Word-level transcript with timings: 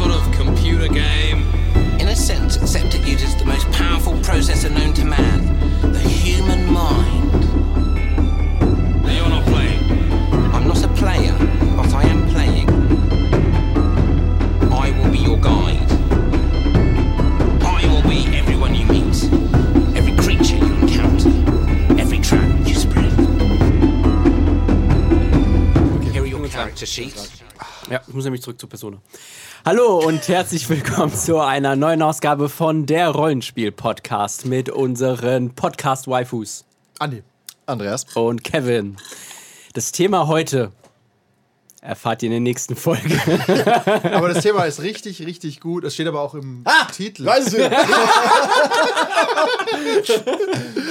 sort 0.00 0.12
of 0.12 0.32
computer 0.32 0.88
game? 0.88 1.42
In 2.00 2.08
a 2.08 2.16
sense, 2.16 2.56
except 2.56 2.94
uses 3.06 3.36
the 3.36 3.44
most 3.44 3.70
powerful 3.72 4.14
processor 4.14 4.70
known 4.74 4.94
to 4.94 5.04
man 5.04 5.19
muss 28.20 28.26
nämlich 28.26 28.42
zurück 28.42 28.60
zur 28.60 28.68
Persona. 28.68 28.98
Hallo 29.64 29.98
und 30.06 30.28
herzlich 30.28 30.68
willkommen 30.68 31.14
zu 31.14 31.38
einer 31.40 31.74
neuen 31.74 32.02
Ausgabe 32.02 32.50
von 32.50 32.84
der 32.84 33.08
Rollenspiel-Podcast 33.08 34.44
mit 34.44 34.68
unseren 34.68 35.54
Podcast-Waifus 35.54 36.66
Andi. 36.98 37.22
Andreas. 37.64 38.04
und 38.12 38.44
Kevin. 38.44 38.98
Das 39.72 39.92
Thema 39.92 40.26
heute 40.26 40.70
erfahrt 41.80 42.22
ihr 42.22 42.26
in 42.26 42.32
der 42.32 42.40
nächsten 42.40 42.76
Folge. 42.76 43.18
Aber 44.12 44.28
das 44.28 44.42
Thema 44.42 44.64
ist 44.64 44.82
richtig, 44.82 45.24
richtig 45.24 45.60
gut. 45.60 45.84
Es 45.84 45.94
steht 45.94 46.06
aber 46.06 46.20
auch 46.20 46.34
im 46.34 46.62
Titel. 46.94 47.24
Weiß 47.24 47.46
es 47.46 47.54
wieder. 47.56 47.70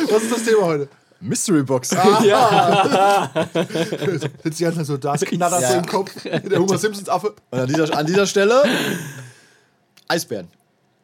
Was 0.09 0.23
ist 0.23 0.31
das 0.31 0.45
Thema 0.45 0.65
heute? 0.65 0.89
Mystery 1.21 1.63
Box. 1.63 1.89
Sitzt 4.43 4.59
die 4.59 4.63
ganze 4.63 4.77
Zeit 4.79 4.85
so 4.85 4.97
da, 4.97 5.15
es 5.15 5.21
knattert 5.21 5.61
so 5.61 5.73
Ja. 5.73 5.79
im 5.79 5.85
Kopf. 5.85 6.11
Der 6.23 6.59
Homer 6.59 6.77
Simpsons 6.77 7.09
Affe. 7.09 7.35
Und 7.51 7.59
an 7.59 7.67
dieser, 7.67 7.97
an 7.97 8.05
dieser 8.05 8.25
Stelle 8.25 8.63
Eisbären. 10.07 10.47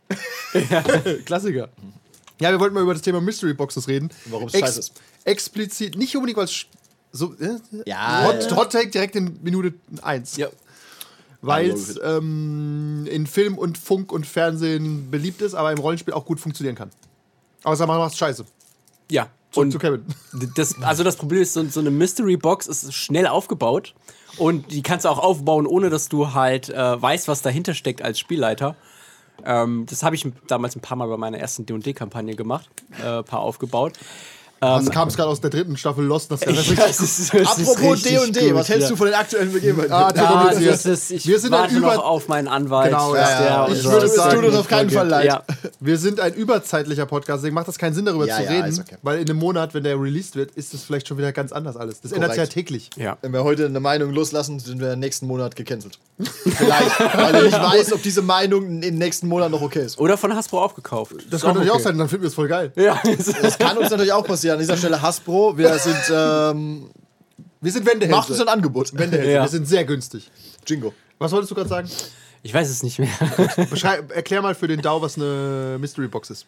Klassiker. 1.25 1.69
Ja, 2.39 2.51
wir 2.51 2.59
wollten 2.59 2.73
mal 2.75 2.83
über 2.83 2.93
das 2.93 3.01
Thema 3.01 3.21
Mystery 3.21 3.53
Boxes 3.53 3.87
reden. 3.87 4.09
Warum 4.25 4.47
es 4.47 4.53
scheiße 4.57 4.79
ist. 4.79 4.93
Explizit, 5.23 5.97
nicht 5.97 6.15
unbedingt, 6.15 6.37
weil 6.37 6.45
es 6.45 6.65
so. 7.11 7.33
Äh, 7.39 7.59
Ja, 7.85 8.23
Hot, 8.25 8.43
ja. 8.49 8.55
Hot 8.55 8.71
Take 8.71 8.89
direkt 8.89 9.15
in 9.15 9.39
Minute 9.41 9.73
1. 10.01 10.37
ja. 10.37 10.47
Weil 11.41 11.67
Ja, 11.67 11.73
es 11.75 11.99
ähm, 12.03 13.05
in 13.09 13.27
Film 13.27 13.57
und 13.57 13.77
Funk 13.77 14.11
und 14.11 14.25
Fernsehen 14.25 15.11
beliebt 15.11 15.41
ist, 15.41 15.53
aber 15.53 15.71
im 15.71 15.77
Rollenspiel 15.77 16.13
auch 16.13 16.25
gut 16.25 16.39
funktionieren 16.39 16.75
kann. 16.75 16.89
Außer 17.63 17.85
man 17.87 17.97
macht 17.99 18.17
Scheiße. 18.17 18.45
ja. 19.11 19.27
Zurück 19.55 19.65
Und 19.65 19.71
zu 19.71 19.79
Kevin. 19.79 20.05
das, 20.55 20.81
also 20.81 21.03
das 21.03 21.15
Problem 21.15 21.41
ist, 21.41 21.53
so, 21.53 21.63
so 21.65 21.79
eine 21.79 21.91
Mystery 21.91 22.37
Box 22.37 22.67
ist 22.67 22.93
schnell 22.93 23.25
aufgebaut 23.27 23.95
und 24.37 24.71
die 24.71 24.83
kannst 24.83 25.05
du 25.05 25.09
auch 25.09 25.19
aufbauen, 25.19 25.65
ohne 25.65 25.89
dass 25.89 26.09
du 26.09 26.33
halt 26.33 26.69
äh, 26.69 27.01
weißt, 27.01 27.27
was 27.27 27.41
dahinter 27.41 27.73
steckt 27.73 28.01
als 28.01 28.19
Spielleiter. 28.19 28.75
Ähm, 29.43 29.85
das 29.89 30.03
habe 30.03 30.15
ich 30.15 30.25
damals 30.47 30.75
ein 30.75 30.81
paar 30.81 30.97
Mal 30.97 31.07
bei 31.07 31.17
meiner 31.17 31.37
ersten 31.39 31.65
D&D-Kampagne 31.65 32.35
gemacht, 32.35 32.69
äh, 33.03 33.19
ein 33.19 33.23
paar 33.23 33.39
aufgebaut. 33.39 33.93
Das 34.61 34.89
kam 34.89 35.07
es 35.09 35.15
gerade 35.15 35.29
aus 35.29 35.41
der 35.41 35.49
dritten 35.51 35.77
Staffel 35.77 36.03
Lost. 36.05 36.31
Das 36.31 36.41
Ich 36.41 36.77
weiß, 36.77 36.99
es 36.99 37.19
ist, 37.19 37.33
es 37.33 37.47
Apropos 37.47 38.01
D&D, 38.01 38.55
was 38.55 38.69
hältst 38.69 38.83
ja. 38.85 38.89
du 38.89 38.95
von 38.95 39.07
den 39.07 39.15
aktuellen 39.15 39.51
Begebenheiten? 39.51 39.93
Ah, 39.93 40.07
Ah, 40.07 40.11
Terrorisiert. 40.11 40.73
das 40.73 40.85
ist, 40.85 41.11
ich 41.11 41.27
Wir 41.27 41.39
sind 41.39 41.53
ein 41.53 41.61
warte 41.61 41.75
Über- 41.75 41.93
noch 41.95 42.03
auf 42.05 42.27
meinen 42.27 42.47
Anwalt. 42.47 42.89
Genau, 42.91 43.15
ja, 43.15 43.45
ja. 43.45 43.67
Ich 43.69 43.83
würde 43.83 44.05
es 44.07 44.15
sagen, 44.15 44.35
tut 44.37 44.45
uns 44.45 44.55
auf 44.55 44.67
keinen 44.67 44.89
Fall 44.89 45.07
leid. 45.07 45.25
Ja, 45.25 45.43
Wir 45.79 45.97
sind 45.97 46.19
ein 46.19 46.33
überzeitlicher 46.33 47.05
Podcast, 47.05 47.39
deswegen 47.43 47.53
macht 47.55 47.67
das 47.67 47.77
keinen 47.77 47.93
Sinn, 47.93 48.05
darüber 48.05 48.25
Ja, 48.27 48.37
zu 48.37 48.43
ja, 48.43 48.49
reden. 48.51 48.79
okay. 48.79 48.95
Weil 49.03 49.19
in 49.19 49.29
einem 49.29 49.39
Monat, 49.39 49.73
wenn 49.73 49.83
der 49.83 49.99
released 49.99 50.35
wird, 50.35 50.51
ist 50.51 50.73
es 50.73 50.83
vielleicht 50.83 51.07
schon 51.07 51.17
wieder 51.17 51.31
ganz 51.31 51.51
anders 51.51 51.77
alles. 51.77 52.01
Das 52.01 52.11
ändert 52.11 52.31
sich 52.31 52.37
ja 52.37 52.43
Korrekt. 52.43 52.53
täglich. 52.53 52.89
ja. 52.97 53.17
Wenn 53.21 53.33
wir 53.33 53.43
heute 53.43 53.65
eine 53.65 53.79
Meinung 53.79 54.11
loslassen, 54.11 54.59
sind 54.59 54.79
wir 54.79 54.95
nächsten 54.95 55.27
Monat 55.27 55.55
gecancelt. 55.55 55.99
Vielleicht, 56.43 56.99
weil 56.99 57.35
ich 57.35 57.43
nicht 57.51 57.61
weiß, 57.61 57.91
ob 57.93 58.01
diese 58.01 58.21
Meinung 58.21 58.81
im 58.81 58.97
nächsten 58.97 59.27
Monat 59.27 59.51
noch 59.51 59.61
okay 59.61 59.83
ist. 59.85 59.99
Oder 59.99 60.17
von 60.17 60.33
Hasbro 60.33 60.63
aufgekauft. 60.63 61.13
Das 61.29 61.41
kann 61.41 61.49
natürlich 61.55 61.71
auch 61.71 61.79
sein, 61.79 61.97
dann 61.97 62.07
finden 62.07 62.23
wir 62.23 62.29
es 62.29 62.33
voll 62.35 62.47
geil. 62.47 62.71
Ja, 62.77 63.01
Das 63.41 63.57
kann 63.59 63.77
uns 63.77 63.89
natürlich 63.89 64.13
auch 64.13 64.25
passieren. 64.25 64.44
An 64.51 64.59
dieser 64.59 64.77
Stelle 64.77 65.01
Hasbro, 65.01 65.57
wir 65.57 65.77
sind, 65.79 65.95
ähm, 66.11 66.89
Wir 67.61 67.71
sind 67.71 67.85
Wendehälfte. 67.85 68.15
macht 68.15 68.29
uns 68.29 68.39
ein 68.41 68.47
Angebot. 68.47 68.91
Wendehälfte. 68.97 69.31
Ja. 69.31 69.41
Wir 69.43 69.47
sind 69.49 69.67
sehr 69.67 69.85
günstig. 69.85 70.29
Jingo. 70.67 70.93
Was 71.19 71.31
wolltest 71.31 71.51
du 71.51 71.55
gerade 71.55 71.69
sagen? 71.69 71.89
ich 72.43 72.53
weiß 72.53 72.69
es 72.69 72.83
nicht 72.83 72.99
mehr. 72.99 73.09
Beschreib, 73.69 74.11
erklär 74.11 74.41
mal 74.41 74.53
für 74.55 74.67
den 74.67 74.81
DAO, 74.81 75.01
was 75.01 75.15
eine 75.17 75.77
Mystery 75.79 76.07
Box 76.07 76.29
ist. 76.29 76.45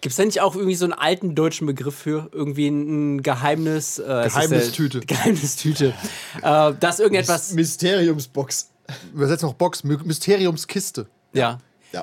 Gibt 0.00 0.12
es 0.12 0.16
da 0.16 0.24
nicht 0.24 0.40
auch 0.40 0.54
irgendwie 0.54 0.76
so 0.76 0.84
einen 0.84 0.92
alten 0.92 1.34
deutschen 1.34 1.66
Begriff 1.66 1.96
für? 1.96 2.28
Irgendwie 2.32 2.68
ein 2.68 3.22
Geheimnis. 3.24 3.98
Äh, 3.98 4.04
Geheimnistüte. 4.28 5.00
Geheimnistüte. 5.00 5.92
äh, 6.42 6.72
dass 6.78 7.00
irgendetwas. 7.00 7.52
Mysteriumsbox. 7.54 8.68
Übersetzt 9.12 9.42
noch 9.42 9.54
Box, 9.54 9.82
My- 9.82 9.98
Mysteriumskiste. 10.04 11.06
Ja. 11.32 11.58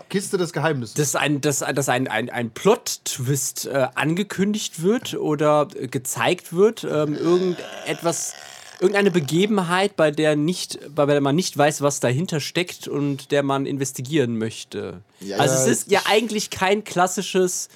Kiste 0.10 0.38
des 0.38 0.54
Geheimnisses. 0.54 0.96
Dass 0.96 1.16
ein, 1.16 1.42
dass, 1.42 1.60
dass 1.60 1.90
ein, 1.90 2.08
ein, 2.08 2.30
ein 2.30 2.52
Plot-Twist 2.52 3.68
äh, 3.68 3.88
angekündigt 3.96 4.82
wird 4.82 5.14
oder 5.14 5.68
äh, 5.76 5.88
gezeigt 5.88 6.54
wird. 6.54 6.84
Ähm, 6.84 7.16
irgendetwas. 7.16 8.34
Irgendeine 8.82 9.10
Begebenheit, 9.10 9.96
bei 9.96 10.12
der, 10.12 10.36
nicht, 10.36 10.80
bei 10.94 11.06
der 11.06 11.22
man 11.22 11.34
nicht 11.34 11.58
weiß, 11.58 11.82
was 11.82 12.02
dahinter 12.02 12.42
steckt 12.42 12.90
und 12.90 13.32
der 13.32 13.42
man 13.42 13.66
investigieren 13.66 14.38
möchte. 14.38 15.02
Ja, 15.22 15.38
also 15.38 15.56
ja, 15.56 15.62
es 15.62 15.68
ist 15.68 15.92
ja 15.92 16.02
eigentlich 16.10 16.50
kein 16.50 16.84
klassisches, 16.84 17.70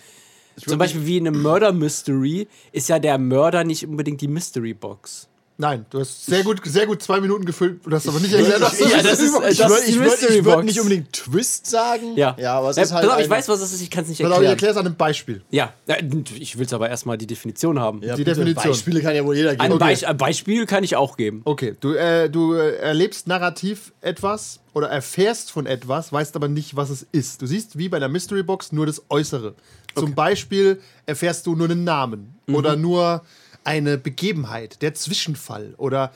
zum 0.57 0.77
Beispiel 0.77 1.05
wie 1.05 1.15
in 1.15 1.25
einem 1.25 1.41
Murder 1.41 1.71
Mystery, 1.71 2.49
ist 2.73 2.89
ja 2.89 2.99
der 2.99 3.17
Mörder 3.17 3.63
nicht 3.63 3.87
unbedingt 3.87 4.19
die 4.19 4.27
Mystery 4.27 4.73
Box. 4.73 5.29
Nein, 5.61 5.85
du 5.89 5.99
hast 5.99 6.25
sehr 6.25 6.41
gut, 6.43 6.61
sehr 6.63 6.85
gut 6.87 7.03
zwei 7.03 7.19
Minuten 7.19 7.43
gefüllt. 7.43 7.81
Du 7.85 7.91
hast 7.93 8.07
aber 8.07 8.21
nicht 8.21 8.33
erklärt, 8.33 8.61
was 8.61 8.79
Ja, 8.79 9.03
das 9.03 9.19
ist- 9.19 9.33
Ich 9.49 9.57
das 9.57 9.69
würde 9.69 9.81
ist 9.83 9.89
ich 9.89 9.99
würd, 9.99 10.13
ich 10.21 10.45
würd 10.45 10.55
Box. 10.55 10.63
nicht 10.65 10.79
unbedingt 10.79 11.11
Twist 11.11 11.67
sagen. 11.67 12.15
Ja, 12.15 12.33
ja 12.39 12.53
aber 12.59 12.69
es 12.69 12.77
Äh, 12.77 12.83
ist 12.83 12.93
halt. 12.93 13.03
Pass 13.05 13.13
auf, 13.15 13.19
ich 13.19 13.25
ein- 13.25 13.29
weiß, 13.29 13.49
was 13.49 13.59
es 13.59 13.73
ist, 13.73 13.81
ich 13.81 13.89
kann 13.91 14.03
es 14.03 14.09
nicht 14.09 14.21
auf, 14.21 14.27
ich 14.27 14.31
erklären. 14.31 14.51
erkläre 14.53 14.71
es 14.71 14.77
an 14.77 14.85
einem 14.85 14.95
Beispiel. 14.95 15.41
Ja, 15.51 15.73
äh, 15.87 16.01
ich 16.39 16.57
will 16.57 16.65
es 16.65 16.71
aber 16.71 16.89
erstmal 16.89 17.17
die 17.17 17.27
Definition 17.27 17.77
haben. 17.77 18.01
Ja, 18.01 18.15
die 18.15 18.23
bitte, 18.23 18.35
Definition. 18.35 18.71
Beispiele 18.71 19.01
kann 19.01 19.13
ja 19.17 19.25
wohl 19.25 19.35
jeder 19.35 19.49
Ein, 19.51 19.57
geben. 19.57 19.79
Beis- 19.79 20.05
ein 20.05 20.15
Beispiel 20.17 20.65
kann 20.65 20.85
ich 20.85 20.95
auch 20.95 21.17
geben. 21.17 21.41
Okay, 21.43 21.75
du, 21.77 21.91
äh, 21.93 22.29
du 22.29 22.53
äh, 22.53 22.77
erlebst 22.77 23.27
narrativ 23.27 23.91
etwas 23.99 24.61
oder 24.73 24.87
erfährst 24.87 25.51
von 25.51 25.65
etwas, 25.65 26.13
weißt 26.13 26.37
aber 26.37 26.47
nicht, 26.47 26.77
was 26.77 26.89
es 26.89 27.05
ist. 27.11 27.41
Du 27.41 27.45
siehst 27.47 27.77
wie 27.77 27.89
bei 27.89 27.97
einer 27.97 28.07
Mystery 28.07 28.43
Box 28.43 28.71
nur 28.71 28.85
das 28.85 29.01
Äußere. 29.09 29.55
Zum 29.93 30.15
Beispiel 30.15 30.79
erfährst 31.05 31.45
du 31.47 31.55
nur 31.57 31.69
einen 31.69 31.83
Namen 31.83 32.35
oder 32.47 32.77
nur 32.77 33.23
eine 33.69 33.99
Begebenheit, 33.99 34.81
der 34.81 34.95
Zwischenfall 34.95 35.75
oder 35.77 36.11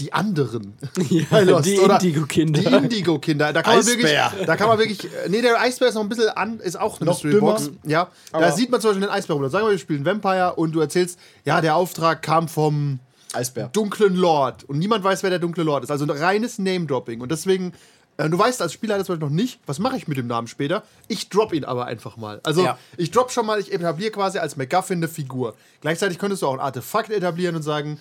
die 0.00 0.12
anderen. 0.14 0.72
Bei 1.30 1.42
Lost. 1.42 1.66
die 1.66 1.74
Indigo-Kinder. 1.76 2.60
Die 2.60 2.66
Indigo-Kinder. 2.66 3.52
Da 3.52 3.62
kann 3.62 3.76
man 3.76 3.86
wirklich, 3.86 4.10
da 4.46 4.56
kann 4.56 4.68
man 4.68 4.78
wirklich, 4.78 5.06
nee, 5.28 5.42
der 5.42 5.60
Eisbär 5.60 5.88
ist 5.88 5.94
noch 5.94 6.02
ein 6.02 6.08
bisschen 6.08 6.30
an, 6.30 6.58
ist 6.60 6.80
auch 6.80 7.00
eine 7.00 7.10
Noch 7.10 7.22
Mystery 7.22 7.32
dümmer. 7.34 7.52
Box. 7.52 7.70
Ja, 7.84 8.08
da 8.32 8.50
sieht 8.52 8.70
man 8.70 8.80
zum 8.80 8.90
Beispiel 8.90 9.06
den 9.06 9.14
Eisbär 9.14 9.36
rum. 9.36 9.48
Sagen 9.50 9.66
wir, 9.66 9.72
wir 9.72 9.78
spielen 9.78 10.04
Vampire 10.04 10.54
und 10.56 10.72
du 10.72 10.80
erzählst, 10.80 11.18
ja, 11.44 11.60
der 11.60 11.76
Auftrag 11.76 12.22
kam 12.22 12.48
vom 12.48 12.98
Eisbär. 13.34 13.68
dunklen 13.72 14.16
Lord 14.16 14.64
und 14.64 14.78
niemand 14.78 15.04
weiß, 15.04 15.22
wer 15.22 15.30
der 15.30 15.38
dunkle 15.38 15.62
Lord 15.62 15.84
ist. 15.84 15.90
Also 15.90 16.06
ein 16.06 16.10
reines 16.10 16.58
Name-Dropping. 16.58 17.20
Und 17.20 17.30
deswegen, 17.30 17.74
du 18.16 18.38
weißt 18.38 18.62
als 18.62 18.72
Spieler 18.72 18.98
das 18.98 19.08
noch 19.08 19.30
nicht, 19.30 19.60
was 19.66 19.78
mache 19.78 19.96
ich 19.96 20.06
mit 20.08 20.16
dem 20.18 20.26
Namen 20.26 20.46
später? 20.48 20.82
Ich 21.08 21.28
drop 21.28 21.52
ihn 21.52 21.64
aber 21.64 21.86
einfach 21.86 22.16
mal. 22.16 22.40
Also 22.44 22.64
Ja. 22.64 22.78
ich 22.96 23.10
drop 23.10 23.30
schon 23.30 23.46
mal, 23.46 23.58
ich 23.60 23.72
etabliere 23.72 24.10
quasi 24.12 24.38
als 24.38 24.56
MacGuffin 24.56 24.98
eine 24.98 25.08
Figur. 25.08 25.54
Gleichzeitig 25.80 26.18
könntest 26.18 26.42
du 26.42 26.46
auch 26.46 26.54
ein 26.54 26.60
Artefakt 26.60 27.10
etablieren 27.10 27.56
und 27.56 27.62
sagen, 27.62 27.98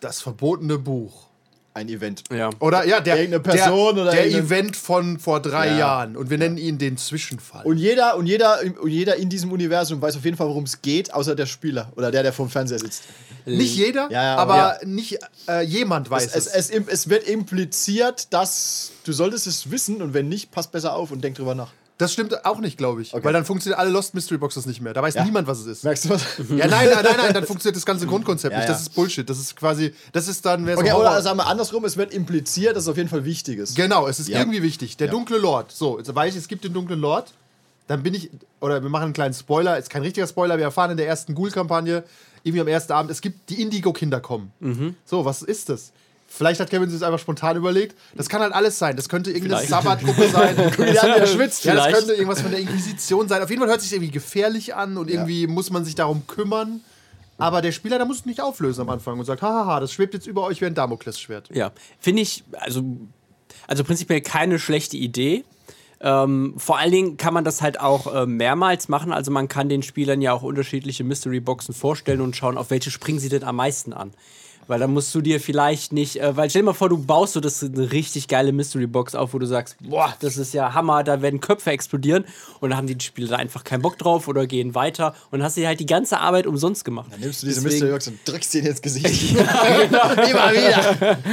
das 0.00 0.20
verbotene 0.22 0.78
Buch. 0.78 1.26
Ein 1.72 1.88
Event. 1.88 2.24
Ja. 2.32 2.50
Oder 2.58 2.84
ja, 2.84 3.00
der, 3.00 3.16
Irgendeine 3.16 3.42
Person 3.44 3.94
der, 3.94 4.02
oder 4.04 4.10
der 4.10 4.26
Event 4.26 4.74
von 4.76 5.20
vor 5.20 5.40
drei 5.40 5.68
Ja. 5.68 5.78
Jahren. 5.78 6.16
Und 6.16 6.28
wir 6.28 6.36
nennen 6.36 6.58
ihn 6.58 6.78
den 6.78 6.96
Zwischenfall. 6.96 7.64
Und 7.64 7.76
jeder, 7.76 8.16
und, 8.16 8.26
jeder, 8.26 8.58
und 8.80 8.90
jeder 8.90 9.14
in 9.16 9.28
diesem 9.28 9.52
Universum 9.52 10.02
weiß 10.02 10.16
auf 10.16 10.24
jeden 10.24 10.36
Fall, 10.36 10.48
worum 10.48 10.64
es 10.64 10.82
geht, 10.82 11.14
außer 11.14 11.36
der 11.36 11.46
Spieler 11.46 11.92
oder 11.94 12.10
der, 12.10 12.24
der 12.24 12.32
vorm 12.32 12.50
Fernseher 12.50 12.80
sitzt. 12.80 13.04
Nicht 13.46 13.76
jeder, 13.76 14.08
Ja, 14.10 14.22
ja, 14.22 14.36
aber 14.36 14.56
ja. 14.56 14.76
nicht 14.86 15.18
äh, 15.48 15.62
jemand 15.64 16.10
weiß 16.10 16.34
Es, 16.34 16.46
es. 16.46 16.70
es, 16.70 16.86
es 16.88 17.08
wird 17.08 17.24
impliziert, 17.28 18.32
dass 18.32 18.92
du 19.04 19.12
solltest 19.12 19.46
es 19.46 19.70
wissen 19.70 20.02
und 20.02 20.14
wenn 20.14 20.28
nicht, 20.28 20.50
passt 20.50 20.72
besser 20.72 20.94
auf 20.94 21.10
und 21.10 21.22
denk 21.22 21.36
drüber 21.36 21.54
nach. 21.54 21.68
Das 21.98 22.14
stimmt 22.14 22.46
auch 22.46 22.60
nicht, 22.60 22.78
glaube 22.78 23.02
ich. 23.02 23.12
Weil 23.12 23.34
dann 23.34 23.44
funktionieren 23.44 23.78
alle 23.78 23.90
Lost 23.90 24.14
Mystery 24.14 24.38
Boxes 24.38 24.64
nicht 24.64 24.80
mehr. 24.80 24.94
Da 24.94 25.02
weiß 25.02 25.12
Ja. 25.16 25.24
niemand, 25.24 25.46
was 25.46 25.58
es 25.60 25.66
ist. 25.66 25.84
Merkst 25.84 26.06
du 26.06 26.08
was? 26.08 26.22
Ja, 26.48 26.66
nein, 26.66 26.88
nein, 26.88 27.04
nein, 27.04 27.14
nein, 27.18 27.34
dann 27.34 27.44
funktioniert 27.46 27.76
das 27.76 27.84
ganze 27.84 28.06
Grundkonzept 28.06 28.52
Ja, 28.52 28.58
nicht. 28.60 28.68
ja. 28.68 28.72
Das 28.72 28.80
ist 28.80 28.94
Bullshit. 28.94 29.28
Das 29.28 29.38
ist 29.38 29.54
quasi, 29.54 29.92
das 30.12 30.26
ist 30.26 30.46
dann, 30.46 30.64
so 30.64 30.72
Okay, 30.72 30.92
oder 30.94 31.20
sagen 31.20 31.36
wir 31.36 31.46
andersrum, 31.46 31.84
es 31.84 31.98
wird 31.98 32.14
impliziert, 32.14 32.74
dass 32.74 32.84
es 32.84 32.88
auf 32.88 32.96
jeden 32.96 33.10
Fall 33.10 33.26
wichtig 33.26 33.58
ist. 33.58 33.76
Genau, 33.76 34.06
es 34.08 34.18
ist 34.18 34.28
Ja. 34.30 34.38
irgendwie 34.38 34.62
wichtig. 34.62 34.96
Der 34.96 35.08
Ja. 35.08 35.12
dunkle 35.12 35.36
Lord. 35.36 35.72
So, 35.72 35.98
jetzt 35.98 36.14
weiß 36.14 36.32
ich, 36.34 36.40
es 36.40 36.48
gibt 36.48 36.64
den 36.64 36.72
dunklen 36.72 37.00
Lord. 37.00 37.34
Dann 37.86 38.02
bin 38.02 38.14
ich, 38.14 38.30
oder 38.60 38.82
wir 38.82 38.88
machen 38.88 39.04
einen 39.04 39.12
kleinen 39.12 39.34
Spoiler, 39.34 39.76
ist 39.76 39.90
kein 39.90 40.00
richtiger 40.00 40.26
Spoiler, 40.26 40.56
wir 40.56 40.64
erfahren 40.64 40.92
in 40.92 40.96
der 40.96 41.06
ersten 41.06 41.34
Ghoul-Kampagne, 41.34 42.02
irgendwie 42.42 42.60
am 42.60 42.68
ersten 42.68 42.92
Abend, 42.92 43.10
es 43.10 43.20
gibt 43.20 43.50
die 43.50 43.60
Indigo-Kinder 43.62 44.20
kommen. 44.20 44.52
So, 45.04 45.24
was 45.24 45.42
ist 45.42 45.68
das? 45.68 45.92
Vielleicht 46.32 46.60
hat 46.60 46.70
Kevin 46.70 46.88
sich 46.88 47.00
das 47.00 47.06
einfach 47.06 47.18
spontan 47.18 47.56
überlegt. 47.56 47.96
Das 48.14 48.28
kann 48.28 48.40
halt 48.40 48.52
alles 48.52 48.78
sein. 48.78 48.94
Das 48.94 49.08
könnte 49.08 49.32
irgendeine. 49.32 49.66
Sabbat-Gruppe 49.66 50.28
sein. 50.28 50.54
der 50.78 51.02
andere 51.02 51.26
schwitzt. 51.26 51.64
Ja, 51.64 51.74
das 51.74 51.92
könnte 51.92 52.12
irgendwas 52.12 52.40
von 52.40 52.52
der 52.52 52.60
Inquisition 52.60 53.26
sein. 53.26 53.42
Auf 53.42 53.50
jeden 53.50 53.60
Fall 53.60 53.68
hört 53.68 53.80
sich 53.80 53.92
irgendwie 53.92 54.12
gefährlich 54.12 54.76
an 54.76 54.96
und 54.96 55.10
irgendwie 55.10 55.48
muss 55.48 55.70
man 55.70 55.84
sich 55.84 55.96
darum 55.96 56.28
kümmern. 56.28 56.82
Aber 57.36 57.62
der 57.62 57.72
Spieler, 57.72 57.96
der 57.96 58.06
muss 58.06 58.18
es 58.18 58.26
nicht 58.26 58.40
auflösen 58.40 58.82
am 58.82 58.90
Anfang 58.90 59.18
und 59.18 59.24
sagt, 59.24 59.42
hahaha, 59.42 59.80
das 59.80 59.92
schwebt 59.92 60.14
jetzt 60.14 60.28
über 60.28 60.44
euch 60.44 60.60
wie 60.60 60.66
ein 60.66 60.74
Damoklesschwert. 60.74 61.48
Ja, 61.52 61.72
finde 61.98 62.22
ich, 62.22 62.44
also, 62.52 62.84
also 63.66 63.82
prinzipiell 63.82 64.20
keine 64.20 64.60
schlechte 64.60 64.96
Idee. 64.98 65.44
Ähm, 66.02 66.54
vor 66.56 66.78
allen 66.78 66.92
Dingen 66.92 67.16
kann 67.16 67.34
man 67.34 67.44
das 67.44 67.60
halt 67.60 67.78
auch 67.78 68.12
äh, 68.12 68.26
mehrmals 68.26 68.88
machen. 68.88 69.12
Also 69.12 69.30
man 69.30 69.48
kann 69.48 69.68
den 69.68 69.82
Spielern 69.82 70.22
ja 70.22 70.32
auch 70.32 70.42
unterschiedliche 70.42 71.04
Mystery-Boxen 71.04 71.74
vorstellen 71.74 72.20
und 72.20 72.34
schauen, 72.36 72.56
auf 72.56 72.70
welche 72.70 72.90
springen 72.90 73.18
sie 73.18 73.28
denn 73.28 73.44
am 73.44 73.56
meisten 73.56 73.92
an. 73.92 74.12
Weil 74.70 74.78
dann 74.78 74.92
musst 74.92 75.12
du 75.16 75.20
dir 75.20 75.40
vielleicht 75.40 75.92
nicht, 75.92 76.20
äh, 76.20 76.36
weil 76.36 76.48
stell 76.48 76.62
dir 76.62 76.66
mal 76.66 76.74
vor, 76.74 76.88
du 76.88 76.96
baust 76.96 77.32
so 77.32 77.40
das 77.40 77.60
eine 77.64 77.90
richtig 77.90 78.28
geile 78.28 78.52
Mystery 78.52 78.86
Box 78.86 79.16
auf, 79.16 79.34
wo 79.34 79.40
du 79.40 79.46
sagst, 79.46 79.76
boah, 79.82 80.14
das 80.20 80.36
ist 80.36 80.54
ja 80.54 80.74
Hammer, 80.74 81.02
da 81.02 81.22
werden 81.22 81.40
Köpfe 81.40 81.72
explodieren 81.72 82.24
und 82.60 82.70
dann 82.70 82.76
haben 82.76 82.86
die 82.86 82.96
Spieler 83.04 83.30
da 83.30 83.36
einfach 83.36 83.64
keinen 83.64 83.82
Bock 83.82 83.98
drauf 83.98 84.28
oder 84.28 84.46
gehen 84.46 84.76
weiter 84.76 85.16
und 85.32 85.42
hast 85.42 85.56
dir 85.56 85.66
halt 85.66 85.80
die 85.80 85.86
ganze 85.86 86.20
Arbeit 86.20 86.46
umsonst 86.46 86.84
gemacht. 86.84 87.08
Dann 87.10 87.18
nimmst 87.18 87.42
du 87.42 87.46
diese 87.48 87.60
Deswegen- 87.62 87.74
Mystery 87.74 87.90
Box 87.92 88.06
und 88.06 88.18
drückst 88.24 88.54
den 88.54 88.66
ins 88.66 88.80
Gesicht. 88.80 89.30
Immer 89.36 90.52
wieder. 90.52 91.18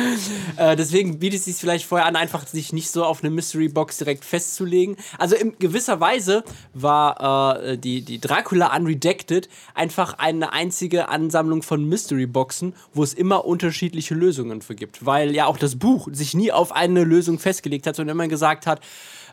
Äh, 0.57 0.75
deswegen 0.75 1.19
bietet 1.19 1.39
es 1.39 1.45
sich 1.45 1.55
vielleicht 1.55 1.85
vorher 1.85 2.07
an, 2.07 2.15
einfach 2.15 2.47
sich 2.47 2.73
nicht 2.73 2.89
so 2.89 3.03
auf 3.03 3.21
eine 3.23 3.29
Mystery 3.29 3.67
Box 3.67 3.97
direkt 3.97 4.25
festzulegen. 4.25 4.97
Also 5.19 5.35
in 5.35 5.53
gewisser 5.59 5.99
Weise 5.99 6.43
war 6.73 7.63
äh, 7.63 7.77
die, 7.77 8.01
die 8.01 8.19
Dracula 8.19 8.75
Unredacted 8.75 9.49
einfach 9.75 10.15
eine 10.17 10.53
einzige 10.53 11.09
Ansammlung 11.09 11.61
von 11.61 11.85
Mystery 11.85 12.25
Boxen, 12.25 12.73
wo 12.93 13.03
es 13.03 13.13
immer 13.13 13.26
unterschiedliche 13.35 14.15
Lösungen 14.15 14.61
für 14.61 14.75
gibt. 14.75 15.05
Weil 15.05 15.35
ja 15.35 15.45
auch 15.45 15.57
das 15.57 15.75
Buch 15.75 16.07
sich 16.11 16.33
nie 16.33 16.51
auf 16.51 16.71
eine 16.71 17.03
Lösung 17.03 17.39
festgelegt 17.39 17.85
hat, 17.85 17.95
sondern 17.95 18.15
immer 18.15 18.27
gesagt 18.27 18.65
hat, 18.65 18.79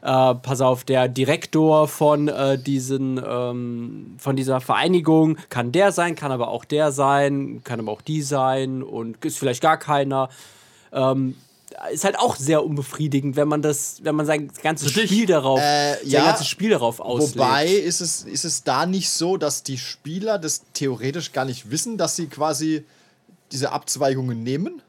äh, 0.03 0.35
pass 0.35 0.61
auf, 0.61 0.85
der 0.85 1.09
Direktor 1.09 1.89
von 1.89 2.29
äh, 2.29 2.59
diesen, 2.59 3.21
ähm, 3.27 4.17
von 4.19 4.37
dieser 4.37 4.61
Vereinigung 4.61 5.39
kann 5.49 5.73
der 5.73 5.93
sein, 5.93 6.15
kann 6.15 6.33
aber 6.33 6.49
auch 6.49 6.65
der 6.65 6.93
sein, 6.93 7.63
kann 7.65 7.81
aber 7.81 7.93
auch 7.93 8.03
die 8.03 8.23
sein 8.23 8.83
und 8.83 9.25
ist 9.25 9.39
vielleicht 9.39 9.63
gar 9.63 9.79
keiner 9.79 10.29
ähm, 10.93 11.37
ist 11.93 12.05
halt 12.05 12.19
auch 12.19 12.37
sehr 12.37 12.65
unbefriedigend, 12.65 13.37
wenn 13.37 13.49
man 13.49 13.63
das, 13.63 13.99
wenn 14.03 14.15
man 14.15 14.27
sein 14.27 14.51
ganzes 14.63 14.91
Spiel 14.93 15.27
darauf, 15.27 15.61
Äh, 15.61 15.95
sein 15.95 16.09
ja, 16.09 16.25
ganzes 16.25 16.49
Spiel 16.49 16.71
darauf 16.71 17.01
auslegt. 17.01 17.37
Wobei 17.37 17.67
ist 17.67 18.01
es, 18.01 18.23
ist 18.23 18.45
es 18.45 18.63
da 18.63 18.87
nicht 18.87 19.11
so, 19.11 19.37
dass 19.37 19.63
die 19.63 19.79
Spieler 19.79 20.39
das 20.39 20.63
theoretisch 20.73 21.33
gar 21.33 21.45
nicht 21.45 21.71
wissen, 21.71 21.99
dass 21.99 22.17
sie 22.17 22.27
quasi 22.27 22.85
diese 23.53 23.73
Abzweigungen 23.73 24.43
nehmen? 24.43 24.83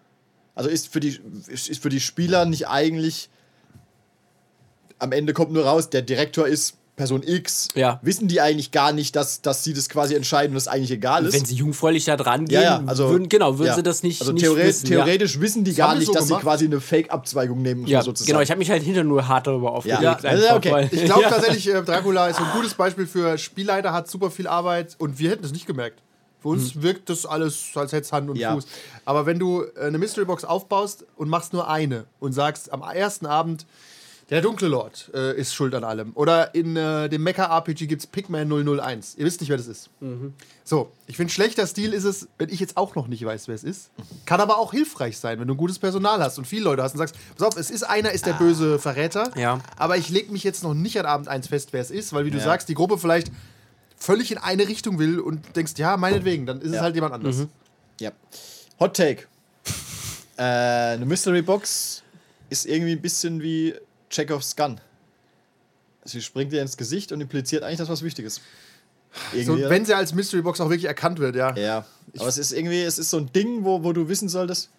Also 0.54 0.70
ist 0.70 0.88
für 0.88 1.00
die, 1.00 1.20
ist 1.48 1.82
für 1.82 1.90
die 1.90 2.00
Spieler 2.00 2.46
nicht 2.46 2.68
eigentlich 2.68 3.30
am 5.00 5.12
Ende 5.12 5.34
kommt 5.34 5.52
nur 5.52 5.66
raus, 5.66 5.90
der 5.90 6.02
Direktor 6.02 6.48
ist 6.48 6.78
Person 6.96 7.24
X. 7.24 7.68
Ja. 7.76 8.00
Wissen 8.04 8.30
die 8.30 8.40
eigentlich 8.40 8.72
gar 8.72 8.94
nicht, 8.94 9.16
dass, 9.18 9.42
dass 9.42 9.64
sie 9.66 9.74
das 9.74 9.90
quasi 9.90 10.16
entscheiden 10.16 10.52
und 10.52 10.58
es 10.58 10.70
eigentlich 10.70 10.92
egal 10.92 11.26
ist? 11.26 11.34
wenn 11.34 11.44
sie 11.44 11.56
jungfräulich 11.56 12.06
da 12.06 12.16
dran 12.16 12.46
gehen, 12.46 12.62
ja, 12.62 12.80
ja, 12.80 12.84
also, 12.86 13.10
würden, 13.10 13.28
genau, 13.28 13.58
würden 13.58 13.68
ja. 13.68 13.76
sie 13.76 13.84
das 13.84 14.02
nicht, 14.02 14.22
also 14.22 14.32
nicht 14.32 14.44
theore 14.44 14.64
wissen. 14.64 14.88
ja. 14.88 15.04
theoretisch 15.04 15.42
wissen 15.42 15.66
die 15.66 15.72
haben 15.72 15.78
gar 15.78 15.96
nicht, 15.96 16.08
so 16.08 16.14
dass 16.14 16.28
gemacht. 16.28 16.42
sie 16.42 16.46
quasi 16.46 16.66
eine 16.66 16.80
Fake-Abzweigung 16.80 17.62
nehmen, 17.62 17.86
Ja, 17.86 18.02
sozusagen. 18.02 18.28
genau, 18.28 18.42
ich 18.42 18.50
habe 18.50 18.60
mich 18.60 18.72
halt 18.72 18.84
hinter 18.84 19.04
nur 19.04 19.28
hart 19.28 19.46
darüber 19.48 19.74
aufgeregt. 19.74 20.02
Ja, 20.02 20.14
also, 20.14 20.56
okay. 20.56 20.88
Ich 20.92 21.04
glaube 21.04 21.24
tatsächlich, 21.30 21.68
äh, 21.68 21.84
Dracula 21.84 22.28
ist 22.28 22.40
ein 22.40 22.48
gutes 22.54 22.74
Beispiel 22.74 23.08
für 23.08 23.38
Spielleiter, 23.38 23.92
hat 23.92 24.10
super 24.10 24.32
viel 24.32 24.48
Arbeit 24.48 24.96
und 24.98 25.20
wir 25.20 25.32
hätten 25.32 25.44
es 25.44 25.52
nicht 25.52 25.68
gemerkt. 25.68 26.02
Für 26.46 26.50
uns 26.50 26.80
wirkt 26.84 27.10
das 27.10 27.26
alles, 27.26 27.72
als 27.74 27.92
hätte 27.92 28.04
es 28.06 28.12
Hand 28.12 28.30
und 28.30 28.36
Ja. 28.36 28.54
Fuß. 28.54 28.68
Aber 29.04 29.26
wenn 29.26 29.40
du 29.40 29.64
äh, 29.64 29.88
eine 29.88 29.98
Mystery 29.98 30.26
Box 30.26 30.46
aufbaust 30.46 31.04
und 31.16 31.28
machst 31.28 31.54
nur 31.54 31.68
eine 31.68 32.06
und 32.20 32.34
sagst 32.34 32.72
am 32.72 32.84
ersten 32.84 33.26
Abend, 33.26 33.66
der 34.30 34.42
dunkle 34.42 34.68
Lord 34.68 35.12
äh, 35.14 35.36
ist 35.40 35.54
schuld 35.56 35.74
an 35.76 35.84
allem. 35.84 36.12
Oder 36.16 36.54
in 36.56 36.76
äh, 36.76 37.10
dem 37.10 37.24
Mecha-RPG 37.24 37.86
gibt 37.88 38.02
es 38.02 38.08
Pigman 38.08 38.48
001. 38.52 39.16
Ihr 39.18 39.26
wisst 39.26 39.40
nicht, 39.42 39.50
wer 39.50 39.58
das 39.58 39.68
ist. 39.68 39.90
So, 40.64 40.92
ich 41.08 41.16
finde, 41.18 41.32
schlechter 41.34 41.66
Stil 41.68 41.94
ist 41.94 42.06
es, 42.06 42.28
wenn 42.40 42.50
ich 42.50 42.60
jetzt 42.60 42.76
auch 42.78 42.96
noch 42.96 43.08
nicht 43.08 43.24
weiß, 43.26 43.48
wer 43.48 43.54
es 43.56 43.64
ist. 43.64 43.90
Kann 44.26 44.40
aber 44.42 44.58
auch 44.58 44.72
hilfreich 44.72 45.18
sein, 45.20 45.40
wenn 45.40 45.48
du 45.48 45.54
ein 45.54 45.58
gutes 45.58 45.78
Personal 45.78 46.24
hast 46.24 46.38
und 46.40 46.46
viele 46.46 46.64
Leute 46.64 46.82
hast 46.84 46.94
und 46.94 46.98
sagst, 47.00 47.16
pass 47.38 47.48
auf, 47.48 47.56
es 47.58 47.70
ist 47.72 47.84
einer, 47.84 48.12
ist 48.14 48.26
der 48.26 48.34
böse 48.34 48.80
Verräter. 48.80 49.32
Ja. 49.38 49.60
Aber 49.78 49.98
ich 49.98 50.10
lege 50.10 50.32
mich 50.32 50.44
jetzt 50.44 50.64
noch 50.64 50.74
nicht 50.76 51.00
an 51.00 51.06
Abend 51.06 51.28
eins 51.28 51.48
fest, 51.48 51.70
wer 51.72 51.82
es 51.82 51.92
ist, 51.92 52.12
weil 52.14 52.26
wie 52.26 52.32
du 52.32 52.38
Ja. 52.40 52.44
sagst, 52.46 52.68
die 52.70 52.74
Gruppe 52.76 52.98
vielleicht 52.98 53.32
völlig 53.98 54.32
in 54.32 54.38
eine 54.38 54.68
Richtung 54.68 55.00
will 55.00 55.20
und 55.20 55.56
denkst, 55.56 55.74
ja, 55.78 55.98
meinetwegen, 55.98 56.46
dann 56.46 56.60
ist 56.62 56.70
es 56.70 56.76
Ja. 56.76 56.82
halt 56.82 56.96
jemand 56.96 57.14
anders. 57.14 57.48
Ja. 58.00 58.12
Hot 58.80 58.96
Take. 58.96 59.24
äh, 60.38 60.42
eine 60.42 61.06
Mystery 61.06 61.42
Box 61.42 62.04
ist 62.50 62.66
irgendwie 62.66 62.92
ein 62.92 63.02
bisschen 63.02 63.42
wie 63.42 63.74
Chekhovs 64.10 64.56
Gun. 64.56 64.80
Sie 66.04 66.22
springt 66.22 66.52
dir 66.52 66.62
ins 66.62 66.78
Gesicht 66.78 67.12
und 67.12 67.22
impliziert 67.22 67.64
eigentlich, 67.64 67.80
dass 67.80 67.90
was 67.90 68.04
Wichtiges. 68.04 68.36
So, 69.32 69.38
Irgendwie, 69.38 69.62
oder? 69.62 69.70
wenn 69.70 69.86
sie 69.86 69.94
als 69.96 70.14
Mystery 70.14 70.42
Box 70.42 70.60
auch 70.62 70.70
wirklich 70.70 70.86
erkannt 70.86 71.20
wird, 71.20 71.36
ja. 71.36 71.56
ja. 71.56 71.86
Aber 72.18 72.28
es 72.28 72.38
ist 72.38 72.52
irgendwie, 72.52 72.82
es 72.82 73.00
ist 73.00 73.10
so 73.10 73.18
ein 73.18 73.32
Ding, 73.32 73.64
wo, 73.64 73.84
wo 73.84 73.94
du 73.94 74.08
wissen 74.10 74.30
solltest. 74.30 74.70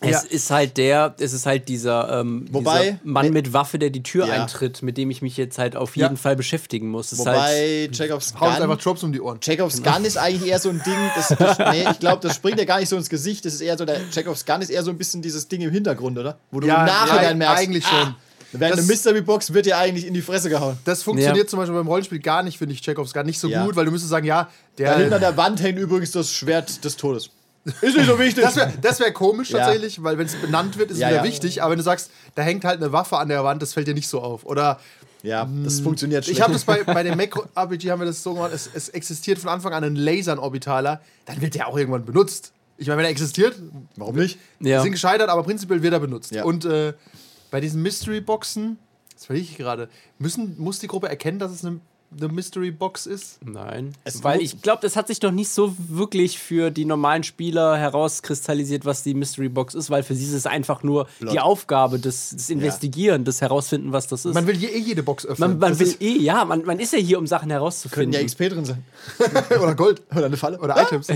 Es 0.00 0.10
Ja. 0.10 0.18
ist 0.30 0.50
halt 0.50 0.76
der, 0.76 1.14
es 1.18 1.32
ist 1.32 1.44
halt 1.44 1.68
dieser, 1.68 2.20
ähm, 2.20 2.46
Wobei- 2.52 2.82
dieser 2.92 2.98
Mann 3.02 3.30
mit 3.30 3.52
Waffe, 3.52 3.80
der 3.80 3.90
die 3.90 4.02
Tür 4.04 4.26
Ja. 4.28 4.34
eintritt, 4.34 4.80
mit 4.82 4.96
dem 4.96 5.10
ich 5.10 5.22
mich 5.22 5.36
jetzt 5.36 5.58
halt 5.58 5.74
auf 5.74 5.96
Ja. 5.96 6.04
jeden 6.06 6.16
Fall 6.16 6.36
beschäftigen 6.36 6.88
muss. 6.88 7.10
Es 7.10 7.18
ist 7.18 7.26
halt, 7.26 7.36
Wobei 7.36 7.88
Chekhovs 7.92 8.32
uns 8.32 8.42
einfach 8.42 8.66
Gun. 8.68 8.78
Drops 8.78 9.02
um 9.02 9.12
die 9.12 9.20
Ohren. 9.20 9.40
Chekhovs 9.40 9.82
Gun 9.82 10.04
ist 10.04 10.16
eigentlich 10.16 10.48
eher 10.48 10.60
so 10.60 10.68
ein 10.68 10.80
Ding, 10.86 10.94
das, 11.16 11.28
das, 11.36 11.58
nee, 11.72 11.84
ich 11.90 11.98
glaube, 11.98 12.22
das 12.26 12.36
springt 12.36 12.58
ja 12.60 12.64
gar 12.64 12.78
nicht 12.78 12.88
so 12.88 12.96
ins 12.96 13.08
Gesicht. 13.08 13.44
Das 13.44 13.54
ist 13.54 13.60
eher 13.60 13.76
so, 13.76 13.84
der 13.84 14.00
Chekhovs 14.10 14.46
Gun 14.46 14.62
ist 14.62 14.70
eher 14.70 14.84
so 14.84 14.90
ein 14.90 14.98
bisschen 14.98 15.20
dieses 15.20 15.48
Ding 15.48 15.62
im 15.62 15.70
Hintergrund, 15.72 16.16
oder? 16.16 16.38
Wo 16.52 16.60
du 16.60 16.68
Ja, 16.68 16.80
im 16.80 16.86
Nachhinein 16.86 17.24
ja, 17.30 17.34
merkst, 17.34 17.58
eigentlich 17.64 17.84
schon. 17.86 17.98
Ah, 17.98 18.16
während 18.52 18.74
Das- 18.74 18.84
eine 18.84 18.86
Mystery 18.86 19.20
Box 19.22 19.52
wird 19.52 19.66
dir 19.66 19.78
eigentlich 19.78 20.06
in 20.06 20.14
die 20.14 20.22
Fresse 20.22 20.48
gehauen. 20.48 20.78
Das 20.84 21.02
funktioniert 21.02 21.46
Ja. 21.46 21.50
zum 21.50 21.58
Beispiel 21.58 21.74
beim 21.76 21.88
Rollenspiel 21.88 22.20
gar 22.20 22.44
nicht, 22.44 22.56
finde 22.56 22.72
ich, 22.74 22.82
Chekhovs 22.82 23.12
gar 23.12 23.24
nicht 23.24 23.40
so 23.40 23.48
Ja. 23.48 23.64
gut, 23.64 23.74
weil 23.74 23.84
du 23.84 23.90
müsstest 23.90 24.10
sagen, 24.10 24.26
ja, 24.26 24.48
Da 24.76 24.94
hinter 24.96 25.10
der. 25.18 25.18
der 25.18 25.36
Wand 25.36 25.60
hängt 25.60 25.78
übrigens 25.78 26.12
das 26.12 26.32
Schwert 26.32 26.84
des 26.84 26.96
Todes. 26.96 27.30
Ist 27.64 27.96
nicht 27.96 28.06
so 28.06 28.18
wichtig. 28.18 28.44
Das 28.44 28.56
wäre 28.56 28.72
wär 29.00 29.12
komisch 29.12 29.50
Ja. 29.50 29.58
tatsächlich, 29.58 30.02
weil 30.02 30.16
wenn 30.18 30.26
es 30.26 30.34
benannt 30.36 30.78
wird, 30.78 30.90
ist 30.90 30.96
es 30.96 31.00
Ja, 31.02 31.08
wieder 31.08 31.18
ja. 31.18 31.24
wichtig. 31.24 31.62
Aber 31.62 31.72
wenn 31.72 31.78
du 31.78 31.84
sagst, 31.84 32.10
da 32.34 32.42
hängt 32.42 32.64
halt 32.64 32.80
eine 32.82 32.92
Waffe 32.92 33.18
an 33.18 33.28
der 33.28 33.44
Wand, 33.44 33.60
das 33.60 33.74
fällt 33.74 33.86
dir 33.88 33.94
nicht 33.94 34.08
so 34.08 34.20
auf. 34.20 34.44
Oder 34.46 34.80
ja, 35.22 35.48
das 35.64 35.80
funktioniert 35.80 36.24
schlecht. 36.24 36.38
ich 36.38 36.42
habe 36.42 36.52
das 36.52 36.64
bei, 36.64 36.84
bei 36.84 37.02
dem 37.02 37.16
Mac-RPG 37.16 37.90
haben 37.90 38.00
wir 38.00 38.06
das 38.06 38.22
so 38.22 38.34
gemacht, 38.34 38.52
es, 38.54 38.70
es 38.72 38.88
existiert 38.90 39.38
von 39.38 39.50
Anfang 39.50 39.72
an 39.74 39.82
ein 39.84 39.96
Lasern-Orbitaler, 39.96 41.00
dann 41.26 41.40
wird 41.40 41.54
der 41.56 41.66
auch 41.68 41.76
irgendwann 41.76 42.04
benutzt. 42.04 42.52
Ich 42.76 42.86
meine, 42.86 42.98
wenn 42.98 43.04
er 43.06 43.10
existiert, 43.10 43.56
Warum 43.96 44.14
nicht? 44.14 44.38
ja. 44.60 44.66
Wir 44.76 44.82
sind 44.82 44.92
gescheitert, 44.92 45.28
aber 45.28 45.42
prinzipiell 45.42 45.82
wird 45.82 45.92
er 45.92 46.00
benutzt. 46.00 46.30
Ja. 46.30 46.44
Und 46.44 46.64
äh, 46.64 46.92
bei 47.50 47.60
diesen 47.60 47.82
Mystery-Boxen, 47.82 48.78
das 49.12 49.26
verliere 49.26 49.44
ich 49.44 49.56
gerade, 49.56 49.88
müssen, 50.18 50.54
muss 50.58 50.78
die 50.78 50.86
Gruppe 50.86 51.08
erkennen, 51.08 51.40
dass 51.40 51.50
es 51.50 51.64
eine, 51.64 51.80
eine 52.16 52.28
Mystery-Box 52.28 53.06
ist? 53.06 53.38
Nein. 53.44 53.94
Es 54.04 54.24
Weil 54.24 54.40
ich 54.40 54.62
glaube, 54.62 54.80
das 54.82 54.96
hat 54.96 55.08
sich 55.08 55.20
noch 55.22 55.30
nicht 55.30 55.50
so 55.50 55.74
wirklich 55.88 56.38
für 56.38 56.70
die 56.70 56.84
normalen 56.84 57.22
Spieler 57.22 57.76
herauskristallisiert, 57.76 58.84
was 58.84 59.02
die 59.02 59.14
Mystery 59.14 59.48
Box 59.48 59.74
ist, 59.74 59.90
weil 59.90 60.02
für 60.02 60.14
sie 60.14 60.24
ist 60.24 60.32
es 60.32 60.46
einfach 60.46 60.82
nur 60.82 61.06
die 61.20 61.38
Aufgabe, 61.38 61.98
das, 61.98 62.30
das 62.30 62.50
Investigieren, 62.50 63.24
das 63.24 63.40
Herausfinden, 63.40 63.92
was 63.92 64.06
das 64.06 64.24
ist. 64.24 64.34
Man 64.34 64.46
will 64.46 64.56
je, 64.56 64.68
eh 64.68 64.78
jede 64.78 65.02
Box 65.02 65.26
öffnen. 65.26 65.50
man, 65.50 65.58
man 65.58 65.78
will 65.78 65.94
eh, 66.00 66.18
ja, 66.18 66.44
man, 66.44 66.64
man 66.64 66.78
ist 66.80 66.92
ja 66.92 66.98
hier, 66.98 67.18
um 67.18 67.26
Sachen 67.26 67.48
Können 67.48 67.52
herauszufinden. 67.52 68.12
ja 68.12 68.24
XP 68.24 68.48
drin 68.48 68.64
sein. 68.64 68.82
oder 69.60 69.74
Gold. 69.74 70.02
Oder 70.10 70.26
eine 70.26 70.36
Falle. 70.36 70.58
Oder 70.60 70.80
Items. 70.80 71.08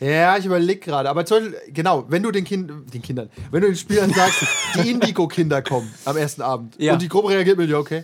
Ja, 0.00 0.36
ich 0.36 0.44
überlege 0.44 0.80
gerade. 0.80 1.08
Aber 1.08 1.24
zum 1.24 1.38
Beispiel, 1.38 1.72
genau, 1.72 2.04
wenn 2.08 2.22
du 2.22 2.30
den, 2.32 2.44
kind, 2.44 2.70
den 2.92 3.02
Kindern, 3.02 3.30
wenn 3.50 3.60
du 3.60 3.68
den 3.68 3.76
Spielern 3.76 4.12
sagst, 4.12 4.42
die 4.74 4.90
Indigo-Kinder 4.90 5.62
kommen 5.62 5.92
am 6.04 6.16
ersten 6.16 6.42
Abend 6.42 6.74
Ja. 6.78 6.94
und 6.94 7.02
die 7.02 7.08
Gruppe 7.08 7.28
reagiert 7.30 7.56
mit, 7.56 7.70
ja, 7.70 7.78
okay, 7.78 8.02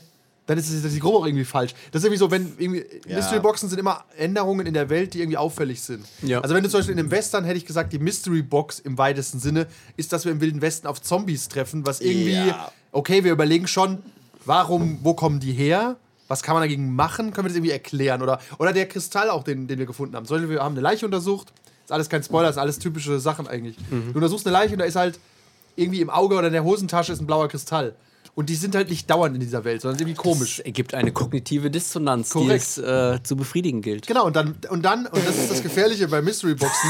dann 0.49 0.59
ist, 0.59 0.71
die 0.73 0.99
Gruppe 0.99 1.19
auch 1.19 1.26
irgendwie 1.26 1.45
falsch. 1.45 1.75
Das 1.93 2.00
ist 2.00 2.07
irgendwie 2.07 2.19
so, 2.19 2.31
wenn 2.31 2.52
irgendwie, 2.59 2.85
Ja. 3.07 3.17
Mystery-Boxen 3.17 3.69
sind 3.69 3.78
immer 3.78 4.05
Änderungen 4.17 4.67
in 4.67 4.75
der 4.75 4.88
Welt, 4.90 5.12
die 5.14 5.21
irgendwie 5.21 5.37
auffällig 5.37 5.81
sind. 5.83 6.05
Ja. 6.23 6.40
Also 6.40 6.55
wenn 6.55 6.64
du 6.64 6.69
zum 6.71 6.81
Beispiel 6.81 6.95
in 6.95 6.99
einem 6.99 7.11
Western, 7.11 7.45
hätte 7.45 7.59
ich 7.59 7.67
gesagt, 7.67 7.93
die 7.93 7.99
Mystery-Box 7.99 8.81
im 8.81 8.99
weitesten 8.99 9.38
Sinne 9.38 9.67
ist, 9.97 10.12
dass 10.12 10.25
wir 10.25 10.33
im 10.33 10.40
Wilden 10.40 10.61
Westen 10.62 10.87
auf 10.87 11.00
Zombies 11.02 11.49
treffen, 11.49 11.87
was 11.87 12.00
irgendwie, 12.00 12.33
Ja. 12.49 12.73
okay, 12.93 13.23
wir 13.25 13.31
überlegen 13.33 13.67
schon, 13.69 13.99
warum, 14.47 14.99
wo 15.02 15.14
kommen 15.14 15.38
die 15.38 15.52
her? 15.52 15.97
Was 16.28 16.43
kann 16.43 16.55
man 16.55 16.62
dagegen 16.62 16.95
machen? 16.95 17.33
Können 17.33 17.45
wir 17.45 17.49
das 17.50 17.57
irgendwie 17.57 17.71
erklären? 17.73 18.23
Oder, 18.23 18.40
oder 18.59 18.73
der 18.73 18.87
Kristall 18.88 19.31
auch, 19.31 19.45
den, 19.45 19.67
den 19.67 19.78
wir 19.78 19.87
gefunden 19.87 20.17
haben. 20.17 20.26
Zum 20.26 20.37
Beispiel, 20.38 20.50
wir 20.57 20.62
haben 20.62 20.73
eine 20.73 20.81
Leiche 20.83 21.07
untersucht. 21.07 21.52
Ist 21.85 21.93
alles 21.93 22.09
kein 22.09 22.23
Spoiler, 22.23 22.50
ist 22.50 22.59
alles 22.59 22.78
typische 22.78 23.19
Sachen 23.21 23.47
eigentlich. 23.49 23.76
Du 23.90 24.12
untersuchst 24.14 24.47
eine 24.47 24.52
Leiche 24.52 24.73
und 24.75 24.78
da 24.81 24.85
ist 24.85 24.97
halt 24.97 25.19
irgendwie 25.76 26.00
im 26.00 26.11
Auge 26.11 26.37
oder 26.37 26.49
in 26.49 26.52
der 26.52 26.64
Hosentasche 26.64 27.12
ist 27.12 27.21
ein 27.21 27.26
blauer 27.26 27.49
Kristall. 27.49 27.95
Und 28.38 28.49
die 28.50 28.54
sind 28.54 28.76
halt 28.76 28.88
nicht 28.88 29.11
dauernd 29.11 29.35
in 29.35 29.40
dieser 29.40 29.64
Welt, 29.64 29.83
sondern 29.83 29.99
irgendwie 29.99 30.14
komisch. 30.14 30.61
Es 30.61 30.64
ergibt 30.64 30.95
eine 30.95 31.11
kognitive 31.11 31.73
Dissonanz, 31.73 32.30
Korrekt. 32.30 32.50
die 32.50 32.54
es 32.54 32.78
äh, 32.78 33.21
zu 33.25 33.35
befriedigen 33.35 33.83
gilt. 33.83 34.07
Genau, 34.07 34.26
und 34.26 34.37
dann, 34.37 34.54
und 34.71 34.85
dann, 34.85 35.07
und 35.07 35.26
das 35.26 35.37
ist 35.37 35.50
das 35.50 35.61
Gefährliche 35.61 36.07
bei 36.07 36.23
Mystery 36.23 36.54
Boxen. 36.54 36.88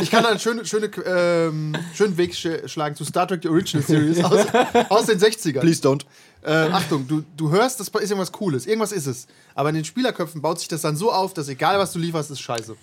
Ich 0.00 0.10
kann 0.10 0.22
da 0.22 0.30
einen 0.30 0.38
schönen, 0.38 0.64
schöne, 0.64 0.86
ähm, 1.04 1.76
schönen 1.92 2.16
Weg 2.16 2.34
sch 2.34 2.46
schlagen 2.64 2.96
zu 2.96 3.04
Star 3.04 3.28
Trek 3.28 3.42
The 3.42 3.50
Original 3.50 3.86
Series 3.86 4.24
aus, 4.24 4.46
aus 4.88 5.04
den 5.04 5.18
60ern. 5.18 5.60
Please 5.60 5.86
don't. 5.86 6.06
Äh, 6.42 6.70
Achtung, 6.72 7.06
du, 7.06 7.22
du 7.36 7.50
hörst, 7.50 7.78
das 7.78 7.88
ist 7.88 7.94
irgendwas 7.94 8.32
Cooles, 8.32 8.64
irgendwas 8.64 8.92
ist 8.92 9.06
es. 9.06 9.26
Aber 9.54 9.68
in 9.68 9.74
den 9.74 9.84
Spielerköpfen 9.84 10.40
baut 10.40 10.60
sich 10.60 10.68
das 10.68 10.80
dann 10.80 10.96
so 10.96 11.12
auf, 11.12 11.34
dass 11.34 11.48
egal 11.48 11.78
was 11.78 11.92
du 11.92 11.98
lieferst, 11.98 12.30
ist 12.30 12.40
scheiße. 12.40 12.74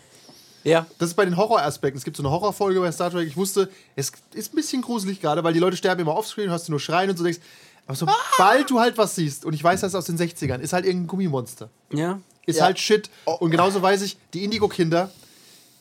Ja. 0.63 0.85
Das 0.99 1.09
ist 1.09 1.15
bei 1.15 1.25
den 1.25 1.35
Horroraspekten. 1.35 1.97
Es 1.97 2.03
gibt 2.03 2.17
so 2.17 2.21
eine 2.21 2.29
Horrorfolge 2.29 2.79
bei 2.79 2.91
Star 2.91 3.09
Trek. 3.09 3.27
Ich 3.27 3.37
wusste, 3.37 3.69
es 3.95 4.11
ist 4.35 4.53
ein 4.53 4.55
bisschen 4.55 4.83
gruselig 4.83 5.19
gerade, 5.19 5.43
weil 5.43 5.53
die 5.53 5.59
Leute 5.59 5.77
sterben 5.77 6.01
immer 6.01 6.15
offscreen, 6.15 6.51
hörst 6.51 6.67
du 6.67 6.73
nur 6.73 6.79
schreien 6.79 7.09
und 7.09 7.17
so 7.17 7.23
denkst. 7.23 7.39
Aber 7.85 7.95
sobald 7.95 8.69
du 8.69 8.79
halt 8.79 8.97
was 8.97 9.15
siehst, 9.15 9.45
und 9.45 9.53
ich 9.53 9.63
weiß 9.63 9.81
das 9.81 9.93
aus 9.95 10.05
den 10.05 10.17
60ern, 10.17 10.59
ist 10.59 10.73
halt 10.73 10.85
irgendein 10.85 11.07
Gummimonster. 11.07 11.69
Ja. 11.91 12.19
Ist 12.45 12.59
Ja. 12.59 12.65
halt 12.65 12.79
Shit. 12.79 13.09
Und 13.25 13.51
genauso 13.51 13.81
weiß 13.81 14.01
ich, 14.03 14.17
die 14.33 14.43
Indigo-Kinder, 14.43 15.09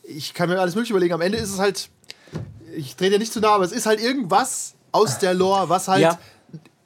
ich 0.04 0.34
kann 0.34 0.48
mir 0.48 0.60
alles 0.60 0.74
Mögliche 0.74 0.92
überlegen. 0.94 1.14
Am 1.14 1.20
Ende 1.20 1.38
ist 1.38 1.50
es 1.52 1.58
halt, 1.58 1.88
ich 2.76 2.96
drehe 2.96 3.10
dir 3.10 3.18
nicht 3.18 3.32
zu 3.32 3.40
nah, 3.40 3.50
aber 3.54 3.64
es 3.64 3.72
ist 3.72 3.86
halt 3.86 4.00
irgendwas 4.00 4.74
aus 4.90 5.18
der 5.18 5.34
Lore, 5.34 5.68
was 5.68 5.88
halt 5.88 6.02
Ja. 6.02 6.18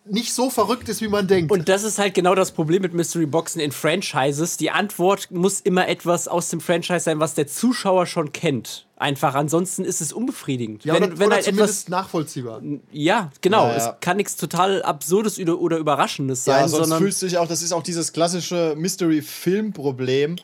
Nicht 0.08 0.32
so 0.32 0.50
verrückt 0.50 0.88
ist, 0.88 1.00
wie 1.00 1.08
man 1.08 1.26
denkt. 1.26 1.50
Und 1.52 1.68
das 1.68 1.82
ist 1.84 1.98
halt 1.98 2.14
genau 2.14 2.34
das 2.34 2.52
Problem 2.52 2.82
mit 2.82 2.94
Mystery 2.94 3.26
Boxen 3.26 3.60
in 3.60 3.72
Franchises. 3.72 4.56
Die 4.56 4.70
Antwort 4.70 5.30
muss 5.30 5.60
immer 5.60 5.88
etwas 5.88 6.28
aus 6.28 6.48
dem 6.50 6.60
Franchise 6.60 7.00
sein, 7.00 7.20
was 7.20 7.34
der 7.34 7.46
Zuschauer 7.46 8.06
schon 8.06 8.32
kennt. 8.32 8.86
Einfach, 8.98 9.34
ansonsten 9.34 9.84
ist 9.84 10.00
es 10.00 10.12
unbefriedigend. 10.12 10.84
ja, 10.84 10.94
wenn 10.94 11.02
oder, 11.04 11.18
wenn 11.18 11.26
oder 11.26 11.36
halt 11.36 11.44
zumindest 11.44 11.88
etwas. 11.88 11.88
nachvollziehbar. 11.90 12.62
Ja, 12.92 13.30
genau. 13.42 13.66
Ja, 13.66 13.76
ja. 13.76 13.76
Es 13.76 14.00
kann 14.00 14.16
nichts 14.16 14.36
total 14.36 14.82
Absurdes 14.82 15.38
oder, 15.38 15.58
oder 15.60 15.76
Überraschendes 15.78 16.44
sein, 16.44 16.62
Ja, 16.62 16.68
sonst 16.68 16.84
sondern. 16.84 17.02
fühlst 17.02 17.20
du 17.20 17.26
dich 17.26 17.36
auch, 17.36 17.46
das 17.48 17.62
ist 17.62 17.72
auch 17.72 17.82
dieses 17.82 18.12
klassische 18.12 18.74
Mystery-Film-Problem. 18.76 20.36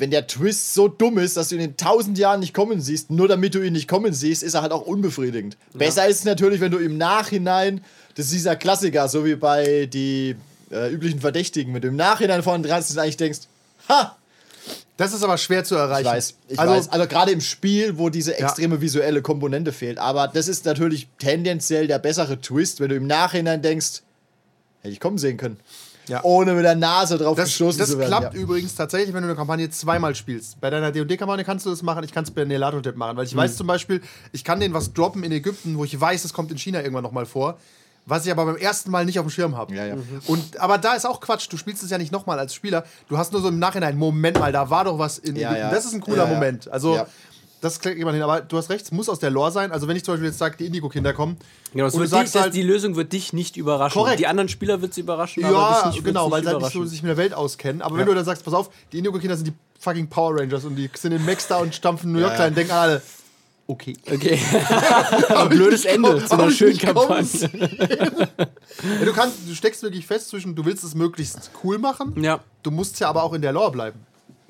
Wenn 0.00 0.10
der 0.10 0.26
Twist 0.26 0.74
so 0.74 0.88
dumm 0.88 1.18
ist, 1.18 1.36
dass 1.36 1.50
du 1.50 1.56
ihn 1.56 1.60
in 1.60 1.76
tausend 1.76 2.18
Jahren 2.18 2.40
nicht 2.40 2.54
kommen 2.54 2.80
siehst, 2.80 3.10
nur 3.10 3.28
damit 3.28 3.54
du 3.54 3.60
ihn 3.64 3.74
nicht 3.74 3.86
kommen 3.86 4.12
siehst, 4.14 4.42
ist 4.42 4.54
er 4.54 4.62
halt 4.62 4.72
auch 4.72 4.86
unbefriedigend. 4.86 5.56
Besser 5.74 6.06
ist 6.08 6.20
es 6.20 6.24
natürlich, 6.24 6.60
wenn 6.60 6.72
du 6.72 6.78
im 6.78 6.96
Nachhinein, 6.96 7.82
das 8.14 8.26
ist 8.26 8.32
dieser 8.34 8.56
Klassiker, 8.56 9.08
so 9.08 9.24
wie 9.24 9.36
bei 9.36 9.86
die 9.86 10.36
äh, 10.70 10.90
üblichen 10.90 11.20
Verdächtigen, 11.20 11.74
wenn 11.74 11.82
du 11.82 11.88
im 11.88 11.96
Nachhinein 11.96 12.42
vorne 12.42 12.66
dran 12.66 12.82
sitzt 12.82 12.96
und 12.96 13.02
eigentlich 13.02 13.16
denkst, 13.18 13.40
ha, 13.88 14.16
Das 14.96 15.12
ist 15.12 15.22
aber 15.22 15.38
schwer 15.38 15.64
zu 15.64 15.76
erreichen. 15.76 16.06
ich 16.06 16.12
weiß, 16.12 16.34
ich 16.48 16.58
also, 16.58 16.74
weiß. 16.74 16.88
Also 16.90 17.06
gerade 17.06 17.32
im 17.32 17.40
Spiel, 17.40 17.98
wo 17.98 18.08
diese 18.08 18.36
extreme 18.38 18.80
visuelle 18.80 19.22
Komponente 19.22 19.72
fehlt. 19.72 19.98
Aber 19.98 20.28
das 20.28 20.48
ist 20.48 20.64
natürlich 20.64 21.08
tendenziell 21.18 21.86
der 21.86 21.98
bessere 21.98 22.40
Twist, 22.40 22.80
wenn 22.80 22.88
du 22.88 22.96
im 22.96 23.06
Nachhinein 23.06 23.62
denkst, 23.62 24.02
hätte 24.82 24.92
ich 24.92 25.00
kommen 25.00 25.18
sehen 25.18 25.36
können. 25.36 25.58
Ja. 26.10 26.22
Ohne 26.24 26.52
mit 26.54 26.64
der 26.64 26.74
Nase 26.74 27.16
drauf 27.18 27.36
Das, 27.36 27.46
gestoßen 27.46 27.78
das 27.78 27.90
zu 27.90 27.98
werden. 27.98 28.08
klappt 28.10 28.34
ja. 28.34 28.40
übrigens 28.40 28.74
tatsächlich, 28.74 29.14
wenn 29.14 29.22
du 29.22 29.28
eine 29.28 29.36
Kampagne 29.36 29.70
zweimal 29.70 30.14
spielst. 30.14 30.60
Bei 30.60 30.68
deiner 30.68 30.90
D&D-Kampagne 30.92 31.44
kannst 31.44 31.64
du 31.66 31.70
das 31.70 31.82
machen, 31.82 32.04
ich 32.04 32.12
kann 32.12 32.24
es 32.24 32.30
bei 32.30 32.44
Nelato-Tip 32.44 32.96
machen, 32.96 33.16
weil 33.16 33.24
ich 33.24 33.34
weiß 33.36 33.56
zum 33.56 33.66
Beispiel, 33.66 34.00
ich 34.32 34.42
kann 34.44 34.60
denen 34.60 34.74
was 34.74 34.92
droppen 34.92 35.22
in 35.22 35.32
Ägypten, 35.32 35.78
wo 35.78 35.84
ich 35.84 35.98
weiß, 35.98 36.24
es 36.24 36.32
kommt 36.32 36.50
in 36.50 36.58
China 36.58 36.80
irgendwann 36.80 37.04
nochmal 37.04 37.26
vor, 37.26 37.58
was 38.06 38.24
ich 38.26 38.32
aber 38.32 38.44
beim 38.46 38.56
ersten 38.56 38.90
Mal 38.90 39.04
nicht 39.04 39.18
auf 39.20 39.26
dem 39.26 39.30
Schirm 39.30 39.56
habe. 39.56 39.74
Ja, 39.74 39.86
ja. 39.86 39.94
Und, 40.26 40.58
aber 40.58 40.78
da 40.78 40.94
ist 40.94 41.06
auch 41.06 41.20
Quatsch, 41.20 41.46
du 41.50 41.56
spielst 41.56 41.82
es 41.84 41.90
ja 41.90 41.98
nicht 41.98 42.10
nochmal 42.10 42.38
als 42.40 42.54
Spieler, 42.54 42.84
du 43.08 43.16
hast 43.18 43.32
nur 43.32 43.40
so 43.42 43.48
im 43.48 43.58
Nachhinein, 43.60 43.96
Moment 43.96 44.38
mal, 44.40 44.50
da 44.50 44.68
war 44.70 44.84
doch 44.84 44.98
was 44.98 45.18
in 45.18 45.36
Ja, 45.36 45.50
Ägypten. 45.50 45.60
ja. 45.68 45.70
Das 45.70 45.84
ist 45.84 45.92
ein 45.94 46.00
cooler 46.00 46.24
Ja, 46.24 46.28
ja. 46.28 46.34
Moment. 46.34 46.68
Also, 46.72 46.96
Ja. 46.96 47.06
Das 47.60 47.78
kriegt 47.80 47.98
jemand 47.98 48.14
hin, 48.14 48.22
aber 48.22 48.40
du 48.40 48.56
hast 48.56 48.70
recht, 48.70 48.84
es 48.86 48.90
muss 48.92 49.08
aus 49.08 49.18
der 49.18 49.30
Lore 49.30 49.52
sein. 49.52 49.70
Also 49.72 49.86
wenn 49.88 49.96
ich 49.96 50.04
zum 50.04 50.14
Beispiel 50.14 50.28
jetzt 50.28 50.38
sage, 50.38 50.56
die 50.58 50.66
Indigo-Kinder 50.66 51.12
kommen, 51.12 51.36
Genau, 51.72 51.84
das 51.84 51.94
und 51.94 52.00
du 52.00 52.04
dich, 52.04 52.10
sagst 52.10 52.34
das, 52.34 52.42
halt, 52.42 52.54
die 52.54 52.62
Lösung 52.62 52.96
wird 52.96 53.12
dich 53.12 53.32
nicht 53.32 53.56
überraschen. 53.56 54.00
Korrekt. 54.00 54.18
Die 54.20 54.26
anderen 54.26 54.48
Spieler 54.48 54.80
wird 54.82 54.94
sie 54.94 55.02
überraschen, 55.02 55.44
aber 55.44 55.52
dich 55.68 55.82
Ja, 55.82 55.90
nicht, 55.90 56.04
genau, 56.04 56.30
weil 56.30 56.42
sie 56.42 56.48
halt 56.48 56.58
nicht 56.62 56.72
so 56.72 56.84
sich 56.84 57.02
mit 57.02 57.10
der 57.10 57.16
Welt 57.16 57.34
auskennen. 57.34 57.82
Aber 57.82 57.96
wenn 57.98 58.06
du 58.06 58.14
dann 58.14 58.24
sagst, 58.24 58.44
pass 58.44 58.54
auf, 58.54 58.70
die 58.92 58.98
Indigo-Kinder 58.98 59.36
sind 59.36 59.48
die 59.48 59.52
fucking 59.78 60.08
Power 60.08 60.38
Rangers 60.40 60.64
und 60.64 60.76
die 60.76 60.90
sind 60.94 61.12
in 61.12 61.24
Max 61.24 61.46
da 61.48 61.58
und 61.58 61.74
stampfen 61.74 62.12
New 62.12 62.18
York 62.18 62.32
Ja, 62.32 62.36
klein, 62.36 62.54
denken 62.54 62.72
alle, 62.72 63.02
okay. 63.66 63.94
Okay. 64.10 64.38
Ein 65.28 65.48
blödes 65.48 65.84
Ende 65.84 66.24
zu 66.24 66.32
einer 66.34 66.50
schönen. 66.50 66.78
Kampagne. 66.78 67.26
Ja, 68.82 69.04
du, 69.04 69.12
kannst, 69.12 69.36
du 69.46 69.54
steckst 69.54 69.82
wirklich 69.82 70.06
fest 70.06 70.28
zwischen, 70.30 70.54
du 70.54 70.64
willst 70.64 70.82
es 70.84 70.94
möglichst 70.94 71.50
cool 71.62 71.78
machen, 71.78 72.14
Ja, 72.22 72.40
du 72.62 72.70
musst 72.70 72.98
ja 73.00 73.08
aber 73.08 73.22
auch 73.22 73.32
in 73.34 73.42
der 73.42 73.52
Lore 73.52 73.70
bleiben. 73.72 74.00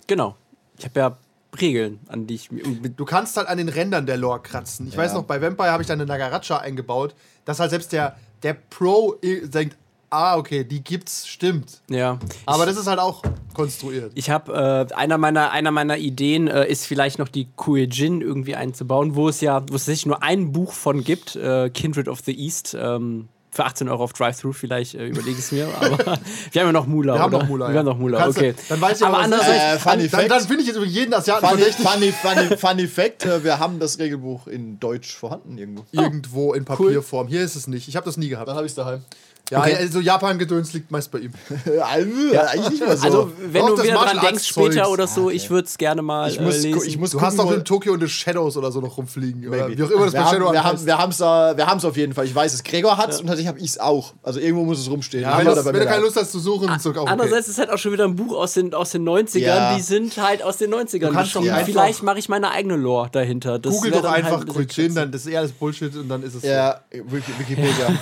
genau. 0.06 0.36
Ich 0.78 0.84
habe 0.86 0.98
ja 1.00 1.18
Regeln, 1.58 2.00
an 2.08 2.26
die 2.26 2.34
ich 2.34 2.50
mir. 2.50 2.62
Du 2.62 3.04
kannst 3.04 3.36
halt 3.36 3.48
an 3.48 3.58
den 3.58 3.68
Rändern 3.68 4.06
der 4.06 4.16
Lore 4.16 4.40
kratzen. 4.40 4.86
Ich 4.88 4.96
weiß 4.96 5.14
noch, 5.14 5.24
bei 5.24 5.40
Vampire 5.40 5.70
habe 5.70 5.82
ich 5.82 5.88
dann 5.88 6.00
eine 6.00 6.06
Nagaracha 6.06 6.58
eingebaut, 6.58 7.14
dass 7.44 7.60
halt 7.60 7.70
selbst 7.70 7.92
der, 7.92 8.16
der 8.42 8.54
Pro 8.54 9.16
denkt, 9.22 9.76
ah, 10.10 10.36
okay, 10.36 10.64
die 10.64 10.82
gibt's, 10.82 11.26
stimmt. 11.26 11.80
Ja. 11.88 12.18
Aber 12.46 12.66
das 12.66 12.76
ist 12.76 12.86
halt 12.86 12.98
auch 12.98 13.22
konstruiert. 13.54 14.12
Ich 14.14 14.30
habe 14.30 14.88
äh, 14.90 14.94
einer 14.94 15.18
meiner 15.18 15.50
einer 15.50 15.70
meiner 15.70 15.98
Ideen 15.98 16.48
äh, 16.48 16.66
ist 16.66 16.86
vielleicht 16.86 17.18
noch 17.18 17.28
die 17.28 17.48
Kuejin 17.56 18.20
irgendwie 18.20 18.56
einzubauen, 18.56 19.14
wo 19.14 19.28
es 19.28 19.40
ja 19.40 19.62
wo 19.68 19.76
es 19.76 19.84
sich 19.84 20.06
nur 20.06 20.22
ein 20.22 20.52
Buch 20.52 20.72
von 20.72 21.04
gibt, 21.04 21.36
äh, 21.36 21.70
Kindred 21.70 22.08
of 22.08 22.20
the 22.24 22.38
East. 22.38 22.76
Ähm, 22.78 23.28
für 23.52 23.64
18 23.64 23.88
Euro 23.88 24.04
auf 24.04 24.12
Drive-Thru 24.12 24.52
vielleicht 24.52 24.94
äh, 24.94 25.06
überlege 25.06 25.32
ich 25.32 25.38
es 25.38 25.52
mir, 25.52 25.66
aber 25.68 25.98
wir 26.52 26.60
haben 26.62 26.68
ja 26.68 26.72
noch 26.72 26.86
Mula. 26.86 27.14
Wir 27.14 27.20
haben 27.20 27.34
oder? 27.34 27.42
noch 27.42 27.48
Mula. 27.48 27.66
Wir 27.68 27.74
ja. 27.74 27.78
haben 27.80 27.86
noch 27.86 27.98
Mula, 27.98 28.18
Kannst 28.18 28.38
du- 28.38 28.42
okay. 28.42 28.54
Dann 28.68 28.80
weiß 28.80 29.00
ich 29.00 29.06
aber 29.06 29.18
was 29.18 29.30
das 29.30 29.40
andererseits, 29.40 29.56
ist. 29.56 29.86
Äh, 29.86 29.90
Funny 29.90 29.96
dann, 29.96 30.10
dann, 30.10 30.20
Fact. 30.20 30.30
dann 30.30 30.40
finde 30.46 30.60
ich 30.62 30.66
jetzt 30.68 30.76
über 30.76 30.86
jeden 30.86 31.14
Asiaten 31.14 31.46
Funny, 31.46 31.62
verdächtig. 31.62 31.88
funny, 31.88 32.12
funny, 32.12 32.56
funny 32.56 32.86
Fact: 32.86 33.26
äh, 33.26 33.44
Wir 33.44 33.58
haben 33.58 33.78
das 33.80 33.98
Regelbuch 33.98 34.46
in 34.46 34.78
Deutsch 34.78 35.14
vorhanden 35.14 35.58
irgendwo. 35.58 35.84
Irgendwo 35.92 36.54
in 36.54 36.64
Papierform. 36.64 37.28
Hier 37.28 37.42
ist 37.42 37.56
es 37.56 37.66
nicht. 37.66 37.88
Ich 37.88 37.96
habe 37.96 38.06
das 38.06 38.16
nie 38.16 38.28
gehabt. 38.28 38.48
Dann 38.48 38.56
habe 38.56 38.66
ich 38.66 38.72
es 38.72 38.76
daheim. 38.76 39.02
Ja, 39.50 39.60
Okay. 39.60 39.74
also 39.76 40.00
Japan-Gedöns 40.00 40.72
liegt 40.72 40.90
meist 40.92 41.10
bei 41.10 41.18
ihm. 41.18 41.32
ja, 41.76 41.84
eigentlich 41.86 42.70
nicht 42.70 42.86
mehr 42.86 42.96
so. 42.96 43.04
also 43.04 43.32
wenn 43.50 43.66
du 43.66 43.82
wieder 43.82 43.94
dran 43.94 44.20
denkst 44.20 44.44
später 44.46 44.88
oder 44.90 45.06
so, 45.08 45.28
ich 45.28 45.50
würde 45.50 45.66
es 45.66 45.76
gerne 45.76 46.02
mal 46.02 46.30
ich 46.30 46.38
muss, 46.40 46.62
äh, 46.64 46.70
gu- 46.70 46.76
lesen. 46.78 46.88
ich 46.88 46.98
muss 46.98 47.10
Du 47.10 47.20
hast 47.20 47.38
auch 47.40 47.50
in 47.50 47.64
Tokyo 47.64 47.92
und 47.94 48.00
the 48.00 48.08
Shadows 48.08 48.56
oder 48.56 48.70
so 48.70 48.80
noch 48.80 48.96
rumfliegen. 48.96 49.48
Oder 49.48 49.68
Maybe. 49.68 49.78
wie 49.78 49.82
auch 49.82 49.90
immer 49.90 50.04
das 50.04 50.12
wir 50.14 50.20
bei 50.20 50.24
haben, 50.26 50.34
Shadow 50.36 50.52
wir 50.52 50.64
haben, 50.64 50.76
heißt. 50.76 50.86
wir 50.86 50.98
haben's, 50.98 51.20
äh, 51.20 51.56
wir 51.56 51.66
haben's 51.66 51.84
auf 51.84 51.96
jeden 51.96 52.14
Fall. 52.14 52.26
Ich 52.26 52.34
weiß 52.34 52.54
es. 52.54 52.62
Gregor 52.62 52.96
hat's 52.96 53.20
und 53.20 53.26
tatsächlich 53.26 53.48
habe 53.48 53.58
ich 53.58 53.66
es 53.70 53.78
auch. 53.80 54.14
Also 54.22 54.38
irgendwo 54.38 54.64
muss 54.64 54.78
es 54.78 54.88
rumstehen. 54.88 55.22
Ja, 55.22 55.36
wenn, 55.38 55.46
das, 55.46 55.64
wenn 55.64 55.72
du 55.74 55.84
keine 55.84 56.02
Lust 56.02 56.16
hast 56.16 56.30
zu 56.30 56.38
suchen, 56.38 56.68
ist 56.70 56.86
es 56.86 56.86
auch 56.86 57.00
okay. 57.02 57.10
Andererseits 57.10 57.48
ist 57.48 57.58
halt 57.58 57.70
auch 57.70 57.78
schon 57.78 57.92
wieder 57.92 58.04
ein 58.04 58.14
Buch 58.16 58.36
aus 58.36 58.52
den, 58.54 58.72
aus 58.72 58.90
den 58.90 59.02
90ern, 59.08 59.38
Ja. 59.40 59.74
die 59.74 59.82
sind 59.82 60.16
halt 60.16 60.42
aus 60.44 60.58
den 60.58 60.72
90ern 60.72 61.08
Du 61.08 61.12
kannst 61.12 61.34
doch 61.34 61.40
geschrieben. 61.40 61.56
einfach- 61.56 61.66
Vielleicht 61.66 62.02
mache 62.04 62.18
ich 62.20 62.28
meine 62.28 62.50
eigene 62.52 62.76
Lore 62.76 63.08
dahinter. 63.10 63.58
Das 63.58 63.74
Google 63.74 63.90
doch 63.90 64.04
halt 64.08 64.24
einfach 64.24 64.46
Kuijin, 64.46 64.68
kürzer. 64.68 65.00
dann 65.00 65.10
das 65.10 65.22
ist 65.22 65.26
eher 65.26 65.40
alles 65.40 65.52
Bullshit 65.52 65.94
und 65.96 66.08
dann 66.08 66.22
ist 66.22 66.34
es 66.36 66.44
ja, 66.44 66.80
Wiki- 66.92 67.32
Wikipedia. 67.38 67.98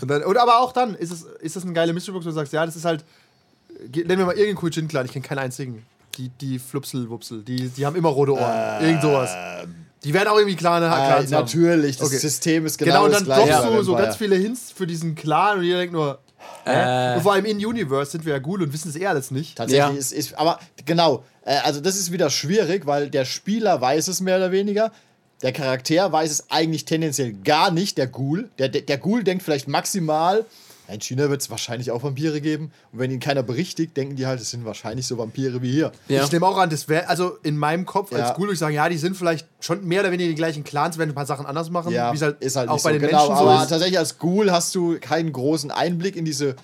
Und 0.26 0.36
aber 0.38 0.60
auch 0.60 0.72
dann, 0.76 0.94
ist 0.94 1.12
es, 1.12 1.22
ist 1.40 1.56
es 1.56 1.62
eine 1.64 1.72
geile 1.72 1.92
Mystery 1.92 2.12
Box, 2.14 2.24
wo 2.26 2.30
du 2.30 2.34
sagst, 2.34 2.52
ja, 2.52 2.64
das 2.66 2.76
ist 2.76 2.84
halt, 2.84 3.04
ge- 3.90 4.04
nenn 4.04 4.18
mir 4.18 4.26
mal 4.26 4.32
irgendeinen 4.32 4.56
Kuijin 4.56 4.88
klar, 4.88 5.04
ich 5.04 5.12
kenne 5.12 5.24
keinen 5.26 5.38
einzigen. 5.40 5.84
Die, 6.18 6.30
die 6.30 6.58
Flupselwupsel, 6.58 7.42
die, 7.42 7.68
die 7.68 7.84
haben 7.84 7.94
immer 7.96 8.08
rote 8.08 8.32
Ohren. 8.32 8.80
Irgend 8.80 9.02
sowas. 9.02 9.30
Die 10.04 10.14
werden 10.14 10.28
auch 10.28 10.36
irgendwie 10.38 10.56
kleine 10.56 10.86
äh, 10.86 10.88
Clans 10.88 11.32
haben. 11.32 11.44
natürlich, 11.44 11.96
das 11.96 12.06
Okay. 12.08 12.18
System 12.18 12.64
ist 12.66 12.78
Genau, 12.78 12.92
genau, 12.92 13.04
und 13.04 13.10
das 13.10 13.18
dann 13.20 13.24
gleiche. 13.26 13.50
droppst 13.52 13.70
bei 13.70 13.76
du 13.76 13.82
so 13.82 13.94
ganz 13.96 14.16
viele 14.16 14.36
Hints 14.36 14.72
für 14.74 14.86
diesen 14.86 15.14
Clan 15.14 15.58
und 15.58 15.64
jeder 15.64 15.78
denkt 15.78 15.92
nur, 15.92 16.18
hä? 16.64 17.16
Und 17.16 17.22
vor 17.22 17.32
allem 17.34 17.44
in 17.44 17.56
Universe 17.64 18.12
sind 18.12 18.24
wir 18.24 18.34
ja 18.36 18.40
cool 18.46 18.62
und 18.62 18.72
wissen 18.72 18.88
es 18.88 18.96
eh 18.96 19.06
alles 19.06 19.30
nicht. 19.30 19.56
Tatsächlich 19.58 19.92
Ja. 19.94 19.98
ist, 19.98 20.12
ist, 20.12 20.38
aber 20.38 20.58
genau, 20.86 21.24
äh, 21.44 21.56
also 21.64 21.80
das 21.80 21.96
ist 21.96 22.12
wieder 22.12 22.30
schwierig, 22.30 22.86
weil 22.86 23.10
der 23.10 23.24
Spieler 23.24 23.80
weiß 23.80 24.08
es 24.08 24.20
mehr 24.20 24.36
oder 24.38 24.52
weniger. 24.52 24.92
Der 25.42 25.52
Charakter 25.52 26.10
weiß 26.12 26.30
es 26.30 26.50
eigentlich 26.50 26.86
tendenziell 26.86 27.34
gar 27.34 27.70
nicht, 27.70 27.98
der 27.98 28.06
Ghoul. 28.06 28.48
Der, 28.58 28.68
der, 28.70 28.82
der 28.82 28.96
Ghoul 28.98 29.22
denkt 29.22 29.42
vielleicht 29.44 29.68
maximal, 29.68 30.46
in 30.88 31.00
China 31.00 31.28
wird 31.30 31.42
es 31.42 31.50
wahrscheinlich 31.50 31.90
auch 31.90 32.02
Vampire 32.02 32.40
geben. 32.40 32.70
Und 32.92 32.98
wenn 33.00 33.10
ihn 33.10 33.20
keiner 33.20 33.42
berichtigt, 33.42 33.96
denken 33.96 34.16
die 34.16 34.26
halt, 34.26 34.40
es 34.40 34.50
sind 34.50 34.64
wahrscheinlich 34.64 35.06
so 35.06 35.18
Vampire 35.18 35.60
wie 35.62 35.72
hier. 35.72 35.92
Ja. 36.08 36.24
Ich 36.24 36.32
nehme 36.32 36.46
auch 36.46 36.58
an, 36.58 36.70
das 36.70 36.88
wäre, 36.88 37.08
also 37.08 37.38
in 37.42 37.56
meinem 37.56 37.86
Kopf 37.86 38.12
Ja. 38.12 38.18
als 38.18 38.34
Ghoul 38.36 38.46
würde 38.46 38.52
ich 38.54 38.58
sagen, 38.60 38.74
ja, 38.74 38.88
die 38.88 38.98
sind 38.98 39.16
vielleicht 39.16 39.46
schon 39.60 39.84
mehr 39.86 40.00
oder 40.00 40.12
weniger 40.12 40.28
die 40.28 40.34
gleichen 40.36 40.64
Clans, 40.64 40.98
werden 40.98 41.10
ein 41.10 41.14
paar 41.14 41.26
Sachen 41.26 41.46
anders 41.46 41.70
machen, 41.70 41.92
Ja, 41.92 42.12
wie 42.12 42.16
es 42.16 42.22
halt, 42.22 42.40
ist 42.42 42.56
halt 42.56 42.68
auch 42.68 42.82
bei 42.82 42.92
so 42.92 42.98
den 42.98 43.08
genau. 43.08 43.26
Menschen 43.28 43.36
so 43.36 43.42
aber 43.50 43.62
ist. 43.62 43.68
tatsächlich 43.68 43.98
als 43.98 44.18
Ghoul 44.18 44.50
hast 44.52 44.74
du 44.74 44.98
keinen 45.00 45.32
großen 45.32 45.70
Einblick 45.70 46.14
in 46.16 46.24
diese 46.24 46.56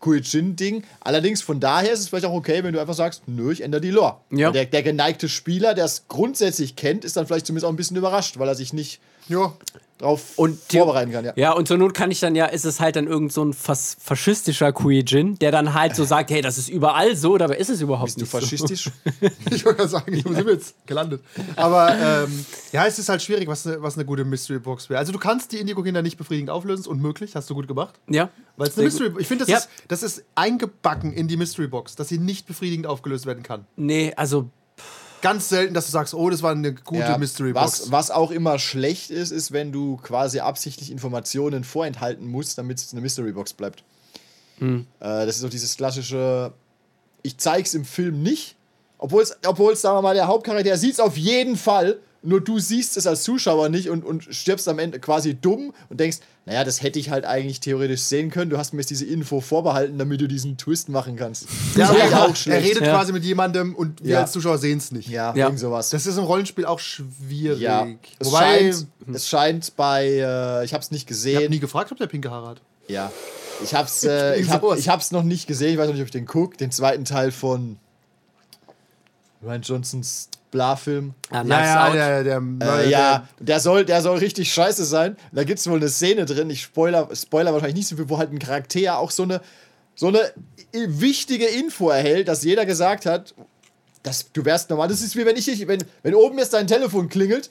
Kuijin-Ding. 0.00 0.84
Allerdings 1.00 1.42
von 1.42 1.60
daher 1.60 1.92
ist 1.92 2.00
es 2.00 2.08
vielleicht 2.08 2.26
auch 2.26 2.32
okay, 2.32 2.62
wenn 2.62 2.72
du 2.72 2.80
einfach 2.80 2.94
sagst, 2.94 3.22
nö, 3.26 3.50
ich 3.52 3.62
ändere 3.62 3.80
die 3.80 3.90
Lore. 3.90 4.16
Ja. 4.30 4.50
Der, 4.52 4.64
der 4.64 4.82
geneigte 4.82 5.28
Spieler, 5.28 5.74
der 5.74 5.84
es 5.86 6.04
grundsätzlich 6.08 6.76
kennt, 6.76 7.04
ist 7.04 7.16
dann 7.16 7.26
vielleicht 7.26 7.46
zumindest 7.46 7.66
auch 7.66 7.70
ein 7.72 7.76
bisschen 7.76 7.96
überrascht, 7.96 8.38
weil 8.38 8.48
er 8.48 8.54
sich 8.54 8.72
nicht 8.72 9.00
Ja, 9.28 9.52
drauf 9.98 10.32
Und 10.36 10.58
vorbereiten 10.70 11.12
kann. 11.12 11.24
Ja. 11.24 11.32
Ja, 11.36 11.52
und 11.52 11.68
zur 11.68 11.76
Not 11.76 11.94
kann 11.94 12.10
ich 12.10 12.20
dann 12.20 12.34
ja, 12.34 12.46
ist 12.46 12.64
es 12.64 12.80
halt 12.80 12.96
dann 12.96 13.06
irgend 13.06 13.32
so 13.32 13.44
ein 13.44 13.52
fas 13.52 13.96
faschistischer 14.00 14.72
Kuijin, 14.72 15.38
der 15.38 15.50
dann 15.50 15.74
halt 15.74 15.96
so 15.96 16.04
sagt, 16.04 16.30
hey, 16.30 16.40
das 16.40 16.56
ist 16.58 16.68
überall 16.68 17.16
so, 17.16 17.36
dabei 17.36 17.56
ist 17.56 17.68
es 17.68 17.80
überhaupt 17.80 18.14
Bist 18.14 18.18
du 18.18 18.22
nicht 18.22 18.30
so. 18.30 18.38
faschistisch? 18.38 18.90
ich 19.50 19.64
wollte 19.64 19.78
gerade 19.78 19.88
sagen, 19.88 20.22
wo 20.24 20.32
sind 20.32 20.46
wir 20.46 20.54
jetzt 20.54 20.74
gelandet? 20.86 21.20
Aber 21.56 21.94
ähm, 21.94 22.44
ja, 22.72 22.86
es 22.86 22.98
ist 22.98 23.08
halt 23.08 23.22
schwierig, 23.22 23.48
was 23.48 23.66
eine 23.66 23.82
was 23.82 23.96
eine 23.96 24.04
gute 24.04 24.24
Mystery 24.24 24.58
Box 24.58 24.88
wäre. 24.88 24.98
Also 24.98 25.12
du 25.12 25.18
kannst 25.18 25.52
die 25.52 25.58
Indigo-Kinder 25.58 26.02
nicht 26.02 26.16
befriedigend 26.16 26.50
auflösen, 26.50 26.82
ist 26.82 26.86
unmöglich, 26.88 27.34
hast 27.34 27.50
du 27.50 27.54
gut 27.54 27.68
gemacht. 27.68 27.94
Ja. 28.08 28.30
Weil 28.56 28.68
es 28.68 28.76
eine 28.76 28.84
Mystery 28.86 29.12
Ich 29.18 29.26
finde, 29.28 29.44
das, 29.44 29.50
Ja. 29.52 29.58
ist, 29.58 29.68
das 29.88 30.02
ist 30.02 30.24
eingebacken 30.34 31.12
in 31.12 31.28
die 31.28 31.36
Mystery 31.36 31.66
Box, 31.68 31.96
dass 31.96 32.08
sie 32.08 32.18
nicht 32.18 32.46
befriedigend 32.46 32.86
aufgelöst 32.86 33.26
werden 33.26 33.42
kann. 33.42 33.66
Nee, 33.76 34.12
also 34.16 34.48
Ganz 35.20 35.48
selten, 35.48 35.74
dass 35.74 35.86
du 35.86 35.92
sagst, 35.92 36.14
oh, 36.14 36.30
das 36.30 36.42
war 36.42 36.52
eine 36.52 36.74
gute 36.74 37.00
Ja, 37.00 37.18
Mystery 37.18 37.52
Box. 37.52 37.82
was, 37.82 37.92
was 37.92 38.10
auch 38.10 38.30
immer 38.30 38.58
schlecht 38.58 39.10
ist, 39.10 39.30
ist, 39.30 39.52
wenn 39.52 39.72
du 39.72 39.96
quasi 39.96 40.40
absichtlich 40.40 40.90
Informationen 40.90 41.64
vorenthalten 41.64 42.26
musst, 42.30 42.58
damit 42.58 42.78
es 42.78 42.92
eine 42.92 43.00
Mystery 43.00 43.32
Box 43.32 43.52
bleibt. 43.52 43.82
Hm. 44.58 44.86
Äh, 45.00 45.26
das 45.26 45.36
ist 45.36 45.44
doch 45.44 45.50
dieses 45.50 45.76
klassische, 45.76 46.52
ich 47.22 47.38
zeig's 47.38 47.74
im 47.74 47.84
Film 47.84 48.22
nicht, 48.22 48.56
obwohl 48.98 49.22
es, 49.22 49.36
obwohl 49.46 49.72
es, 49.72 49.80
sagen 49.80 49.96
wir 49.96 50.02
mal, 50.02 50.14
der 50.14 50.26
Hauptcharakter 50.26 50.76
sieht 50.76 50.94
es 50.94 51.00
auf 51.00 51.16
jeden 51.16 51.56
Fall, 51.56 51.98
nur 52.22 52.40
du 52.40 52.58
siehst 52.58 52.96
es 52.96 53.06
als 53.06 53.22
Zuschauer 53.22 53.68
nicht 53.68 53.88
und, 53.90 54.04
und 54.04 54.24
stirbst 54.34 54.68
am 54.68 54.78
Ende 54.80 54.98
quasi 54.98 55.34
dumm 55.34 55.72
und 55.88 56.00
denkst, 56.00 56.18
naja, 56.46 56.64
das 56.64 56.82
hätte 56.82 56.98
ich 56.98 57.10
halt 57.10 57.24
eigentlich 57.24 57.60
theoretisch 57.60 58.00
sehen 58.00 58.30
können. 58.30 58.50
Du 58.50 58.58
hast 58.58 58.72
mir 58.72 58.80
jetzt 58.80 58.90
diese 58.90 59.04
Info 59.04 59.40
vorbehalten, 59.40 59.98
damit 59.98 60.20
du 60.20 60.26
diesen 60.26 60.56
Twist 60.56 60.88
machen 60.88 61.14
kannst. 61.16 61.46
ja, 61.76 61.86
das 61.86 61.96
ist 61.96 62.02
aber 62.12 62.24
auch 62.24 62.28
er 62.30 62.34
schlecht. 62.36 62.66
redet 62.66 62.82
Ja. 62.86 62.94
quasi 62.94 63.12
mit 63.12 63.22
jemandem 63.24 63.74
und 63.76 64.02
wir 64.02 64.14
Ja. 64.14 64.20
als 64.22 64.32
Zuschauer 64.32 64.58
sehen 64.58 64.78
es 64.78 64.90
nicht. 64.90 65.08
Ja, 65.08 65.32
Ja. 65.36 65.44
irgend 65.46 65.60
sowas. 65.60 65.90
Das 65.90 66.06
ist 66.06 66.16
im 66.16 66.24
Rollenspiel 66.24 66.64
auch 66.64 66.80
schwierig. 66.80 67.60
Ja, 67.60 67.86
es, 68.18 68.26
Wobei, 68.28 68.58
scheint, 68.72 68.86
es 69.14 69.28
scheint 69.28 69.76
bei, 69.76 70.06
äh, 70.06 70.64
ich 70.64 70.74
habe 70.74 70.82
es 70.82 70.90
nicht 70.90 71.02
ich 71.10 71.16
habe 71.26 71.34
gesehen. 71.34 71.50
nie 71.50 71.60
gefragt, 71.60 71.92
ob 71.92 71.98
der 71.98 72.06
pinke 72.08 72.30
Haare 72.30 72.48
hat. 72.48 72.60
Ja, 72.88 73.12
ich 73.62 73.74
hab's, 73.74 74.02
äh, 74.04 74.36
ich 74.40 74.48
hab, 74.50 74.64
ich 74.76 74.88
hab's 74.88 75.12
noch 75.12 75.22
nicht 75.22 75.46
gesehen. 75.46 75.72
Ich 75.74 75.78
weiß 75.78 75.86
noch 75.86 75.92
nicht, 75.94 76.02
ob 76.02 76.06
ich 76.08 76.12
den 76.12 76.26
guck. 76.26 76.58
Den 76.58 76.70
zweiten 76.72 77.04
Teil 77.04 77.30
von 77.30 77.76
Ryan 79.42 79.62
Johnsons 79.62 80.30
Bla-Film. 80.50 81.14
Ja, 81.32 81.42
Ja, 81.44 81.64
ja, 81.64 81.92
der, 81.92 82.24
der, 82.24 82.40
der, 82.40 82.78
Äh, 82.80 82.90
ja, 82.90 83.28
der 83.38 83.60
soll, 83.60 83.84
der 83.84 84.00
soll 84.02 84.18
richtig 84.18 84.52
scheiße 84.52 84.84
sein. 84.84 85.16
Da 85.32 85.44
gibt 85.44 85.58
es 85.58 85.68
wohl 85.68 85.76
eine 85.78 85.88
Szene 85.88 86.24
drin, 86.24 86.48
ich 86.50 86.62
spoiler, 86.62 87.08
spoiler 87.14 87.52
wahrscheinlich 87.52 87.76
nicht 87.76 87.88
so 87.88 87.96
viel, 87.96 88.08
wo 88.08 88.18
halt 88.18 88.32
ein 88.32 88.38
Charakter 88.38 88.98
auch 88.98 89.10
so 89.10 89.22
eine, 89.24 89.40
so 89.94 90.08
eine 90.08 90.20
wichtige 90.72 91.46
Info 91.46 91.90
erhält, 91.90 92.28
dass 92.28 92.42
jeder 92.44 92.66
gesagt 92.66 93.06
hat, 93.06 93.34
dass 94.02 94.30
du 94.32 94.44
wärst 94.44 94.70
normal. 94.70 94.88
Das 94.88 95.00
ist 95.02 95.16
wie 95.16 95.26
wenn 95.26 95.36
ich, 95.36 95.44
dich- 95.46 95.66
wenn, 95.66 95.82
wenn 96.02 96.14
oben 96.14 96.38
jetzt 96.38 96.54
dein 96.54 96.66
Telefon 96.66 97.08
klingelt, 97.08 97.50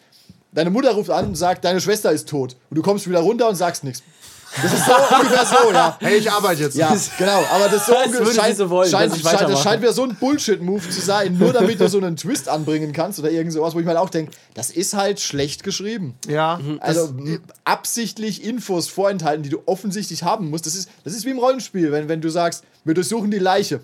deine 0.53 0.69
Mutter 0.69 0.91
ruft 0.93 1.09
an 1.09 1.27
und 1.27 1.35
sagt, 1.35 1.65
deine 1.65 1.81
Schwester 1.81 2.11
ist 2.11 2.27
tot. 2.29 2.55
Und 2.69 2.77
du 2.77 2.81
kommst 2.81 3.07
wieder 3.07 3.19
runter 3.19 3.47
und 3.49 3.55
sagst 3.55 3.83
nichts. 3.83 4.01
Das 4.61 4.73
ist 4.73 4.85
so 4.85 4.91
ungefähr 5.15 5.45
so, 5.45 5.71
ja. 5.71 5.97
Hey, 5.99 6.17
ich 6.17 6.31
arbeite 6.31 6.63
jetzt. 6.63 6.75
Ja, 6.75 6.95
genau, 7.17 7.43
aber 7.51 7.69
das, 7.69 7.85
so 7.85 7.91
Das 7.93 8.35
scheint, 8.35 8.57
so 8.57 8.69
wollen, 8.69 8.89
scheint, 8.89 9.11
scheint, 9.15 9.41
das 9.49 9.61
scheint 9.61 9.81
wieder 9.81 9.93
so 9.93 10.03
ein 10.03 10.15
Bullshit-Move 10.15 10.89
zu 10.89 11.01
sein, 11.01 11.37
nur 11.37 11.53
damit 11.53 11.79
du 11.79 11.87
so 11.87 11.97
einen 11.99 12.15
Twist 12.15 12.49
anbringen 12.49 12.91
kannst 12.93 13.19
oder 13.19 13.29
irgend 13.29 13.53
sowas, 13.53 13.75
wo 13.75 13.79
ich 13.79 13.85
mir 13.85 13.91
halt 13.91 13.99
auch 13.99 14.09
denke, 14.09 14.31
das 14.55 14.71
ist 14.71 14.95
halt 14.95 15.19
schlecht 15.19 15.63
geschrieben. 15.63 16.15
Ja, 16.27 16.59
Also 16.79 17.09
m- 17.09 17.41
absichtlich 17.65 18.43
Infos 18.43 18.87
vorenthalten, 18.87 19.43
die 19.43 19.49
du 19.49 19.59
offensichtlich 19.65 20.23
haben 20.23 20.49
musst. 20.49 20.65
Das 20.65 20.75
ist, 20.75 20.89
das 21.03 21.13
ist 21.13 21.25
wie 21.25 21.29
im 21.31 21.39
Rollenspiel, 21.39 21.91
wenn, 21.91 22.09
wenn 22.09 22.21
du 22.21 22.29
sagst, 22.29 22.63
wir 22.83 22.93
durchsuchen 22.95 23.29
die 23.29 23.39
Leiche. 23.39 23.81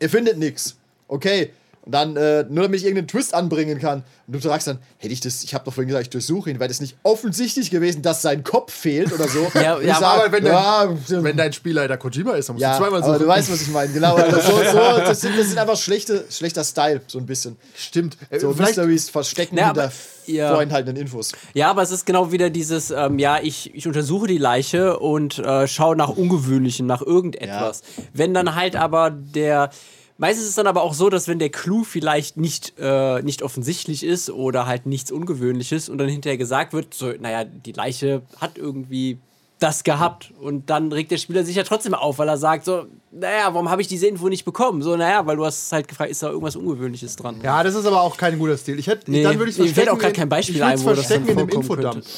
Ihr 0.00 0.10
findet 0.10 0.38
nichts. 0.38 0.76
Okay. 1.08 1.52
Und 1.88 1.92
dann, 1.92 2.16
äh, 2.18 2.44
nur 2.50 2.64
damit 2.64 2.80
ich 2.80 2.84
irgendeinen 2.84 3.08
Twist 3.08 3.32
anbringen 3.32 3.78
kann. 3.78 4.04
Und 4.26 4.34
du 4.34 4.38
sagst 4.40 4.66
dann, 4.66 4.78
hätte 4.98 5.14
ich 5.14 5.20
das, 5.22 5.42
ich 5.42 5.54
habe 5.54 5.64
doch 5.64 5.72
vorhin 5.72 5.88
gesagt, 5.88 6.02
ich 6.02 6.10
durchsuche 6.10 6.50
ihn, 6.50 6.60
wäre 6.60 6.68
das 6.68 6.82
nicht 6.82 6.98
offensichtlich 7.02 7.70
gewesen, 7.70 8.02
dass 8.02 8.20
sein 8.20 8.44
Kopf 8.44 8.74
fehlt 8.74 9.10
oder 9.10 9.26
so. 9.26 9.50
Ja, 9.54 9.80
ja, 9.80 9.94
sag, 9.98 10.02
aber 10.24 10.32
wenn 10.32 10.44
der- 10.44 10.52
ja, 10.52 10.88
wenn 11.08 11.38
dein 11.38 11.50
Spielleiter 11.54 11.96
Kojima 11.96 12.32
ist, 12.34 12.50
dann 12.50 12.56
musst 12.56 12.62
ja, 12.62 12.72
du 12.76 12.84
zweimal 12.84 13.02
aber 13.02 13.12
suchen. 13.14 13.22
du 13.22 13.26
weißt, 13.28 13.50
was 13.50 13.62
ich 13.62 13.68
meine. 13.68 13.90
Genau, 13.90 14.16
also 14.16 14.36
so, 14.38 14.56
so, 14.58 14.76
das, 14.98 15.20
sind, 15.22 15.38
das 15.38 15.48
sind 15.48 15.56
einfach 15.58 15.78
schlechte, 15.78 16.26
schlechter 16.28 16.62
Style, 16.62 17.00
so 17.06 17.18
ein 17.18 17.24
bisschen. 17.24 17.56
Stimmt. 17.74 18.18
Äh, 18.28 18.38
So 18.38 18.52
vielleicht, 18.52 18.76
Mysteries 18.76 19.08
verstecken 19.08 19.58
aber- 19.58 19.84
hinter 19.84 19.96
ja. 20.26 20.50
vorenthaltenen 20.52 21.00
Infos. 21.00 21.32
Ja, 21.54 21.70
aber 21.70 21.80
es 21.80 21.90
ist 21.90 22.04
genau 22.04 22.30
wieder 22.32 22.50
dieses, 22.50 22.90
ähm, 22.90 23.18
ja, 23.18 23.38
ich, 23.42 23.74
ich 23.74 23.86
untersuche 23.86 24.26
die 24.26 24.36
Leiche 24.36 24.98
und 24.98 25.38
äh, 25.38 25.66
schaue 25.66 25.96
nach 25.96 26.10
Ungewöhnlichem, 26.10 26.86
nach 26.86 27.00
irgendetwas. 27.00 27.80
Wenn 28.12 28.34
dann 28.34 28.54
halt 28.54 28.76
aber 28.76 29.10
der. 29.10 29.70
Meistens 30.20 30.44
ist 30.44 30.50
es 30.50 30.56
dann 30.56 30.66
aber 30.66 30.82
auch 30.82 30.94
so, 30.94 31.08
dass 31.10 31.28
wenn 31.28 31.38
der 31.38 31.48
Clou 31.50 31.84
vielleicht 31.84 32.36
nicht, 32.36 32.74
äh, 32.78 33.22
nicht 33.22 33.42
offensichtlich 33.42 34.02
ist 34.04 34.30
oder 34.30 34.66
halt 34.66 34.84
nichts 34.84 35.12
Ungewöhnliches 35.12 35.88
und 35.88 35.98
dann 35.98 36.08
hinterher 36.08 36.36
gesagt 36.36 36.72
wird, 36.72 36.92
so, 36.92 37.12
naja, 37.20 37.44
die 37.44 37.70
Leiche 37.72 38.22
hat 38.40 38.58
irgendwie 38.58 39.18
das 39.60 39.82
gehabt 39.84 40.32
und 40.40 40.70
dann 40.70 40.92
regt 40.92 41.10
der 41.12 41.18
Spieler 41.18 41.44
sich 41.44 41.56
ja 41.56 41.62
trotzdem 41.64 41.94
auf, 41.94 42.18
weil 42.18 42.28
er 42.28 42.36
sagt 42.36 42.64
so, 42.64 42.86
naja, 43.12 43.52
warum 43.52 43.70
habe 43.70 43.80
ich 43.82 43.88
diese 43.88 44.06
Info 44.08 44.28
nicht 44.28 44.44
bekommen? 44.44 44.82
So, 44.82 44.96
naja, 44.96 45.24
weil 45.26 45.36
du 45.36 45.44
hast 45.44 45.70
halt 45.72 45.86
gefragt, 45.88 46.10
ist 46.10 46.22
da 46.22 46.28
irgendwas 46.30 46.54
Ungewöhnliches 46.56 47.16
dran? 47.16 47.40
ja, 47.42 47.62
das 47.64 47.74
ist 47.76 47.86
aber 47.86 48.00
auch 48.02 48.16
kein 48.16 48.38
guter 48.38 48.56
Stil. 48.56 48.78
Ich 48.78 48.86
hätte, 48.88 49.10
Nee, 49.10 49.22
dann 49.22 49.36
würde 49.38 49.50
ich 49.50 49.56
fällt 49.56 49.68
verstecken. 49.70 49.96
auch 49.96 49.98
grad 50.00 50.10
in- 50.10 50.16
kein 50.16 50.28
Beispiel 50.28 50.56
ich 50.56 50.62
ein, 50.64 50.84
wo 50.84 50.92
das 50.94 51.08
dann 51.08 51.26
in 51.26 51.36
dem 51.36 51.48
Infodump. 51.48 51.92
könnte. 51.94 52.08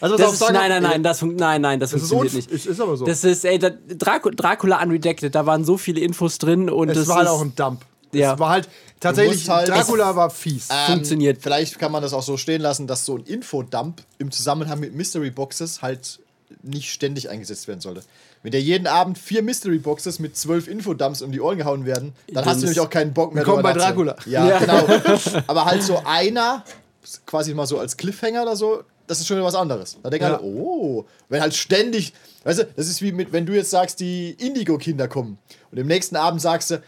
Also, 0.00 0.16
Das 0.16 0.32
ist, 0.32 0.40
nein, 0.40 0.54
nein, 0.70 0.82
nein, 0.82 1.02
das, 1.02 1.22
nein, 1.22 1.60
nein, 1.60 1.78
das, 1.80 1.90
Das 1.90 2.00
funktioniert 2.00 2.34
nicht. 2.34 2.50
ist, 2.50 2.66
ist 2.66 2.80
aber 2.80 2.96
so. 2.96 3.04
Das 3.04 3.22
ist, 3.24 3.44
ey, 3.44 3.58
da, 3.58 3.70
Dracu 3.70 4.30
Dracula 4.30 4.82
Unredacted, 4.82 5.34
da 5.34 5.44
waren 5.46 5.64
so 5.64 5.76
viele 5.76 6.00
Infos 6.00 6.38
drin 6.38 6.70
und 6.70 6.88
es 6.88 6.98
das 6.98 7.08
war 7.08 7.16
halt 7.16 7.26
ist, 7.26 7.32
auch 7.32 7.42
ein 7.42 7.54
Dump. 7.54 7.80
Ja. 8.12 8.32
Es 8.34 8.38
war 8.40 8.50
halt 8.50 8.68
tatsächlich, 8.98 9.48
halt- 9.48 9.68
Dracula 9.68 10.16
war 10.16 10.30
fies. 10.30 10.68
funktioniert. 10.86 11.36
Ähm, 11.36 11.42
Vielleicht 11.42 11.78
kann 11.78 11.92
man 11.92 12.02
das 12.02 12.12
auch 12.12 12.22
so 12.22 12.36
stehen 12.36 12.60
lassen, 12.60 12.86
dass 12.86 13.04
so 13.06 13.16
ein 13.16 13.24
Infodump 13.24 14.00
im 14.18 14.30
Zusammenhang 14.30 14.80
mit 14.80 14.94
Mystery 14.94 15.30
Boxes 15.30 15.82
halt 15.82 16.18
nicht 16.62 16.90
ständig 16.90 17.28
eingesetzt 17.30 17.68
werden 17.68 17.80
sollte. 17.80 18.02
Wenn 18.42 18.52
dir 18.52 18.60
jeden 18.60 18.86
Abend 18.86 19.18
vier 19.18 19.42
Mystery 19.42 19.78
Boxes 19.78 20.18
mit 20.18 20.36
zwölf 20.36 20.66
Infodumps 20.66 21.20
um 21.22 21.30
die 21.30 21.40
Ohren 21.40 21.58
gehauen 21.58 21.84
werden, 21.84 22.14
dann, 22.26 22.36
Dann 22.36 22.44
hast 22.46 22.56
du 22.56 22.64
nämlich 22.64 22.80
auch 22.80 22.90
keinen 22.90 23.12
Bock 23.12 23.32
mehr. 23.34 23.44
Willkommen 23.46 23.62
bei 23.62 23.74
Dracula. 23.74 24.14
nachzudenken. 24.14 24.48
Ja, 24.48 24.58
genau. 24.58 25.42
Aber 25.46 25.66
halt 25.66 25.82
so 25.82 26.00
einer, 26.04 26.64
quasi 27.26 27.54
mal 27.54 27.66
so 27.66 27.78
als 27.78 27.96
Cliffhanger 27.96 28.42
oder 28.42 28.56
so, 28.56 28.82
das 29.10 29.20
ist 29.20 29.26
schon 29.26 29.36
wieder 29.36 29.46
was 29.46 29.54
anderes. 29.54 29.98
Da 30.02 30.08
denken 30.10 30.26
Ja. 30.28 30.34
alle, 30.36 30.42
oh, 30.44 31.04
wenn 31.28 31.40
halt 31.42 31.54
ständig, 31.54 32.12
weißt 32.44 32.60
du, 32.60 32.64
das 32.76 32.88
ist 32.88 33.02
wie 33.02 33.12
mit, 33.12 33.32
wenn 33.32 33.44
du 33.44 33.52
jetzt 33.52 33.70
sagst, 33.70 34.00
die 34.00 34.30
Indigo-Kinder 34.38 35.08
kommen 35.08 35.38
und 35.72 35.78
im 35.78 35.86
nächsten 35.86 36.16
Abend 36.16 36.40
sagst 36.40 36.70
du, 36.70 36.82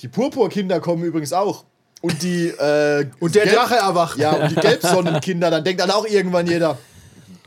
die 0.00 0.08
Purpur-Kinder 0.08 0.80
kommen 0.80 1.02
übrigens 1.02 1.32
auch. 1.32 1.64
Und 2.00 2.22
die, 2.22 2.48
äh, 2.48 3.06
Und 3.20 3.34
der 3.34 3.44
Gelb- 3.46 3.54
Drache 3.54 3.76
erwacht. 3.76 4.18
ja, 4.18 4.32
und 4.32 4.50
die 4.50 4.54
Gelbsonnenkinder, 4.56 5.50
dann 5.50 5.62
denkt 5.64 5.80
dann 5.80 5.90
auch 5.92 6.04
irgendwann 6.04 6.46
jeder, 6.48 6.76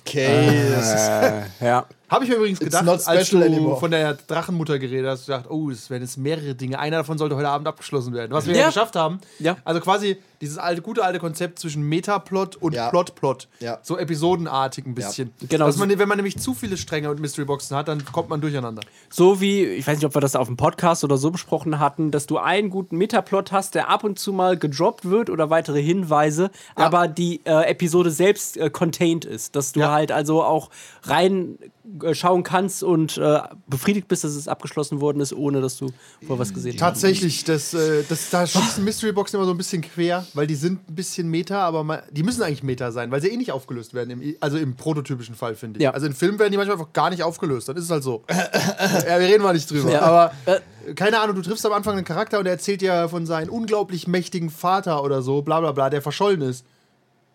okay, 0.02 0.70
das 0.76 0.94
ist, 0.94 1.62
ja. 1.62 1.86
Habe 2.08 2.24
ich 2.24 2.30
mir 2.30 2.36
übrigens 2.38 2.60
gedacht, 2.60 2.88
als 3.08 3.30
du 3.32 3.42
anymore. 3.42 3.80
von 3.80 3.90
der 3.92 4.14
Drachenmutter 4.14 4.78
geredet 4.78 5.10
hast, 5.10 5.28
du 5.28 5.32
gedacht, 5.32 5.50
oh, 5.50 5.72
es 5.72 5.90
werden 5.90 6.04
jetzt 6.04 6.18
mehrere 6.18 6.54
Dinge. 6.54 6.78
Einer 6.80 6.98
davon 6.98 7.18
sollte 7.18 7.36
heute 7.36 7.50
Abend 7.50 7.68
abgeschlossen 7.68 8.14
werden. 8.14 8.32
Was 8.32 8.46
wir 8.46 8.54
ja, 8.54 8.62
Ja. 8.62 8.68
geschafft 8.68 8.96
haben. 8.96 9.20
Ja. 9.40 9.58
Also 9.66 9.82
quasi 9.82 10.18
dieses 10.42 10.58
alte, 10.58 10.82
gute 10.82 11.04
alte 11.04 11.20
Konzept 11.20 11.60
zwischen 11.60 11.84
Metaplot 11.84 12.56
und 12.58 12.74
Ja. 12.74 12.90
Plot-Plot. 12.90 13.48
Ja. 13.60 13.80
So 13.82 13.98
episodenartig 13.98 14.86
ein 14.86 14.96
bisschen. 14.96 15.32
Genau. 15.50 15.66
Dass 15.66 15.78
man, 15.78 15.90
wenn 15.98 16.08
man 16.08 16.18
nämlich 16.18 16.38
zu 16.38 16.54
viele 16.54 16.78
Stränge 16.78 17.10
und 17.10 17.20
Mystery-Boxen 17.20 17.76
hat, 17.76 17.88
dann 17.88 18.04
kommt 18.06 18.30
man 18.30 18.42
durcheinander. 18.42 18.82
So 19.10 19.40
wie, 19.42 19.64
ich 19.64 19.86
weiß 19.88 19.98
nicht, 19.98 20.06
ob 20.06 20.16
wir 20.16 20.22
das 20.22 20.36
auf 20.36 20.48
dem 20.48 20.58
Podcast 20.58 21.04
oder 21.04 21.18
so 21.18 21.32
besprochen 21.32 21.80
hatten, 21.80 22.12
dass 22.12 22.26
du 22.28 22.38
einen 22.38 22.70
guten 22.70 22.98
Metaplot 22.98 23.52
hast, 23.52 23.76
der 23.76 23.90
ab 23.90 24.04
und 24.04 24.20
zu 24.20 24.34
mal 24.34 24.58
gedroppt 24.58 25.06
wird 25.10 25.30
oder 25.30 25.50
weitere 25.50 25.82
Hinweise, 25.82 26.52
aber 26.76 27.08
die 27.08 27.42
äh, 27.46 27.70
Episode 27.70 28.12
selbst 28.12 28.58
äh, 28.58 28.70
contained 28.70 29.26
ist. 29.26 29.56
Dass 29.56 29.72
du 29.72 29.82
Ja. 29.82 29.92
halt 29.92 30.12
also 30.12 30.44
auch 30.44 30.70
rein 31.04 31.58
äh, 32.02 32.14
schauen 32.14 32.44
kannst 32.44 32.84
und 32.84 33.18
äh, 33.18 33.40
befriedigt 33.68 34.08
bist, 34.08 34.24
dass 34.24 34.32
es 34.34 34.48
abgeschlossen 34.48 35.02
worden 35.02 35.20
ist, 35.22 35.34
ohne 35.34 35.62
dass 35.62 35.78
du 35.78 35.90
vorher 36.26 36.40
was 36.40 36.54
gesehen 36.54 36.74
hast. 36.74 36.80
Tatsächlich, 36.80 37.44
das, 37.44 37.74
äh, 37.74 38.04
das, 38.10 38.30
da 38.30 38.46
schießen 38.48 38.84
Mystery-Boxen 38.84 39.38
immer 39.38 39.46
so 39.46 39.52
ein 39.54 39.58
bisschen 39.58 39.82
quer, 39.82 40.25
weil 40.34 40.48
die 40.48 40.56
sind 40.56 40.90
ein 40.90 40.96
bisschen 40.96 41.30
Meta, 41.30 41.60
aber 41.66 41.84
ma- 41.84 42.02
die 42.12 42.24
müssen 42.24 42.42
eigentlich 42.44 42.64
Meta 42.64 42.92
sein, 42.92 43.12
weil 43.12 43.22
sie 43.22 43.30
eh 43.30 43.38
nicht 43.38 43.52
aufgelöst 43.52 43.94
werden. 43.94 44.10
Im, 44.10 44.36
also 44.40 44.58
im 44.58 44.76
prototypischen 44.76 45.36
Fall, 45.36 45.56
finde 45.56 45.80
ich. 45.80 45.84
Ja. 45.84 45.92
Also 45.92 46.08
in 46.08 46.14
Filmen 46.14 46.40
werden 46.40 46.52
die 46.52 46.58
manchmal 46.58 46.78
einfach 46.78 46.94
gar 46.94 47.10
nicht 47.10 47.24
aufgelöst. 47.24 47.70
Dann 47.70 47.78
ist 47.78 47.84
es 47.86 47.90
halt 47.92 48.04
so. 48.04 48.24
ja, 48.30 49.20
wir 49.20 49.28
reden 49.28 49.44
mal 49.44 49.54
nicht 49.54 49.70
drüber. 49.70 49.92
Ja. 49.92 50.02
Aber 50.02 50.32
Äh, 50.46 50.60
keine 50.96 51.20
Ahnung, 51.20 51.36
du 51.36 51.42
triffst 51.42 51.66
am 51.66 51.74
Anfang 51.74 51.96
einen 51.96 52.06
Charakter 52.06 52.40
und 52.40 52.46
er 52.46 52.54
erzählt 52.54 52.82
dir 52.82 53.08
von 53.10 53.26
seinem 53.26 53.50
unglaublich 53.50 54.08
mächtigen 54.08 54.50
Vater 54.50 55.04
oder 55.04 55.22
so, 55.22 55.42
bla 55.42 55.60
bla 55.60 55.72
bla, 55.72 55.90
der 55.90 56.02
verschollen 56.02 56.42
ist. 56.42 56.66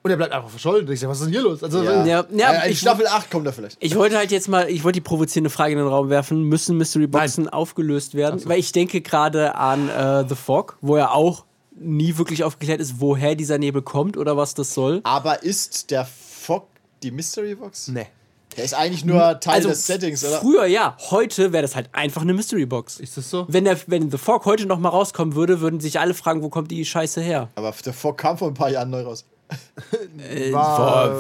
Und 0.03 0.11
er 0.11 0.17
bleibt 0.17 0.33
einfach 0.33 0.49
verschollen. 0.49 0.87
Und 0.87 0.93
ich 0.95 0.99
sag, 1.01 1.11
was 1.11 1.19
ist 1.19 1.25
denn 1.27 1.33
hier 1.35 1.43
los? 1.43 1.63
Also, 1.63 1.83
ja. 1.83 2.07
Ja, 2.07 2.25
ja, 2.35 2.53
Äh, 2.53 2.67
in 2.69 2.73
ich- 2.73 2.79
Staffel 2.81 3.07
8 3.07 3.31
kommt 3.31 3.45
er 3.47 3.53
vielleicht. 3.53 3.77
Ich 3.81 3.95
wollte 3.97 4.17
halt 4.17 4.31
jetzt 4.31 4.49
mal, 4.49 4.67
ich 4.71 4.83
wollte 4.83 4.97
die 4.97 5.03
provozierende 5.03 5.51
Frage 5.51 5.73
in 5.73 5.79
den 5.79 5.87
Raum 5.89 6.09
werfen, 6.09 6.45
müssen 6.45 6.79
Mystery 6.79 7.07
Boxen 7.07 7.51
aufgelöst 7.51 8.15
werden? 8.15 8.41
Weil 8.47 8.59
ich 8.61 8.73
denke 8.73 9.03
gerade 9.03 9.57
an 9.57 9.91
äh, 9.91 10.25
The 10.27 10.37
Fog, 10.37 10.79
wo 10.81 10.97
ja 10.97 11.11
auch 11.11 11.45
nie 11.81 12.17
wirklich 12.19 12.45
aufgeklärt 12.45 12.81
ist, 12.81 13.01
woher 13.01 13.35
dieser 13.35 13.59
Nebel 13.59 13.83
kommt 13.83 14.17
oder 14.17 14.37
was 14.37 14.55
das 14.55 14.75
soll. 14.75 15.01
Aber 15.05 15.43
ist 15.43 15.91
der 15.91 16.05
Fog 16.05 16.69
die 17.03 17.11
Mystery 17.11 17.55
Box? 17.55 17.89
Nee. 17.89 18.07
Der 18.57 18.65
ist 18.65 18.75
eigentlich 18.75 19.05
nur 19.05 19.39
Teil 19.39 19.55
also 19.55 19.69
des 19.69 19.87
Settings, 19.87 20.25
oder? 20.25 20.41
früher 20.41 20.67
ja, 20.67 20.97
heute 21.11 21.53
wäre 21.53 21.63
das 21.63 21.77
halt 21.77 21.89
einfach 21.93 22.23
eine 22.23 22.35
Mystery 22.35 22.67
Box. 22.67 22.99
Ist 22.99 23.17
das 23.17 23.31
so? 23.31 23.47
Wenn, 23.49 23.65
der, 23.65 23.79
wenn 23.87 24.11
The 24.11 24.19
Fog 24.19 24.45
heute 24.45 24.67
noch 24.67 24.79
mal 24.79 24.89
rauskommen 24.89 25.35
würde, 25.35 25.61
würden 25.61 25.79
sich 25.79 26.01
alle 26.01 26.15
fragen, 26.15 26.43
wo 26.43 26.49
kommt 26.49 26.71
die 26.71 26.85
Scheiße 26.85 27.21
her? 27.21 27.49
Aber 27.55 27.73
der 27.85 27.93
Fog 27.93 28.19
kam 28.19 28.37
vor 28.37 28.49
ein 28.49 28.55
paar 28.55 28.71
Jahren 28.71 28.91
neu 28.91 29.03
raus. 29.03 29.25
War, 30.53 30.77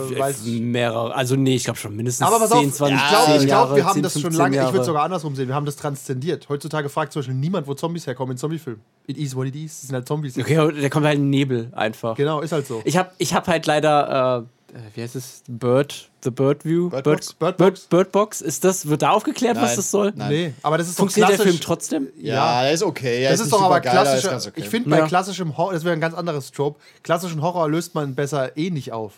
Vor, 0.06 0.10
äh, 0.16 0.20
weiß- 0.20 0.60
mehrere, 0.60 1.14
also 1.14 1.36
nee, 1.36 1.54
ich 1.56 1.64
glaube 1.64 1.78
schon 1.78 1.96
mindestens 1.96 2.26
Aber 2.26 2.38
pass 2.38 2.52
auf, 2.52 2.60
10, 2.60 2.72
20, 2.72 2.96
ich 2.96 3.08
glaube, 3.08 3.24
10 3.26 3.34
ich 3.40 3.46
glaub, 3.46 3.50
Jahre, 3.66 3.76
wir 3.76 3.84
haben 3.84 3.94
10, 3.94 4.02
das 4.02 4.12
schon 4.12 4.22
15 4.22 4.38
lange, 4.38 4.56
ich 4.56 4.62
Jahre. 4.62 4.72
würde 4.74 4.84
sogar 4.84 5.02
andersrum 5.04 5.34
sehen, 5.34 5.48
wir 5.48 5.54
haben 5.54 5.66
das 5.66 5.76
transzendiert. 5.76 6.48
Heutzutage 6.48 6.88
fragt 6.88 7.12
zum 7.12 7.20
Beispiel 7.20 7.34
niemand, 7.34 7.66
wo 7.66 7.74
Zombies 7.74 8.06
herkommen 8.06 8.32
in 8.32 8.38
Zombiefilmen. 8.38 8.80
It 9.06 9.16
is 9.18 9.34
what 9.34 9.46
it 9.46 9.56
is, 9.56 9.72
es 9.72 9.80
sind 9.82 9.94
halt 9.94 10.06
Zombies. 10.06 10.38
Okay, 10.38 10.54
da 10.80 10.88
kommt 10.88 11.06
halt 11.06 11.18
ein 11.18 11.30
Nebel 11.30 11.70
einfach. 11.72 12.16
Genau, 12.16 12.40
ist 12.40 12.52
halt 12.52 12.66
so. 12.66 12.80
Ich 12.84 12.96
habe 12.96 13.10
ich 13.18 13.34
hab 13.34 13.46
halt 13.48 13.66
leider, 13.66 14.38
äh, 14.38 14.42
äh, 14.42 14.46
wie 14.94 15.02
heißt 15.02 15.16
es? 15.16 15.42
Bird, 15.48 16.08
The 16.22 16.30
Bird 16.30 16.64
View? 16.64 16.90
Bird 16.90 17.04
Bird, 17.04 17.16
Box? 17.16 17.32
Bird 17.34 17.56
Bird, 17.56 17.74
Box? 17.74 17.86
Bird 17.86 18.12
Box? 18.12 18.40
Ist 18.40 18.64
das, 18.64 18.88
wird 18.88 19.02
da 19.02 19.10
aufgeklärt, 19.10 19.56
was 19.56 19.70
Nein. 19.70 19.76
das 19.76 19.90
soll? 19.90 20.12
Nein. 20.16 20.28
Nee, 20.30 20.54
aber 20.62 20.78
das 20.78 20.88
ist 20.88 20.98
doch 20.98 21.02
Funktioniert 21.02 21.30
der 21.30 21.36
klassisch. 21.36 21.52
Film 21.52 21.64
trotzdem? 21.64 22.08
Ja, 22.20 22.62
der 22.62 22.72
ist 22.72 22.82
okay. 22.82 23.24
Er 23.24 23.30
Das 23.30 23.40
ist, 23.40 23.46
nicht 23.46 23.54
doch 23.54 23.62
aber 23.62 23.80
ist 24.14 24.28
ganz 24.28 24.46
okay. 24.46 24.60
Ich 24.60 24.68
finde, 24.68 24.90
Ja. 24.90 25.00
bei 25.02 25.08
klassischem 25.08 25.56
Horror, 25.56 25.72
das 25.72 25.84
wäre 25.84 25.94
ein 25.94 26.00
ganz 26.00 26.14
anderes 26.14 26.52
Trope. 26.52 26.78
Klassischen 27.02 27.42
Horror 27.42 27.68
löst 27.68 27.94
man 27.94 28.14
besser 28.14 28.56
eh 28.56 28.70
nicht 28.70 28.92
auf. 28.92 29.14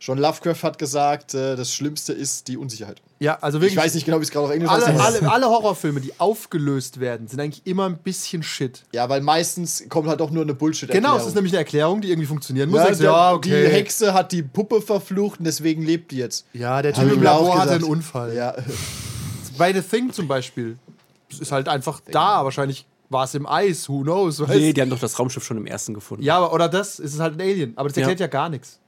Schon 0.00 0.18
Lovecraft 0.18 0.62
hat 0.62 0.78
gesagt, 0.78 1.34
äh, 1.34 1.56
das 1.56 1.72
Schlimmste 1.74 2.12
ist 2.12 2.46
die 2.46 2.56
Unsicherheit. 2.56 3.02
Ja, 3.18 3.36
also 3.40 3.58
wirklich. 3.60 3.76
Ich 3.76 3.82
weiß 3.84 3.94
nicht 3.94 4.04
genau, 4.06 4.20
wie 4.20 4.22
es 4.22 4.30
gerade 4.30 4.46
auf 4.46 4.52
Englisch 4.52 4.70
alle, 4.70 4.86
heißt. 4.86 5.00
alle, 5.22 5.32
alle 5.32 5.46
Horrorfilme, 5.46 6.00
die 6.00 6.12
aufgelöst 6.20 7.00
werden, 7.00 7.26
sind 7.26 7.40
eigentlich 7.40 7.66
immer 7.66 7.86
ein 7.86 7.98
bisschen 7.98 8.44
Shit. 8.44 8.84
Ja, 8.92 9.08
weil 9.08 9.20
meistens 9.22 9.84
kommt 9.88 10.08
halt 10.08 10.22
auch 10.22 10.30
nur 10.30 10.44
eine 10.44 10.54
bullshit 10.54 10.88
Genau, 10.88 11.16
es 11.16 11.26
ist 11.26 11.34
nämlich 11.34 11.52
eine 11.52 11.58
Erklärung, 11.58 12.00
die 12.00 12.10
irgendwie 12.10 12.28
funktionieren 12.28 12.70
muss. 12.70 12.78
ja, 12.78 12.90
du, 12.90 12.94
der, 12.96 13.10
ja, 13.10 13.32
okay. 13.32 13.66
Die 13.66 13.72
Hexe 13.72 14.14
hat 14.14 14.30
die 14.30 14.44
Puppe 14.44 14.80
verflucht 14.80 15.40
und 15.40 15.46
deswegen 15.46 15.82
lebt 15.84 16.12
die 16.12 16.18
jetzt. 16.18 16.46
ja, 16.52 16.80
der 16.80 16.92
Typ 16.92 17.12
im 17.12 17.20
Labor 17.22 17.58
hatte 17.58 17.72
einen 17.72 17.82
Unfall. 17.84 18.34
Ja, 18.36 18.54
Bei 19.56 19.72
The 19.72 19.82
Thing 19.82 20.12
zum 20.12 20.28
Beispiel. 20.28 20.78
Es 21.30 21.40
ist 21.40 21.50
halt 21.50 21.68
einfach 21.68 22.00
da. 22.10 22.44
Wahrscheinlich 22.44 22.86
war 23.10 23.24
es 23.24 23.34
im 23.34 23.46
Eis, 23.46 23.88
who 23.88 24.02
knows. 24.02 24.38
Weißt? 24.40 24.50
Nee, 24.50 24.72
die 24.72 24.80
haben 24.80 24.90
doch 24.90 25.00
das 25.00 25.18
Raumschiff 25.18 25.44
schon 25.44 25.56
im 25.56 25.66
ersten 25.66 25.92
gefunden. 25.92 26.22
ja, 26.22 26.36
aber, 26.36 26.52
oder 26.52 26.68
das, 26.68 26.98
es 27.00 27.14
ist 27.14 27.20
halt 27.20 27.34
ein 27.34 27.40
Alien. 27.40 27.72
Aber 27.76 27.88
das 27.88 27.96
Ja. 27.96 28.02
erklärt 28.02 28.20
ja, 28.20 28.26
gar 28.28 28.48
nichts. 28.48 28.78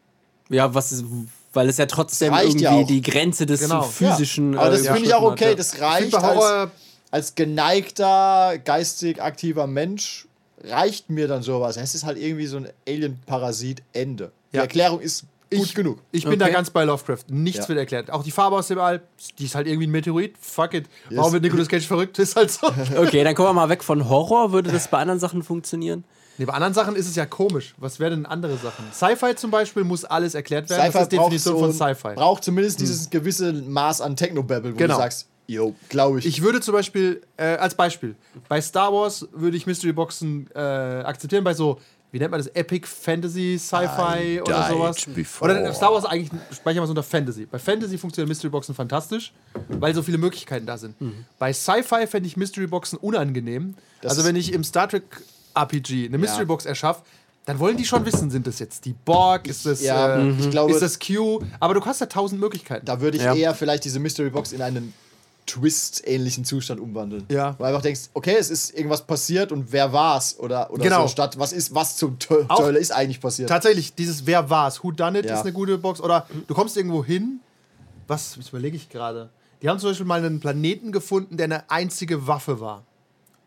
Ja, 0.51 0.75
was 0.75 0.93
ist, 0.93 1.05
weil 1.53 1.69
es 1.69 1.79
ja 1.79 1.87
trotzdem 1.87 2.35
irgendwie 2.35 2.63
ja 2.65 2.83
die 2.85 3.01
Grenze 3.03 3.47
des 3.47 3.61
Genau. 3.61 3.83
physischen. 3.83 4.57
aber 4.59 4.71
das 4.71 4.83
äh, 4.87 4.93
finde 4.93 5.09
ich 5.09 5.15
auch 5.15 5.23
okay. 5.23 5.45
hat, 5.47 5.51
ja. 5.53 5.57
Das 5.57 5.75
Ich 5.75 5.81
reicht 5.81 6.15
als, 6.15 6.25
Horror, 6.25 6.71
als 7.11 7.35
geneigter, 7.35 8.59
geistig 8.65 9.23
aktiver 9.23 9.67
Mensch. 9.67 10.27
reicht 10.63 11.09
mir 11.09 11.27
dann 11.27 11.43
sowas. 11.43 11.79
Es 11.79 11.95
ist 11.95 12.05
halt 12.05 12.19
irgendwie 12.19 12.47
so 12.47 12.59
ein 12.59 12.69
Alien-Parasit, 12.87 13.83
Ende. 13.95 14.31
Die 14.53 14.57
Ja. 14.57 14.63
Erklärung 14.65 15.01
ist 15.01 15.23
gut 15.51 15.65
Ich- 15.67 15.75
genug. 15.75 15.99
Ich 16.13 16.25
bin 16.25 16.39
da 16.39 16.45
Okay. 16.45 16.55
ganz 16.55 16.69
bei 16.69 16.85
Lovecraft. 16.85 17.25
Nichts 17.29 17.61
Ja. 17.63 17.69
wird 17.69 17.79
erklärt. 17.79 18.11
Auch 18.11 18.23
die 18.23 18.31
Farbe 18.31 18.57
aus 18.57 18.69
dem 18.69 18.79
All, 18.79 19.01
die 19.39 19.47
ist 19.47 19.55
halt 19.55 19.67
irgendwie 19.67 19.87
ein 19.87 19.91
Meteorit. 19.91 20.35
Fuck 20.39 20.75
it. 20.75 20.85
Yes. 21.09 21.19
Warum 21.19 21.33
wird 21.33 21.43
Nicolas 21.45 21.67
Cage 21.69 21.87
verrückt? 21.87 22.19
Ist 22.19 22.37
halt 22.37 22.51
so. 22.51 22.67
Okay, 22.97 23.25
dann 23.25 23.35
kommen 23.35 23.49
wir 23.49 23.53
mal 23.55 23.69
weg 23.71 23.83
von 23.83 24.09
Horror. 24.09 24.53
Würde 24.53 24.71
das 24.71 24.89
bei 24.89 24.99
anderen 24.99 25.19
Sachen 25.19 25.43
funktionieren? 25.43 26.05
Nee, 26.41 26.47
bei 26.47 26.55
anderen 26.55 26.73
Sachen 26.73 26.97
ist 26.97 27.07
es 27.07 27.17
ja 27.17 27.27
komisch. 27.27 27.75
Was 27.77 28.01
wären 28.01 28.13
denn 28.13 28.25
andere 28.27 28.57
Sachen? 28.57 28.87
Sci-Fi 28.95 29.35
zum 29.37 29.51
Beispiel 29.51 29.85
muss 29.85 30.07
alles 30.07 30.35
erklärt 30.35 30.71
werden. 30.71 30.81
Sci-Fi 30.81 30.93
das 30.95 31.03
ist 31.03 31.13
die 31.13 31.17
Definition 31.19 31.55
so, 31.55 31.61
von 31.61 31.73
Sci-Fi. 31.75 32.15
braucht 32.15 32.43
zumindest 32.45 32.81
dieses 32.81 33.11
gewisse 33.11 33.53
Maß 33.53 34.01
an 34.01 34.17
Technobabble, 34.17 34.73
wo 34.73 34.77
Genau. 34.79 34.95
du 34.95 35.01
sagst, 35.03 35.29
yo, 35.47 35.75
glaube 35.91 36.19
ich. 36.21 36.25
Ich 36.25 36.41
würde 36.41 36.63
zum 36.63 36.73
Beispiel, 36.73 37.21
äh, 37.37 37.57
als 37.57 37.75
Beispiel, 37.75 38.17
bei 38.49 38.59
Star 38.63 38.91
Wars 38.91 39.29
würde 39.33 39.55
ich 39.55 39.67
Mystery 39.67 39.93
Boxen 39.93 40.49
äh, 40.55 40.59
akzeptieren, 40.59 41.45
bei 41.45 41.53
so, 41.53 41.79
wie 42.11 42.19
nennt 42.19 42.31
man 42.31 42.41
das, 42.41 42.47
Epic 42.55 42.87
Fantasy, 42.89 43.59
Sci-Fi 43.59 44.41
oder 44.41 44.67
sowas. 44.71 44.97
before. 45.15 45.51
Oder 45.51 45.75
Star 45.75 45.93
Wars 45.93 46.07
eigentlich 46.07 46.31
speichern 46.55 46.81
wir 46.81 46.85
es 46.85 46.89
unter 46.89 47.03
Fantasy. 47.03 47.45
Bei 47.45 47.59
Fantasy 47.59 47.99
funktionieren 47.99 48.29
Mystery 48.31 48.49
Boxen 48.49 48.75
fantastisch, 48.75 49.35
weil 49.69 49.95
so 49.95 50.03
viele 50.03 50.17
Möglichkeiten 50.17 50.65
da 50.65 50.79
sind. 50.79 50.95
Bei 51.39 51.53
Sci-Fi 51.53 52.07
fände 52.07 52.27
ich 52.27 52.39
Mystery 52.39 52.67
Boxen 52.67 52.97
unangenehm. 52.99 53.75
Das 54.01 54.13
also 54.13 54.25
wenn 54.27 54.37
ich 54.37 54.55
im 54.55 54.65
Star 54.65 54.89
Trek 54.89 55.05
RPG 55.63 56.07
eine 56.07 56.19
Mystery 56.19 56.41
Ja. 56.43 56.47
Box 56.47 56.65
erschaffe, 56.67 57.03
dann 57.47 57.59
wollen 57.59 57.77
die 57.77 57.85
schon 57.85 58.05
wissen, 58.05 58.31
sind 58.31 58.47
das 58.47 58.59
jetzt 58.59 58.85
die 58.85 58.93
Borg, 58.93 59.47
ist 59.49 59.65
das, 59.67 59.81
Ja, 59.83 60.17
äh, 60.19 60.31
ich 60.31 60.51
glaube- 60.51 60.73
ist 60.73 60.83
das 60.83 60.99
Q, 60.99 61.41
aber 61.59 61.75
du 61.75 61.85
hast 61.85 62.01
ja 62.01 62.07
tausend 62.07 62.41
Möglichkeiten. 62.41 62.85
da 62.87 63.01
würde 63.01 63.17
ich 63.17 63.23
Ja. 63.23 63.35
eher 63.35 63.55
vielleicht 63.55 63.85
diese 63.85 63.99
Mystery 63.99 64.31
Box 64.31 64.53
in 64.53 64.63
einen 64.63 64.93
Twist-ähnlichen 65.47 66.45
Zustand 66.45 66.81
umwandeln. 66.81 67.25
Ja. 67.29 67.55
Wo 67.59 67.65
du 67.65 67.69
einfach 67.69 67.83
denkst, 67.83 68.03
okay, 68.15 68.37
es 68.39 68.51
ist 68.51 68.73
irgendwas 68.75 69.05
passiert 69.07 69.51
und 69.53 69.73
wer 69.73 69.93
war's? 69.93 70.39
Oder, 70.39 70.71
oder 70.71 70.85
Genau. 70.85 71.03
so, 71.03 71.09
statt 71.09 71.39
was 71.39 71.53
ist, 71.53 71.75
was 71.75 71.97
zum 71.97 72.19
Teufel 72.19 72.77
ist 72.77 72.93
eigentlich 72.93 73.21
passiert. 73.21 73.49
Tatsächlich, 73.49 73.95
dieses 73.95 74.27
Wer 74.27 74.49
war's, 74.49 74.85
Who 74.85 74.93
Done 74.93 75.19
It 75.19 75.27
Ja. 75.27 75.35
ist 75.35 75.41
eine 75.41 75.53
gute 75.53 75.77
Box. 75.79 76.01
Oder 76.01 76.27
du 76.47 76.55
kommst 76.55 76.77
irgendwo 76.77 77.05
hin, 77.05 77.41
was, 78.07 78.39
was 78.39 78.51
überlege 78.51 78.77
ich 78.77 78.89
gerade? 78.91 79.31
Die 79.63 79.69
haben 79.69 79.79
zum 79.79 79.91
Beispiel 79.91 80.07
mal 80.07 80.25
einen 80.25 80.41
Planeten 80.41 80.93
gefunden, 80.93 81.37
der 81.37 81.45
eine 81.45 81.69
einzige 81.71 82.27
Waffe 82.27 82.61
war. 82.61 82.85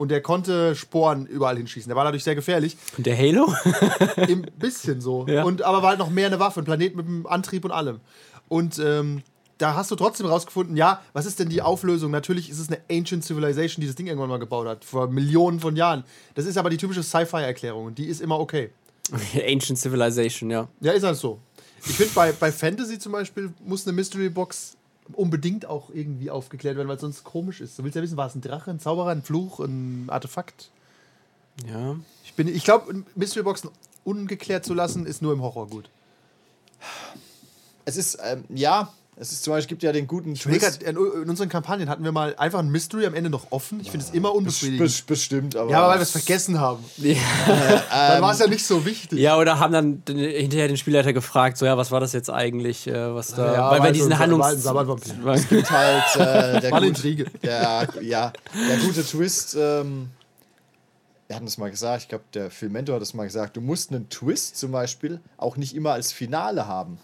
Und 0.03 0.09
der 0.09 0.19
konnte 0.19 0.75
Sporen 0.75 1.25
überall 1.25 1.55
hinschießen. 1.55 1.87
Der 1.87 1.95
war 1.95 2.03
dadurch 2.03 2.25
sehr 2.25 2.35
gefährlich. 2.35 2.75
Und 2.97 3.05
der 3.05 3.17
Halo? 3.17 3.53
Im 4.27 4.41
bisschen 4.59 4.99
so. 4.99 5.25
Ja. 5.29 5.45
Und, 5.45 5.61
aber 5.61 5.81
war 5.81 5.91
halt 5.91 5.99
noch 5.99 6.09
mehr 6.09 6.27
eine 6.27 6.41
Waffe, 6.41 6.59
ein 6.59 6.65
Planet 6.65 6.97
mit 6.97 7.05
einem 7.05 7.25
Antrieb 7.25 7.63
und 7.63 7.71
allem. 7.71 8.01
Und 8.49 8.79
ähm, 8.79 9.23
da 9.59 9.75
hast 9.75 9.91
du 9.91 9.95
trotzdem 9.95 10.25
rausgefunden, 10.25 10.75
ja, 10.75 11.01
was 11.13 11.25
ist 11.25 11.39
denn 11.39 11.47
die 11.47 11.61
Auflösung? 11.61 12.11
Natürlich 12.11 12.49
ist 12.49 12.59
es 12.59 12.67
eine 12.67 12.81
Ancient 12.91 13.23
Civilization, 13.23 13.79
die 13.79 13.87
das 13.87 13.95
Ding 13.95 14.07
irgendwann 14.07 14.27
mal 14.27 14.39
gebaut 14.39 14.67
hat, 14.67 14.83
vor 14.83 15.07
Millionen 15.07 15.61
von 15.61 15.77
Jahren. 15.77 16.03
Das 16.35 16.45
ist 16.47 16.57
aber 16.57 16.69
die 16.69 16.75
typische 16.75 17.01
Sci-Fi-Erklärung 17.01 17.85
und 17.85 17.97
die 17.97 18.07
ist 18.07 18.19
immer 18.19 18.41
okay. 18.41 18.71
Ancient 19.47 19.79
Civilization, 19.79 20.51
ja. 20.51 20.67
Ja, 20.81 20.91
ist 20.91 21.03
halt 21.03 21.15
so. 21.15 21.39
Ich 21.85 21.93
finde, 21.93 22.11
bei, 22.13 22.33
bei 22.33 22.51
Fantasy 22.51 22.99
zum 22.99 23.13
Beispiel 23.13 23.53
muss 23.63 23.87
eine 23.87 23.95
Mystery 23.95 24.27
Box 24.27 24.75
unbedingt 25.11 25.65
auch 25.65 25.89
irgendwie 25.93 26.29
aufgeklärt 26.31 26.77
werden, 26.77 26.87
weil 26.87 26.95
es 26.95 27.01
sonst 27.01 27.23
komisch 27.23 27.61
ist. 27.61 27.77
Du 27.77 27.83
willst 27.83 27.95
ja 27.95 28.01
wissen, 28.01 28.17
war 28.17 28.27
es 28.27 28.35
ein 28.35 28.41
Drache, 28.41 28.71
ein 28.71 28.79
Zauberer, 28.79 29.09
ein 29.09 29.21
Fluch, 29.23 29.59
ein 29.59 30.05
Artefakt? 30.09 30.69
Ja. 31.67 31.95
Ich, 32.23 32.33
bin- 32.33 32.47
ich 32.47 32.63
glaube, 32.63 33.03
Mystery 33.15 33.43
Boxen 33.43 33.69
ungeklärt 34.03 34.65
zu 34.65 34.73
lassen, 34.73 35.05
ist 35.05 35.21
nur 35.21 35.33
im 35.33 35.41
Horror 35.41 35.67
gut. 35.67 35.89
Es 37.85 37.97
ist, 37.97 38.17
ähm, 38.23 38.45
ja, 38.49 38.91
es 39.15 39.31
ist 39.31 39.43
zum 39.43 39.53
Beispiel, 39.53 39.69
gibt 39.69 39.83
ja 39.83 39.91
den 39.91 40.07
guten 40.07 40.33
Twist. 40.35 40.59
grad, 40.59 40.81
in, 40.83 40.95
in 40.97 41.29
unseren 41.29 41.47
Kampagnen 41.49 41.87
hatten 41.89 42.03
wir 42.03 42.11
mal 42.11 42.35
einfach 42.37 42.59
ein 42.59 42.69
Mystery 42.69 43.05
am 43.05 43.13
Ende 43.13 43.29
noch 43.29 43.51
offen. 43.51 43.79
Ich 43.79 43.91
finde 43.91 44.05
es 44.05 44.11
immer 44.13 44.33
unbefriedigend. 44.33 44.87
Bes- 44.89 45.05
bestimmt, 45.05 45.55
aber. 45.55 45.69
Ja, 45.69 45.79
aber 45.79 45.89
weil 45.89 45.99
wir 45.99 46.03
es 46.03 46.11
vergessen 46.11 46.59
haben. 46.59 46.83
Ja. 46.97 47.15
Dann 47.89 48.21
war 48.21 48.31
es 48.33 48.39
ja 48.39 48.47
nicht 48.47 48.65
so 48.65 48.85
wichtig. 48.85 49.19
ja, 49.19 49.37
oder 49.37 49.59
haben 49.59 49.71
dann 49.73 50.03
den, 50.05 50.17
hinterher 50.17 50.67
den 50.67 50.77
Spielleiter 50.77 51.13
gefragt, 51.13 51.57
so, 51.57 51.65
ja, 51.65 51.77
was 51.77 51.91
war 51.91 51.99
das 51.99 52.13
jetzt 52.13 52.29
eigentlich, 52.29 52.87
äh, 52.87 53.13
was 53.13 53.35
da, 53.35 53.45
Ja, 53.53 53.71
weil 53.71 53.79
war 53.79 53.87
bei 53.87 53.91
diesen 53.91 54.17
Handlungs... 54.17 54.53
Es 54.53 55.49
gibt 55.49 55.69
halt 55.71 56.15
äh, 56.15 56.19
der, 56.61 56.71
War 56.71 56.77
eine 56.79 56.87
gut, 56.87 56.97
Intrige. 56.97 57.25
der, 57.43 57.87
ja, 58.01 58.33
der 58.69 58.77
gute 58.77 59.05
Twist. 59.05 59.55
Ähm, 59.59 60.09
wir 61.27 61.35
hatten 61.35 61.47
es 61.47 61.57
mal 61.57 61.71
gesagt, 61.71 62.03
ich 62.03 62.09
glaube, 62.09 62.25
der 62.33 62.51
Filmentor 62.51 62.95
hat 62.95 63.01
es 63.01 63.13
mal 63.13 63.23
gesagt. 63.25 63.55
Du 63.57 63.61
musst 63.61 63.91
einen 63.91 64.09
Twist 64.09 64.57
zum 64.57 64.71
Beispiel 64.71 65.19
auch 65.37 65.55
nicht 65.57 65.75
immer 65.75 65.93
als 65.93 66.11
Finale 66.11 66.67
haben. 66.67 66.97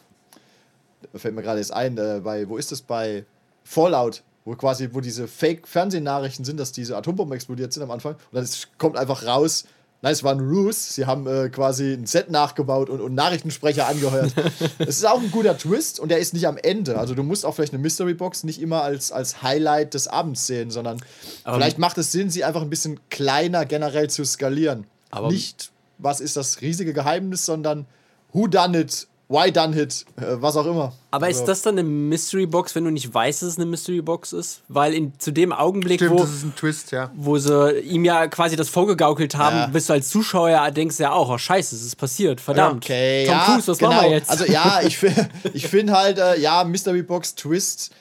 Da 1.13 1.19
fällt 1.19 1.35
mir 1.35 1.41
gerade 1.41 1.59
jetzt 1.59 1.71
ein, 1.73 1.97
äh, 1.97 2.21
bei, 2.23 2.47
wo 2.49 2.57
ist 2.57 2.71
das 2.71 2.81
bei 2.81 3.25
Fallout? 3.63 4.23
Wo 4.45 4.55
quasi, 4.55 4.89
wo 4.93 5.01
diese 5.01 5.27
Fake-Fernsehnachrichten 5.27 6.45
sind, 6.45 6.59
dass 6.59 6.71
diese 6.71 6.97
Atombomben 6.97 7.35
explodiert 7.35 7.73
sind 7.73 7.83
am 7.83 7.91
Anfang. 7.91 8.13
Und 8.13 8.19
dann 8.33 8.47
kommt 8.77 8.97
einfach 8.97 9.25
raus, 9.25 9.65
nein, 10.01 10.13
es 10.13 10.23
war 10.23 10.33
ein 10.33 10.39
Ruse. 10.39 10.93
Sie 10.93 11.05
haben 11.05 11.27
äh, 11.27 11.49
quasi 11.49 11.93
ein 11.93 12.05
Set 12.07 12.31
nachgebaut 12.31 12.89
und, 12.89 13.01
und 13.01 13.13
Nachrichtensprecher 13.15 13.87
angeheuert. 13.87 14.33
Es 14.79 14.97
ist 14.97 15.05
auch 15.05 15.19
ein 15.19 15.29
guter 15.29 15.57
Twist 15.57 15.99
und 15.99 16.09
der 16.09 16.19
ist 16.19 16.33
nicht 16.33 16.47
am 16.47 16.57
Ende. 16.57 16.97
Also 16.97 17.15
du 17.15 17.23
musst 17.23 17.45
auch 17.45 17.53
vielleicht 17.53 17.73
eine 17.73 17.81
Mystery 17.81 18.13
Box 18.13 18.43
nicht 18.43 18.61
immer 18.61 18.81
als, 18.81 19.11
als 19.11 19.43
Highlight 19.43 19.93
des 19.93 20.07
Abends 20.07 20.47
sehen, 20.47 20.71
sondern 20.71 20.99
vielleicht 21.43 21.77
macht 21.77 21.97
es 21.97 22.11
Sinn, 22.11 22.29
sie 22.29 22.43
einfach 22.43 22.61
ein 22.61 22.69
bisschen 22.69 22.99
kleiner 23.09 23.65
generell 23.65 24.09
zu 24.09 24.23
skalieren. 24.25 24.85
Aber- 25.11 25.29
nicht, 25.31 25.71
was 25.97 26.21
ist 26.21 26.37
das 26.37 26.61
riesige 26.61 26.93
Geheimnis, 26.93 27.45
sondern 27.45 27.85
who 28.31 28.47
done 28.47 28.79
it, 28.79 29.07
why 29.31 29.51
done 29.51 29.79
it, 29.79 30.05
äh, 30.17 30.41
was 30.41 30.57
auch 30.57 30.65
immer. 30.65 30.91
Aber 31.11 31.27
Also- 31.27 31.41
ist 31.41 31.45
das 31.47 31.61
dann 31.61 31.77
eine 31.77 31.87
Mystery 31.87 32.47
Box, 32.47 32.73
wenn 32.73 32.83
du 32.83 32.89
nicht 32.89 33.13
weißt, 33.13 33.43
dass 33.43 33.49
es 33.49 33.57
eine 33.57 33.67
Mystery 33.67 34.01
Box 34.01 34.33
ist? 34.33 34.63
Weil 34.67 34.93
in, 34.95 35.13
zu 35.19 35.31
dem 35.31 35.53
Augenblick, 35.53 35.99
Stimmt, 35.99 36.13
wo, 36.13 36.23
das 36.23 36.31
ist 36.31 36.43
ein 36.43 36.55
Twist, 36.55 36.91
ja. 36.91 37.11
wo 37.15 37.37
sie 37.37 37.79
ihm 37.81 38.03
ja 38.05 38.27
quasi 38.27 38.55
das 38.55 38.69
vorgegaukelt 38.69 39.35
haben, 39.35 39.55
Ja. 39.55 39.67
bist 39.67 39.87
du 39.87 39.93
als 39.93 40.09
Zuschauer, 40.09 40.71
denkst 40.71 40.97
ja 40.99 41.11
auch, 41.11 41.29
oh 41.29 41.37
scheiße, 41.37 41.75
es 41.75 41.83
ist 41.83 41.95
passiert, 41.95 42.41
verdammt. 42.41 42.83
Okay, 42.83 43.25
Tom 43.27 43.35
ja, 43.35 43.45
Cruise, 43.45 43.67
was 43.67 43.77
genau. 43.77 43.91
machen 43.91 44.05
wir 44.05 44.11
jetzt? 44.11 44.29
Also 44.31 44.45
ja, 44.45 44.81
ich, 44.83 44.97
ich 45.53 45.67
finde 45.67 45.93
halt, 45.93 46.17
äh, 46.17 46.39
ja, 46.39 46.63
Mystery 46.63 47.03
Box 47.03 47.35
Twist, 47.35 47.91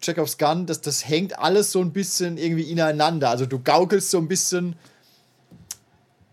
Chekhovs 0.00 0.36
Gun, 0.36 0.66
das, 0.66 0.80
das 0.80 1.08
hängt 1.08 1.38
alles 1.38 1.70
so 1.70 1.80
ein 1.80 1.92
bisschen 1.92 2.38
irgendwie 2.38 2.64
ineinander. 2.64 3.30
Also 3.30 3.46
du 3.46 3.60
gaukelst 3.60 4.10
so 4.10 4.18
ein 4.18 4.26
bisschen, 4.26 4.74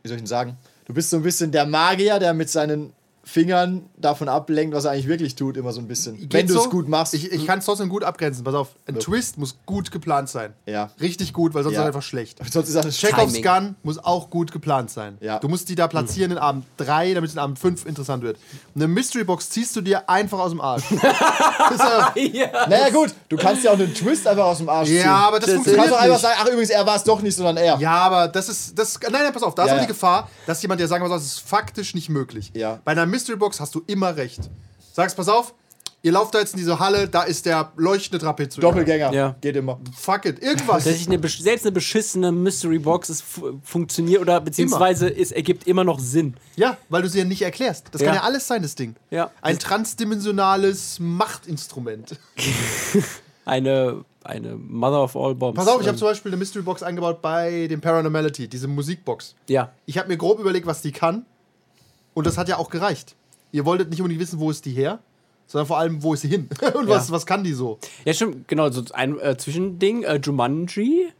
wie 0.01 0.07
soll 0.09 0.17
ich 0.17 0.21
denn 0.23 0.27
sagen, 0.27 0.57
du 0.85 0.93
bist 0.93 1.11
so 1.11 1.17
ein 1.17 1.23
bisschen 1.23 1.51
der 1.51 1.65
Magier, 1.67 2.17
der 2.19 2.33
mit 2.33 2.49
seinen 2.49 2.93
Fingern 3.25 3.89
davon 3.97 4.27
ablenkt, 4.27 4.75
was 4.75 4.83
er 4.85 4.91
eigentlich 4.91 5.07
wirklich 5.07 5.35
tut, 5.35 5.55
immer 5.55 5.71
so 5.71 5.79
ein 5.79 5.87
bisschen. 5.87 6.17
Geht 6.17 6.33
wenn 6.33 6.47
du 6.47 6.57
es 6.57 6.63
so? 6.65 6.69
gut 6.69 6.89
machst. 6.89 7.13
Ich, 7.13 7.31
ich 7.31 7.47
kann 7.47 7.59
es 7.59 7.65
trotzdem 7.65 7.87
gut 7.87 8.03
abgrenzen. 8.03 8.43
Pass 8.43 8.53
auf, 8.53 8.69
ein 8.85 8.99
Twist 8.99 9.37
muss 9.37 9.57
gut 9.65 9.91
geplant 9.91 10.27
sein. 10.27 10.53
Ja. 10.65 10.89
Richtig 10.99 11.31
gut, 11.31 11.53
weil 11.53 11.63
sonst 11.63 11.75
Ja. 11.75 11.79
ist 11.81 11.83
er 11.85 11.87
einfach 11.87 12.01
schlecht. 12.01 12.39
Sonst 12.51 12.67
ist 12.67 12.75
das 12.75 12.97
Chekhovs. 12.97 13.41
Gun 13.41 13.75
muss 13.81 13.97
auch 13.97 14.29
gut 14.29 14.51
geplant 14.51 14.89
sein. 14.91 15.17
Ja. 15.21 15.39
Du 15.39 15.47
musst 15.47 15.69
die 15.69 15.75
da 15.75 15.87
platzieren 15.87 16.31
in 16.31 16.37
Abend 16.37 16.65
3, 16.77 17.13
damit 17.13 17.29
es 17.29 17.35
in 17.35 17.39
Abend 17.39 17.57
5 17.59 17.85
interessant 17.85 18.23
wird. 18.23 18.37
Eine 18.75 18.87
Mystery 18.87 19.23
Box 19.23 19.49
ziehst 19.49 19.73
du 19.75 19.81
dir 19.81 20.09
einfach 20.09 20.39
aus 20.39 20.51
dem 20.51 20.59
Arsch. 20.61 20.83
Das 20.93 21.79
ja- 21.79 22.13
ja. 22.33 22.67
Naja, 22.67 22.89
gut, 22.89 23.13
du 23.29 23.37
kannst 23.37 23.63
ja 23.63 23.71
auch 23.71 23.75
einen 23.79 23.93
Twist 23.93 24.27
einfach 24.27 24.43
aus 24.45 24.57
dem 24.57 24.67
Arsch 24.69 24.89
ziehen. 24.89 24.97
Ja, 24.97 25.15
aber 25.27 25.39
das 25.39 25.47
du 25.47 25.53
funktioniert 25.55 25.85
kannst 25.85 25.95
doch 25.97 26.03
einfach 26.03 26.19
sagen, 26.19 26.35
ach 26.41 26.47
übrigens, 26.47 26.69
er 26.69 26.85
war 26.85 26.95
es 26.97 27.03
doch 27.03 27.21
nicht, 27.21 27.35
sondern 27.35 27.57
er. 27.57 27.77
ja, 27.79 27.91
aber 27.95 28.27
das 28.27 28.49
ist. 28.49 28.77
Das, 28.77 28.99
nein, 29.01 29.11
nein, 29.23 29.33
pass 29.33 29.43
auf, 29.43 29.55
da 29.55 29.63
ist 29.63 29.69
Ja, 29.69 29.73
auch 29.75 29.79
die 29.79 29.83
ja. 29.83 29.87
Gefahr, 29.87 30.29
dass 30.45 30.61
jemand 30.61 30.81
dir 30.81 30.87
sagen 30.87 31.03
muss, 31.03 31.11
das 31.11 31.23
ist 31.23 31.39
faktisch 31.39 31.95
nicht 31.95 32.09
möglich. 32.09 32.51
Ja. 32.53 32.79
Bei 32.83 32.91
einer 32.91 33.05
Mystery 33.13 33.37
Box 33.37 33.59
hast 33.59 33.73
du 33.75 33.81
immer 33.87 34.15
recht. 34.17 34.49
Sagst, 34.91 35.15
pass 35.15 35.29
auf, 35.29 35.53
ihr 36.01 36.11
lauft 36.11 36.33
da 36.35 36.39
jetzt 36.39 36.53
in 36.53 36.57
diese 36.59 36.79
Halle, 36.79 37.07
da 37.07 37.23
ist 37.23 37.45
der 37.45 37.71
leuchtende 37.77 38.23
Trapezoid. 38.23 38.63
Doppelgänger. 38.63 39.13
Ja. 39.13 39.35
Geht 39.39 39.55
immer. 39.55 39.79
Fuck 39.95 40.25
it, 40.25 40.41
irgendwas. 40.43 40.83
Dass 40.83 40.93
ich 40.95 41.07
eine, 41.07 41.19
selbst 41.27 41.63
eine 41.65 41.71
beschissene 41.71 42.31
Mystery 42.31 42.79
Box 42.79 43.09
ist, 43.09 43.21
fu- 43.21 43.59
funktioniert 43.63 44.21
oder 44.21 44.41
beziehungsweise 44.41 45.07
es 45.15 45.31
ergibt 45.31 45.65
immer 45.67 45.83
noch 45.83 45.99
Sinn. 45.99 46.35
Ja, 46.55 46.77
weil 46.89 47.01
du 47.03 47.09
sie 47.09 47.19
ja 47.19 47.25
nicht 47.25 47.41
erklärst. 47.43 47.87
Das 47.91 48.01
Ja. 48.01 48.07
kann 48.07 48.15
ja 48.17 48.23
alles 48.23 48.47
sein, 48.47 48.61
das 48.63 48.75
Ding. 48.75 48.95
Ja. 49.11 49.31
Ein 49.41 49.57
transdimensionales 49.59 50.99
Machtinstrument. 50.99 52.19
Eine, 53.45 54.05
eine 54.23 54.55
Mother 54.55 55.03
of 55.03 55.17
All 55.17 55.35
Bombs. 55.35 55.57
Pass 55.57 55.67
auf, 55.67 55.81
ich 55.81 55.87
habe 55.87 55.95
Ähm, 55.95 55.97
zum 55.97 56.07
Beispiel 56.07 56.29
eine 56.31 56.37
Mystery 56.37 56.63
Box 56.63 56.81
eingebaut 56.81 57.21
bei 57.21 57.67
dem 57.67 57.81
Paranormality, 57.81 58.47
diese 58.47 58.69
Musikbox. 58.69 59.35
Ja. 59.49 59.73
Ich 59.85 59.97
habe 59.97 60.07
mir 60.07 60.15
grob 60.15 60.39
überlegt, 60.39 60.65
was 60.65 60.81
die 60.81 60.93
kann. 60.93 61.25
Und 62.13 62.27
das 62.27 62.37
hat 62.37 62.47
ja 62.49 62.57
auch 62.57 62.69
gereicht. 62.69 63.15
Ihr 63.51 63.65
wolltet 63.65 63.89
nicht 63.89 64.01
unbedingt 64.01 64.21
wissen, 64.21 64.39
wo 64.39 64.49
ist 64.51 64.65
die 64.65 64.71
her, 64.71 64.99
sondern 65.47 65.67
vor 65.67 65.77
allem, 65.77 66.01
wo 66.03 66.13
ist 66.13 66.21
sie 66.21 66.27
hin? 66.29 66.49
Und 66.73 66.87
was, 66.87 67.11
was 67.11 67.25
kann 67.25 67.43
die 67.43 67.53
so? 67.53 67.79
Ja, 68.05 68.13
stimmt, 68.13 68.47
genau, 68.47 68.69
so 68.71 68.83
ein 68.93 69.19
äh, 69.19 69.37
Zwischending. 69.37 70.03
Äh, 70.03 70.19
Jumanji. 70.23 71.11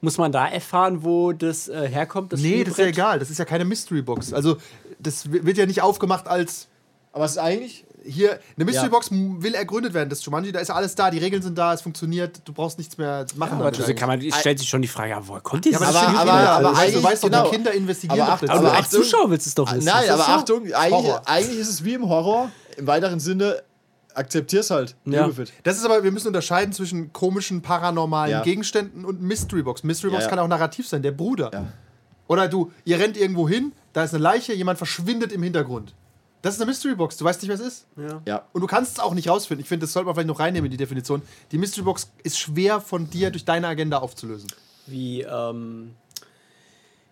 Muss 0.00 0.18
man 0.18 0.32
da 0.32 0.46
erfahren, 0.46 1.02
wo 1.02 1.32
das 1.32 1.68
äh, 1.68 1.88
herkommt? 1.88 2.32
Das 2.32 2.40
Nee, 2.40 2.62
das 2.62 2.74
ist 2.74 2.78
ja 2.78 2.86
egal. 2.86 3.18
Das 3.18 3.30
ist 3.30 3.38
ja 3.38 3.46
keine 3.46 3.64
Mystery 3.64 4.02
Box. 4.02 4.34
Also, 4.34 4.58
das 4.98 5.32
wi- 5.32 5.44
wird 5.46 5.56
ja 5.56 5.64
nicht 5.64 5.80
aufgemacht 5.80 6.28
als 6.28 6.68
Aber 7.12 7.24
es 7.24 7.32
ist 7.32 7.38
eigentlich, 7.38 7.86
hier. 8.04 8.38
Eine 8.56 8.64
Mystery 8.64 8.86
Ja. 8.86 8.90
Box 8.90 9.10
m- 9.10 9.42
will 9.42 9.54
ergründet 9.54 9.94
werden. 9.94 10.08
Das 10.10 10.24
Jumanji, 10.24 10.52
da 10.52 10.60
ist 10.60 10.68
ja 10.68 10.74
alles 10.74 10.94
da. 10.94 11.10
Die 11.10 11.18
Regeln 11.18 11.42
sind 11.42 11.56
da, 11.58 11.72
es 11.74 11.82
funktioniert. 11.82 12.40
Du 12.44 12.52
brauchst 12.52 12.78
nichts 12.78 12.98
mehr 12.98 13.26
machen. 13.36 13.54
Aber 13.54 13.70
damit 13.70 13.80
also 13.80 13.94
kann 13.94 14.08
man, 14.08 14.20
stellt 14.32 14.58
sich 14.58 14.68
schon 14.68 14.82
die 14.82 14.88
Frage, 14.88 15.10
ja, 15.10 15.26
woher 15.26 15.40
kommt 15.40 15.64
dieses 15.64 15.80
ja, 15.80 15.88
aber, 15.88 15.98
Aber- 15.98 16.08
aber- 16.08 16.16
Kinder. 16.30 16.50
aber 16.50 16.68
Also, 16.68 16.80
eigentlich- 16.80 16.94
du 16.94 17.02
weißt 17.02 17.24
doch, 17.24 17.28
genau. 17.30 17.44
die 17.44 17.50
Kinder 17.56 17.72
investigieren 17.72 18.20
Aber 18.20 18.36
doch. 18.46 18.48
Aber 18.48 18.58
aber 18.60 18.68
du 18.68 18.74
als 18.76 18.86
Achtung- 18.86 19.02
Zuschauer 19.02 19.30
willst 19.30 19.46
es 19.46 19.54
doch 19.54 19.72
wissen. 19.72 19.84
Nein, 19.86 20.08
aber 20.10 20.22
so? 20.24 20.30
Achtung, 20.32 20.72
eigentlich, 20.72 21.12
eigentlich 21.26 21.58
ist 21.58 21.68
es 21.68 21.84
wie 21.84 21.94
im 21.94 22.08
Horror. 22.08 22.50
Im 22.76 22.86
weiteren 22.86 23.20
Sinne, 23.20 23.62
akzeptier's 24.14 24.70
halt. 24.70 24.94
Ja. 25.04 25.28
Das 25.64 25.76
ist 25.76 25.84
aber, 25.84 26.04
wir 26.04 26.12
müssen 26.12 26.28
unterscheiden 26.28 26.72
zwischen 26.72 27.12
komischen, 27.12 27.62
paranormalen 27.62 28.30
Ja. 28.32 28.42
Gegenständen 28.42 29.04
und 29.04 29.20
Mystery 29.22 29.62
Box. 29.62 29.82
Mystery 29.82 30.10
Ja, 30.12 30.18
Box 30.18 30.24
ja. 30.24 30.30
kann 30.30 30.38
auch 30.38 30.48
narrativ 30.48 30.86
sein, 30.88 31.02
der 31.02 31.12
Bruder. 31.12 31.50
Ja. 31.52 31.64
Oder 32.26 32.48
du, 32.48 32.70
ihr 32.84 32.98
rennt 32.98 33.16
irgendwo 33.16 33.48
hin, 33.48 33.72
da 33.92 34.04
ist 34.04 34.14
eine 34.14 34.22
Leiche, 34.22 34.54
jemand 34.54 34.78
verschwindet 34.78 35.32
im 35.32 35.42
Hintergrund. 35.42 35.94
Das 36.44 36.56
ist 36.56 36.60
eine 36.60 36.70
Mystery 36.70 36.94
Box, 36.94 37.16
du 37.16 37.24
weißt 37.24 37.40
nicht, 37.40 37.48
wer 37.48 37.54
es 37.54 37.62
ist. 37.62 37.86
Ja. 38.26 38.42
Und 38.52 38.60
du 38.60 38.66
kannst 38.66 38.92
es 38.92 38.98
auch 38.98 39.14
nicht 39.14 39.30
rausfinden. 39.30 39.62
Ich 39.62 39.68
finde, 39.68 39.86
das 39.86 39.94
sollte 39.94 40.04
man 40.04 40.14
vielleicht 40.14 40.28
noch 40.28 40.40
reinnehmen 40.40 40.66
in 40.66 40.72
die 40.72 40.76
Definition. 40.76 41.22
Die 41.52 41.56
Mystery 41.56 41.84
Box 41.84 42.10
ist 42.22 42.38
schwer 42.38 42.82
von 42.82 43.08
dir 43.08 43.30
durch 43.30 43.46
deine 43.46 43.66
Agenda 43.66 44.00
aufzulösen. 44.00 44.48
Wie, 44.86 45.22
ähm, 45.22 45.94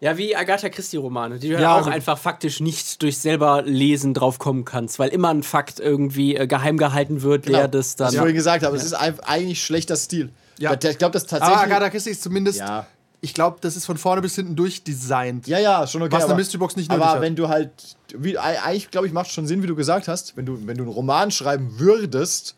ja, 0.01 0.19
wie 0.19 0.37
Agatha 0.37 0.69
Christie-Romane, 0.69 1.39
die 1.39 1.49
du 1.49 1.55
Ja, 1.55 1.61
ja 1.61 1.81
auch 1.81 1.87
einfach 1.87 2.19
faktisch 2.19 2.61
nicht 2.61 3.01
durch 3.01 3.17
selber 3.17 3.63
Lesen 3.63 4.13
drauf 4.13 4.39
kommen 4.39 4.67
kannst, 4.67 4.99
weil 4.99 5.09
immer 5.09 5.31
ein 5.31 5.43
Fakt 5.43 5.81
irgendwie 5.81 6.37
äh, 6.37 6.47
geheim 6.47 6.77
gehalten 6.77 7.23
wird, 7.23 7.49
wer 7.49 7.69
das 7.69 7.97
dann. 7.97 8.09
Was 8.09 8.13
ich 8.13 8.19
vorhin 8.19 8.37
gesagt 8.37 8.67
habe, 8.67 8.77
es 8.77 8.85
ist 8.85 8.93
eigentlich 8.93 9.65
schlechter 9.65 9.97
Stil. 9.97 10.31
Ja. 10.59 10.75
Ich 10.75 10.99
glaube, 10.99 11.13
das 11.13 11.25
tatsächlich. 11.25 11.57
Aber 11.57 11.63
Agatha 11.63 11.89
Christie 11.89 12.11
ist 12.11 12.23
zumindest, 12.23 12.59
Ja. 12.59 12.87
Ich 13.25 13.35
glaube, 13.35 13.59
das 13.61 13.77
ist 13.77 13.87
von 13.87 13.97
vorne 13.97 14.21
bis 14.21 14.35
hinten 14.35 14.57
durchdesignt. 14.57 15.47
Ja, 15.47 15.59
ja, 15.59 15.87
schon 15.87 16.03
okay. 16.03 16.13
Was 16.13 16.25
eine 16.25 16.35
Mystery 16.35 16.59
Box 16.59 16.77
nicht 16.77 16.91
nötig 16.91 17.03
Aber 17.05 17.15
hat. 17.15 17.21
wenn 17.23 17.37
du 17.37 17.49
halt, 17.49 17.71
wie, 18.17 18.37
eigentlich 18.37 18.91
glaube 18.91 19.07
ich, 19.07 19.13
macht 19.13 19.31
schon 19.31 19.47
Sinn, 19.47 19.63
wie 19.63 19.69
du 19.69 19.77
gesagt 19.77 20.09
hast, 20.09 20.37
wenn 20.37 20.45
du, 20.45 20.67
wenn 20.67 20.77
du 20.77 20.83
einen 20.83 20.93
Roman 20.93 21.31
schreiben 21.31 21.79
würdest, 21.79 22.57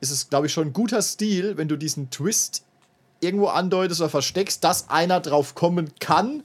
ist 0.00 0.10
es, 0.10 0.28
glaube 0.28 0.46
ich, 0.48 0.52
schon 0.52 0.68
ein 0.68 0.72
guter 0.72 1.00
Stil, 1.00 1.56
wenn 1.56 1.68
du 1.68 1.76
diesen 1.76 2.10
Twist 2.10 2.64
irgendwo 3.20 3.46
andeutest 3.46 4.00
oder 4.00 4.10
versteckst, 4.10 4.64
dass 4.64 4.90
einer 4.90 5.20
drauf 5.20 5.54
kommen 5.54 5.90
kann, 6.00 6.42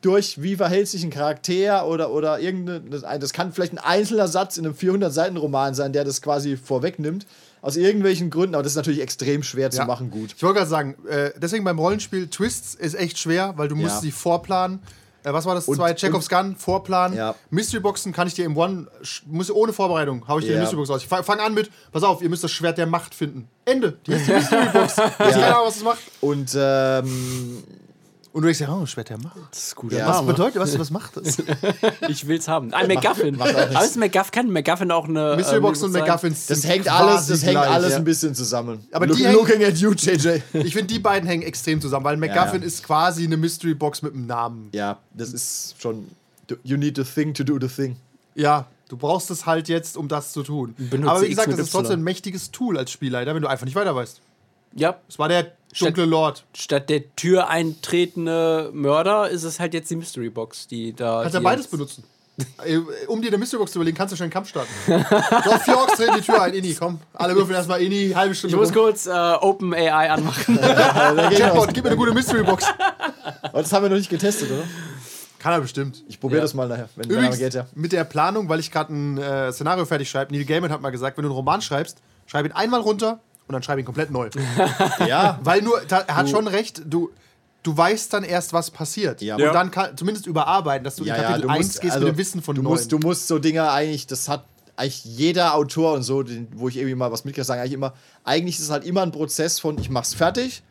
durch 0.00 0.40
wie 0.40 0.54
verhält 0.54 0.86
sich 0.86 1.02
ein 1.02 1.10
Charakter 1.10 1.84
oder, 1.88 2.12
oder 2.12 2.38
irgendeine, 2.38 2.80
das- 2.82 3.02
das 3.18 3.32
kann 3.32 3.52
vielleicht 3.52 3.72
ein 3.72 3.78
einzelner 3.78 4.28
Satz 4.28 4.56
in 4.56 4.64
einem 4.64 4.74
400-Seiten-Roman 4.76 5.74
sein, 5.74 5.92
der 5.92 6.04
das 6.04 6.22
quasi 6.22 6.56
vorwegnimmt, 6.56 7.26
aus 7.62 7.76
irgendwelchen 7.76 8.30
Gründen, 8.30 8.54
aber 8.54 8.62
das 8.62 8.72
ist 8.72 8.76
natürlich 8.76 9.00
extrem 9.00 9.42
schwer 9.42 9.70
zu 9.70 9.78
Ja. 9.78 9.84
machen 9.86 10.10
gut. 10.10 10.34
Ich 10.36 10.42
wollte 10.42 10.58
gerade 10.58 10.70
sagen, 10.70 10.96
äh, 11.08 11.30
deswegen 11.36 11.64
beim 11.64 11.78
Rollenspiel 11.78 12.28
Twists 12.28 12.74
ist 12.74 12.94
echt 12.94 13.18
schwer, 13.18 13.54
weil 13.56 13.68
du 13.68 13.76
musst 13.76 13.96
Ja. 13.96 14.00
sie 14.00 14.10
vorplanen. 14.12 14.80
Äh, 15.24 15.32
was 15.32 15.44
war 15.46 15.56
das? 15.56 15.66
Und- 15.66 15.74
Zwei 15.76 15.92
Chekhovs 15.94 16.28
Gun, 16.28 16.54
vorplanen. 16.56 17.16
Ja. 17.18 17.34
Mystery 17.50 17.80
Boxen 17.80 18.12
kann 18.12 18.28
ich 18.28 18.34
dir 18.34 18.44
im 18.44 18.56
One, 18.56 18.86
muss 19.26 19.50
ohne 19.50 19.72
Vorbereitung, 19.72 20.26
hau 20.28 20.38
ich 20.38 20.44
dir 20.46 20.52
Ja. 20.54 20.60
Mystery 20.60 20.76
Box 20.76 20.90
raus. 20.90 21.02
Ich 21.02 21.08
fang, 21.08 21.24
fang 21.24 21.40
an 21.40 21.54
mit, 21.54 21.70
pass 21.90 22.04
auf, 22.04 22.22
ihr 22.22 22.28
müsst 22.28 22.44
das 22.44 22.52
Schwert 22.52 22.78
der 22.78 22.86
Macht 22.86 23.14
finden. 23.14 23.48
Ende. 23.64 23.98
Die 24.06 24.12
ist 24.12 24.28
die 24.28 24.32
Mystery 24.32 24.66
Box. 24.72 24.92
Ich 24.92 24.98
weiß 25.18 25.34
keine 25.34 25.46
Ahnung, 25.56 25.66
was 25.66 25.74
das 25.74 25.82
macht. 25.84 25.98
Und 26.20 26.56
ähm, 26.56 27.64
Und 28.32 28.42
du 28.42 28.46
denkst 28.46 28.60
ja, 28.60 28.72
oh, 28.72 28.84
Schwert 28.84 29.08
der 29.08 29.18
Macht. 29.18 29.36
Das 29.50 29.68
ist 29.68 29.76
guter 29.76 29.96
Ja. 29.96 30.08
Was 30.08 30.26
bedeutet, 30.26 30.60
was, 30.60 30.78
was 30.78 30.90
macht 30.90 31.16
das? 31.16 31.38
Ich 32.08 32.26
will's 32.26 32.46
haben. 32.46 32.72
Ein 32.74 32.88
MacGuffin, 32.88 33.38
kann 33.38 34.46
ein 34.46 34.52
MacGuffin 34.52 34.90
auch 34.90 35.08
eine. 35.08 35.34
Mystery 35.36 35.56
ähm, 35.56 35.62
Box 35.62 35.82
und 35.82 35.92
sein? 35.92 36.02
MacGuffins 36.02 36.46
das 36.46 36.62
sind 36.62 36.70
hängt 36.70 36.88
alles, 36.88 37.26
das 37.26 37.42
hängt 37.42 37.52
gleich, 37.52 37.70
alles 37.70 37.92
ja. 37.92 37.96
ein 37.96 38.04
bisschen 38.04 38.34
zusammen. 38.34 38.86
Aber 38.92 39.06
Look, 39.06 39.16
die 39.16 39.24
hängen- 39.24 39.34
looking 39.34 39.64
at 39.64 39.76
you, 39.78 39.92
JJ. 39.92 40.40
Ich 40.52 40.74
finde, 40.74 40.92
die 40.92 40.98
beiden 40.98 41.26
hängen 41.28 41.42
extrem 41.42 41.80
zusammen, 41.80 42.04
weil 42.04 42.16
MacGuffin 42.16 42.60
Ja. 42.60 42.66
ist 42.66 42.84
quasi 42.84 43.24
eine 43.24 43.36
Mystery 43.36 43.74
Box 43.74 44.02
mit 44.02 44.14
einem 44.14 44.26
Namen. 44.26 44.68
Ja, 44.72 44.98
das 45.14 45.32
ist 45.32 45.76
schon. 45.80 46.08
You 46.62 46.76
need 46.76 46.96
the 46.96 47.04
thing 47.04 47.34
to 47.34 47.44
do 47.44 47.58
the 47.60 47.68
thing. 47.68 47.96
Ja, 48.34 48.66
du 48.88 48.96
brauchst 48.96 49.30
es 49.30 49.46
halt 49.46 49.68
jetzt, 49.68 49.96
um 49.96 50.08
das 50.08 50.32
zu 50.32 50.42
tun. 50.42 50.74
Benutze 50.78 51.10
Aber 51.10 51.22
wie 51.22 51.28
gesagt, 51.28 51.52
das 51.52 51.58
ist 51.58 51.72
trotzdem 51.72 52.00
ein 52.00 52.04
mächtiges 52.04 52.50
Tool 52.50 52.78
als 52.78 52.90
Spielleiter, 52.90 53.34
wenn 53.34 53.42
du 53.42 53.48
einfach 53.48 53.66
nicht 53.66 53.74
weiter 53.74 53.94
weißt. 53.94 54.20
Ja, 54.74 54.96
Es 55.08 55.18
war 55.18 55.28
der 55.28 55.52
dunkle 55.78 56.04
Lord. 56.04 56.44
statt 56.54 56.88
der 56.90 57.14
Tür 57.16 57.48
eintretende 57.48 58.70
Mörder 58.72 59.28
ist 59.28 59.44
es 59.44 59.60
halt 59.60 59.74
jetzt 59.74 59.90
die 59.90 59.96
Mystery 59.96 60.30
Box, 60.30 60.66
die 60.66 60.92
da. 60.94 61.20
Kannst 61.22 61.34
ja 61.34 61.40
beides 61.40 61.66
benutzen. 61.66 62.04
Äh, 62.64 62.78
Um 63.08 63.20
dir 63.20 63.28
eine 63.28 63.38
Mystery 63.38 63.58
Box 63.58 63.72
zu 63.72 63.78
überlegen, 63.78 63.96
kannst 63.96 64.12
du 64.12 64.16
schnell 64.16 64.26
einen 64.26 64.32
Kampf 64.32 64.48
starten. 64.50 64.70
so, 64.86 65.58
vier 65.58 65.76
Orks 65.76 65.96
treten 65.96 66.14
die 66.16 66.20
Tür 66.22 66.40
ein. 66.42 66.54
Inni, 66.54 66.74
komm. 66.74 67.00
Alle 67.14 67.34
würfeln 67.34 67.56
erstmal 67.56 67.82
Inni, 67.82 68.12
halbe 68.14 68.34
Stunde. 68.34 68.54
Ich 68.54 68.60
muss 68.60 68.68
rum. 68.68 68.84
kurz 68.84 69.06
äh, 69.06 69.10
Open 69.10 69.74
AI 69.74 70.10
anmachen. 70.10 70.56
Chatbot, 71.36 71.74
gib 71.74 71.82
mir 71.84 71.90
eine 71.90 71.96
gute 71.98 72.14
Mystery 72.14 72.44
Box. 72.44 72.64
Aber 73.42 73.62
das 73.62 73.72
haben 73.72 73.82
wir 73.82 73.90
noch 73.90 73.96
nicht 73.96 74.10
getestet, 74.10 74.50
oder? 74.52 74.62
Kann 75.40 75.52
er 75.52 75.60
bestimmt. 75.60 76.02
Ich 76.08 76.20
probiere 76.20 76.38
Ja. 76.40 76.44
das 76.44 76.54
mal 76.54 76.68
nachher, 76.68 76.88
wenn 76.96 77.10
Übrigens, 77.10 77.38
geht, 77.38 77.54
ja. 77.54 77.66
mit 77.74 77.92
der 77.92 78.04
Planung, 78.04 78.48
weil 78.48 78.58
ich 78.60 78.70
gerade 78.70 78.92
ein 78.92 79.18
äh, 79.18 79.52
Szenario 79.52 79.84
fertig 79.84 80.08
schreibe, 80.10 80.32
Neil 80.34 80.44
Gaiman 80.44 80.70
hat 80.70 80.80
mal 80.80 80.90
gesagt, 80.90 81.16
wenn 81.16 81.22
du 81.24 81.28
einen 81.30 81.36
Roman 81.36 81.60
schreibst, 81.62 81.98
schreib 82.26 82.44
ihn 82.46 82.52
einmal 82.52 82.80
runter 82.80 83.20
und 83.48 83.52
dann 83.54 83.62
schreib 83.62 83.78
ihn 83.78 83.84
komplett 83.84 84.10
neu. 84.10 84.28
Ja, 85.06 85.38
Weil 85.42 85.62
nur, 85.62 85.80
da, 85.88 86.00
er 86.00 86.16
hat 86.16 86.28
schon 86.28 86.46
recht, 86.46 86.82
du, 86.84 87.10
du 87.62 87.76
weißt 87.76 88.12
dann 88.12 88.24
erst, 88.24 88.52
was 88.52 88.70
passiert. 88.70 89.20
Ja. 89.22 89.34
Und 89.36 89.42
Ja. 89.42 89.52
dann 89.52 89.70
kann, 89.70 89.96
zumindest 89.96 90.26
überarbeiten, 90.26 90.84
dass 90.84 90.96
du 90.96 91.04
ja, 91.04 91.14
in 91.16 91.22
ja, 91.22 91.28
Kapitel 91.28 91.46
du 91.46 91.52
1 91.52 91.66
musst, 91.66 91.80
gehst 91.80 91.94
also, 91.94 92.06
mit 92.06 92.14
dem 92.14 92.18
Wissen 92.18 92.42
von 92.42 92.54
du 92.54 92.62
9. 92.62 92.70
musst, 92.72 92.92
du 92.92 92.98
musst 92.98 93.26
so 93.26 93.38
Dinge 93.38 93.70
eigentlich, 93.70 94.06
das 94.06 94.28
hat 94.28 94.44
eigentlich 94.76 95.04
jeder 95.04 95.54
Autor 95.54 95.94
und 95.94 96.02
so, 96.04 96.22
den, 96.22 96.46
wo 96.54 96.68
ich 96.68 96.76
irgendwie 96.76 96.94
mal 96.94 97.10
was 97.10 97.24
mitkriege, 97.24 97.44
sagen 97.44 97.60
eigentlich 97.60 97.72
immer, 97.72 97.94
eigentlich 98.24 98.58
ist 98.58 98.64
es 98.66 98.70
halt 98.70 98.84
immer 98.84 99.02
ein 99.02 99.10
Prozess 99.10 99.58
von, 99.58 99.76
ich 99.78 99.90
mach's 99.90 100.14
fertig, 100.14 100.62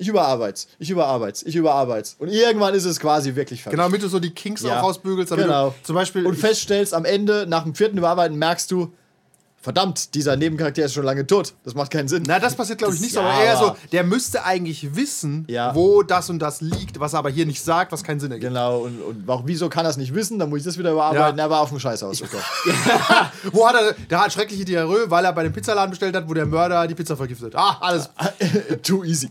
ich 0.00 0.06
überarbeite 0.06 0.66
ich 0.78 0.90
überarbeite 0.90 1.44
ich 1.48 1.56
überarbeite 1.56 2.10
Und 2.20 2.28
irgendwann 2.28 2.72
ist 2.74 2.84
es 2.84 3.00
quasi 3.00 3.34
wirklich 3.34 3.64
fertig. 3.64 3.76
genau, 3.76 3.88
damit 3.88 4.00
du 4.04 4.08
so 4.08 4.20
die 4.20 4.30
Kinks 4.30 4.62
Ja. 4.62 4.78
auch 4.78 4.84
rausbügelst. 4.84 5.32
Damit 5.32 5.46
Genau. 5.46 5.70
du 5.70 5.74
zum 5.82 5.96
Beispiel. 5.96 6.24
und 6.24 6.36
feststellst, 6.36 6.94
am 6.94 7.04
Ende, 7.04 7.46
nach 7.48 7.64
dem 7.64 7.74
vierten 7.74 7.98
Überarbeiten, 7.98 8.38
merkst 8.38 8.70
du, 8.70 8.92
verdammt, 9.60 10.14
dieser 10.14 10.36
Nebencharakter 10.36 10.84
ist 10.84 10.94
schon 10.94 11.04
lange 11.04 11.26
tot. 11.26 11.54
Das 11.64 11.74
macht 11.74 11.90
keinen 11.90 12.08
Sinn. 12.08 12.22
na, 12.26 12.38
das 12.38 12.54
passiert, 12.54 12.78
glaube 12.78 12.94
ich, 12.94 13.00
nicht 13.00 13.12
so. 13.12 13.20
Ja, 13.20 13.26
Aber 13.28 13.42
eher 13.44 13.56
so, 13.56 13.76
der 13.92 14.04
müsste 14.04 14.44
eigentlich 14.44 14.94
wissen, 14.94 15.44
Ja. 15.48 15.74
wo 15.74 16.02
das 16.02 16.30
und 16.30 16.38
das 16.38 16.60
liegt, 16.60 17.00
was 17.00 17.12
er 17.12 17.18
aber 17.20 17.30
hier 17.30 17.44
nicht 17.46 17.62
sagt, 17.62 17.92
was 17.92 18.02
keinen 18.04 18.20
Sinn 18.20 18.30
ergibt. 18.30 18.48
Genau, 18.48 18.78
und, 18.80 19.00
und 19.02 19.26
warum, 19.26 19.46
wieso 19.46 19.68
kann 19.68 19.84
er 19.84 19.90
es 19.90 19.96
nicht 19.96 20.14
wissen? 20.14 20.38
Dann 20.38 20.48
muss 20.50 20.60
ich 20.60 20.64
das 20.64 20.78
wieder 20.78 20.92
überarbeiten. 20.92 21.38
Ja. 21.38 21.44
Er 21.44 21.50
war 21.50 21.60
auf 21.60 21.68
dem 21.70 21.78
Scheiß 21.80 22.02
aus. 22.02 22.22
Wo 23.52 23.66
hat 23.68 23.74
er, 23.74 23.92
der 24.08 24.20
hat 24.24 24.32
schreckliche 24.32 24.64
Diarrhoe, 24.64 25.10
weil 25.10 25.24
er 25.24 25.32
bei 25.32 25.42
dem 25.42 25.52
Pizzaladen 25.52 25.90
bestellt 25.90 26.14
hat, 26.16 26.28
wo 26.28 26.34
der 26.34 26.46
Mörder 26.46 26.86
die 26.86 26.94
Pizza 26.94 27.16
vergiftet. 27.16 27.54
Ah, 27.56 27.76
alles. 27.80 28.10
Too 28.82 29.04
easy. 29.04 29.28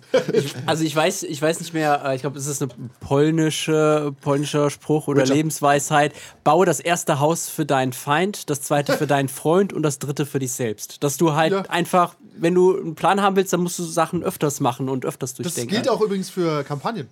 Also 0.66 0.84
ich 0.84 0.96
weiß, 0.96 1.24
ich 1.24 1.42
weiß 1.42 1.60
nicht 1.60 1.74
mehr, 1.74 2.02
äh, 2.06 2.16
ich 2.16 2.22
glaube, 2.22 2.38
es 2.38 2.48
ist 2.48 2.62
ein 2.62 2.70
polnische, 3.00 4.14
polnischer 4.22 4.70
Spruch 4.70 5.08
oder 5.08 5.22
Witcher. 5.24 5.36
Lebensweisheit. 5.36 6.14
Baue 6.44 6.66
das 6.66 6.80
erste 6.80 7.20
Haus 7.20 7.50
für 7.50 7.66
deinen 7.66 7.94
Feind, 7.94 8.50
das 8.50 8.62
zweite 8.62 8.94
für 8.98 9.08
deinen 9.08 9.30
Freund 9.30 9.74
und 9.74 9.84
das 9.84 10.00
dritte 10.00 10.17
für 10.26 10.40
dich 10.40 10.52
selbst. 10.52 11.04
Dass 11.04 11.18
du 11.18 11.34
halt 11.34 11.54
Ja. 11.54 11.62
einfach, 11.70 12.16
wenn 12.38 12.54
du 12.56 12.78
einen 12.78 12.96
Plan 12.96 13.22
haben 13.22 13.36
willst, 13.36 13.54
dann 13.54 13.62
musst 13.62 13.78
du 13.80 13.84
Sachen 13.84 14.24
öfters 14.24 14.60
machen 14.60 14.90
und 14.90 15.06
öfters 15.06 15.34
Das 15.36 15.44
durchdenken. 15.44 15.76
gilt 15.76 15.90
auch 15.90 16.02
übrigens 16.02 16.30
für 16.30 16.64
Kampagnen. 16.64 17.08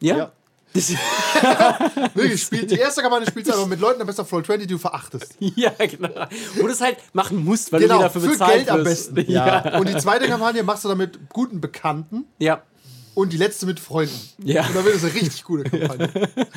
Ja? 0.00 0.16
Ja. 0.16 0.32
Das, 0.74 0.90
Wirklich, 2.14 2.42
spielt, 2.42 2.70
die 2.70 2.76
erste 2.76 3.00
Kampagne 3.00 3.26
spielst 3.28 3.48
du 3.50 3.54
aber 3.54 3.66
mit 3.66 3.78
Leuten 3.80 4.00
am 4.00 4.06
besten 4.08 4.22
auf 4.22 4.32
Roll 4.32 4.44
20, 4.44 4.66
die 4.66 4.74
du 4.74 4.78
verachtest. 4.78 5.36
ja, 5.38 5.70
genau. 5.78 6.26
Wo 6.56 6.62
du 6.66 6.72
es 6.72 6.80
halt 6.80 6.96
machen 7.12 7.44
musst, 7.44 7.72
weil 7.72 7.80
Genau, 7.80 7.98
du 7.98 8.02
dafür 8.02 8.20
für 8.22 8.28
bezahlt 8.30 8.52
Geld 8.54 8.70
am 8.70 8.84
wirst. 8.84 9.14
besten. 9.14 9.30
Ja. 9.32 9.78
Und 9.78 9.88
die 9.88 9.96
zweite 9.96 10.26
Kampagne 10.26 10.62
machst 10.64 10.84
du 10.84 10.88
dann 10.88 10.98
mit 10.98 11.28
guten 11.30 11.60
Bekannten 11.60 12.24
ja. 12.38 12.60
Und 13.14 13.32
die 13.32 13.36
letzte 13.36 13.66
mit 13.66 13.78
Freunden. 13.80 14.14
Ja. 14.42 14.66
Und 14.66 14.74
dann 14.76 14.84
wird 14.84 14.96
es 14.96 15.04
eine 15.04 15.14
richtig 15.14 15.44
gute 15.44 15.64
Kampagne. 15.70 16.08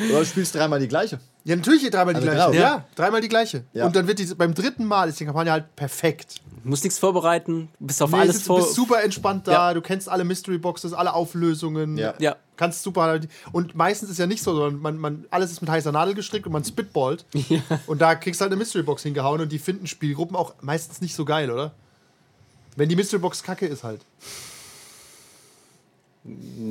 Oder 0.09 0.19
du 0.19 0.25
spielst 0.25 0.55
dreimal 0.55 0.79
die 0.79 0.87
gleiche. 0.87 1.19
Ja, 1.43 1.55
natürlich 1.55 1.89
dreimal 1.89 2.13
die 2.13 2.19
Also 2.21 2.31
gleiche. 2.31 2.51
genau. 2.51 2.61
Ja. 2.61 2.85
dreimal 2.95 3.21
die 3.21 3.29
gleiche. 3.29 3.63
Ja. 3.73 3.85
Und 3.85 3.95
dann 3.95 4.07
wird 4.07 4.19
die, 4.19 4.25
beim 4.35 4.53
dritten 4.53 4.85
Mal 4.85 5.09
ist 5.09 5.19
die 5.19 5.25
Kampagne 5.25 5.51
halt 5.51 5.75
perfekt. 5.75 6.41
Du 6.63 6.69
musst 6.69 6.83
nichts 6.83 6.99
vorbereiten, 6.99 7.69
bist 7.79 8.01
auf 8.01 8.11
Nee, 8.11 8.17
alles 8.19 8.35
sitzt- 8.37 8.47
du 8.49 8.53
vor. 8.55 8.57
bist 8.63 8.73
super 8.75 9.01
entspannt 9.03 9.47
da, 9.47 9.51
Ja. 9.69 9.73
du 9.73 9.81
kennst 9.81 10.09
alle 10.09 10.23
Mystery 10.25 10.57
Boxes, 10.57 10.93
alle 10.93 11.13
Auflösungen. 11.13 11.97
Ja. 11.97 12.13
Ja. 12.19 12.35
Kannst 12.57 12.81
super. 12.83 13.19
Und 13.51 13.75
meistens 13.75 14.09
ist 14.09 14.17
ja 14.17 14.25
nicht 14.25 14.41
so, 14.43 14.53
sondern 14.55 14.81
man, 14.81 14.97
man, 14.97 15.25
alles 15.29 15.51
ist 15.51 15.61
mit 15.61 15.69
heißer 15.69 15.91
Nadel 15.91 16.15
gestrickt 16.15 16.47
und 16.47 16.53
man 16.53 16.65
spitballt. 16.65 17.23
Und 17.87 18.01
da 18.01 18.15
kriegst 18.15 18.41
du 18.41 18.43
halt 18.43 18.51
eine 18.51 18.57
Mystery 18.59 18.83
Box 18.83 19.03
hingehauen 19.03 19.39
und 19.41 19.51
die 19.51 19.59
finden 19.59 19.85
Spielgruppen 19.85 20.35
auch 20.35 20.55
meistens 20.61 20.99
nicht 20.99 21.13
so 21.15 21.23
geil, 21.23 21.51
oder? 21.51 21.73
Wenn 22.75 22.89
die 22.89 22.95
Mystery 22.95 23.19
Box 23.19 23.43
kacke 23.43 23.67
ist 23.67 23.83
halt. 23.83 24.01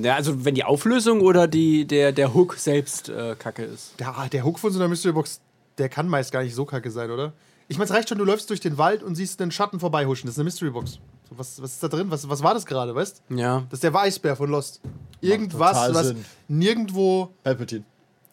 Ja, 0.02 0.14
also 0.16 0.44
wenn 0.44 0.54
die 0.54 0.64
Auflösung 0.64 1.20
oder 1.20 1.48
die, 1.48 1.86
der, 1.86 2.12
der 2.12 2.34
Hook 2.34 2.54
selbst 2.56 3.08
äh, 3.08 3.34
kacke 3.38 3.64
ist. 3.64 3.92
Der, 3.98 4.14
der 4.30 4.44
Hook 4.44 4.58
von 4.58 4.72
so 4.72 4.78
einer 4.78 4.88
Mystery 4.88 5.12
Box, 5.12 5.40
der 5.78 5.88
kann 5.88 6.08
meist 6.08 6.30
gar 6.32 6.42
nicht 6.42 6.54
so 6.54 6.64
kacke 6.64 6.90
sein, 6.90 7.10
oder? 7.10 7.32
Ich 7.68 7.78
meine, 7.78 7.86
es 7.90 7.94
reicht 7.96 8.08
schon, 8.08 8.18
du 8.18 8.24
läufst 8.24 8.48
durch 8.50 8.60
den 8.60 8.78
Wald 8.78 9.02
und 9.02 9.14
siehst 9.16 9.40
einen 9.42 9.50
Schatten 9.50 9.80
vorbeihuschen. 9.80 10.26
Das 10.28 10.34
ist 10.34 10.38
eine 10.38 10.44
Mystery 10.44 10.70
Box. 10.70 10.92
So, 11.28 11.38
was, 11.38 11.60
was 11.60 11.72
ist 11.72 11.82
da 11.82 11.88
drin? 11.88 12.10
Was, 12.10 12.28
was 12.28 12.42
war 12.42 12.54
das 12.54 12.64
gerade, 12.66 12.94
weißt 12.94 13.22
Ja. 13.30 13.64
Das 13.70 13.78
ist 13.78 13.82
der 13.82 13.94
Eisbär 13.94 14.36
von 14.36 14.50
Lost. 14.50 14.80
Irgendwas, 15.20 15.72
total 15.72 15.94
was 15.94 16.06
Sinn. 16.08 16.24
nirgendwo. 16.48 17.30
Palpatine. 17.42 17.84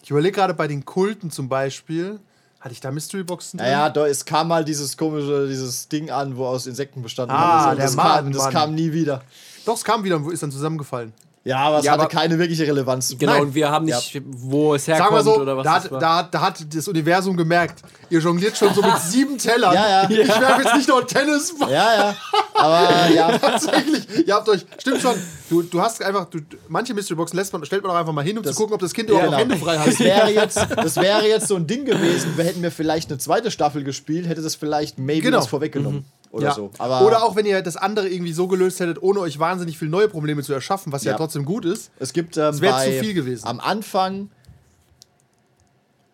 Ich 0.03 0.12
überlege 0.12 0.36
gerade 0.36 0.53
bei 0.53 0.67
den 0.67 0.83
Kulten 0.86 1.31
zum 1.31 1.47
Beispiel. 1.49 2.19
Hatte 2.59 2.73
ich 2.73 2.79
da 2.81 2.91
Mystery 2.91 3.23
Boxen 3.23 3.57
drin? 3.57 3.67
Naja, 3.67 3.89
da, 3.89 4.07
es 4.07 4.23
kam 4.23 4.47
mal 4.49 4.63
dieses 4.63 4.95
komische, 4.95 5.47
dieses 5.49 5.88
Ding 5.89 6.09
an, 6.12 6.38
wo 6.38 6.45
aus 6.45 6.65
Insekten 6.67 7.01
bestanden 7.01 7.36
Ah, 7.36 7.71
Und 7.71 7.77
der 7.77 7.86
das, 7.88 7.97
kam, 7.97 8.31
das 8.31 8.43
Mann. 8.43 8.53
kam 8.53 8.75
nie 8.75 8.93
wieder. 8.93 9.21
Doch, 9.65 9.76
es 9.76 9.84
kam 9.84 10.04
wieder 10.04 10.17
und 10.17 10.32
ist 10.32 10.43
dann 10.43 10.52
zusammengefallen. 10.52 11.13
Ja, 11.45 11.58
aber 11.58 11.80
es 11.80 11.86
Ja, 11.86 11.91
hatte 11.91 12.04
aber- 12.04 12.10
keine 12.10 12.39
wirkliche 12.39 12.65
Relevanz. 12.65 13.15
Genau, 13.19 13.34
Nein. 13.34 13.41
und 13.41 13.54
wir 13.56 13.69
haben 13.69 13.84
nicht, 13.84 14.21
wo 14.26 14.76
es 14.76 14.86
Sagen 14.86 14.97
herkommt 14.99 15.17
wir 15.19 15.23
so, 15.23 15.41
oder 15.41 15.58
was 15.58 15.63
da 15.65 15.73
das 15.76 15.84
hat, 15.84 15.91
war. 15.91 15.99
da, 15.99 16.15
hat, 16.19 16.34
da 16.34 16.41
hat 16.41 16.65
das 16.73 16.88
Universum 16.88 17.36
gemerkt, 17.36 17.82
ihr 18.10 18.19
jongliert 18.21 18.56
schon 18.58 18.73
so 18.73 18.82
mit 18.82 18.97
sieben 19.02 19.38
Tellern. 19.38 19.73
Ja, 19.73 20.04
ja. 20.04 20.10
Ich 20.10 20.26
werfe 20.30 20.62
jetzt 20.62 20.76
nicht 20.78 20.88
noch 20.88 21.02
Tennis. 21.04 21.54
Ja, 21.60 21.67
ja. 21.67 22.15
Aber 22.54 23.10
ja, 23.13 23.38
Tatsächlich, 23.38 24.26
ihr 24.26 24.34
habt 24.34 24.47
euch, 24.47 24.65
stimmt 24.78 25.02
schon, 25.02 25.15
du, 25.49 25.63
du 25.63 25.82
hast 25.82 26.02
einfach, 26.02 26.30
du, 26.30 26.39
manche 26.69 26.93
Mystery 26.93 27.15
Boxen 27.17 27.36
lässt 27.36 27.52
man, 27.52 27.65
stellt 27.65 27.84
man 27.84 27.91
auch 27.91 27.95
einfach 27.99 28.13
mal 28.13 28.23
hin, 28.23 28.38
um 28.38 28.43
Das- 28.43 28.56
zu 28.56 28.62
gucken, 28.62 28.76
ob 28.76 28.80
das 28.80 28.93
Kind 28.93 29.10
überhaupt 29.10 29.32
noch 29.32 29.38
Hände 29.38 29.58
frei 29.58 29.78
hat. 29.80 29.88
Das 29.88 29.99
wäre 29.99 30.30
jetzt, 30.32 30.56
das 30.78 30.95
wäre 30.95 31.28
jetzt 31.28 31.49
so 31.49 31.58
ein 31.58 31.67
Ding 31.67 31.84
gewesen. 31.84 32.38
Wir 32.38 32.45
hätten 32.45 32.62
wir 32.63 32.71
vielleicht 32.71 33.10
eine 33.10 33.17
zweite 33.19 33.52
Staffel 33.52 33.84
gespielt, 33.84 34.28
hätte 34.30 34.41
das 34.41 34.56
vielleicht 34.56 34.97
maybe 34.97 35.23
Genau. 35.23 35.39
was 35.39 35.47
vorweggenommen. 35.47 36.06
Oder 36.34 36.48
Ja. 36.48 36.54
so. 36.54 36.72
Oder 36.80 37.24
auch 37.24 37.36
wenn 37.38 37.46
ihr 37.46 37.62
das 37.62 37.78
andere 37.78 38.10
irgendwie 38.10 38.34
so 38.34 38.48
gelöst 38.50 38.80
hättet, 38.82 39.02
ohne 39.02 39.19
euch 39.22 39.39
wahnsinnig 39.39 39.78
viele 39.78 39.91
neue 39.91 40.10
Probleme 40.10 40.41
zu 40.43 40.52
erschaffen, 40.52 40.91
was 40.91 41.04
ja, 41.06 41.12
Ja. 41.12 41.17
trotzdem 41.17 41.46
gut 41.46 41.63
ist. 41.63 41.91
Es 42.00 42.12
gibt 42.12 42.36
ähm, 42.36 42.46
Es 42.46 42.60
wär 42.60 42.72
bei- 42.72 42.86
zu 42.91 43.00
viel 43.06 43.13
gewesen. 43.13 43.46
Am 43.48 43.60
Anfang, 43.62 44.30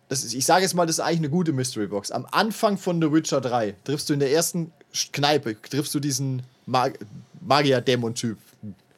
ist, 0.08 0.34
ich 0.34 0.44
sage 0.44 0.62
jetzt 0.62 0.74
mal, 0.74 0.86
das 0.86 0.96
ist 0.96 1.00
eigentlich 1.00 1.18
eine 1.20 1.30
gute 1.30 1.52
Mystery 1.52 1.86
Box. 1.86 2.10
Am 2.10 2.26
Anfang 2.30 2.78
von 2.78 3.00
The 3.00 3.12
Witcher 3.12 3.40
3 3.40 3.74
triffst 3.84 4.08
du 4.08 4.12
in 4.14 4.20
der 4.20 4.30
ersten 4.32 4.72
Kneipe, 5.12 5.56
triffst 5.62 5.94
du 5.94 6.00
diesen 6.00 6.42
Mag 6.66 6.98
Magier-Dämon-Typ, 7.40 8.36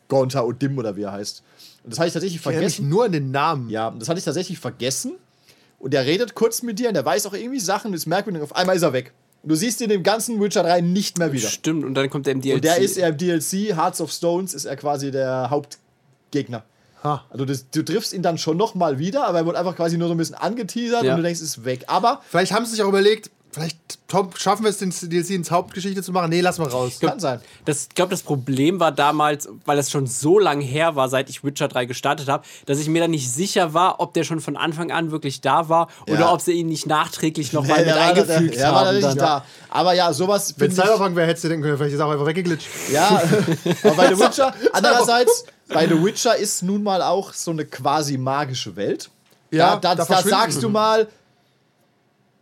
Gonta 0.09 0.43
Odim 0.43 0.77
oder 0.79 0.97
wie 0.97 1.03
er 1.03 1.13
heißt. 1.13 1.43
Und 1.85 1.93
das 1.93 1.99
hatte 1.99 2.09
ich 2.09 2.13
tatsächlich 2.15 2.41
Ich 2.41 2.47
mich 2.47 2.55
vergessen. 2.57 2.89
nur 2.89 3.05
an 3.05 3.13
den 3.13 3.31
Namen. 3.31 3.69
Ja, 3.71 3.91
das 3.91 4.09
hatte 4.09 4.19
ich 4.19 4.25
tatsächlich 4.25 4.59
vergessen. 4.59 5.13
Und 5.79 5.93
der 5.93 6.05
redet 6.07 6.35
kurz 6.35 6.63
mit 6.63 6.79
dir 6.79 6.89
und 6.89 6.95
der 6.95 7.05
weiß 7.05 7.27
auch 7.27 7.33
irgendwie 7.35 7.61
Sachen, 7.61 7.93
das 7.93 8.07
merkwürdig. 8.07 8.41
Und 8.43 8.51
auf 8.51 8.57
einmal 8.57 8.77
ist 8.77 8.83
er 8.83 8.93
weg. 8.93 9.13
Und 9.43 9.49
du 9.51 9.55
siehst 9.57 9.81
ihn 9.81 9.91
im 9.91 10.03
ganzen 10.03 10.41
Witcher 10.41 10.63
3 10.63 10.81
nicht 10.83 11.19
mehr 11.19 11.33
wieder. 11.33 11.49
Stimmt, 11.49 11.85
und 11.85 11.95
dann 11.95 12.09
kommt 12.11 12.27
der 12.27 12.33
im 12.35 12.41
DLC. 12.41 12.55
Und 12.57 12.65
der 12.65 12.79
ist 12.79 12.97
er 12.97 13.09
im 13.09 13.17
DLC, 13.17 13.75
Hearts 13.77 14.01
of 14.01 14.13
Stones, 14.13 14.55
ist 14.55 14.65
er 14.67 14.77
quasi 14.77 15.11
der 15.11 15.51
Hauptgegner. 15.51 16.65
Ha. 17.03 17.25
Also 17.31 17.45
das, 17.45 17.69
du 17.71 17.83
triffst 17.85 18.13
ihn 18.13 18.23
dann 18.23 18.39
schon 18.39 18.57
nochmal 18.57 18.99
wieder, 19.01 19.27
aber 19.27 19.39
er 19.39 19.47
wird 19.47 19.57
einfach 19.57 19.75
quasi 19.75 19.99
nur 19.99 20.07
so 20.07 20.15
ein 20.15 20.19
bisschen 20.19 20.37
angeteasert 20.37 21.03
Ja. 21.03 21.13
und 21.13 21.17
du 21.19 21.23
denkst, 21.25 21.41
ist 21.41 21.65
weg. 21.65 21.85
Aber 21.89 22.23
Vielleicht 22.29 22.53
haben 22.53 22.65
sie 22.65 22.73
sich 22.73 22.83
auch 22.83 22.89
überlegt, 22.89 23.31
vielleicht 23.53 23.79
Tom, 24.09 24.31
schaffen 24.37 24.65
wir 24.65 24.71
es, 24.71 24.79
den 24.79 24.91
DLC 24.91 25.31
ins 25.31 25.51
Hauptgeschichte 25.51 26.03
zu 26.03 26.12
machen. 26.12 26.29
Nee, 26.31 26.41
lass 26.43 26.59
mal 26.59 26.69
raus. 26.69 26.99
kann 27.01 27.19
sein. 27.21 27.41
Das, 27.65 27.85
ich 27.85 27.95
glaube, 27.95 28.11
das 28.11 28.23
Problem 28.23 28.79
war 28.81 28.93
damals, 28.93 29.49
weil 29.65 29.79
es 29.79 29.91
schon 29.91 30.07
so 30.07 30.38
lang 30.38 30.61
her 30.61 30.97
war, 30.97 31.09
seit 31.09 31.31
ich 31.31 31.45
Witcher 31.45 31.69
3 31.69 31.87
gestartet 31.87 32.29
habe, 32.29 32.45
dass 32.67 32.79
ich 32.79 32.88
mir 32.88 33.01
dann 33.01 33.11
nicht 33.11 33.31
sicher 33.33 33.73
war, 33.75 34.01
ob 34.01 34.12
der 34.15 34.25
schon 34.25 34.41
von 34.41 34.57
Anfang 34.57 34.91
an 34.93 35.11
wirklich 35.12 35.41
da 35.41 35.69
war 35.69 35.88
oder 36.09 36.21
Ja. 36.21 36.33
ob 36.33 36.41
sie 36.43 36.53
ihn 36.53 36.67
nicht 36.69 36.87
nachträglich 36.87 37.53
nochmal 37.53 37.79
Ja, 37.87 37.87
mit 37.87 37.95
war- 37.95 38.03
eingefügt 38.03 38.55
der, 38.55 38.59
der 38.59 38.73
war 38.73 38.75
haben. 38.81 38.85
natürlich 38.87 39.05
dann. 39.07 39.19
da. 39.19 39.45
Aber 39.71 39.95
ja, 39.95 40.12
sowas 40.12 40.55
Wenn 40.59 40.71
Cyberpunk 40.73 41.17
wäre, 41.17 41.27
hättest 41.29 41.45
du 41.45 41.49
denken 41.49 41.65
können, 41.65 41.77
vielleicht 41.79 41.95
ist 41.95 42.01
er 42.01 42.07
auch 42.07 42.12
einfach 42.12 42.27
weggeglitscht. 42.27 42.69
Ja, 42.93 43.09
aber 43.85 43.95
bei 43.95 44.09
The 44.15 44.19
Witcher, 44.21 44.55
andererseits, 44.73 45.45
bei 45.69 45.87
The 45.88 46.03
Witcher 46.05 46.37
ist 46.37 46.62
nun 46.62 46.83
mal 46.83 47.01
auch 47.03 47.33
so 47.33 47.51
eine 47.51 47.65
quasi 47.65 48.19
magische 48.19 48.77
Welt. 48.77 49.11
Ja, 49.51 49.77
da, 49.77 49.95
da, 49.95 50.05
da 50.07 50.15
da 50.17 50.23
sagst 50.23 50.62
du 50.62 50.69
mal, 50.71 51.09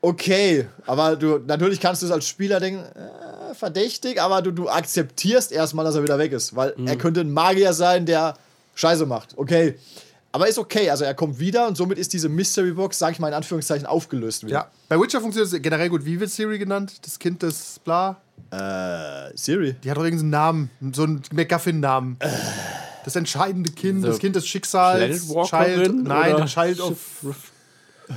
okay, 0.02 0.66
aber 0.86 1.16
du 1.16 1.38
natürlich 1.46 1.80
kannst 1.80 2.02
du 2.02 2.06
es 2.06 2.12
als 2.12 2.26
Spieler 2.26 2.60
denken, 2.60 2.82
äh, 2.82 3.54
verdächtig, 3.54 4.20
aber 4.20 4.42
du, 4.42 4.50
du 4.50 4.68
akzeptierst 4.68 5.52
erstmal, 5.52 5.84
dass 5.84 5.94
er 5.94 6.02
wieder 6.02 6.18
weg 6.18 6.32
ist, 6.32 6.56
weil 6.56 6.74
er 6.86 6.96
könnte 6.96 7.20
ein 7.20 7.32
Magier 7.32 7.72
sein, 7.72 8.06
der 8.06 8.34
Scheiße 8.74 9.06
macht. 9.06 9.36
Okay. 9.36 9.76
Aber 10.32 10.46
ist 10.46 10.58
okay, 10.58 10.88
also 10.90 11.04
er 11.04 11.14
kommt 11.14 11.40
wieder 11.40 11.66
und 11.66 11.76
somit 11.76 11.98
ist 11.98 12.12
diese 12.12 12.28
Mystery 12.28 12.70
Box, 12.70 13.00
sag 13.00 13.12
ich 13.12 13.18
mal 13.18 13.28
in 13.28 13.34
Anführungszeichen, 13.34 13.84
aufgelöst 13.84 14.44
wieder. 14.44 14.54
Ja. 14.54 14.70
Bei 14.88 14.98
Witcher 15.00 15.20
funktioniert 15.20 15.52
es 15.52 15.60
generell 15.60 15.88
gut. 15.88 16.04
Wie 16.04 16.20
wird 16.20 16.30
Siri 16.30 16.56
genannt? 16.58 16.92
Das 17.02 17.18
Kind 17.18 17.42
des 17.42 17.80
Bla? 17.80 18.20
Äh, 18.52 19.36
Siri. 19.36 19.74
Die 19.82 19.90
hat 19.90 19.96
doch 19.96 20.04
irgendeinen 20.04 20.30
Namen. 20.30 20.70
So 20.92 21.02
einen 21.02 21.20
McGuffin-Namen. 21.32 22.16
Das 23.04 23.16
entscheidende 23.16 23.72
Kind, 23.72 24.04
das 24.04 24.18
Kind 24.18 24.36
des 24.36 24.46
Schicksals. 24.46 25.26
Child, 25.48 26.04
nein, 26.04 26.34
oder 26.34 26.46
Child 26.46 26.80
of. 26.80 27.49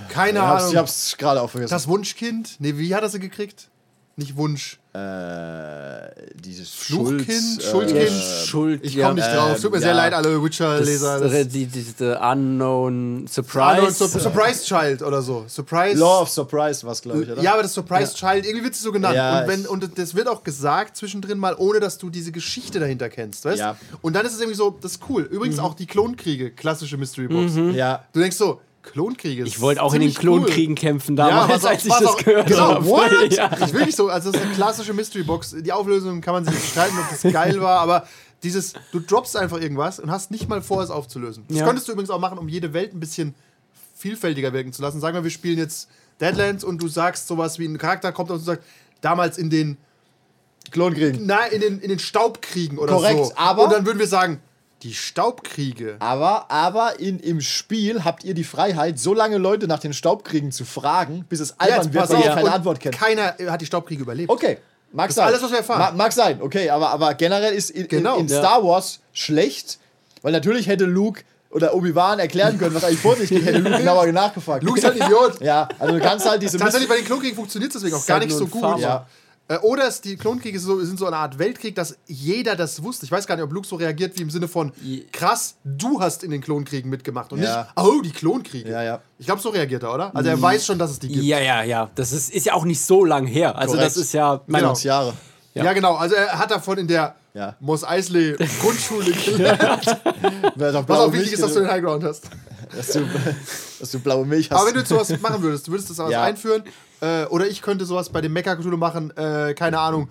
Keine 0.09 0.39
Ich 0.39 0.45
hab's, 0.45 0.61
Ahnung. 0.63 0.73
ich 0.73 0.77
hab's 0.77 1.17
gerade 1.17 1.41
auch 1.41 1.49
vergessen. 1.49 1.71
das 1.73 1.87
Wunschkind? 1.87 2.55
Nee, 2.59 2.77
wie 2.77 2.93
hat 2.95 3.03
er 3.03 3.09
sie 3.09 3.19
gekriegt? 3.19 3.69
Nicht 4.15 4.35
Wunsch. 4.37 4.79
äh, 4.93 6.11
dieses 6.35 6.69
Fluchkind? 6.69 7.27
Schuld, 7.31 7.63
Schuldkind? 7.63 8.09
Äh, 8.11 8.45
Schuld, 8.45 8.85
Ich 8.85 8.93
ja. 8.93 9.07
komme 9.07 9.19
nicht 9.19 9.27
drauf. 9.33 9.59
Tut 9.59 9.71
mir 9.71 9.77
ja. 9.77 9.81
sehr 9.83 9.93
leid, 9.95 10.13
alle 10.13 10.43
Witcher-Leser. 10.43 11.19
Das, 11.19 11.31
Das- 11.31 11.33
äh, 11.41 11.45
die, 11.47 11.65
die, 11.65 11.83
die 11.83 12.03
Unknown 12.21 13.25
Surprise. 13.27 13.81
no, 13.81 13.89
Sur- 13.89 14.07
Surprise 14.19 14.63
Child 14.65 15.01
oder 15.01 15.23
so. 15.23 15.45
Surprise. 15.47 15.99
Law 15.99 16.21
of 16.21 16.29
Surprise 16.29 16.85
was 16.85 17.01
glaube 17.01 17.23
ich, 17.23 17.29
oder? 17.31 17.41
Ja, 17.41 17.53
aber 17.53 17.63
das 17.63 17.73
Surprise 17.73 18.13
Child, 18.13 18.45
irgendwie 18.45 18.65
wird 18.65 18.75
es 18.75 18.81
so 18.83 18.91
genannt. 18.91 19.15
Ja, 19.15 19.41
und, 19.41 19.47
wenn, 19.47 19.65
und 19.65 19.97
das 19.97 20.13
wird 20.13 20.27
auch 20.27 20.43
gesagt 20.43 20.95
zwischendrin 20.97 21.39
mal, 21.39 21.55
ohne 21.57 21.79
dass 21.79 21.97
du 21.97 22.11
diese 22.11 22.31
Geschichte 22.31 22.79
dahinter 22.79 23.09
kennst, 23.09 23.45
weißt 23.45 23.57
Ja. 23.59 23.77
Und 24.03 24.13
dann 24.15 24.25
ist 24.27 24.33
es 24.33 24.39
irgendwie 24.39 24.57
so, 24.57 24.77
das 24.79 24.93
ist 24.93 24.99
cool. 25.09 25.23
Übrigens 25.23 25.57
auch 25.57 25.73
die 25.73 25.87
Klonkriege, 25.87 26.51
klassische 26.51 26.97
Mystery 26.97 27.27
Box. 27.29 27.53
Ja. 27.75 28.03
Du 28.13 28.19
denkst 28.19 28.37
so, 28.37 28.61
Klonkriege. 28.83 29.43
ich 29.43 29.59
wollte 29.61 29.81
auch 29.81 29.93
in 29.93 30.01
den 30.01 30.11
ziemlich 30.11 30.27
cool. 30.29 30.41
Klonkriegen 30.41 30.75
kämpfen 30.75 31.15
Ja, 31.17 31.29
damals, 31.29 31.49
was 31.49 31.65
auch- 31.65 31.69
als 31.69 31.85
ich 31.85 31.91
was 31.91 31.99
das 31.99 32.07
auch- 32.09 32.17
gehört 32.17 32.47
genau, 32.47 32.69
habe. 32.75 32.85
What? 32.85 33.11
Ja. 33.31 33.49
Ich 33.65 33.73
wirklich 33.73 33.95
so, 33.95 34.09
also 34.09 34.31
das 34.31 34.39
ist 34.41 34.45
eine 34.47 34.55
klassische 34.55 34.93
Mystery 34.93 35.23
Box. 35.23 35.55
Die 35.57 35.71
Auflösung 35.71 36.21
kann 36.21 36.33
man 36.33 36.45
sich 36.45 36.69
streiten, 36.69 36.95
ob 36.99 37.09
das 37.09 37.31
geil 37.33 37.59
war, 37.61 37.79
aber 37.79 38.05
dieses, 38.43 38.73
du 38.91 38.99
droppst 38.99 39.37
einfach 39.37 39.59
irgendwas 39.59 39.99
und 39.99 40.11
hast 40.11 40.29
nicht 40.31 40.49
mal 40.49 40.61
vor, 40.61 40.83
es 40.83 40.89
aufzulösen. 40.89 41.45
Das 41.47 41.57
Ja. 41.59 41.65
könntest 41.65 41.87
du 41.87 41.93
übrigens 41.93 42.09
auch 42.09 42.19
machen, 42.19 42.37
um 42.37 42.49
jede 42.49 42.73
Welt 42.73 42.93
ein 42.93 42.99
bisschen 42.99 43.33
vielfältiger 43.95 44.51
wirken 44.51 44.73
zu 44.73 44.81
lassen. 44.81 44.99
Sagen 44.99 45.15
wir, 45.15 45.23
wir 45.23 45.31
spielen 45.31 45.57
jetzt 45.57 45.87
Deadlands 46.19 46.63
und 46.65 46.81
du 46.81 46.87
sagst 46.89 47.27
sowas 47.27 47.57
wie 47.59 47.65
ein 47.65 47.77
Charakter 47.77 48.11
kommt 48.11 48.31
und 48.31 48.39
sagt, 48.39 48.63
damals 49.01 49.37
in 49.37 49.49
den 49.49 49.77
Klonkriegen. 50.71 51.21
na, 51.25 51.45
in 51.45 51.61
den, 51.61 51.79
in 51.79 51.89
den 51.89 51.99
Staubkriegen 51.99 52.77
oder 52.77 52.93
Korrekt, 52.93 53.25
so. 53.27 53.31
aber- 53.35 53.63
und 53.65 53.71
dann 53.71 53.85
würden 53.85 53.99
wir 53.99 54.07
sagen, 54.07 54.41
die 54.83 54.93
Staubkriege. 54.93 55.95
Aber, 55.99 56.51
aber 56.51 56.99
in, 56.99 57.19
im 57.19 57.41
Spiel 57.41 58.03
habt 58.03 58.23
ihr 58.23 58.33
die 58.33 58.43
Freiheit, 58.43 58.99
so 58.99 59.13
lange 59.13 59.37
Leute 59.37 59.67
nach 59.67 59.79
den 59.79 59.93
Staubkriegen 59.93 60.51
zu 60.51 60.65
fragen, 60.65 61.25
bis 61.29 61.39
es 61.39 61.59
albern 61.59 61.77
jetzt 61.85 61.93
wird, 61.93 62.09
weil 62.09 62.19
ihr 62.19 62.29
keine 62.29 62.43
und 62.45 62.49
Antwort 62.53 62.79
kennt. 62.79 62.95
Keiner 62.95 63.39
äh, 63.39 63.47
hat 63.49 63.61
die 63.61 63.65
Staubkriege 63.65 64.01
überlebt. 64.03 64.29
Okay, 64.29 64.57
mag 64.91 65.09
ist 65.09 65.15
sein. 65.15 65.27
alles, 65.27 65.41
was 65.41 65.51
wir 65.51 65.59
erfahren. 65.59 65.79
Ma 65.79 65.91
mag 65.91 66.11
sein, 66.11 66.41
okay, 66.41 66.69
aber, 66.69 66.89
aber 66.89 67.13
generell 67.15 67.53
ist 67.53 67.71
in, 67.71 67.87
Genau. 67.87 68.15
in, 68.17 68.21
in 68.21 68.27
Ja. 68.27 68.39
Star 68.39 68.63
Wars 68.63 68.99
schlecht, 69.13 69.79
weil 70.21 70.31
natürlich 70.31 70.67
hätte 70.67 70.85
Luke 70.85 71.21
oder 71.49 71.75
Obi-Wan 71.75 72.19
erklären 72.19 72.57
können, 72.57 72.73
was 72.75 72.83
eigentlich 72.83 72.99
vor 72.99 73.15
sich 73.15 73.29
geht, 73.29 73.45
hätte 73.45 73.59
Luke 73.59 73.77
genauer 73.77 74.05
nachgefragt. 74.07 74.63
Luke 74.63 74.77
ist 74.79 74.85
halt 74.85 74.99
ein 74.99 75.07
Idiot. 75.07 75.39
Ja, 75.41 75.67
also 75.79 75.93
du 75.93 76.01
kannst 76.01 76.27
halt 76.27 76.41
diese 76.41 76.57
Tatsächlich 76.57 76.89
bei 76.89 76.95
den 76.97 77.05
Klonkriegen 77.05 77.35
funktioniert 77.35 77.71
es 77.73 77.79
deswegen 77.79 77.95
auch 77.95 77.99
ist 77.99 78.07
gar 78.07 78.19
halt 78.19 78.27
nicht 78.27 78.37
so 78.37 78.47
gut. 78.47 78.61
Farmer. 78.61 78.79
Ja. 78.79 79.07
Äh, 79.49 79.57
Oder 79.57 79.87
es, 79.89 79.99
die 79.99 80.15
Klonkriege 80.15 80.57
so, 80.57 80.79
sind 80.83 80.97
so 80.97 81.05
eine 81.05 81.17
Art 81.17 81.37
Weltkrieg, 81.37 81.75
dass 81.75 81.97
jeder 82.07 82.55
das 82.55 82.81
wusste. 82.81 83.05
Ich 83.05 83.11
weiß 83.11 83.27
gar 83.27 83.35
nicht, 83.35 83.43
ob 83.43 83.51
Luke 83.51 83.67
so 83.67 83.75
reagiert 83.75 84.17
wie 84.17 84.21
im 84.21 84.29
Sinne 84.29 84.47
von 84.47 84.71
krass, 85.11 85.55
du 85.65 85.99
hast 85.99 86.23
in 86.23 86.31
den 86.31 86.39
Klonkriegen 86.41 86.89
mitgemacht 86.89 87.33
und 87.33 87.41
Ja. 87.41 87.63
nicht, 87.63 87.69
oh, 87.75 88.01
die 88.01 88.11
Klonkriege. 88.11 88.69
Ja, 88.71 88.81
ja. 88.83 89.01
Ich 89.19 89.25
glaube, 89.25 89.41
so 89.41 89.49
reagiert 89.49 89.83
er, 89.83 89.93
oder? 89.93 90.15
Also 90.15 90.29
er 90.29 90.41
weiß 90.41 90.65
schon, 90.65 90.79
dass 90.79 90.91
es 90.91 90.99
die 90.99 91.09
gibt. 91.09 91.23
Ja, 91.25 91.39
ja, 91.39 91.61
ja. 91.63 91.89
Das 91.95 92.13
ist, 92.13 92.33
ist 92.33 92.45
ja 92.45 92.53
auch 92.53 92.63
nicht 92.63 92.81
so 92.81 93.03
lang 93.03 93.25
her. 93.27 93.57
Also 93.57 93.73
Korrekt. 93.73 93.87
das 93.87 93.97
ist 93.97 94.13
ja. 94.13 94.41
Mein, 94.47 94.61
Genau. 94.61 94.69
20 94.73 94.83
Jahre. 94.85 95.13
Ja. 95.55 95.73
genau. 95.73 95.95
Also 95.95 96.15
er 96.15 96.39
hat 96.39 96.49
davon 96.49 96.77
in 96.77 96.87
der 96.87 97.15
Ja. 97.33 97.55
Moss 97.59 97.83
Eisley 97.83 98.35
Grundschule 98.61 99.11
gelernt. 99.25 99.85
Was 100.55 100.75
auch 100.99 101.11
wichtig 101.11 101.33
ist, 101.33 101.43
dass 101.43 101.53
du 101.53 101.59
den 101.59 101.69
Highground 101.69 102.03
hast. 102.05 102.29
dass 102.75 102.87
du, 102.93 103.01
dass 103.79 103.91
du 103.91 103.99
blaue 103.99 104.25
Milch 104.25 104.49
hast. 104.49 104.57
Aber 104.57 104.67
wenn 104.67 104.73
du 104.73 104.79
jetzt 104.79 104.89
sowas 104.89 105.09
machen 105.21 105.41
würdest, 105.41 105.67
du 105.67 105.71
würdest 105.71 105.89
das 105.89 105.99
alles 105.99 106.13
Ja. 106.13 106.23
einführen, 106.23 106.63
äh, 107.03 107.25
oder 107.25 107.47
ich 107.47 107.61
könnte 107.61 107.85
sowas 107.85 108.09
bei 108.09 108.21
dem 108.21 108.31
Mecha 108.31 108.55
Cthulhu 108.55 108.77
machen, 108.77 109.11
äh, 109.17 109.53
keine 109.53 109.79
Ahnung, 109.79 110.07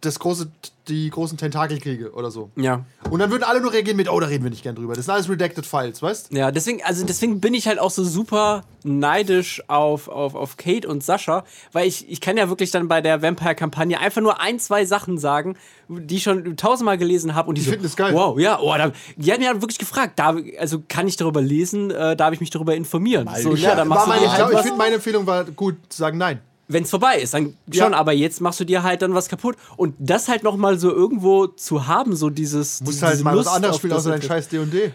das 0.00 0.18
große, 0.18 0.48
die 0.88 1.10
großen 1.10 1.38
Tentakelkriege 1.38 2.12
oder 2.12 2.30
so. 2.30 2.50
ja. 2.56 2.84
Und 3.10 3.20
dann 3.20 3.30
würden 3.30 3.44
alle 3.44 3.60
nur 3.60 3.72
reagieren 3.72 3.96
mit, 3.96 4.10
oh, 4.10 4.18
da 4.20 4.26
reden 4.26 4.44
wir 4.44 4.50
nicht 4.50 4.62
gern 4.62 4.74
drüber. 4.74 4.94
Das 4.94 5.06
sind 5.06 5.14
alles 5.14 5.28
Redacted 5.28 5.64
Files, 5.64 6.02
weißt 6.02 6.32
Ja, 6.32 6.50
deswegen, 6.50 6.82
also 6.82 7.04
deswegen 7.04 7.40
bin 7.40 7.54
ich 7.54 7.66
halt 7.66 7.78
auch 7.78 7.90
so 7.90 8.04
super 8.04 8.64
neidisch 8.84 9.62
auf, 9.68 10.08
auf, 10.08 10.34
auf 10.34 10.56
Kate 10.56 10.86
und 10.88 11.02
Sascha, 11.02 11.44
weil 11.72 11.88
ich, 11.88 12.08
ich 12.10 12.20
kann 12.20 12.36
ja 12.36 12.48
wirklich 12.48 12.70
dann 12.70 12.88
bei 12.88 13.00
der 13.00 13.22
Vampire-Kampagne 13.22 13.98
einfach 13.98 14.22
nur 14.22 14.40
ein, 14.40 14.58
zwei 14.58 14.84
Sachen 14.84 15.18
sagen, 15.18 15.56
die 15.88 16.16
ich 16.16 16.22
schon 16.22 16.56
tausendmal 16.56 16.98
gelesen 16.98 17.34
habe 17.34 17.48
und 17.48 17.56
die, 17.56 17.62
so, 17.62 17.70
finden 17.70 17.86
es 17.86 17.96
geil. 17.96 18.12
Wow, 18.12 18.38
ja, 18.38 18.58
oh, 18.60 18.74
da, 18.76 18.92
die 19.16 19.32
haben 19.32 19.42
ja 19.42 19.60
wirklich 19.60 19.78
gefragt, 19.78 20.18
darf, 20.18 20.36
also 20.58 20.82
kann 20.88 21.08
ich 21.08 21.16
darüber 21.16 21.40
lesen, 21.40 21.90
äh, 21.90 22.16
darf 22.16 22.32
ich 22.32 22.40
mich 22.40 22.50
darüber 22.50 22.74
informieren? 22.74 23.28
So, 23.40 23.54
ja, 23.54 23.74
dann 23.74 23.88
War 23.88 23.96
machst 23.96 24.06
du 24.06 24.10
meine, 24.10 24.24
ich 24.26 24.30
halt 24.32 24.52
ich 24.52 24.60
finde, 24.60 24.76
meine 24.76 24.94
Empfehlung 24.96 25.26
war 25.26 25.44
gut 25.44 25.76
zu 25.88 25.98
sagen 25.98 26.18
nein. 26.18 26.40
Wenn 26.68 26.82
es 26.82 26.90
vorbei 26.90 27.18
ist, 27.20 27.32
dann 27.34 27.56
Ja. 27.70 27.84
schon, 27.84 27.94
aber 27.94 28.12
jetzt 28.12 28.40
machst 28.40 28.58
du 28.60 28.64
dir 28.64 28.82
halt 28.82 29.02
dann 29.02 29.14
was 29.14 29.28
kaputt 29.28 29.56
und 29.76 29.94
das 29.98 30.28
halt 30.28 30.42
noch 30.42 30.56
mal 30.56 30.78
so 30.78 30.90
irgendwo 30.92 31.46
zu 31.46 31.86
haben, 31.86 32.16
so 32.16 32.28
dieses 32.30 32.78
Du 32.80 32.86
musst 32.86 33.02
halt 33.02 33.22
mal 33.22 33.30
was 33.36 33.44
Lust 33.44 33.56
anderes 33.56 33.74
auf 33.76 33.80
spielen, 33.80 33.92
außer 33.94 34.10
dein 34.10 34.22
scheiß 34.22 34.48
D&D. 34.48 34.92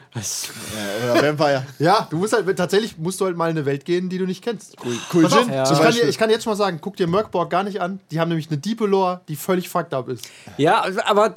Oder 1.13 1.23
Vampire. 1.27 1.65
Ja, 1.79 2.07
du 2.09 2.17
musst 2.17 2.33
halt, 2.33 2.55
tatsächlich 2.57 2.97
musst 2.97 3.19
du 3.21 3.25
halt 3.25 3.37
mal 3.37 3.49
in 3.49 3.57
eine 3.57 3.65
Welt 3.65 3.85
gehen, 3.85 4.09
die 4.09 4.17
du 4.17 4.25
nicht 4.25 4.43
kennst. 4.43 4.75
Cool, 4.83 4.95
Cool 5.13 5.29
Gin, 5.29 5.49
Ja. 5.49 5.63
ich, 5.71 5.79
kann 5.79 5.93
dir, 5.93 6.07
ich 6.09 6.17
kann 6.17 6.29
jetzt 6.29 6.43
schon 6.43 6.51
mal 6.51 6.57
sagen, 6.57 6.79
guck 6.81 6.97
dir 6.97 7.07
Merkborg 7.07 7.49
gar 7.49 7.63
nicht 7.63 7.81
an. 7.81 7.99
Die 8.11 8.19
haben 8.19 8.29
nämlich 8.29 8.47
eine 8.49 8.57
Diepe 8.57 8.85
Lore, 8.85 9.21
die 9.27 9.35
völlig 9.35 9.69
fucked 9.69 9.93
up 9.93 10.09
ist. 10.09 10.27
Ja, 10.57 10.85
aber 11.05 11.35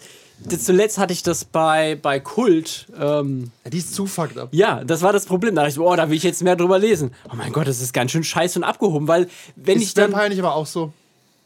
zuletzt 0.58 0.98
hatte 0.98 1.12
ich 1.12 1.22
das 1.22 1.44
bei, 1.44 1.98
bei 2.00 2.20
Kult. 2.20 2.86
Ähm, 3.00 3.50
Ja, 3.64 3.70
die 3.70 3.78
ist 3.78 3.94
zu 3.94 4.06
fucked 4.06 4.38
up. 4.38 4.48
ja, 4.52 4.84
das 4.84 5.02
war 5.02 5.12
das 5.12 5.26
Problem. 5.26 5.54
Da 5.54 5.62
dachte 5.62 5.74
ich, 5.74 5.80
oh, 5.80 5.94
da 5.96 6.08
will 6.10 6.16
ich 6.16 6.22
jetzt 6.22 6.42
mehr 6.42 6.56
drüber 6.56 6.78
lesen. 6.78 7.12
Oh 7.32 7.34
mein 7.36 7.52
Gott, 7.52 7.66
das 7.66 7.80
ist 7.80 7.92
ganz 7.92 8.10
schön 8.10 8.24
scheiße 8.24 8.58
und 8.58 8.64
abgehoben, 8.64 9.08
weil 9.08 9.28
wenn 9.56 9.78
ich 9.78 9.84
Ist 9.88 9.98
dann. 9.98 10.12
Vampire 10.12 10.28
nicht 10.30 10.38
aber 10.40 10.54
auch 10.54 10.66
so? 10.66 10.92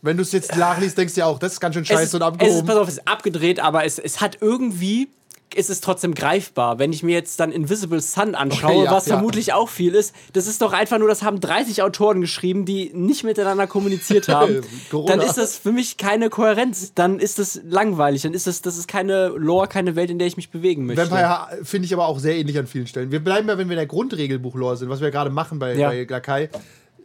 Wenn 0.00 0.16
du 0.16 0.22
es 0.22 0.30
jetzt 0.32 0.54
nachliest, 0.56 0.96
denkst 0.96 1.14
du 1.14 1.20
ja 1.20 1.26
auch, 1.26 1.38
das 1.40 1.54
ist 1.54 1.60
ganz 1.60 1.74
schön 1.74 1.84
scheiße 1.84 2.02
ist, 2.04 2.14
und 2.14 2.20
es 2.22 2.26
ist, 2.28 2.32
abgehoben. 2.32 2.66
pass 2.66 2.76
auf, 2.76 2.88
es 2.88 2.94
ist 2.94 3.08
abgedreht, 3.08 3.58
aber 3.60 3.84
es, 3.84 3.98
es 3.98 4.20
hat 4.20 4.38
irgendwie. 4.40 5.08
Es 5.56 5.70
ist 5.70 5.82
trotzdem 5.82 6.14
greifbar. 6.14 6.78
Wenn 6.78 6.92
ich 6.92 7.02
mir 7.02 7.12
jetzt 7.14 7.40
dann 7.40 7.50
Invisible 7.52 8.00
Sun 8.00 8.34
anschaue, 8.34 8.70
Okay, 8.72 8.84
ja, 8.84 8.90
was 8.92 9.06
ja. 9.06 9.14
vermutlich 9.14 9.52
auch 9.54 9.68
viel 9.68 9.94
ist, 9.94 10.14
das 10.34 10.46
ist 10.46 10.60
doch 10.62 10.72
einfach 10.72 10.98
nur, 10.98 11.08
das 11.08 11.22
haben 11.22 11.40
30 11.40 11.82
Autoren 11.82 12.20
geschrieben, 12.20 12.64
die 12.64 12.90
nicht 12.94 13.24
miteinander 13.24 13.66
kommuniziert 13.66 14.28
haben. 14.28 14.60
Dann 15.06 15.20
ist 15.20 15.36
das 15.38 15.56
für 15.56 15.72
mich 15.72 15.96
keine 15.96 16.28
Kohärenz. 16.30 16.92
Dann 16.94 17.18
ist 17.18 17.38
das 17.38 17.60
langweilig. 17.64 18.22
Dann 18.22 18.34
ist 18.34 18.46
das, 18.46 18.60
das 18.62 18.76
ist 18.76 18.88
keine 18.88 19.28
Lore, 19.28 19.68
keine 19.68 19.96
Welt, 19.96 20.10
in 20.10 20.18
der 20.18 20.28
ich 20.28 20.36
mich 20.36 20.50
bewegen 20.50 20.86
möchte. 20.86 21.10
Vampire 21.10 21.64
finde 21.64 21.86
ich 21.86 21.94
aber 21.94 22.06
auch 22.06 22.18
sehr 22.18 22.36
ähnlich 22.36 22.58
an 22.58 22.66
vielen 22.66 22.86
Stellen. 22.86 23.10
Wir 23.10 23.20
bleiben 23.24 23.48
ja, 23.48 23.56
wenn 23.58 23.68
wir 23.68 23.74
in 23.74 23.78
der 23.78 23.86
Grundregelbuch-Lore 23.86 24.76
sind, 24.76 24.88
was 24.90 25.00
wir 25.00 25.10
gerade 25.10 25.30
machen 25.30 25.58
bei, 25.58 25.74
Ja. 25.74 25.88
bei 25.88 26.04
Lakai. 26.08 26.50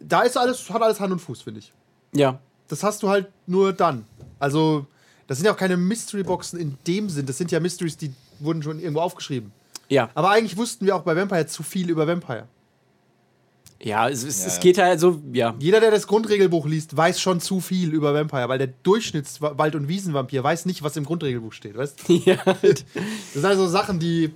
Da 0.01 0.21
ist 0.23 0.37
alles, 0.37 0.69
hat 0.69 0.81
alles 0.81 0.99
Hand 0.99 1.13
und 1.13 1.19
Fuß, 1.19 1.43
finde 1.43 1.59
ich. 1.61 1.71
Ja. 2.13 2.39
Das 2.67 2.83
hast 2.83 3.03
du 3.03 3.09
halt 3.09 3.27
nur 3.47 3.71
dann. 3.73 4.05
Also, 4.39 4.85
Das 5.27 5.37
sind 5.37 5.45
ja 5.45 5.53
auch 5.53 5.57
keine 5.57 5.77
Mystery-Boxen 5.77 6.59
in 6.59 6.77
dem 6.85 7.09
Sinn. 7.09 7.25
Das 7.25 7.37
sind 7.37 7.49
ja 7.51 7.59
Mysteries, 7.61 7.95
die 7.95 8.11
wurden 8.43 8.63
schon 8.63 8.79
irgendwo 8.79 9.01
aufgeschrieben. 9.01 9.51
Ja. 9.89 10.09
Aber 10.13 10.31
eigentlich 10.31 10.57
wussten 10.57 10.85
wir 10.85 10.95
auch 10.95 11.03
bei 11.03 11.15
Vampire 11.15 11.45
zu 11.47 11.63
viel 11.63 11.89
über 11.89 12.07
Vampire. 12.07 12.47
Ja, 13.83 14.07
es, 14.07 14.23
es, 14.23 14.41
Ja, 14.41 14.47
es 14.47 14.59
geht 14.61 14.77
halt 14.77 14.99
so, 15.01 15.21
ja. 15.33 15.55
Jeder, 15.59 15.81
der 15.81 15.91
das 15.91 16.07
Grundregelbuch 16.07 16.65
liest, 16.65 16.95
weiß 16.95 17.19
schon 17.19 17.41
zu 17.41 17.59
viel 17.59 17.91
über 17.91 18.13
Vampire, 18.13 18.47
weil 18.47 18.57
der 18.57 18.69
Durchschnittswald- 18.83 19.75
und 19.75 19.89
Wiesenvampir 19.89 20.41
weiß 20.41 20.65
nicht, 20.65 20.83
was 20.83 20.95
im 20.95 21.03
Grundregelbuch 21.03 21.51
steht, 21.51 21.75
weißt 21.75 22.03
ja. 22.07 22.37
Das 22.45 22.85
sind 23.33 23.45
also 23.45 23.67
Sachen, 23.67 23.99
die. 23.99 24.31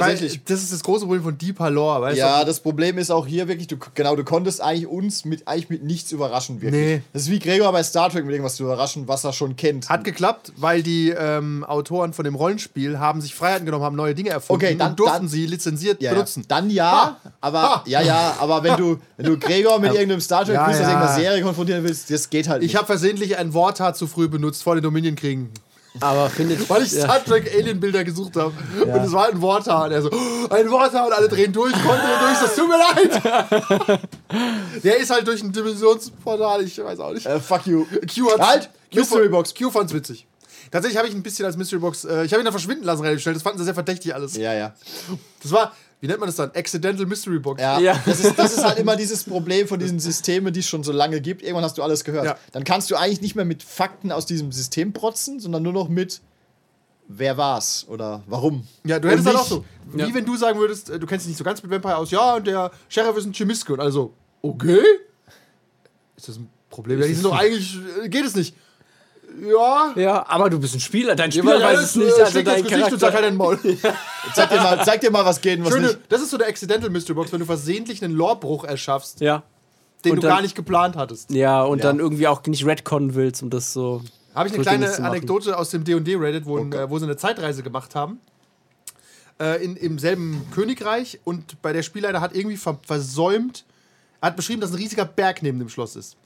Tatsächlich. 0.00 0.32
Ich 0.34 0.38
weiß, 0.40 0.44
das 0.46 0.62
ist 0.62 0.72
das 0.72 0.82
große 0.82 1.04
Problem 1.06 1.22
von 1.22 1.38
Deeper 1.38 1.70
Lore, 1.70 2.02
weißt 2.02 2.18
Ja, 2.18 2.40
du? 2.40 2.46
das 2.46 2.60
Problem 2.60 2.98
ist 2.98 3.10
auch 3.10 3.26
hier 3.26 3.48
wirklich, 3.48 3.66
du, 3.68 3.76
genau, 3.94 4.14
du 4.16 4.24
konntest 4.24 4.60
eigentlich 4.60 4.86
uns 4.86 5.24
mit, 5.24 5.48
eigentlich 5.48 5.70
mit 5.70 5.82
nichts 5.84 6.12
überraschen, 6.12 6.60
wirklich. 6.60 6.80
Nee. 6.80 7.02
Das 7.12 7.22
ist 7.22 7.30
wie 7.30 7.38
Gregor 7.38 7.72
bei 7.72 7.82
Star 7.82 8.10
Trek 8.10 8.24
mit 8.24 8.32
irgendwas 8.32 8.56
zu 8.56 8.64
überraschen, 8.64 9.08
was 9.08 9.24
er 9.24 9.32
schon 9.32 9.56
kennt. 9.56 9.88
Hat 9.88 10.04
geklappt, 10.04 10.52
weil 10.56 10.82
die 10.82 11.10
ähm, 11.10 11.64
Autoren 11.64 12.12
von 12.12 12.24
dem 12.24 12.34
Rollenspiel 12.34 12.98
haben 12.98 13.20
sich 13.20 13.34
Freiheiten 13.34 13.64
genommen, 13.66 13.84
haben 13.84 13.96
neue 13.96 14.14
Dinge 14.14 14.30
erfunden 14.30 14.64
Okay, 14.64 14.74
dann- 14.76 14.90
und 14.90 15.00
durften 15.00 15.16
dann- 15.20 15.28
sie 15.28 15.46
lizenziert 15.46 16.00
ja, 16.02 16.10
ja. 16.10 16.14
benutzen. 16.14 16.44
Dann 16.48 16.70
ja, 16.70 17.16
aber 17.40 17.82
ja, 17.86 18.00
ja, 18.02 18.36
aber 18.40 18.62
wenn 18.62 18.76
du, 18.76 18.98
wenn 19.16 19.26
du 19.26 19.38
Gregor 19.38 19.78
mit 19.78 19.92
irgendeinem 19.92 20.20
Star 20.20 20.44
Trek 20.44 20.54
Ja, 20.54 20.64
Quiz 20.66 20.78
ja. 20.78 20.88
irgendeiner 20.88 21.14
Serie 21.14 21.42
konfrontieren 21.42 21.84
willst, 21.84 22.10
das 22.10 22.28
geht 22.30 22.48
halt 22.48 22.62
nicht. 22.62 22.70
Ich 22.70 22.76
habe 22.76 22.86
versehentlich 22.86 23.36
ein 23.38 23.54
Wortart 23.54 23.96
zu 23.96 24.06
früh 24.06 24.28
benutzt 24.28 24.62
vor 24.62 24.74
den 24.74 24.82
Dominion-Kriegen. 24.84 25.50
Aber 26.00 26.28
findet. 26.28 26.68
Weil 26.68 26.82
ich 26.82 26.92
ja. 26.92 27.04
Star 27.04 27.24
Trek 27.24 27.50
Alien-Bilder 27.54 28.02
gesucht 28.04 28.36
habe. 28.36 28.52
Und 28.80 28.88
es 29.04 29.12
war 29.12 29.28
ein 29.28 29.40
Worthaar. 29.40 29.84
Und 29.84 29.92
er 29.92 30.02
so, 30.02 30.10
"Oh, 30.10 30.52
ein 30.52 30.70
Worthaar 30.70 31.06
und 31.06 31.12
alle 31.12 31.28
drehen 31.28 31.52
durch, 31.52 31.72
konnten 31.72 32.06
durch, 32.20 32.40
das 32.42 32.56
tut 32.56 32.68
mir 32.68 32.78
leid. 32.78 34.00
Der 34.82 34.96
ist 34.98 35.10
halt 35.10 35.26
durch 35.26 35.42
ein 35.42 35.52
Dimensionsportal, 35.52 36.62
ich 36.62 36.76
weiß 36.82 36.98
auch 36.98 37.12
nicht. 37.12 37.26
äh, 37.26 37.38
fuck 37.38 37.66
you. 37.66 37.84
Q 38.12 38.30
hat's, 38.32 38.46
Halt! 38.46 38.70
Q 38.92 38.98
Mystery 39.00 39.28
Box. 39.28 39.54
Q 39.54 39.70
fand's 39.70 39.94
witzig. 39.94 40.26
Tatsächlich 40.70 40.98
habe 40.98 41.06
ich 41.08 41.14
ein 41.14 41.22
bisschen 41.22 41.46
als 41.46 41.56
Mystery 41.56 41.78
Box, 41.80 42.04
äh, 42.04 42.24
ich 42.24 42.32
habe 42.32 42.42
ihn 42.42 42.44
dann 42.44 42.52
verschwinden 42.52 42.84
lassen 42.84 43.02
relativ 43.02 43.22
schnell. 43.22 43.34
Das 43.34 43.42
fanden 43.44 43.58
sie 43.58 43.64
sehr 43.64 43.74
verdächtig 43.74 44.12
alles. 44.14 44.36
Ja, 44.36 44.52
ja. 44.52 44.74
Das 45.42 45.52
war, 45.52 45.72
wie 46.04 46.08
nennt 46.08 46.20
man 46.20 46.26
das 46.28 46.36
dann? 46.36 46.50
Accidental 46.50 47.06
Mystery 47.06 47.38
Box. 47.38 47.62
Ja, 47.62 47.78
Ja. 47.78 47.98
Das, 48.04 48.20
ist, 48.20 48.38
das 48.38 48.52
ist 48.52 48.62
halt 48.62 48.78
immer 48.78 48.94
dieses 48.94 49.24
Problem 49.24 49.66
von 49.66 49.78
diesen 49.78 49.98
Systemen, 49.98 50.52
die 50.52 50.60
es 50.60 50.68
schon 50.68 50.84
so 50.84 50.92
lange 50.92 51.22
gibt. 51.22 51.40
Irgendwann 51.40 51.64
hast 51.64 51.78
du 51.78 51.82
alles 51.82 52.04
gehört. 52.04 52.26
Ja. 52.26 52.36
Dann 52.52 52.62
kannst 52.62 52.90
du 52.90 52.96
eigentlich 52.96 53.22
nicht 53.22 53.36
mehr 53.36 53.46
mit 53.46 53.62
Fakten 53.62 54.12
aus 54.12 54.26
diesem 54.26 54.52
System 54.52 54.92
protzen, 54.92 55.40
sondern 55.40 55.62
nur 55.62 55.72
noch 55.72 55.88
mit 55.88 56.20
wer 57.08 57.38
war's 57.38 57.86
oder 57.88 58.22
warum. 58.26 58.66
Ja, 58.84 58.98
du 58.98 59.08
hättest 59.08 59.28
dann 59.28 59.36
auch 59.36 59.46
so, 59.46 59.64
wie 59.94 60.14
wenn 60.14 60.26
du 60.26 60.36
sagen 60.36 60.58
würdest, 60.58 60.90
äh, 60.90 60.98
du 60.98 61.06
kennst 61.06 61.24
dich 61.24 61.30
nicht 61.30 61.38
so 61.38 61.44
ganz 61.44 61.62
mit 61.62 61.72
Vampire 61.72 61.96
aus, 61.96 62.10
ja, 62.10 62.34
und 62.34 62.46
der 62.46 62.70
Sheriff 62.90 63.16
ist 63.16 63.24
ein 63.24 63.32
Chemiske. 63.32 63.72
Und 63.72 63.80
also, 63.80 64.12
okay. 64.42 64.82
Ist 66.18 66.28
das 66.28 66.36
ein 66.36 66.50
Problem? 66.68 67.00
Ja, 67.00 67.06
die 67.06 67.14
sind 67.14 67.24
doch 67.24 67.34
eigentlich, 67.34 67.78
äh, 68.04 68.10
geht 68.10 68.26
es 68.26 68.34
nicht. 68.34 68.54
Ja. 69.40 69.92
Ja, 69.96 70.24
aber 70.28 70.48
du 70.50 70.58
bist 70.60 70.74
ein 70.74 70.80
Spieler, 70.80 71.14
dein 71.16 71.32
Spieler 71.32 71.58
Ja, 71.58 71.66
weiß 71.66 71.80
es 71.80 71.96
nicht, 71.96 72.12
also 72.18 72.42
dein 72.42 72.62
Gesicht 72.62 72.92
und 72.92 72.98
sagt 73.00 73.12
Charakter. 73.14 73.14
halt 73.14 73.24
den 73.24 73.36
Maul. 73.36 73.58
Zeig 74.34 74.48
dir 74.50 74.56
mal, 74.56 74.84
zeig 74.84 75.00
dir 75.00 75.10
mal 75.10 75.24
was 75.24 75.40
geht 75.40 75.58
und 75.58 75.64
was 75.66 75.72
Schöne, 75.74 75.86
nicht. 75.88 75.98
das 76.08 76.22
ist 76.22 76.30
so 76.30 76.38
der 76.38 76.48
Accidental 76.48 76.90
Mystery 76.90 77.14
Box, 77.14 77.32
wenn 77.32 77.40
du 77.40 77.46
versehentlich 77.46 78.02
einen 78.04 78.14
Lorebruch 78.14 78.64
erschaffst, 78.64 79.20
Ja. 79.20 79.42
den 80.04 80.12
Und 80.12 80.16
du 80.16 80.22
dann- 80.22 80.30
gar 80.36 80.42
nicht 80.42 80.54
geplant 80.54 80.96
hattest. 80.96 81.30
Ja, 81.30 81.62
und 81.62 81.78
Ja. 81.78 81.84
dann 81.84 81.98
irgendwie 81.98 82.26
auch 82.28 82.42
nicht 82.46 82.64
retconnen 82.64 83.14
willst, 83.14 83.42
um 83.42 83.50
das 83.50 83.72
so. 83.72 84.02
Habe 84.34 84.48
ich 84.48 84.54
eine 84.54 84.62
kleine. 84.62 84.98
Anekdote 85.04 85.56
aus 85.56 85.70
dem 85.70 85.84
D&D 85.84 86.14
Reddit, 86.16 86.46
wo, 86.46 86.58
Oh 86.58 86.64
Gott. 86.64 86.74
äh, 86.74 86.90
wo 86.90 86.98
sie 86.98 87.04
eine 87.04 87.16
Zeitreise 87.16 87.62
gemacht 87.62 87.94
haben. 87.94 88.18
Äh, 89.40 89.64
in, 89.64 89.76
Im 89.76 89.98
selben 89.98 90.46
Königreich 90.54 91.18
und 91.24 91.60
bei 91.60 91.72
der 91.72 91.82
Spielleiter 91.82 92.20
hat 92.20 92.34
irgendwie 92.36 92.56
ver 92.56 92.78
versäumt, 92.86 93.64
er 94.20 94.28
hat 94.28 94.36
beschrieben, 94.36 94.60
dass 94.60 94.70
ein 94.70 94.76
riesiger 94.76 95.04
Berg 95.04 95.42
neben 95.42 95.58
dem 95.58 95.68
Schloss 95.68 95.96
ist. 95.96 96.16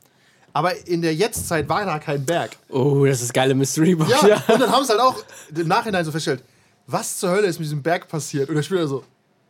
Aber 0.59 0.88
in 0.88 1.02
der 1.02 1.14
Jetztzeit 1.14 1.68
war 1.68 1.84
da 1.84 2.00
kein 2.00 2.24
Berg. 2.24 2.56
Oh, 2.68 3.06
das 3.06 3.22
ist 3.22 3.32
geile 3.32 3.54
Mystery 3.54 3.94
Box. 3.94 4.11
Ja, 4.11 4.26
Ja. 4.26 4.42
und 4.48 4.61
dann 4.61 4.72
haben 4.72 4.84
sie 4.84 4.90
halt 4.90 5.00
auch 5.00 5.14
im 5.54 5.68
Nachhinein 5.68 6.04
so 6.04 6.11
festgestellt, 6.11 6.42
was 6.88 7.16
zur 7.18 7.30
Hölle 7.30 7.46
ist 7.46 7.61
mit 7.61 7.66
diesem 7.66 7.80
Berg 7.80 8.09
passiert? 8.09 8.48
Und 8.48 8.56
der 8.56 8.64
Spieler 8.64 8.88
so, 8.88 9.04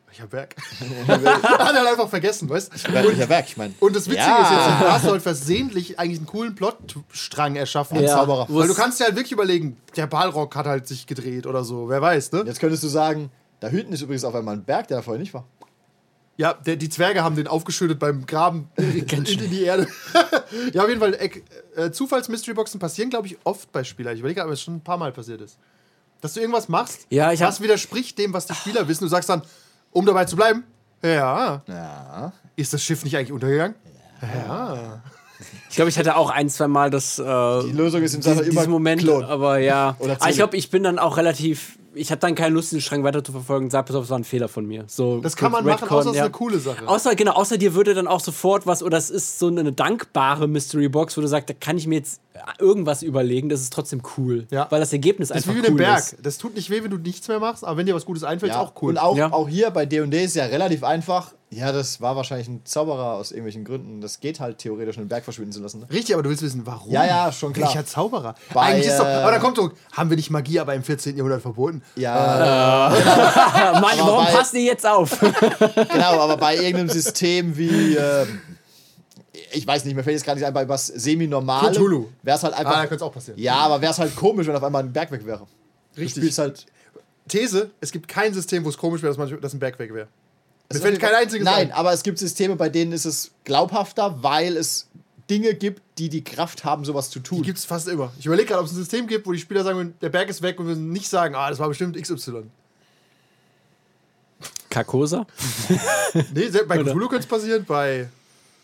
welcher 0.07 0.27
Berg? 0.27 0.55
hat 1.09 1.23
er 1.23 1.65
halt 1.67 1.89
einfach 1.89 2.11
vergessen, 2.11 2.51
weißt 2.51 2.73
du? 2.89 2.93
Welcher 2.93 3.27
Werk, 3.31 3.47
ich 3.49 3.57
meine. 3.57 3.73
Und 3.81 3.97
das 3.97 4.05
Witzige 4.07 4.19
Ja. 4.27 4.43
ist 4.43 4.51
jetzt, 4.51 4.81
du 4.83 4.93
hast 4.93 5.05
halt 5.07 5.23
versehentlich 5.23 5.99
eigentlich 5.99 6.19
einen 6.19 6.27
coolen 6.27 6.55
Plotstrang 6.55 7.57
erschaffen. 7.57 7.99
Ja. 8.01 8.09
Zauberer. 8.09 8.47
Weil 8.51 8.69
du 8.69 8.75
kannst 8.75 9.01
dir 9.01 9.05
halt 9.05 9.17
wirklich 9.17 9.33
überlegen, 9.33 9.79
der 9.97 10.07
Balrog 10.09 10.55
hat 10.57 10.67
halt 10.67 10.87
sich 10.87 11.07
gedreht 11.07 11.47
oder 11.47 11.65
so, 11.65 11.89
wer 11.89 12.03
weiß, 12.03 12.33
ne? 12.33 12.43
Jetzt 12.45 12.61
könntest 12.61 12.83
du 12.85 12.89
sagen, 12.89 13.31
da 13.61 13.69
hinten 13.69 13.95
ist 13.95 14.03
übrigens 14.03 14.25
auf 14.25 14.35
einmal 14.35 14.57
ein 14.57 14.65
Berg, 14.65 14.89
der 14.89 14.99
da 14.99 15.03
vorher 15.03 15.19
nicht 15.21 15.33
war. 15.33 15.47
Ja, 16.41 16.53
der, 16.55 16.77
die 16.77 16.89
Zwerge 16.89 17.25
haben 17.25 17.35
den 17.35 17.49
aufgeschüttet 17.49 17.99
beim 17.99 18.25
Graben 18.25 18.69
in, 18.77 18.93
in, 19.09 19.25
in 19.25 19.51
die 19.51 19.63
Erde. 19.65 19.89
Ja, 20.73 20.83
auf 20.83 20.89
jeden 20.89 21.01
Fall, 21.01 21.15
äh, 21.77 21.91
Zufalls-Mystery-Boxen 21.91 22.79
passieren, 22.81 23.11
glaube 23.11 23.27
ich, 23.27 23.37
oft 23.45 23.71
bei 23.73 23.85
Spielern. 23.85 24.15
Ich 24.15 24.21
überlege, 24.21 24.43
aber 24.43 24.53
es 24.53 24.63
schon 24.63 24.77
ein 24.77 24.81
paar 24.81 24.97
Mal 24.99 25.13
passiert 25.13 25.41
ist. 25.41 25.59
Dass 26.21 26.35
du 26.35 26.41
irgendwas 26.41 26.69
machst, 26.69 27.07
Ja, 27.11 27.33
ich 27.33 27.41
hab- 27.43 27.49
was 27.51 27.61
widerspricht 27.61 28.19
dem, 28.19 28.33
was 28.33 28.47
die 28.47 28.55
Spieler 28.55 28.89
wissen. 28.89 29.05
Du 29.05 29.09
sagst 29.09 29.29
dann, 29.29 29.43
um 29.93 30.05
dabei 30.05 30.25
zu 30.25 30.37
bleiben, 30.37 30.65
ja, 31.03 31.63
Ja. 31.67 32.33
ist 32.57 32.73
das 32.73 32.83
Schiff 32.83 33.05
nicht 33.05 33.17
eigentlich 33.17 33.33
untergegangen? 33.33 33.77
Ich 35.71 35.77
glaube, 35.77 35.89
ich 35.91 35.99
hatte 35.99 36.17
auch 36.17 36.31
ein, 36.31 36.49
zwei 36.49 36.67
Mal 36.67 36.91
das. 36.91 37.19
Äh, 37.21 37.23
Die 37.25 37.71
Lösung 37.73 38.03
ist 38.03 38.15
im 38.15 38.23
Zweifel 38.23 38.49
immer 38.49 38.67
Moment, 38.67 39.03
Klon. 39.03 39.25
aber 39.25 39.59
ja. 39.59 39.95
Oder 40.01 40.13
aber 40.13 40.13
ich 40.15 40.19
Zelle. 40.21 40.35
glaube, 40.35 40.57
ich 40.57 40.71
bin 40.71 40.83
dann 40.83 40.99
auch 40.99 41.17
relativ. 41.17 41.79
Ich 41.95 42.11
habe 42.11 42.21
dann 42.21 42.35
keine 42.35 42.55
Lust, 42.55 42.73
den 42.73 42.81
Schrank 42.81 43.03
weiter 43.03 43.25
zu 43.25 43.33
verfolgen 43.33 43.71
sag, 43.71 43.87
pass 43.87 43.97
auf, 43.97 44.05
es 44.05 44.11
war 44.11 44.19
ein 44.19 44.25
Fehler 44.25 44.49
von 44.49 44.67
mir. 44.67 44.85
So, 44.87 45.21
Das 45.21 45.35
kann 45.37 45.51
man 45.51 45.65
Redcon, 45.67 45.89
machen, 45.89 45.97
außer 45.99 46.11
es 46.11 46.17
ist 46.17 46.23
eine 46.23 46.31
coole 46.31 46.59
Sache. 46.59 46.87
Außer, 46.87 47.15
genau, 47.17 47.33
außer 47.33 47.57
dir 47.59 47.75
würde 47.75 47.95
dann 47.95 48.07
auch 48.07 48.21
sofort 48.21 48.67
was, 48.67 48.83
oder 48.83 48.99
es 48.99 49.11
ist 49.11 49.39
so 49.39 49.49
eine 49.49 49.73
dankbare 49.73 50.47
Mystery 50.49 50.89
Box, 50.89 51.17
wo 51.17 51.21
du 51.23 51.27
sagst, 51.29 51.49
da 51.49 51.55
kann 51.55 51.79
ich 51.79 51.87
mir 51.87 51.97
jetzt 51.97 52.21
irgendwas 52.61 53.03
überlegen, 53.03 53.49
das 53.49 53.61
ist 53.63 53.73
trotzdem 53.73 54.03
cool. 54.17 54.47
Ja. 54.51 54.67
Weil 54.71 54.81
das 54.81 54.93
Ergebnis 54.93 55.29
Das 55.29 55.39
ist 55.39 55.43
einfach 55.45 55.55
wie 55.55 55.61
mit 55.61 55.67
dem 55.69 55.75
cool 55.75 55.79
Berg. 55.79 55.99
ist. 55.99 56.17
Das 56.23 56.39
tut 56.39 56.55
nicht 56.55 56.71
weh, 56.71 56.83
wenn 56.85 56.91
du 56.91 56.99
nichts 56.99 57.27
mehr 57.27 57.41
machst, 57.41 57.65
aber 57.65 57.77
wenn 57.79 57.87
dir 57.87 57.95
was 57.95 58.05
Gutes 58.07 58.23
einfällt, 58.23 58.53
Ja. 58.53 58.63
ist 58.63 58.69
auch 58.69 58.83
cool. 58.83 58.91
Und 58.91 58.99
auch, 58.99 59.17
Ja. 59.17 59.33
auch 59.33 59.49
hier 59.49 59.71
bei 59.71 59.87
D&D 59.87 60.25
ist 60.25 60.37
ja 60.37 60.45
relativ 60.45 60.85
einfach. 60.85 61.33
Ja, 61.51 61.73
das 61.73 62.01
war 62.03 62.15
wahrscheinlich 62.15 62.47
ein 62.47 62.61
Zauberer 62.65 63.15
aus 63.15 63.31
irgendwelchen 63.31 63.65
Gründen. 63.65 64.03
Das 64.03 64.21
geht 64.21 64.39
halt 64.39 64.59
theoretisch, 64.59 64.99
einen 64.99 65.09
Berg 65.09 65.25
verschwinden 65.25 65.53
zu 65.53 65.63
lassen. 65.63 65.81
Ne? 65.81 65.87
Richtig, 65.91 66.15
aber 66.15 66.23
du 66.23 66.29
willst 66.29 66.43
wissen, 66.43 66.67
warum? 66.67 66.93
Ja, 66.93 67.07
ja, 67.07 67.33
schon 67.33 67.55
klar. 67.55 67.69
Welcher 67.69 67.87
Zauberer? 67.87 68.35
Bei, 68.53 68.61
Eigentlich 68.67 68.87
ist 68.89 68.99
doch, 68.99 69.07
äh, 69.07 69.15
aber 69.15 69.31
dann 69.33 69.41
kommt 69.41 69.57
so, 69.57 69.71
haben 69.93 70.11
wir 70.11 70.17
nicht 70.19 70.31
Magie 70.31 70.61
aber 70.61 70.75
im 70.75 70.83
14. 70.83 71.17
Jahrhundert 71.17 71.41
verboten? 71.41 71.78
Ja, 71.97 72.15
Ah, 72.15 72.91
Mann, 73.81 73.99
Aber 73.99 74.11
warum 74.11 74.25
bei- 74.27 74.33
passt 74.33 74.55
ihr 74.55 74.63
jetzt 74.63 74.87
auf? 74.87 75.19
genau, 75.21 76.21
aber 76.21 76.37
bei 76.37 76.57
irgendeinem 76.57 76.89
System 76.89 77.57
wie, 77.57 77.95
äh, 77.97 78.27
ich 79.53 79.67
weiß 79.67 79.85
nicht, 79.85 79.95
mir 79.95 80.03
fällt 80.03 80.15
jetzt 80.17 80.25
gerade 80.25 80.39
nicht 80.39 80.47
ein, 80.47 80.55
bei 80.55 80.69
was 80.69 80.87
semi-normale, 80.89 81.71
Cthulhu. 81.73 82.07
wäre 82.23 82.37
es 82.37 82.43
halt 82.43 82.55
Ah, 82.55 82.59
einfach. 82.59 82.73
da 82.75 82.81
könnte 82.83 82.95
es 82.97 83.03
auch 83.03 83.13
passieren. 83.13 83.39
ja, 83.41 83.55
aber 83.57 83.81
wäre 83.81 83.93
es 83.93 83.99
halt 83.99 84.15
komisch, 84.17 84.47
wenn 84.47 84.57
auf 84.57 84.63
einmal 84.65 84.83
ein 84.83 84.93
Berg 84.93 85.11
weg 85.11 85.25
wäre. 85.27 85.47
Richtig. 85.97 86.15
Du 86.15 86.21
spielst 86.21 86.39
halt. 86.39 86.67
These, 87.29 87.71
es 87.81 87.93
gibt 87.93 88.09
kein 88.09 88.33
System, 88.33 88.65
wo 88.65 88.71
es 88.71 88.79
komisch 88.79 89.03
wäre, 89.03 89.15
dass, 89.15 89.41
dass 89.41 89.53
ein 89.53 89.59
Berg 89.59 89.79
weg 89.79 89.93
wäre. 89.93 90.09
Mir 90.73 90.81
fällt 90.81 90.99
kein 91.01 91.15
einziges 91.15 91.45
Nein, 91.45 91.69
ein. 91.69 91.73
aber 91.73 91.93
es 91.93 92.03
gibt 92.03 92.19
Systeme, 92.19 92.57
bei 92.57 92.69
denen 92.71 92.93
ist 92.93 93.05
es 93.05 93.31
glaubhafter, 93.45 94.23
weil 94.23 94.57
es 94.57 94.87
Dinge 95.31 95.55
gibt, 95.55 95.83
die 95.99 96.09
die 96.09 96.25
Kraft 96.25 96.65
haben, 96.65 96.85
sowas 96.85 97.11
zu 97.11 97.21
tun. 97.21 97.39
Die 97.39 97.45
gibt 97.47 97.59
es 97.59 97.65
fast 97.65 97.87
immer. 97.89 98.13
Ich 98.19 98.27
überlege 98.27 98.49
gerade, 98.49 98.61
ob 98.61 98.67
es 98.67 98.73
ein 98.73 98.77
System 98.77 99.07
gibt, 99.07 99.27
wo 99.27 99.33
die 99.33 99.39
Spieler 99.39 99.63
sagen, 99.65 99.95
der 100.01 100.09
Berg 100.09 100.29
ist 100.31 100.41
weg 100.43 100.59
und 100.59 100.69
wir 100.69 100.75
nicht 100.77 101.09
sagen, 101.09 101.35
ah, 101.35 101.51
das 101.51 101.59
war 101.59 101.69
bestimmt 101.69 101.97
XY. 102.01 102.45
Carcosa? 104.71 105.27
Nee, 106.35 106.49
bei 106.67 106.79
Cthulhu 106.79 107.09
könnte 107.09 107.25
es 107.25 107.27
passieren, 107.27 107.65
bei 107.67 108.09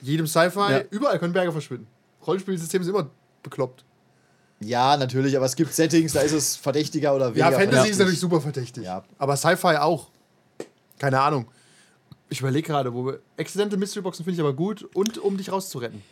jedem 0.01 0.27
Sci-Fi, 0.27 0.59
Ja. 0.73 0.81
überall 0.91 1.19
können 1.19 1.33
Berge 1.33 1.53
verschwinden. 1.53 1.87
Rollenspielsysteme 2.27 2.85
sind 2.85 2.95
immer 2.95 3.11
bekloppt. 3.43 3.85
ja, 4.61 4.97
natürlich, 4.97 5.37
aber 5.37 5.45
es 5.47 5.57
gibt 5.57 5.73
Settings, 5.75 6.13
da 6.15 6.21
ist 6.21 6.33
es 6.33 6.57
verdächtiger 6.57 7.15
oder 7.15 7.29
Ja, 7.35 7.47
weniger. 7.51 7.59
Fantasy 7.61 7.91
ist 7.91 7.99
natürlich 7.99 8.21
super 8.21 8.41
verdächtig. 8.41 8.85
Ja. 8.85 9.05
Aber 9.19 9.37
Sci-Fi 9.37 9.77
auch. 9.77 10.09
Keine 10.99 11.21
Ahnung. 11.21 11.47
Ich 12.31 12.41
überlege 12.41 12.67
gerade, 12.67 12.95
wo 12.95 13.05
wir. 13.07 13.21
Accidental 13.37 13.79
Mystery 13.79 14.03
Boxen 14.03 14.25
finde 14.25 14.37
ich 14.37 14.41
aber 14.41 14.55
gut 14.55 14.83
und 14.95 15.19
um 15.19 15.37
dich 15.37 15.53
rauszuretten. 15.53 16.03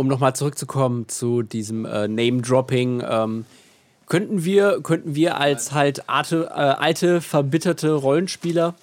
Um 0.00 0.08
nochmal 0.08 0.34
zurückzukommen 0.34 1.08
zu 1.08 1.42
diesem 1.42 1.84
äh, 1.84 2.08
Name-Dropping, 2.08 3.02
ähm, 3.08 3.44
könnten 4.06 4.44
wir, 4.44 4.80
könnten 4.82 5.14
wir 5.14 5.38
als 5.38 5.72
halt 5.72 6.08
arte, 6.08 6.48
äh, 6.50 6.54
alte, 6.54 7.20
verbitterte 7.20 7.92
Rollenspieler 7.92 8.74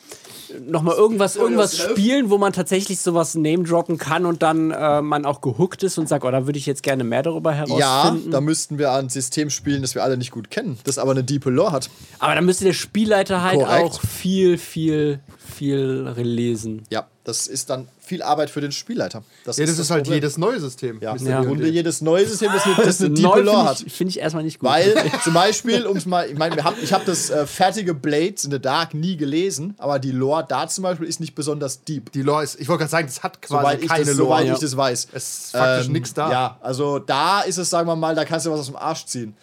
nochmal 0.65 0.95
irgendwas, 0.95 1.35
irgendwas 1.35 1.77
spielen, 1.77 2.29
wo 2.29 2.37
man 2.37 2.53
tatsächlich 2.53 2.99
sowas 2.99 3.35
Name-droppen 3.35 3.97
kann 3.97 4.25
und 4.25 4.41
dann 4.43 4.71
äh, 4.71 5.01
man 5.01 5.25
auch 5.25 5.41
gehuckt 5.41 5.83
ist 5.83 5.97
und 5.97 6.07
sagt, 6.07 6.23
oh, 6.23 6.31
da 6.31 6.45
würde 6.45 6.57
ich 6.57 6.65
jetzt 6.65 6.83
gerne 6.83 7.03
mehr 7.03 7.23
darüber 7.23 7.51
Ja, 7.51 7.57
herausfinden. 8.05 8.31
da 8.31 8.39
müssten 8.41 8.77
wir 8.77 8.91
ein 8.93 9.09
System 9.09 9.49
spielen, 9.49 9.81
das 9.81 9.95
wir 9.95 10.03
alle 10.03 10.15
nicht 10.17 10.31
gut 10.31 10.49
kennen, 10.49 10.77
das 10.85 10.97
aber 10.97 11.11
eine 11.11 11.23
diepe 11.25 11.49
Lore 11.49 11.71
hat. 11.73 11.89
Aber 12.19 12.33
dann 12.35 12.45
müsste 12.45 12.63
der 12.65 12.73
Spielleiter 12.73 13.41
halt 13.41 13.59
Korrekt. 13.59 13.83
auch 13.83 14.01
viel, 14.01 14.57
viel, 14.57 15.19
viel 15.57 16.13
lesen. 16.21 16.83
Ja, 16.89 17.07
das 17.23 17.47
ist 17.47 17.69
dann 17.69 17.87
viel 17.99 18.21
Arbeit 18.21 18.49
für 18.49 18.61
den 18.61 18.71
Spielleiter. 18.71 19.19
Ja, 19.19 19.23
das 19.45 19.57
ist 19.57 19.89
halt 19.89 20.03
Problem. 20.03 20.15
jedes 20.15 20.37
neue 20.37 20.59
System. 20.59 20.99
Ja, 21.01 21.15
ja. 21.15 21.41
D&D. 21.41 21.51
Und 21.51 21.63
jedes 21.65 22.01
neue 22.01 22.25
System, 22.25 22.51
das 22.53 22.63
eine, 22.65 22.75
das 22.75 23.01
eine 23.01 23.09
Neu 23.21 23.35
Deep 23.35 23.45
Lore 23.45 23.57
finde 23.57 23.69
hat. 23.69 23.81
ich, 23.85 23.93
find 23.93 24.09
ich 24.11 24.19
erstmal 24.19 24.43
nicht 24.43 24.59
gut. 24.59 24.69
Weil 24.69 24.95
zum 25.23 25.33
Beispiel, 25.33 25.85
um's 25.85 26.05
mal, 26.05 26.29
ich 26.29 26.37
meine, 26.37 26.55
wir 26.55 26.63
haben- 26.63 26.77
ich 26.81 26.93
habe 26.93 27.03
das 27.05 27.29
äh, 27.29 27.45
fertige 27.47 27.93
Blades 27.93 28.45
in 28.45 28.51
the 28.51 28.59
Dark 28.59 28.93
nie 28.93 29.17
gelesen, 29.17 29.73
aber 29.77 29.99
die 29.99 30.11
Lore 30.11 30.45
da 30.47 30.67
zum 30.67 30.83
Beispiel 30.83 31.07
ist 31.07 31.19
nicht 31.19 31.35
besonders 31.35 31.83
deep. 31.83 32.11
Die 32.11 32.21
Lore 32.21 32.43
ist, 32.43 32.59
ich 32.59 32.67
wollte 32.69 32.81
gerade 32.81 32.91
sagen, 32.91 33.07
das 33.07 33.23
hat 33.23 33.41
quasi 33.41 33.61
Soweit 33.61 33.81
ich, 33.81 33.89
keine 33.89 34.05
das, 34.05 34.15
Lore. 34.15 34.29
soweit 34.29 34.45
Ja. 34.47 34.53
ich 34.53 34.59
das 34.59 34.77
weiß. 34.77 35.07
Es 35.11 35.23
ist 35.45 35.51
faktisch 35.51 35.87
nix 35.89 36.13
da. 36.13 36.31
Ja, 36.31 36.57
also 36.61 36.99
da 36.99 37.41
ist 37.41 37.57
es, 37.57 37.69
sagen 37.69 37.87
wir 37.89 37.95
mal, 37.95 38.15
da 38.15 38.23
kannst 38.25 38.45
du 38.45 38.51
was 38.51 38.59
aus 38.61 38.67
dem 38.67 38.75
Arsch 38.75 39.05
ziehen. 39.05 39.35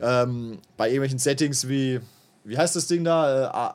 Ähm, 0.00 0.58
bei 0.76 0.88
irgendwelchen 0.88 1.18
Settings 1.18 1.68
wie, 1.68 2.00
wie 2.44 2.56
heißt 2.58 2.76
das 2.76 2.86
Ding 2.86 3.02
da? 3.04 3.44
Äh, 3.70 3.74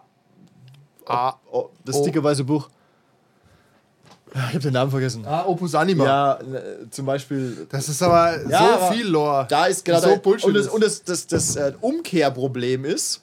Ah, 1.12 1.40
oh, 1.52 1.70
das 1.86 1.96
Oh. 1.98 2.04
dicke 2.06 2.24
weiße 2.24 2.44
Buch. 2.44 2.70
Ich 4.34 4.40
habe 4.40 4.60
den 4.60 4.74
Namen 4.74 4.90
vergessen. 4.92 5.26
ah, 5.26 5.44
Opus 5.46 5.76
Anima. 5.76 6.06
Ja, 6.06 6.34
äh, 6.40 6.90
zum 6.90 7.06
Beispiel. 7.06 7.68
Das 7.70 7.90
ist 7.90 8.02
aber 8.02 8.42
Ja, 8.48 8.60
so 8.60 8.66
aber 8.86 8.92
viel 8.94 9.06
Lore. 9.08 9.46
Da 9.50 9.66
ist 9.66 9.84
gerade 9.84 10.08
so 10.10 10.18
Bullshit. 10.18 10.48
und 10.48 10.54
das, 10.54 10.68
und 10.70 10.82
das, 10.84 11.04
das, 11.04 11.28
das 11.28 11.56
äh, 11.58 11.74
Umkehrproblem 11.82 12.86
ist, 12.86 13.22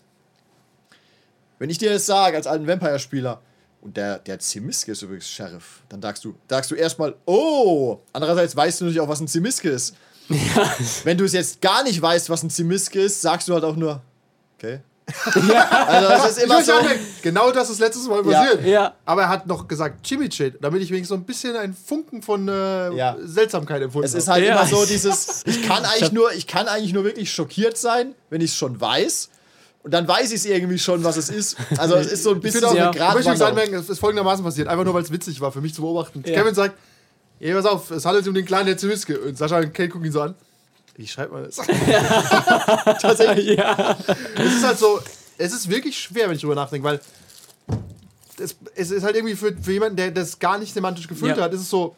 wenn 1.58 1.70
ich 1.70 1.78
dir 1.78 1.90
das 1.92 2.04
sage 2.04 2.36
als 2.36 2.46
alten 2.46 2.66
Vampire-Spieler 2.66 3.40
und 3.80 3.96
der, 3.96 4.18
der 4.18 4.38
Zimiske 4.38 4.92
ist 4.92 5.00
übrigens 5.02 5.28
Sheriff, 5.28 5.82
dann 5.88 6.02
sagst 6.02 6.24
du, 6.24 6.34
sagst 6.48 6.70
du 6.70 6.74
erstmal, 6.74 7.14
oh. 7.24 7.98
Andererseits 8.12 8.54
weißt 8.54 8.80
du 8.80 8.84
natürlich 8.84 9.00
auch, 9.00 9.08
was 9.08 9.20
ein 9.20 9.28
Zimiske 9.28 9.70
ist. 9.70 9.94
Wenn 11.04 11.16
du 11.16 11.24
es 11.24 11.32
jetzt 11.32 11.62
gar 11.62 11.84
nicht 11.84 12.02
weißt, 12.02 12.28
was 12.28 12.42
ein 12.42 12.50
Zimiske 12.50 13.00
ist, 13.00 13.22
sagst 13.22 13.48
du 13.48 13.54
halt 13.54 13.64
auch 13.64 13.76
nur, 13.76 14.02
okay. 14.58 14.80
Also 15.86 16.08
es 16.26 16.30
ist 16.32 16.38
ich 16.38 16.44
immer 16.44 16.60
so. 16.62 16.72
sagen, 16.72 16.88
genau 17.22 17.50
das 17.50 17.70
ist 17.70 17.78
letztes 17.80 18.06
Mal 18.08 18.22
Ja, 18.26 18.42
passiert. 18.44 18.64
ja. 18.66 18.94
Aber 19.04 19.22
er 19.22 19.28
hat 19.28 19.46
noch 19.46 19.66
gesagt 19.68 20.04
Chimichit, 20.06 20.56
damit 20.60 20.82
ich 20.82 20.90
wenigstens 20.90 21.08
so 21.10 21.14
ein 21.14 21.24
bisschen 21.24 21.56
einen 21.56 21.74
Funken 21.74 22.22
von 22.22 22.48
äh, 22.48 22.94
Ja. 22.94 23.16
Seltsamkeit 23.22 23.82
empfunden 23.82 24.06
Es 24.06 24.14
ist 24.14 24.28
habe. 24.28 24.40
halt 24.40 24.46
Ja. 24.46 24.52
immer 24.60 24.66
so 24.66 24.84
dieses, 24.84 25.42
ich 25.46 25.62
kann 25.66 25.84
eigentlich 25.84 26.12
nur, 26.12 26.32
ich 26.32 26.46
kann 26.46 26.68
eigentlich 26.68 26.92
nur 26.92 27.04
wirklich 27.04 27.32
schockiert 27.32 27.76
sein, 27.78 28.14
wenn 28.30 28.40
ich 28.40 28.50
es 28.50 28.56
schon 28.56 28.80
weiß. 28.80 29.30
Und 29.84 29.94
dann 29.94 30.06
weiß 30.06 30.28
ich 30.30 30.36
es 30.36 30.44
irgendwie 30.44 30.78
schon, 30.78 31.02
was 31.04 31.16
es 31.16 31.30
ist. 31.30 31.56
Also 31.78 31.94
es 31.94 32.08
ist 32.12 32.22
so 32.24 32.30
ein 32.30 32.36
Ich 32.36 32.42
bisschen 32.42 32.60
finde 32.68 32.90
auch, 32.90 32.94
Ja. 32.94 33.18
ich 33.18 33.26
möchte 33.26 33.46
anmerken, 33.46 33.74
es 33.74 33.88
ist 33.88 33.98
folgendermaßen 34.00 34.44
passiert, 34.44 34.68
einfach 34.68 34.84
nur 34.84 34.92
weil 34.92 35.02
es 35.02 35.10
witzig 35.10 35.40
war 35.40 35.52
für 35.52 35.60
mich 35.60 35.72
zu 35.72 35.82
beobachten. 35.82 36.22
Ja. 36.26 36.34
Kevin 36.34 36.54
sagt, 36.54 36.76
ey, 37.40 37.54
pass 37.54 37.64
auf, 37.64 37.90
es 37.92 38.04
handelt 38.04 38.24
sich 38.24 38.28
um 38.28 38.34
den 38.34 38.44
der 38.66 38.76
Zimiske. 38.76 39.18
Und 39.18 39.38
Sascha 39.38 39.58
und 39.58 39.72
Kate 39.72 39.88
gucken 39.88 40.06
ihn 40.06 40.12
so 40.12 40.20
an. 40.20 40.34
Wie 40.98 41.06
schreibt 41.06 41.32
man 41.32 41.44
das? 41.44 41.56
Tatsächlich. 43.00 43.56
ja. 43.56 43.96
Es 44.36 44.54
ist 44.56 44.64
halt 44.66 44.78
so, 44.78 44.98
es 45.38 45.52
ist 45.52 45.70
wirklich 45.70 45.98
schwer, 45.98 46.28
wenn 46.28 46.34
ich 46.34 46.40
drüber 46.42 46.56
nachdenke, 46.56 46.86
weil 46.86 47.00
es, 48.40 48.56
es 48.74 48.90
ist 48.90 49.04
halt 49.04 49.16
irgendwie 49.16 49.36
für, 49.36 49.56
für 49.56 49.72
jemanden, 49.72 49.96
der 49.96 50.10
das 50.10 50.38
gar 50.38 50.58
nicht 50.58 50.74
semantisch 50.74 51.06
gefühlt 51.08 51.36
Ja. 51.36 51.44
hat, 51.44 51.52
ist 51.54 51.60
es 51.62 51.70
so, 51.70 51.94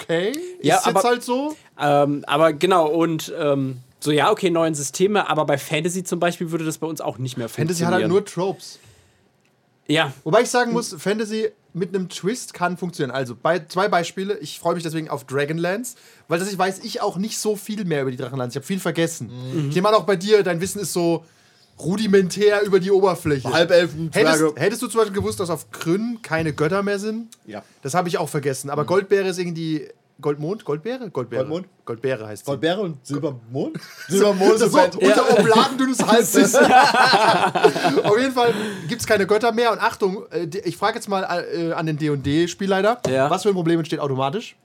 okay, 0.00 0.32
Ja, 0.62 0.78
ist 0.78 0.86
jetzt 0.86 0.96
aber- 0.96 1.02
halt 1.08 1.22
so. 1.22 1.56
Ähm, 1.78 2.24
aber 2.26 2.52
genau, 2.54 2.86
und 2.88 3.32
ähm, 3.38 3.78
so, 4.00 4.10
ja, 4.10 4.30
okay, 4.30 4.50
neuen 4.50 4.74
Systeme, 4.74 5.28
aber 5.28 5.44
bei 5.44 5.58
Fantasy 5.58 6.02
zum 6.02 6.18
Beispiel 6.18 6.50
würde 6.50 6.64
das 6.64 6.78
bei 6.78 6.86
uns 6.86 7.00
auch 7.00 7.18
nicht 7.18 7.36
mehr 7.36 7.48
Fantasy 7.48 7.84
funktionieren. 7.84 7.94
hat 7.94 8.00
halt 8.02 8.08
nur 8.10 8.24
Tropes. 8.24 8.78
Ja, 9.88 10.12
Wobei 10.24 10.42
ich 10.42 10.48
sagen 10.48 10.72
muss, 10.72 10.94
Fantasy 10.96 11.50
mit 11.74 11.94
einem 11.94 12.08
Twist 12.08 12.54
kann 12.54 12.76
funktionieren. 12.76 13.14
Also 13.14 13.34
bei 13.34 13.60
zwei 13.66 13.88
Beispiele. 13.88 14.38
Ich 14.38 14.58
freue 14.58 14.74
mich 14.74 14.82
deswegen 14.82 15.08
auf 15.08 15.24
Dragonlance, 15.24 15.96
weil 16.28 16.38
das 16.38 16.52
ich 16.52 16.58
weiß 16.58 16.80
ich 16.80 17.00
auch 17.00 17.16
nicht 17.16 17.38
so 17.38 17.56
viel 17.56 17.84
mehr 17.84 18.02
über 18.02 18.10
die 18.10 18.16
Drachenlands. 18.16 18.54
Ich 18.54 18.58
habe 18.58 18.66
viel 18.66 18.80
vergessen. 18.80 19.30
Ich 19.68 19.74
nehme 19.74 19.88
an, 19.88 19.94
auch 19.94 20.04
bei 20.04 20.16
dir, 20.16 20.42
dein 20.42 20.60
Wissen 20.60 20.80
ist 20.80 20.92
so 20.92 21.24
rudimentär 21.78 22.62
über 22.62 22.78
die 22.80 22.90
Oberfläche. 22.90 23.50
Halbelfen, 23.52 24.10
Hättest, 24.12 24.44
hättest 24.56 24.82
du 24.82 24.86
zum 24.88 25.00
Beispiel 25.00 25.16
gewusst, 25.16 25.40
dass 25.40 25.50
auf 25.50 25.70
Krünn 25.70 26.20
keine 26.22 26.52
Götter 26.52 26.82
mehr 26.82 26.98
sind? 26.98 27.28
Ja. 27.46 27.62
Das 27.82 27.94
habe 27.94 28.08
ich 28.08 28.18
auch 28.18 28.28
vergessen. 28.28 28.70
Aber 28.70 28.84
Goldbeere 28.84 29.28
ist 29.28 29.38
irgendwie. 29.38 29.88
Goldmond? 30.22 30.64
Goldbeere? 30.64 31.10
Goldbeere. 31.10 31.40
Goldmond? 31.42 31.66
Goldbeere 31.84 32.26
heißt 32.26 32.44
sie. 32.46 32.50
Goldbeere 32.50 32.80
und 32.80 33.06
Silbermond? 33.06 33.76
Silbermond 34.08 34.54
ist 34.54 34.60
so, 34.60 34.70
Band. 34.70 34.96
unter 34.96 35.38
obladendünnes 35.38 35.98
Halbwissen. 36.06 36.64
Auf 38.04 38.18
jeden 38.18 38.32
Fall 38.32 38.54
gibt 38.88 39.00
es 39.00 39.06
keine 39.06 39.26
Götter 39.26 39.52
mehr. 39.52 39.72
Und 39.72 39.80
Achtung, 39.82 40.24
äh, 40.30 40.46
ich 40.64 40.76
frage 40.76 40.94
jetzt 40.96 41.08
mal 41.08 41.22
äh, 41.54 41.72
an 41.72 41.86
den 41.86 41.98
D&D-Spielleiter, 41.98 43.00
Ja. 43.10 43.28
was 43.28 43.42
für 43.42 43.48
ein 43.50 43.54
Problem 43.54 43.78
entsteht 43.80 44.00
automatisch? 44.00 44.56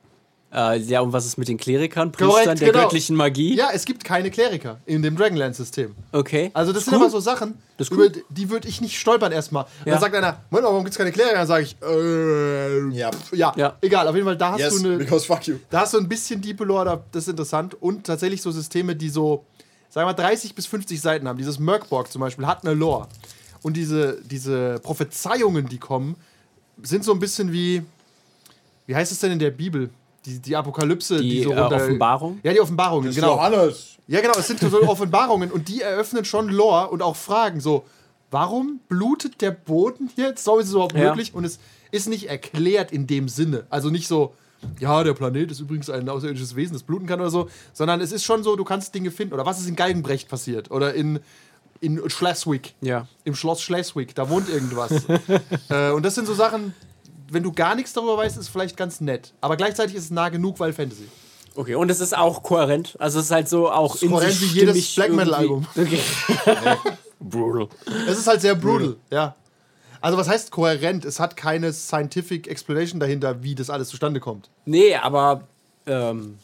Äh, 0.53 0.77
ja, 0.79 1.01
und 1.01 1.11
was 1.13 1.25
ist 1.25 1.37
mit 1.37 1.47
den 1.49 1.57
Klerikern, 1.57 2.11
Korrekt, 2.11 2.35
Priestern 2.35 2.57
der 2.57 2.71
genau. 2.71 2.83
göttlichen 2.85 3.15
Magie? 3.15 3.55
Ja, 3.55 3.69
es 3.73 3.83
gibt 3.85 4.03
keine 4.03 4.31
Kleriker 4.31 4.79
in 4.85 5.01
dem 5.01 5.17
Dragonlance-System. 5.17 5.93
Okay. 6.13 6.51
Also 6.53 6.71
das 6.71 6.83
Ist 6.83 6.85
sind 6.85 6.93
cool. 6.95 7.01
aber 7.03 7.09
so 7.11 7.19
Sachen, 7.19 7.55
Das 7.77 7.87
ist 7.87 7.93
über 7.93 8.03
cool. 8.05 8.23
die 8.29 8.49
würde 8.49 8.67
ich 8.67 8.79
nicht 8.79 8.97
stolpern 8.97 9.31
erstmal. 9.33 9.63
Und 9.65 9.69
Ja. 9.87 9.93
Dann 9.93 10.01
sagt 10.01 10.15
einer, 10.15 10.39
Moment 10.49 10.63
mal, 10.63 10.69
warum 10.71 10.83
gibt 10.85 10.91
es 10.93 10.97
keine 10.97 11.11
Kleriker? 11.11 11.35
Dann 11.35 11.47
sage 11.47 11.63
ich, 11.65 11.75
äh, 11.81 12.87
Ja. 12.97 13.11
ja. 13.33 13.53
Ja. 13.57 13.77
egal, 13.81 14.07
auf 14.07 14.15
jeden 14.15 14.25
Fall, 14.25 14.37
da 14.37 14.51
hast 14.53 14.59
Yes, 14.61 14.81
du 14.81 14.87
eine... 14.87 14.97
because 14.97 15.25
fuck 15.25 15.45
you. 15.47 15.55
Da 15.69 15.81
hast 15.81 15.93
du 15.93 15.97
ein 15.97 16.07
bisschen 16.07 16.41
Deep 16.41 16.59
Lore, 16.61 16.85
da- 16.85 17.03
das 17.11 17.23
ist 17.23 17.29
interessant. 17.29 17.75
Und 17.81 18.05
tatsächlich 18.05 18.41
so 18.41 18.51
Systeme, 18.51 18.95
die 18.95 19.09
so, 19.09 19.45
sagen 19.89 20.07
wir 20.07 20.13
mal, 20.13 20.13
30 20.13 20.55
bis 20.55 20.65
50 20.65 21.01
Seiten 21.01 21.27
haben. 21.27 21.37
Dieses 21.37 21.59
Merkborg 21.59 22.09
zum 22.11 22.21
Beispiel 22.21 22.47
hat 22.47 22.63
eine 22.65 22.73
Lore. 22.73 23.07
Und 23.63 23.75
diese, 23.75 24.21
diese 24.23 24.79
Prophezeiungen, 24.81 25.67
die 25.67 25.77
kommen, 25.77 26.15
sind 26.83 27.03
so 27.03 27.11
ein 27.11 27.19
bisschen 27.19 27.51
wie, 27.51 27.81
wie 28.85 28.95
heißt 28.95 29.11
es 29.11 29.19
denn 29.19 29.31
in 29.33 29.39
der 29.39 29.51
Bibel? 29.51 29.89
Die, 30.27 30.39
die 30.39 30.55
Apokalypse, 30.55 31.21
Die, 31.21 31.29
die, 31.29 31.43
so 31.43 31.53
äh, 31.53 31.59
Offenbarung? 31.59 32.39
Ja, 32.43 32.51
die 32.51 32.59
Offenbarungen, 32.59 33.13
genau. 33.15 33.35
Johannes. 33.35 33.95
Ja, 34.07 34.19
genau, 34.21 34.33
es 34.37 34.47
sind 34.47 34.59
so 34.59 34.81
Offenbarungen 34.87 35.51
und 35.51 35.69
die 35.69 35.81
eröffnen 35.81 36.25
schon 36.25 36.49
Lore 36.49 36.89
und 36.89 37.01
auch 37.01 37.15
Fragen. 37.15 37.61
So, 37.61 37.85
warum 38.29 38.81
blutet 38.89 39.41
der 39.41 39.51
Boden 39.51 40.09
jetzt? 40.17 40.45
Warum 40.45 40.59
ist 40.59 40.67
es 40.67 40.73
überhaupt 40.73 40.95
Ja. 40.95 41.09
möglich? 41.09 41.33
Und 41.33 41.45
es 41.45 41.59
ist 41.91 42.09
nicht 42.09 42.29
erklärt 42.29 42.91
in 42.91 43.07
dem 43.07 43.29
Sinne. 43.29 43.65
Also 43.69 43.89
nicht 43.89 44.07
so, 44.07 44.33
ja, 44.79 45.03
der 45.03 45.13
Planet 45.13 45.51
ist 45.51 45.61
übrigens 45.61 45.89
ein 45.89 46.09
außerirdisches 46.09 46.55
Wesen, 46.57 46.73
das 46.73 46.83
bluten 46.83 47.07
kann 47.07 47.21
oder 47.21 47.29
so, 47.29 47.47
sondern 47.73 48.01
es 48.01 48.11
ist 48.11 48.23
schon 48.25 48.43
so, 48.43 48.55
du 48.57 48.65
kannst 48.65 48.93
Dinge 48.93 49.11
finden. 49.11 49.33
Oder 49.33 49.45
was 49.45 49.59
ist 49.61 49.67
in 49.69 49.75
Galgenbrecht 49.77 50.27
passiert? 50.27 50.71
Oder 50.71 50.93
in, 50.93 51.19
in 51.79 52.01
Schleswig. 52.09 52.75
Ja. 52.81 53.07
Im 53.23 53.35
Schloss 53.35 53.61
Schleswig, 53.61 54.13
da 54.15 54.29
wohnt 54.29 54.49
irgendwas. 54.49 54.91
äh, 55.69 55.91
und 55.91 56.03
das 56.03 56.15
sind 56.15 56.27
so 56.27 56.33
Sachen, 56.33 56.73
wenn 57.31 57.43
du 57.43 57.51
gar 57.51 57.75
nichts 57.75 57.93
darüber 57.93 58.17
weißt, 58.17 58.37
ist 58.37 58.49
vielleicht 58.49 58.77
ganz 58.77 59.01
nett. 59.01 59.33
Aber 59.41 59.57
gleichzeitig 59.57 59.95
ist 59.95 60.05
es 60.05 60.11
nah 60.11 60.29
genug, 60.29 60.59
weil 60.59 60.73
Fantasy. 60.73 61.07
Okay, 61.55 61.75
und 61.75 61.89
es 61.89 61.99
ist 61.99 62.15
auch 62.15 62.43
kohärent. 62.43 62.95
Also 62.99 63.19
es 63.19 63.25
ist 63.25 63.31
halt 63.31 63.49
so 63.49 63.71
auch 63.71 64.01
in 64.01 64.11
kohärent 64.11 64.33
sich 64.33 64.53
wie 64.53 64.59
jedes 64.59 64.95
Black 64.95 65.11
Metal 65.11 65.43
irgendwie- 65.43 65.67
Okay. 65.81 65.99
Brutal. 67.19 67.67
Es 68.07 68.19
ist 68.19 68.27
halt 68.27 68.41
sehr 68.41 68.53
brutal, 68.55 68.95
ja. 69.11 69.35
Also 70.01 70.17
was 70.17 70.27
heißt 70.29 70.51
kohärent? 70.51 71.03
Es 71.05 71.19
hat 71.19 71.35
keine 71.35 71.73
scientific 71.73 72.47
explanation 72.47 72.99
dahinter, 72.99 73.41
wie 73.41 73.55
das 73.55 73.69
alles 73.71 73.89
zustande 73.89 74.19
kommt. 74.19 74.49
Nee, 74.65 74.95
aber 74.95 75.47
ähm, 75.87 76.37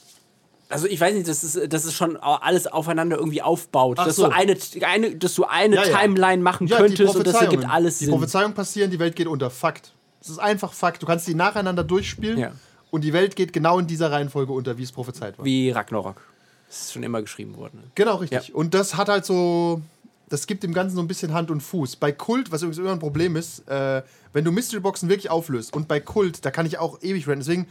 also 0.69 0.87
ich 0.87 0.99
weiß 0.99 1.13
nicht, 1.13 1.27
das 1.27 1.43
ist, 1.43 1.71
das 1.71 1.85
ist 1.85 1.93
schon 1.93 2.17
alles 2.17 2.65
aufeinander 2.65 3.17
irgendwie 3.17 3.43
aufbaut. 3.43 3.99
Ach 3.99 4.05
dass, 4.07 4.15
so. 4.15 4.23
du 4.25 4.31
eine, 4.33 4.57
eine, 4.81 5.15
dass 5.15 5.35
du 5.35 5.43
eine 5.45 5.75
Ja, 5.75 5.85
ja. 5.85 5.97
Timeline 5.99 6.41
machen 6.41 6.65
Ja, 6.65 6.77
die 6.77 6.81
könntest 6.95 7.15
und 7.15 7.27
das 7.27 7.35
ergibt 7.35 7.69
alles 7.69 7.99
Die 7.99 8.05
Sinn. 8.05 8.13
Prophezeiungen 8.15 8.55
passieren, 8.55 8.89
die 8.89 8.97
Welt 8.97 9.15
geht 9.15 9.27
unter. 9.27 9.51
Fakt. 9.51 9.93
Es 10.23 10.29
ist 10.29 10.39
einfach 10.39 10.71
Fakt. 10.73 11.01
Du 11.01 11.05
kannst 11.05 11.27
die 11.27 11.35
nacheinander 11.35 11.83
durchspielen 11.83 12.37
Ja. 12.39 12.51
und 12.91 13.03
die 13.03 13.11
Welt 13.13 13.35
geht 13.35 13.51
genau 13.51 13.77
in 13.77 13.87
dieser 13.87 14.09
Reihenfolge 14.11 14.53
unter, 14.53 14.77
wie 14.77 14.83
es 14.83 14.91
prophezeit 14.93 15.37
war. 15.37 15.43
Wie 15.45 15.69
Ragnarok. 15.69 16.21
Das 16.67 16.85
ist 16.85 16.93
schon 16.93 17.03
immer 17.03 17.21
geschrieben 17.21 17.57
worden. 17.57 17.83
Genau, 17.95 18.15
richtig. 18.15 18.55
Und 18.55 18.73
das 18.73 18.95
hat 18.95 19.09
halt 19.09 19.25
so. 19.25 19.81
Das 20.29 20.47
gibt 20.47 20.63
dem 20.63 20.73
Ganzen 20.73 20.95
so 20.95 21.01
ein 21.01 21.07
bisschen 21.07 21.33
Hand 21.33 21.51
und 21.51 21.61
Fuß. 21.61 21.97
Bei 21.97 22.11
Kult, 22.11 22.51
was 22.51 22.61
übrigens 22.63 22.79
immer 22.79 22.93
ein 22.93 22.99
Problem 22.99 23.35
ist, 23.35 23.67
äh, 23.69 24.01
wenn 24.31 24.43
du 24.43 24.51
Mystery-Boxen 24.51 25.07
wirklich 25.09 25.29
auflöst 25.29 25.75
und 25.75 25.87
bei 25.87 25.99
Kult, 25.99 26.43
da 26.43 26.49
kann 26.49 26.65
ich 26.65 26.79
auch 26.79 27.03
ewig 27.03 27.27
rennen. 27.27 27.41
Deswegen 27.41 27.67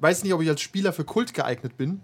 weiß 0.00 0.18
ich 0.18 0.24
nicht, 0.24 0.34
ob 0.34 0.42
ich 0.42 0.48
als 0.48 0.60
Spieler 0.60 0.92
für 0.92 1.02
Kult 1.04 1.34
geeignet 1.34 1.76
bin, 1.76 2.00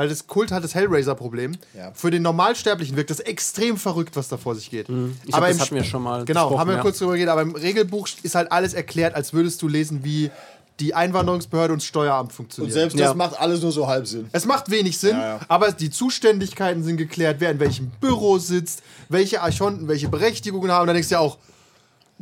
weil 0.00 0.08
das 0.08 0.26
Kult 0.26 0.50
hat 0.50 0.64
das 0.64 0.74
Hellraiser-Problem. 0.74 1.58
Ja. 1.76 1.92
Für 1.92 2.10
den 2.10 2.22
Normalsterblichen 2.22 2.96
wirkt 2.96 3.10
das 3.10 3.20
extrem 3.20 3.76
verrückt, 3.76 4.16
was 4.16 4.28
da 4.28 4.38
vor 4.38 4.54
sich 4.54 4.70
geht. 4.70 4.88
Ich 4.88 5.30
glaub, 5.32 5.46
das 5.46 5.60
hatten 5.60 5.74
wir 5.74 5.84
schon 5.84 6.02
mal 6.02 6.24
Genau, 6.24 6.58
haben 6.58 6.68
wir 6.70 6.76
ja. 6.76 6.80
kurz 6.82 6.96
drüber 6.98 7.12
geredet, 7.12 7.28
aber 7.30 7.42
im 7.42 7.54
Regelbuch 7.54 8.08
ist 8.22 8.34
halt 8.34 8.50
alles 8.50 8.72
erklärt, 8.72 9.14
als 9.14 9.34
würdest 9.34 9.60
du 9.60 9.68
lesen, 9.68 10.02
wie 10.02 10.30
die 10.78 10.94
Einwanderungsbehörde 10.94 11.74
und 11.74 11.82
das 11.82 11.86
Steueramt 11.86 12.30
Und 12.30 12.34
funktionieren. 12.34 12.72
selbst 12.72 12.98
Ja. 12.98 13.08
das 13.08 13.14
macht 13.14 13.38
alles 13.38 13.60
nur 13.60 13.72
so 13.72 13.86
halb 13.88 14.06
Sinn. 14.06 14.30
Es 14.32 14.46
macht 14.46 14.70
wenig 14.70 14.98
Sinn, 14.98 15.16
Ja, 15.18 15.36
ja. 15.36 15.40
aber 15.48 15.70
die 15.72 15.90
Zuständigkeiten 15.90 16.82
sind 16.82 16.96
geklärt, 16.96 17.36
wer 17.40 17.50
in 17.50 17.60
welchem 17.60 17.90
Büro 18.00 18.38
sitzt, 18.38 18.82
welche 19.10 19.42
Archonten 19.42 19.86
welche 19.88 20.08
Berechtigungen 20.08 20.70
haben. 20.70 20.80
Und 20.82 20.86
dann 20.86 20.94
denkst 20.96 21.10
du 21.10 21.16
ja 21.16 21.20
auch, 21.20 21.36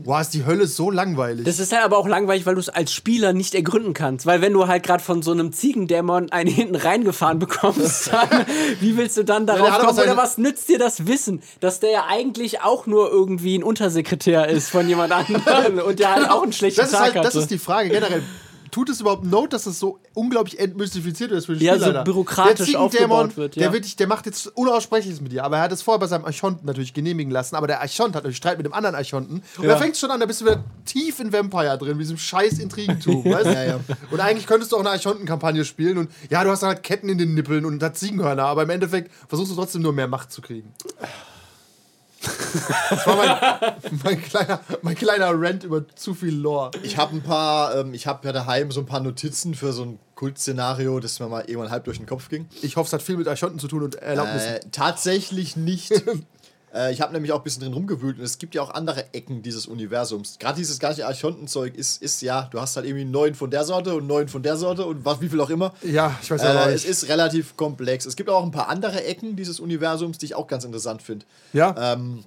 wow, 0.05 0.21
ist 0.21 0.33
die 0.35 0.47
Hölle 0.47 0.67
so 0.67 0.91
langweilig. 0.91 1.45
Das 1.45 1.59
ist 1.59 1.73
halt 1.73 1.85
aber 1.85 1.99
auch 1.99 2.07
langweilig, 2.07 2.47
weil 2.47 2.55
du 2.55 2.61
es 2.61 2.69
als 2.69 2.93
Spieler 2.93 3.33
nicht 3.33 3.55
ergründen 3.55 3.95
kannst. 3.95 4.27
Weil 4.27 4.41
wenn 4.41 4.53
du 4.53 4.69
halt 4.69 4.85
gerade 4.85 5.03
von 5.03 5.23
so 5.23 5.33
einem 5.33 5.53
Ziegendämon 5.53 6.31
einen 6.31 6.51
hinten 6.51 6.77
reingefahren 6.77 7.39
bekommst, 7.39 8.13
dann, 8.13 8.47
wie 8.81 8.97
willst 8.97 9.17
du 9.17 9.25
dann 9.25 9.47
darauf 9.47 9.71
aber 9.71 9.87
kommen? 9.87 9.99
Oder 9.99 10.17
was 10.17 10.39
nützt 10.39 10.69
dir 10.69 10.79
das 10.79 11.07
Wissen, 11.07 11.43
dass 11.61 11.81
der 11.81 11.91
ja 11.91 12.05
eigentlich 12.09 12.63
auch 12.63 12.87
nur 12.87 13.11
irgendwie 13.11 13.59
ein 13.59 13.63
Untersekretär 13.63 14.49
ist 14.49 14.71
von 14.71 14.89
jemand 14.89 15.13
anderem 15.13 15.79
und 15.79 15.99
der 15.99 16.15
halt 16.15 16.31
auch 16.31 16.43
einen 16.43 16.53
schlechten 16.53 16.81
das, 16.81 16.91
ist 16.91 16.97
Tag 16.97 17.15
halt, 17.15 17.17
das 17.17 17.27
hatte? 17.27 17.39
ist 17.39 17.51
die 17.51 17.59
Frage 17.59 17.91
generell. 17.91 18.23
Tut 18.71 18.89
es 18.89 19.01
überhaupt 19.01 19.25
Not, 19.25 19.53
dass 19.53 19.67
es 19.67 19.79
so 19.79 19.99
unglaublich 20.15 20.59
entmystifiziert 20.59 21.31
wird 21.31 21.45
für 21.45 21.55
den 21.55 21.63
Ja, 21.63 21.75
so 21.75 21.81
Spielleiter? 21.85 22.05
bürokratisch 22.05 22.57
der 22.57 22.67
Ziegendämon, 22.67 23.11
aufgebaut 23.27 23.37
wird, 23.37 23.57
ja. 23.57 23.63
Der, 23.65 23.73
wirklich, 23.73 23.97
der 23.97 24.07
macht 24.07 24.27
jetzt 24.27 24.47
Unaussprechliches 24.57 25.21
mit 25.21 25.33
dir, 25.33 25.45
aber 25.45 25.57
er 25.59 25.63
hat 25.65 25.73
es 25.73 25.83
vorher 25.83 25.99
bei 25.99 26.07
seinem 26.07 26.25
Archonten 26.25 26.67
natürlich 26.67 26.95
genehmigen 26.95 27.31
lassen, 27.33 27.57
aber 27.57 27.67
der 27.67 27.81
Archont 27.81 28.09
hat 28.15 28.23
natürlich 28.23 28.37
Streit 28.37 28.57
mit 28.59 28.67
dem 28.67 28.73
anderen 28.73 28.95
Archonten 28.95 29.43
und 29.57 29.65
Ja. 29.65 29.71
da 29.71 29.77
fängt 29.77 29.97
schon 29.97 30.11
an, 30.11 30.21
da 30.21 30.27
bist 30.27 30.41
du 30.41 30.47
wieder 30.47 30.65
tief 30.85 31.21
in 31.21 31.33
Vampire 31.33 31.77
drin, 31.79 31.97
wie 31.99 32.03
diesem 32.03 32.19
scheiß 32.19 32.59
Intrigentum, 32.59 33.25
weißt 33.25 33.47
du? 33.47 33.53
Ja, 33.53 33.65
ja. 33.65 33.81
Und 34.11 34.21
eigentlich 34.21 34.47
könntest 34.47 34.73
du 34.73 34.77
auch 34.77 34.81
eine 34.81 34.91
Archonten-Kampagne 34.91 35.65
spielen 35.65 35.99
und 35.99 36.11
ja, 36.31 36.43
du 36.45 36.51
hast 36.51 36.63
dann 36.63 36.69
halt 36.71 36.83
Ketten 36.83 37.09
in 37.09 37.19
den 37.19 37.35
Nippeln 37.35 37.65
und 37.65 37.79
das 37.81 37.95
Ziegenhörner, 37.95 38.45
aber 38.45 38.63
im 38.65 38.71
Endeffekt 38.71 39.11
versuchst 39.29 39.53
du 39.53 39.57
trotzdem 39.57 39.83
nur 39.83 39.93
mehr 39.93 40.09
Macht 40.09 40.33
zu 40.33 40.41
kriegen. 40.43 40.73
Das 42.21 43.07
war 43.07 43.17
mein, 43.17 43.75
mein, 44.05 44.23
kleiner, 44.23 44.61
mein 44.83 44.95
kleiner 44.95 45.31
Rant 45.33 45.65
über 45.65 45.87
zu 45.95 46.15
viel 46.15 46.35
Lore. 46.35 46.71
Ich 46.83 46.97
habe 46.97 47.15
ein 47.15 47.23
paar, 47.23 47.77
ähm, 47.77 47.95
ich 47.95 48.07
habe 48.07 48.27
ja 48.27 48.33
daheim 48.33 48.71
so 48.71 48.81
ein 48.81 48.87
paar 48.87 49.01
Notizen 49.01 49.55
für 49.55 49.73
so 49.73 49.85
ein 49.85 49.99
Kultszenario, 50.15 50.99
das 50.99 51.21
mir 51.21 51.29
mal 51.29 51.45
irgendwann 51.47 51.71
halb 51.71 51.85
durch 51.85 51.99
den 51.99 52.07
Kopf 52.07 52.29
ging. 52.29 52.49
Ich 52.63 52.77
hoffe, 52.77 52.89
es 52.89 52.93
hat 52.93 53.03
viel 53.03 53.17
mit 53.17 53.29
Archonten 53.29 53.59
zu 53.61 53.69
tun 53.69 53.83
und 53.83 53.95
Erlaubnissen. 53.97 54.55
Äh, 54.55 54.61
tatsächlich 54.73 55.57
nicht. 55.57 55.93
äh, 56.75 56.93
ich 56.93 57.01
habe 57.01 57.13
nämlich 57.13 57.33
auch 57.33 57.39
ein 57.39 57.45
bisschen 57.45 57.63
drin 57.63 57.73
rumgewühlt 57.73 58.19
und 58.19 58.25
es 58.25 58.39
gibt 58.39 58.55
ja 58.55 58.63
auch 58.63 58.71
andere 58.71 59.13
Ecken 59.15 59.43
dieses 59.43 59.67
Universums. 59.67 60.39
Gerade 60.39 60.57
dieses 60.57 60.79
ganze 60.79 61.07
Archontenzeug 61.07 61.75
ist, 61.75 62.03
ist 62.03 62.23
ja, 62.23 62.49
du 62.51 62.61
hast 62.61 62.77
halt 62.77 62.87
irgendwie 62.87 63.05
neun 63.05 63.35
von 63.35 63.51
der 63.51 63.65
Sorte 63.65 63.95
und 63.95 64.07
neun 64.07 64.29
von 64.29 64.43
der 64.43 64.57
Sorte 64.57 64.85
und 64.87 65.05
was, 65.05 65.21
wie 65.21 65.29
viel 65.29 65.41
auch 65.41 65.51
immer. 65.51 65.73
ja, 65.83 66.17
ich 66.23 66.31
weiß 66.31 66.43
ja 66.43 66.67
Äh, 66.67 66.71
äh, 66.71 66.75
es 66.75 66.85
ist 66.85 67.09
relativ 67.09 67.57
komplex. 67.57 68.07
Es 68.07 68.17
gibt 68.17 68.29
auch 68.31 68.43
ein 68.45 68.51
paar 68.51 68.69
andere 68.69 69.05
Ecken 69.05 69.37
dieses 69.37 69.61
Universums, 69.61 70.19
die 70.19 70.27
ich 70.27 70.35
auch 70.35 70.47
ganz 70.47 70.65
interessant 70.65 71.03
finde. 71.03 71.25
Ja, 71.53 71.75
Ähm, 71.95 72.25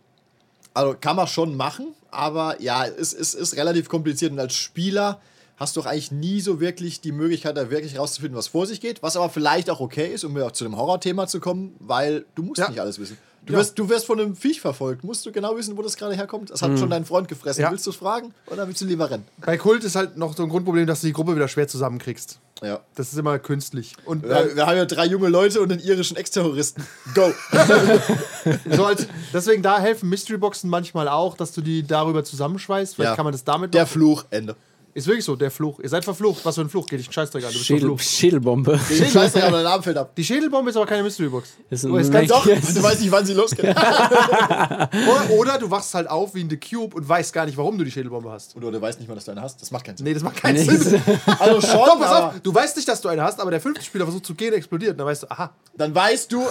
also 0.74 0.96
kann 1.00 1.16
man 1.18 1.28
schon 1.28 1.56
machen, 1.58 1.88
aber 2.12 2.62
ja, 2.62 2.86
es, 2.86 3.14
es 3.14 3.34
ist 3.34 3.58
relativ 3.58 3.90
kompliziert 3.90 4.32
und 4.32 4.40
als 4.40 4.54
Spieler 4.56 5.20
hast 5.58 5.76
du 5.76 5.82
doch 5.82 5.86
eigentlich 5.88 6.12
nie 6.12 6.42
so 6.42 6.60
wirklich 6.60 7.02
die 7.02 7.12
Möglichkeit, 7.12 7.56
da 7.58 7.70
wirklich 7.70 8.00
rauszufinden, 8.00 8.36
was 8.38 8.48
vor 8.48 8.66
sich 8.66 8.82
geht, 8.82 9.04
was 9.04 9.16
aber 9.16 9.30
vielleicht 9.30 9.70
auch 9.70 9.80
okay 9.80 10.08
ist, 10.12 10.24
um 10.24 10.34
wieder 10.34 10.48
auch 10.48 10.52
zu 10.54 10.64
dem 10.64 10.76
Horrorthema 10.78 11.28
zu 11.28 11.40
kommen, 11.40 11.76
weil 11.80 12.26
du 12.36 12.42
musst 12.44 12.60
Ja. 12.60 12.70
nicht 12.70 12.80
alles 12.80 12.98
wissen. 13.00 13.18
Du, 13.46 13.54
Ja. 13.54 13.60
wirst, 13.60 13.78
du 13.80 13.90
wirst 13.90 14.06
von 14.06 14.20
einem 14.20 14.36
Viech 14.36 14.62
verfolgt, 14.62 15.04
musst 15.04 15.26
du 15.26 15.32
genau 15.32 15.58
wissen, 15.58 15.76
wo 15.76 15.82
das 15.82 15.98
gerade 15.98 16.14
herkommt. 16.16 16.52
Das 16.52 16.62
hat 16.62 16.78
schon 16.78 16.92
dein 16.92 17.06
Freund 17.06 17.28
gefressen. 17.28 17.62
Mhm. 17.62 17.66
Ja. 17.66 17.72
Willst 17.72 17.88
du 17.88 17.90
es 17.90 17.96
fragen 17.96 18.34
oder 18.48 18.68
willst 18.68 18.82
du 18.82 18.86
lieber 18.86 19.10
rennen? 19.10 19.26
bei 19.44 19.58
Kult 19.58 19.84
ist 19.84 19.96
halt 19.96 20.16
noch 20.16 20.36
so 20.38 20.44
ein 20.44 20.50
Grundproblem, 20.50 20.86
dass 20.86 21.02
du 21.02 21.08
die 21.08 21.14
Gruppe 21.14 21.36
wieder 21.36 21.48
schwer 21.48 21.68
zusammenkriegst. 21.68 22.40
Ja. 22.62 22.82
Das 22.94 23.12
ist 23.12 23.18
immer 23.18 23.40
künstlich. 23.40 23.96
Und 24.06 24.22
Wir, 24.24 24.30
äh, 24.52 24.56
wir 24.56 24.68
haben 24.68 24.78
ja 24.78 24.86
drei 24.86 25.06
junge 25.08 25.30
Leute 25.30 25.60
und 25.62 25.72
einen 25.72 25.82
irischen 25.82 26.16
Ex-Terroristen. 26.18 26.86
Go! 27.16 27.34
so 28.70 28.86
als, 28.86 29.08
deswegen 29.34 29.64
da 29.64 29.80
helfen 29.80 30.10
Mystery-Boxen 30.10 30.70
manchmal 30.70 31.08
auch, 31.08 31.36
dass 31.36 31.52
du 31.54 31.62
die 31.62 31.82
darüber 31.82 32.24
zusammenschweißt. 32.24 32.96
Vielleicht 32.96 33.12
Ja. 33.12 33.16
kann 33.16 33.26
man 33.26 33.32
das 33.32 33.44
damit. 33.44 33.74
Der 33.74 33.88
Fluch, 33.88 34.26
Ende. 34.30 34.56
Ist 34.94 35.08
wirklich 35.08 35.26
so, 35.26 35.36
der 35.36 35.52
Fluch. 35.52 35.80
Ihr 35.80 35.90
seid 35.90 36.04
verflucht. 36.04 36.44
Was 36.46 36.56
für 36.56 36.62
ein 36.62 36.70
Fluch? 36.70 36.86
Geht 36.86 37.00
dich 37.00 37.10
ein 37.10 37.14
Scheißdreck 37.14 37.44
an. 37.44 37.50
Du 37.52 37.54
bist 37.58 37.66
Schädel, 37.66 37.82
verflucht. 37.82 38.04
Schädelbombe. 38.06 38.80
Scheiße, 39.12 39.44
aber 39.44 39.58
dein 39.58 39.66
Arm 39.68 39.84
fällt 39.84 39.98
ab. 39.98 40.16
Die 40.16 40.24
Schädelbombe 40.24 40.70
ist 40.70 40.76
aber 40.76 40.86
keine 40.86 41.04
Mystery-Box. 41.04 41.50
Oh, 41.90 41.98
ist 41.98 42.12
Mac- 42.14 42.28
Doch, 42.28 42.46
Yes. 42.46 42.74
du 42.74 42.84
weißt 42.84 43.02
nicht, 43.02 43.12
wann 43.12 43.26
sie 43.26 43.34
losgeht. 43.34 43.66
Oder, 43.76 45.30
oder 45.38 45.58
du 45.58 45.70
wachst 45.72 45.94
halt 45.94 46.10
auf 46.10 46.34
wie 46.36 46.42
in 46.42 46.50
The 46.50 46.58
Cube 46.58 46.96
und 46.96 47.08
weißt 47.08 47.34
gar 47.34 47.46
nicht, 47.46 47.58
warum 47.58 47.78
du 47.78 47.84
die 47.84 47.92
Schädelbombe 47.92 48.30
hast. 48.32 48.56
Oder 48.56 48.72
du 48.72 48.82
weißt 48.82 49.00
nicht 49.00 49.08
mal, 49.08 49.16
dass 49.16 49.26
du 49.26 49.32
eine 49.32 49.42
hast. 49.42 49.62
Das 49.62 49.72
macht 49.72 49.86
keinen 49.86 49.98
Sinn. 49.98 50.06
Nee, 50.06 50.14
das 50.14 50.24
macht 50.24 50.38
keinen 50.38 50.56
Nee. 50.56 50.64
Sinn. 50.78 51.02
Also 51.40 51.62
schon, 51.62 51.72
Doch, 51.86 52.00
pass 52.00 52.12
auf, 52.12 52.34
du 52.42 52.54
weißt 52.54 52.76
nicht, 52.76 52.88
dass 52.88 53.02
du 53.02 53.10
eine 53.10 53.24
hast, 53.24 53.40
aber 53.40 53.52
der 53.52 53.62
fünfte 53.62 53.84
Spieler 53.86 54.06
versucht 54.06 54.26
zu 54.26 54.36
gehen, 54.36 54.54
explodiert. 54.54 54.92
Und 54.94 54.98
dann 55.00 55.08
weißt 55.08 55.24
du, 55.24 55.32
aha, 55.32 55.52
dann 55.78 55.94
weißt 55.96 56.32
du, 56.32 56.42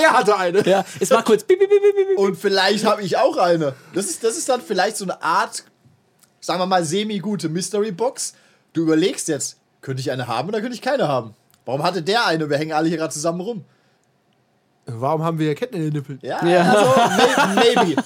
er 0.00 0.12
hatte 0.12 0.36
eine. 0.36 0.66
Ja, 0.66 0.84
es 0.98 1.10
macht 1.10 1.26
kurz. 1.26 1.44
Und 2.16 2.36
vielleicht 2.36 2.84
habe 2.84 3.02
ich 3.02 3.16
auch 3.18 3.36
eine. 3.36 3.74
Das 3.94 4.06
ist, 4.06 4.24
das 4.24 4.36
ist 4.38 4.48
dann 4.48 4.60
vielleicht 4.60 4.96
so 4.96 5.04
eine 5.04 5.22
Art, 5.22 5.64
sagen 6.40 6.60
wir 6.60 6.66
mal, 6.66 6.84
semi-gute 6.84 7.48
Mystery-Box. 7.48 8.34
Du 8.72 8.82
überlegst 8.82 9.28
jetzt, 9.28 9.58
könnte 9.80 10.00
ich 10.00 10.10
eine 10.10 10.26
haben 10.28 10.48
oder 10.48 10.60
könnte 10.60 10.74
ich 10.74 10.82
keine 10.82 11.08
haben? 11.08 11.34
Warum 11.64 11.82
hatte 11.82 12.02
der 12.02 12.26
eine? 12.26 12.48
Wir 12.50 12.56
hängen 12.58 12.72
alle 12.72 12.88
hier 12.88 12.96
gerade 12.98 13.12
zusammen 13.12 13.40
rum. 13.40 13.64
Warum 14.86 15.22
haben 15.22 15.38
wir 15.38 15.46
hier 15.46 15.54
Ketten 15.54 15.76
in 15.76 15.82
den 15.82 15.92
Nippeln? 15.92 16.18
Ja, 16.22 16.44
Ja. 16.44 16.62
also 16.72 16.90
may- 17.54 17.74
maybe. 17.76 18.02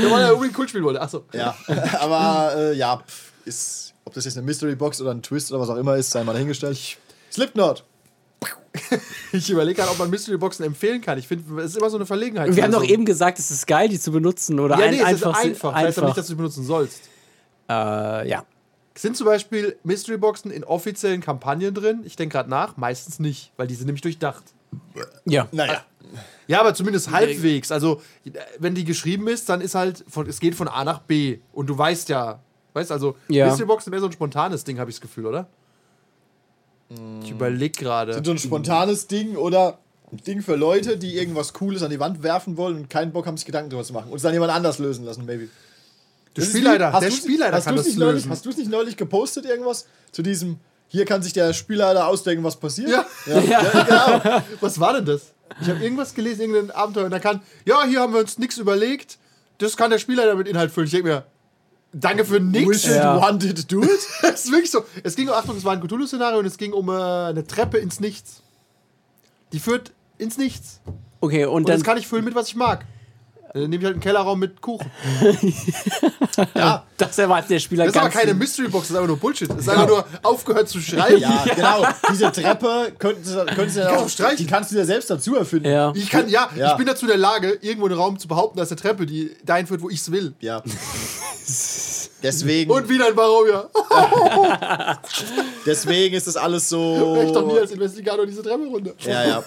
Wir 0.00 0.10
wollen 0.10 0.22
ja 0.22 0.32
unbedingt 0.32 0.54
Kult 0.56 0.70
spielen 0.70 0.84
wollte. 0.84 1.00
Achso. 1.00 1.24
Ja, 1.32 1.54
aber 2.00 2.54
äh, 2.56 2.74
ja, 2.74 2.96
pff, 3.06 3.32
ist, 3.44 3.92
ob 4.04 4.14
das 4.14 4.24
jetzt 4.24 4.36
eine 4.38 4.46
Mystery-Box 4.46 5.00
oder 5.02 5.10
ein 5.10 5.22
Twist 5.22 5.50
oder 5.52 5.60
was 5.60 5.68
auch 5.68 5.76
immer 5.76 5.96
ist, 5.96 6.10
sei 6.10 6.24
mal 6.24 6.32
dahingestellt. 6.32 6.78
Slipknot. 7.30 7.84
Ich 9.32 9.48
überlege 9.50 9.76
gerade, 9.80 9.90
ob 9.90 9.98
man 9.98 10.10
Mystery-Boxen 10.10 10.64
empfehlen 10.64 11.00
kann. 11.00 11.16
Ich 11.18 11.26
finde, 11.28 11.62
es 11.62 11.70
ist 11.72 11.76
immer 11.78 11.88
so 11.90 11.96
eine 11.96 12.04
Verlegenheit. 12.06 12.54
Wir 12.54 12.62
haben 12.62 12.72
doch 12.72 12.84
eben 12.84 13.04
gesagt, 13.06 13.38
es 13.38 13.50
ist 13.50 13.66
geil, 13.66 13.88
die 13.88 13.98
zu 13.98 14.12
benutzen. 14.12 14.60
Oder 14.60 14.78
Ja, 14.78 14.84
ein, 14.86 14.90
nee, 14.94 15.00
es 15.00 15.04
einfach. 15.06 15.38
ist 15.38 15.44
einfach. 15.44 15.72
Das 15.72 15.74
heißt 15.74 15.74
aber 15.74 15.86
einfach. 15.86 16.02
nicht, 16.08 16.16
dass 16.18 16.26
du 16.26 16.30
sie 16.32 16.36
benutzen 16.36 16.64
sollst. 16.64 17.00
Äh, 17.72 18.28
ja. 18.28 18.44
Sind 18.94 19.16
zum 19.16 19.26
Beispiel 19.26 19.76
Mystery-Boxen 19.84 20.50
in 20.50 20.64
offiziellen 20.64 21.20
Kampagnen 21.20 21.72
drin? 21.72 22.02
Ich 22.04 22.16
denke 22.16 22.34
gerade 22.34 22.50
nach. 22.50 22.76
Meistens 22.76 23.18
nicht, 23.18 23.52
weil 23.56 23.66
die 23.66 23.74
sind 23.74 23.86
nämlich 23.86 24.02
durchdacht. 24.02 24.44
Ja. 25.24 25.48
Naja. 25.50 25.82
Ja, 26.46 26.60
aber 26.60 26.74
zumindest 26.74 27.10
halbwegs. 27.10 27.72
Also, 27.72 28.02
wenn 28.58 28.74
die 28.74 28.84
geschrieben 28.84 29.28
ist, 29.28 29.48
dann 29.48 29.60
ist 29.62 29.74
halt, 29.74 30.04
von, 30.08 30.28
es 30.28 30.40
geht 30.40 30.54
von 30.54 30.68
A 30.68 30.84
nach 30.84 31.00
B. 31.00 31.38
Und 31.52 31.68
du 31.68 31.78
weißt 31.78 32.10
ja, 32.10 32.40
weißt 32.74 32.92
also, 32.92 33.16
Ja. 33.28 33.46
Mystery-Boxen 33.46 33.90
mehr 33.90 34.00
so 34.00 34.06
ein 34.06 34.12
spontanes 34.12 34.64
Ding, 34.64 34.78
habe 34.78 34.90
ich 34.90 34.96
das 34.96 35.00
Gefühl, 35.00 35.26
oder? 35.26 35.48
Ich 37.22 37.30
überlege 37.30 37.78
gerade. 37.78 38.22
So 38.22 38.30
ein 38.30 38.38
spontanes 38.38 39.06
Ding 39.06 39.36
oder 39.36 39.78
ein 40.10 40.18
Ding 40.18 40.42
für 40.42 40.56
Leute, 40.56 40.98
die 40.98 41.16
irgendwas 41.16 41.54
Cooles 41.54 41.82
an 41.82 41.90
die 41.90 41.98
Wand 41.98 42.22
werfen 42.22 42.58
wollen 42.58 42.76
und 42.76 42.90
keinen 42.90 43.12
Bock 43.12 43.26
haben, 43.26 43.38
sich 43.38 43.46
Gedanken 43.46 43.70
drüber 43.70 43.84
zu 43.84 43.94
machen. 43.94 44.10
Und 44.10 44.16
es 44.16 44.22
dann 44.22 44.34
jemand 44.34 44.52
anders 44.52 44.78
lösen 44.78 45.06
lassen, 45.06 45.24
maybe. 45.24 45.48
Der 46.36 46.44
Das 46.44 46.50
Spielleiter, 46.50 46.98
der 46.98 47.10
Spielleiter 47.10 47.56
hast 47.56 47.64
kann 47.64 47.76
das 47.76 47.86
nicht 47.86 47.98
neulich, 47.98 48.14
lösen. 48.14 48.30
Hast 48.30 48.44
du 48.46 48.50
es 48.50 48.56
nicht 48.56 48.70
neulich 48.70 48.96
gepostet, 48.96 49.44
irgendwas? 49.44 49.86
Zu 50.12 50.22
diesem, 50.22 50.58
hier 50.88 51.04
kann 51.04 51.22
sich 51.22 51.32
der 51.32 51.52
Spielleiter 51.52 52.06
ausdenken, 52.06 52.42
was 52.42 52.56
passiert? 52.56 52.90
Ja. 52.90 53.06
ja. 53.26 53.60
genau. 54.20 54.42
Was 54.60 54.80
war 54.80 54.94
denn 54.94 55.04
das? 55.04 55.32
Ich 55.60 55.68
habe 55.68 55.82
irgendwas 55.82 56.14
gelesen, 56.14 56.40
irgendein 56.40 56.70
Abenteuer, 56.70 57.04
und 57.04 57.10
da 57.10 57.18
kann, 57.18 57.42
ja, 57.66 57.84
hier 57.84 58.00
haben 58.00 58.14
wir 58.14 58.20
uns 58.20 58.38
nichts 58.38 58.56
überlegt. 58.56 59.18
Das 59.58 59.76
kann 59.76 59.90
der 59.90 59.98
Spielleiter 59.98 60.34
mit 60.34 60.48
Inhalt 60.48 60.72
füllen. 60.72 60.86
Ich 60.86 60.92
denke 60.92 61.08
mir, 61.08 61.24
danke 61.92 62.24
für 62.24 62.40
nichts. 62.40 62.86
Ja. 62.86 63.20
wanted, 63.20 63.70
do 63.70 63.82
it. 63.82 63.90
Es 64.22 64.46
ist 64.46 64.50
wirklich 64.52 64.70
so. 64.70 64.84
Es 65.02 65.14
ging 65.14 65.28
um, 65.28 65.34
Achtung, 65.34 65.56
es 65.56 65.64
war 65.64 65.74
ein 65.74 65.80
Cthulhu-Szenario 65.80 66.38
und 66.38 66.46
es 66.46 66.56
ging 66.56 66.72
um 66.72 66.88
äh, 66.88 66.92
eine 66.92 67.46
Treppe 67.46 67.78
ins 67.78 68.00
Nichts. 68.00 68.42
Die 69.52 69.58
führt 69.58 69.92
ins 70.18 70.38
Nichts. 70.38 70.80
Okay, 71.20 71.44
und 71.44 71.52
Und 71.52 71.68
dann. 71.68 71.76
das 71.78 71.84
kann 71.84 71.98
ich 71.98 72.08
füllen 72.08 72.24
mit, 72.24 72.34
was 72.34 72.48
ich 72.48 72.56
mag. 72.56 72.86
Dann 73.54 73.62
nehme 73.68 73.76
ich 73.76 73.84
halt 73.84 73.94
einen 73.94 74.00
Kellerraum 74.02 74.38
mit 74.38 74.60
Kuchen. 74.60 74.90
Ja, 76.54 76.84
das 76.96 77.18
erwartet 77.18 77.50
der 77.50 77.58
Spieler 77.58 77.84
Das 77.84 77.94
ist 77.94 78.00
aber 78.00 78.08
keine 78.08 78.32
Mystery-Box, 78.34 78.84
das 78.84 78.90
ist 78.90 78.96
einfach 78.96 79.08
nur 79.08 79.18
Bullshit. 79.18 79.50
Das 79.50 79.58
ist 79.58 79.68
einfach 79.68 79.86
nur 79.86 80.04
aufgehört 80.22 80.68
zu 80.68 80.80
schreiben. 80.80 81.18
ja, 81.20 81.44
genau. 81.54 81.84
Diese 82.10 82.32
Treppe 82.32 82.92
könnten 82.98 83.22
sie, 83.22 83.36
könnten 83.46 83.68
sie 83.70 83.80
ja 83.80 83.90
auch, 83.96 84.04
du 84.04 84.08
streichen. 84.08 84.36
die 84.38 84.46
kannst 84.46 84.70
du 84.70 84.76
dir 84.76 84.84
selbst 84.86 85.10
dazu 85.10 85.36
erfinden. 85.36 85.68
ja. 85.68 85.92
Ich 85.94 86.08
kann, 86.08 86.28
ja, 86.28 86.48
Ja. 86.56 86.70
ich 86.72 86.76
bin 86.78 86.86
dazu 86.86 87.04
in 87.04 87.08
der 87.08 87.18
Lage, 87.18 87.58
irgendwo 87.60 87.86
einen 87.86 87.96
Raum 87.98 88.18
zu 88.18 88.28
behaupten, 88.28 88.58
dass 88.58 88.70
eine 88.70 88.80
Treppe, 88.80 89.04
die 89.04 89.36
dahin 89.44 89.66
führt, 89.66 89.82
wo 89.82 89.90
ich 89.90 90.00
es 90.00 90.10
will. 90.10 90.32
Ja. 90.40 90.62
Deswegen, 92.22 92.70
Und 92.70 92.88
wieder 92.88 93.08
ein 93.08 93.14
Barovia. 93.14 93.68
deswegen 95.66 96.14
ist 96.14 96.26
das 96.26 96.36
alles 96.36 96.68
so. 96.68 97.20
Ich 97.24 97.32
doch 97.32 97.46
nie 97.46 97.58
als 97.58 97.70
Investigator 97.72 98.24
diese 98.26 98.42
Treppe 98.42 98.64
runter. 98.66 98.92
Ja, 99.00 99.24
ja. 99.26 99.44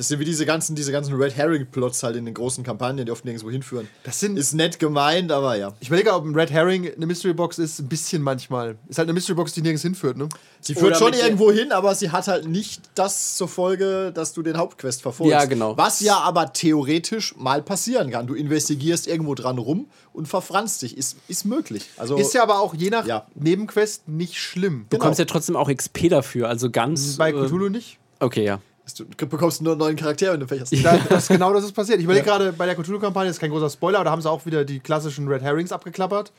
Das 0.00 0.08
sind 0.08 0.18
wie 0.18 0.24
diese 0.24 0.46
ganzen, 0.46 0.74
diese 0.74 0.92
ganzen 0.92 1.12
Red 1.12 1.36
Herring-Plots 1.36 2.02
halt 2.02 2.16
in 2.16 2.24
den 2.24 2.32
großen 2.32 2.64
Kampagnen, 2.64 3.04
die 3.04 3.12
oft 3.12 3.26
nirgendwo 3.26 3.50
hinführen. 3.50 3.86
Das 4.02 4.18
sind. 4.18 4.38
Ist 4.38 4.54
nett 4.54 4.78
gemeint, 4.78 5.30
aber 5.30 5.58
ja. 5.58 5.74
ich 5.78 5.88
überlege, 5.88 6.14
ob 6.14 6.24
ein 6.24 6.34
Red 6.34 6.50
Herring 6.50 6.90
eine 6.90 7.04
Mystery 7.04 7.34
Box 7.34 7.58
ist, 7.58 7.80
ein 7.80 7.88
bisschen 7.88 8.22
manchmal. 8.22 8.78
Ist 8.88 8.96
halt 8.96 9.08
eine 9.08 9.12
Mystery 9.12 9.34
Box, 9.34 9.52
die 9.52 9.60
nirgends 9.60 9.82
hinführt, 9.82 10.16
ne? 10.16 10.30
Sie 10.62 10.74
führt 10.74 10.96
Oder 10.96 11.12
schon 11.12 11.12
irgendwo 11.12 11.52
hin, 11.52 11.70
aber 11.70 11.94
sie 11.94 12.08
hat 12.08 12.28
halt 12.28 12.48
nicht 12.48 12.80
das 12.94 13.36
zur 13.36 13.46
Folge, 13.46 14.10
dass 14.14 14.32
du 14.32 14.40
den 14.40 14.56
Hauptquest 14.56 15.02
verfolgst. 15.02 15.32
Ja, 15.32 15.44
genau. 15.44 15.76
Was 15.76 16.00
ja 16.00 16.16
aber 16.16 16.54
theoretisch 16.54 17.36
mal 17.36 17.60
passieren 17.60 18.10
kann. 18.10 18.26
Du 18.26 18.32
investigierst 18.32 19.06
irgendwo 19.06 19.34
dran 19.34 19.58
rum 19.58 19.90
und 20.14 20.28
verfranst 20.28 20.80
dich. 20.80 20.96
Ist, 20.96 21.18
ist 21.28 21.44
möglich. 21.44 21.84
Also, 21.98 22.16
Ist 22.16 22.32
ja 22.32 22.42
aber 22.42 22.60
auch 22.60 22.72
je 22.72 22.88
nach 22.88 23.06
Ja. 23.06 23.26
Nebenquest 23.34 24.08
nicht 24.08 24.38
schlimm. 24.38 24.86
Du 24.88 24.96
bekommst 24.96 25.18
ja 25.18 25.26
trotzdem 25.26 25.56
auch 25.56 25.70
XP 25.70 26.08
dafür, 26.08 26.48
also 26.48 26.70
ganz. 26.70 27.18
Bei 27.18 27.32
äh, 27.32 27.32
Cthulhu 27.34 27.68
nicht. 27.68 27.98
Okay, 28.18 28.44
ja. 28.44 28.60
Du 28.94 29.26
bekommst 29.26 29.62
nur 29.62 29.72
einen 29.72 29.80
neuen 29.80 29.96
Charakter, 29.96 30.32
wenn 30.32 30.40
du 30.40 30.46
Pech 30.46 30.60
hast. 30.60 30.72
Da, 30.84 30.98
das 31.08 31.24
ist 31.24 31.28
genau 31.28 31.52
das 31.52 31.64
ist 31.64 31.72
passiert. 31.72 31.98
Ich 31.98 32.04
überlege 32.04 32.26
gerade 32.26 32.52
bei 32.52 32.66
der 32.66 32.74
Cthulhu-Kampagne, 32.74 33.28
das 33.28 33.36
ist 33.36 33.40
kein 33.40 33.50
großer 33.50 33.70
Spoiler, 33.70 33.98
aber 33.98 34.04
da 34.06 34.10
haben 34.10 34.22
sie 34.22 34.30
auch 34.30 34.46
wieder 34.46 34.64
die 34.64 34.80
klassischen 34.80 35.28
Red 35.28 35.42
Herrings 35.42 35.72
abgeklappert. 35.72 36.32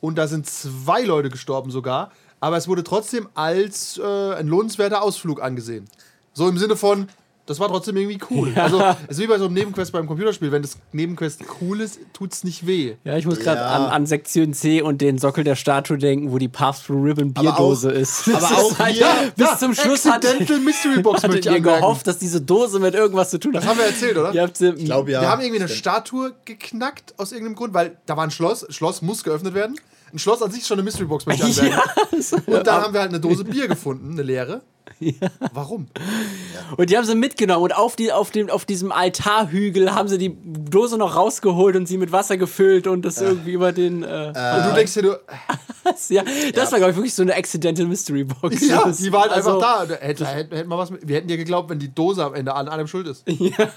Und 0.00 0.16
da 0.16 0.26
sind 0.26 0.46
zwei 0.46 1.02
Leute 1.02 1.30
gestorben 1.30 1.70
sogar. 1.70 2.12
Aber 2.40 2.58
es 2.58 2.68
wurde 2.68 2.84
trotzdem 2.84 3.28
als 3.34 3.98
äh, 3.98 4.34
ein 4.34 4.48
lohnenswerter 4.48 5.02
Ausflug 5.02 5.42
angesehen. 5.42 5.88
So 6.34 6.46
im 6.48 6.58
Sinne 6.58 6.76
von, 6.76 7.08
das 7.46 7.60
war 7.60 7.68
trotzdem 7.68 7.96
irgendwie 7.96 8.18
cool. 8.30 8.52
Also, 8.56 8.82
es 9.06 9.16
ist 9.18 9.22
wie 9.22 9.26
bei 9.26 9.38
so 9.38 9.44
einem 9.44 9.54
Nebenquest 9.54 9.92
beim 9.92 10.06
Computerspiel. 10.06 10.50
Wenn 10.50 10.62
das 10.62 10.78
Nebenquest 10.92 11.42
cool 11.60 11.80
ist, 11.82 11.98
tut's 12.12 12.42
nicht 12.44 12.66
weh. 12.66 12.94
Ja, 13.04 13.16
ich 13.16 13.26
muss 13.26 13.38
gerade 13.40 13.60
Ja. 13.60 13.66
an, 13.68 13.82
an 13.90 14.06
Sektion 14.06 14.54
C 14.54 14.80
und 14.80 15.00
den 15.00 15.18
Sockel 15.18 15.44
der 15.44 15.54
Statue 15.56 15.98
denken, 15.98 16.32
wo 16.32 16.38
die 16.38 16.48
Pass-Through-Ribbon 16.48 17.32
Aber 17.34 17.42
Bierdose 17.42 17.88
auch- 17.88 17.92
ist. 17.92 18.28
aber 18.28 18.40
Das 18.40 18.52
auch 18.52 18.70
ist 18.70 18.78
halt- 18.78 18.94
hier- 18.96 19.06
bis 19.36 19.58
zum 19.58 19.74
Schluss 19.74 20.04
hat, 20.06 20.24
Accidental 20.24 20.60
Mystery 20.60 21.02
Box 21.02 21.22
möchte 21.22 21.36
hattet 21.36 21.46
ich 21.46 21.52
ihr 21.52 21.60
gehofft, 21.60 22.06
dass 22.06 22.18
diese 22.18 22.40
Dose 22.40 22.78
mit 22.78 22.94
irgendwas 22.94 23.30
zu 23.30 23.38
tun 23.38 23.54
hat. 23.54 23.62
Das 23.62 23.68
haben 23.68 23.78
wir 23.78 23.86
erzählt, 23.86 24.16
oder? 24.16 24.32
Sie, 24.54 24.68
Ich 24.70 24.84
glaube 24.86 25.10
ja. 25.10 25.20
Wir 25.20 25.28
haben 25.30 25.42
irgendwie 25.42 25.60
eine 25.60 25.68
Statue 25.68 26.32
geknackt 26.44 27.14
aus 27.18 27.32
irgendeinem 27.32 27.56
Grund, 27.56 27.74
weil 27.74 27.96
da 28.06 28.16
war 28.16 28.24
ein 28.24 28.30
Schloss. 28.30 28.66
Schloss 28.70 29.02
muss 29.02 29.22
geöffnet 29.24 29.54
werden. 29.54 29.76
ein 30.12 30.18
Schloss 30.18 30.40
an 30.42 30.50
sich 30.50 30.60
ist 30.60 30.68
schon 30.68 30.76
eine 30.76 30.84
Mystery 30.84 31.06
Box, 31.06 31.26
möchte 31.26 31.46
ich 31.46 31.60
anmerken. 31.60 32.24
Und 32.46 32.66
dann 32.66 32.82
haben 32.82 32.94
wir 32.94 33.00
halt 33.00 33.10
eine 33.10 33.20
Dose 33.20 33.44
Bier 33.44 33.68
gefunden, 33.68 34.12
eine 34.12 34.22
leere. 34.22 34.62
Warum? 35.52 35.86
Und 36.76 36.90
die 36.90 36.96
haben 36.96 37.04
sie 37.04 37.14
mitgenommen 37.14 37.64
und 37.64 37.76
auf, 37.76 37.96
die, 37.96 38.12
auf, 38.12 38.30
dem, 38.30 38.48
auf 38.50 38.64
diesem 38.64 38.92
Altarhügel 38.92 39.94
haben 39.94 40.08
sie 40.08 40.18
die 40.18 40.36
Dose 40.44 40.96
noch 40.98 41.16
rausgeholt 41.16 41.76
und 41.76 41.86
sie 41.86 41.98
mit 41.98 42.12
Wasser 42.12 42.36
gefüllt 42.36 42.86
und 42.86 43.02
das 43.04 43.20
irgendwie 43.20 43.52
über 43.52 43.72
den. 43.72 44.02
Äh, 44.02 44.26
Und 44.28 44.66
du 44.66 44.72
denkst 44.74 44.94
dir, 44.94 45.02
du, 45.02 45.20
ja, 46.14 46.22
das 46.54 46.70
war, 46.72 46.78
glaube 46.78 46.90
ich, 46.92 46.96
wirklich 46.96 47.14
so 47.14 47.22
eine 47.22 47.34
Accidental 47.34 47.86
Mystery 47.86 48.24
Box. 48.24 48.66
ja, 48.68 48.84
Das- 48.84 48.98
die 48.98 49.12
war 49.12 49.22
halt 49.22 49.32
also, 49.32 49.58
einfach 49.60 49.86
da. 49.88 49.94
Hätte, 49.96 50.26
hätte, 50.26 50.56
hätte 50.56 50.68
man 50.68 50.78
was 50.78 50.90
mit, 50.90 51.06
wir 51.06 51.16
hätten 51.16 51.28
dir 51.28 51.36
geglaubt, 51.36 51.70
wenn 51.70 51.78
die 51.78 51.92
Dose 51.94 52.24
am 52.24 52.34
Ende 52.34 52.54
an 52.54 52.68
allem 52.68 52.86
schuld 52.86 53.06
ist. 53.08 53.24
Ja. 53.28 53.68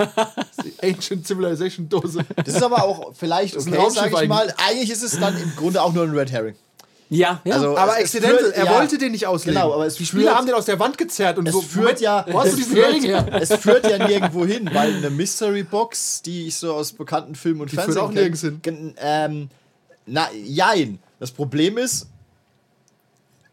Die 0.63 0.73
Ancient 0.83 1.25
Civilization 1.27 1.89
Dose. 1.89 2.23
Das 2.35 2.47
ist 2.55 2.63
aber 2.63 2.83
auch 2.83 3.13
vielleicht 3.13 3.55
okay, 3.57 3.77
sag 3.89 4.11
ich 4.21 4.29
mal. 4.29 4.53
Eigentlich 4.67 4.89
ist 4.91 5.03
es 5.03 5.19
dann 5.19 5.35
im 5.41 5.55
Grunde 5.55 5.81
auch 5.81 5.93
nur 5.93 6.03
ein 6.03 6.11
Red 6.11 6.31
Herring. 6.31 6.55
Ja, 7.09 7.39
ja. 7.45 7.55
Also- 7.55 7.77
Aber 7.77 7.93
es- 7.93 7.97
es 7.97 8.15
accidental, 8.15 8.37
führt- 8.39 8.55
er 8.55 8.65
ja. 8.65 8.75
wollte 8.75 8.97
den 8.97 9.11
nicht 9.13 9.27
auslegen. 9.27 9.59
Genau, 9.61 9.73
aber 9.73 9.85
es 9.85 9.95
die 9.95 10.05
Spieler 10.05 10.23
führt- 10.31 10.35
haben 10.35 10.45
den 10.45 10.55
aus 10.55 10.65
der 10.65 10.77
Wand 10.79 10.97
gezerrt 10.97 11.37
und 11.37 11.47
Es 11.47 11.53
so. 11.53 11.61
führt 11.61 12.01
ja, 12.01 12.25
wo 12.29 12.39
hast 12.39 12.47
es 12.47 12.51
du 12.51 12.57
diesen 12.57 12.75
führt, 12.75 13.03
her? 13.03 13.27
es 13.41 13.53
führt 13.55 13.89
ja 13.89 13.97
nirgendwo 14.07 14.45
hin, 14.45 14.69
weil 14.73 14.95
eine 14.95 15.09
Mystery 15.09 15.63
Box, 15.63 16.21
die 16.21 16.47
ich 16.47 16.57
so 16.57 16.73
aus 16.73 16.91
bekannten 16.91 17.35
Filmen 17.35 17.61
und 17.61 17.69
führt 17.69 17.83
Fernsehen 17.83 18.01
auch 18.03 18.11
nirgends 18.11 18.41
hin. 18.41 18.61
Ähm, 18.97 19.49
na, 20.05 20.27
jein. 20.43 20.99
Das 21.19 21.31
Problem 21.31 21.77
ist, 21.77 22.07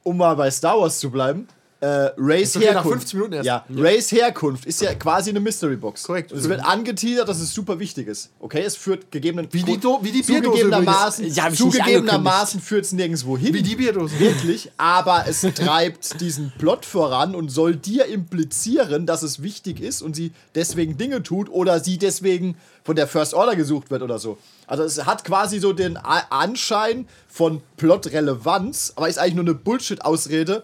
um 0.02 0.16
mal 0.16 0.34
bei 0.36 0.50
Star 0.50 0.78
Wars 0.80 0.98
zu 0.98 1.10
bleiben, 1.10 1.46
äh, 1.84 2.12
Rays 2.16 2.56
okay, 2.56 2.66
Herkunft. 2.66 2.98
15 3.10 3.18
Minuten 3.18 3.34
erst. 3.34 3.46
Ja, 3.46 3.64
Rays 3.76 4.10
Herkunft 4.12 4.64
ist 4.66 4.80
ja 4.80 4.94
quasi 4.94 5.30
eine 5.30 5.40
Mystery 5.40 5.76
Box. 5.76 6.04
Korrekt. 6.04 6.32
Und 6.32 6.38
es 6.38 6.48
wird 6.48 6.64
angeteasert, 6.64 7.28
dass 7.28 7.40
es 7.40 7.52
super 7.52 7.78
wichtig 7.78 8.08
ist. 8.08 8.30
Okay, 8.40 8.62
es 8.62 8.76
führt 8.76 9.10
gegebenen 9.10 9.48
Wie 9.52 9.62
die 9.62 9.78
Do- 9.78 9.98
wie 10.02 10.10
die 10.12 10.22
zugegebenermaßen. 10.22 11.26
Ja, 11.32 11.50
zugegebenermaßen 11.52 12.60
führt 12.60 12.84
es 12.86 12.92
nirgendwo 12.92 13.36
hin. 13.36 13.52
Wie 13.54 13.62
die 13.62 13.76
Bierdose. 13.76 14.18
Wirklich, 14.18 14.70
aber 14.76 15.24
es 15.28 15.40
treibt 15.54 16.20
diesen 16.20 16.52
Plot 16.58 16.84
voran 16.86 17.34
und 17.34 17.50
soll 17.50 17.76
dir 17.76 18.06
implizieren, 18.06 19.06
dass 19.06 19.22
es 19.22 19.42
wichtig 19.42 19.80
ist 19.80 20.00
und 20.02 20.14
sie 20.16 20.32
deswegen 20.54 20.96
Dinge 20.96 21.22
tut 21.22 21.48
oder 21.50 21.80
sie 21.80 21.98
deswegen 21.98 22.56
von 22.82 22.96
der 22.96 23.06
First 23.06 23.34
Order 23.34 23.56
gesucht 23.56 23.90
wird 23.90 24.02
oder 24.02 24.18
so. 24.18 24.38
Also 24.66 24.82
es 24.82 25.04
hat 25.04 25.24
quasi 25.24 25.58
so 25.58 25.72
den 25.72 25.96
Anschein 25.96 27.06
von 27.28 27.60
Plot-Relevanz, 27.76 28.92
aber 28.96 29.08
ist 29.08 29.18
eigentlich 29.18 29.34
nur 29.34 29.44
eine 29.44 29.54
Bullshit-Ausrede. 29.54 30.62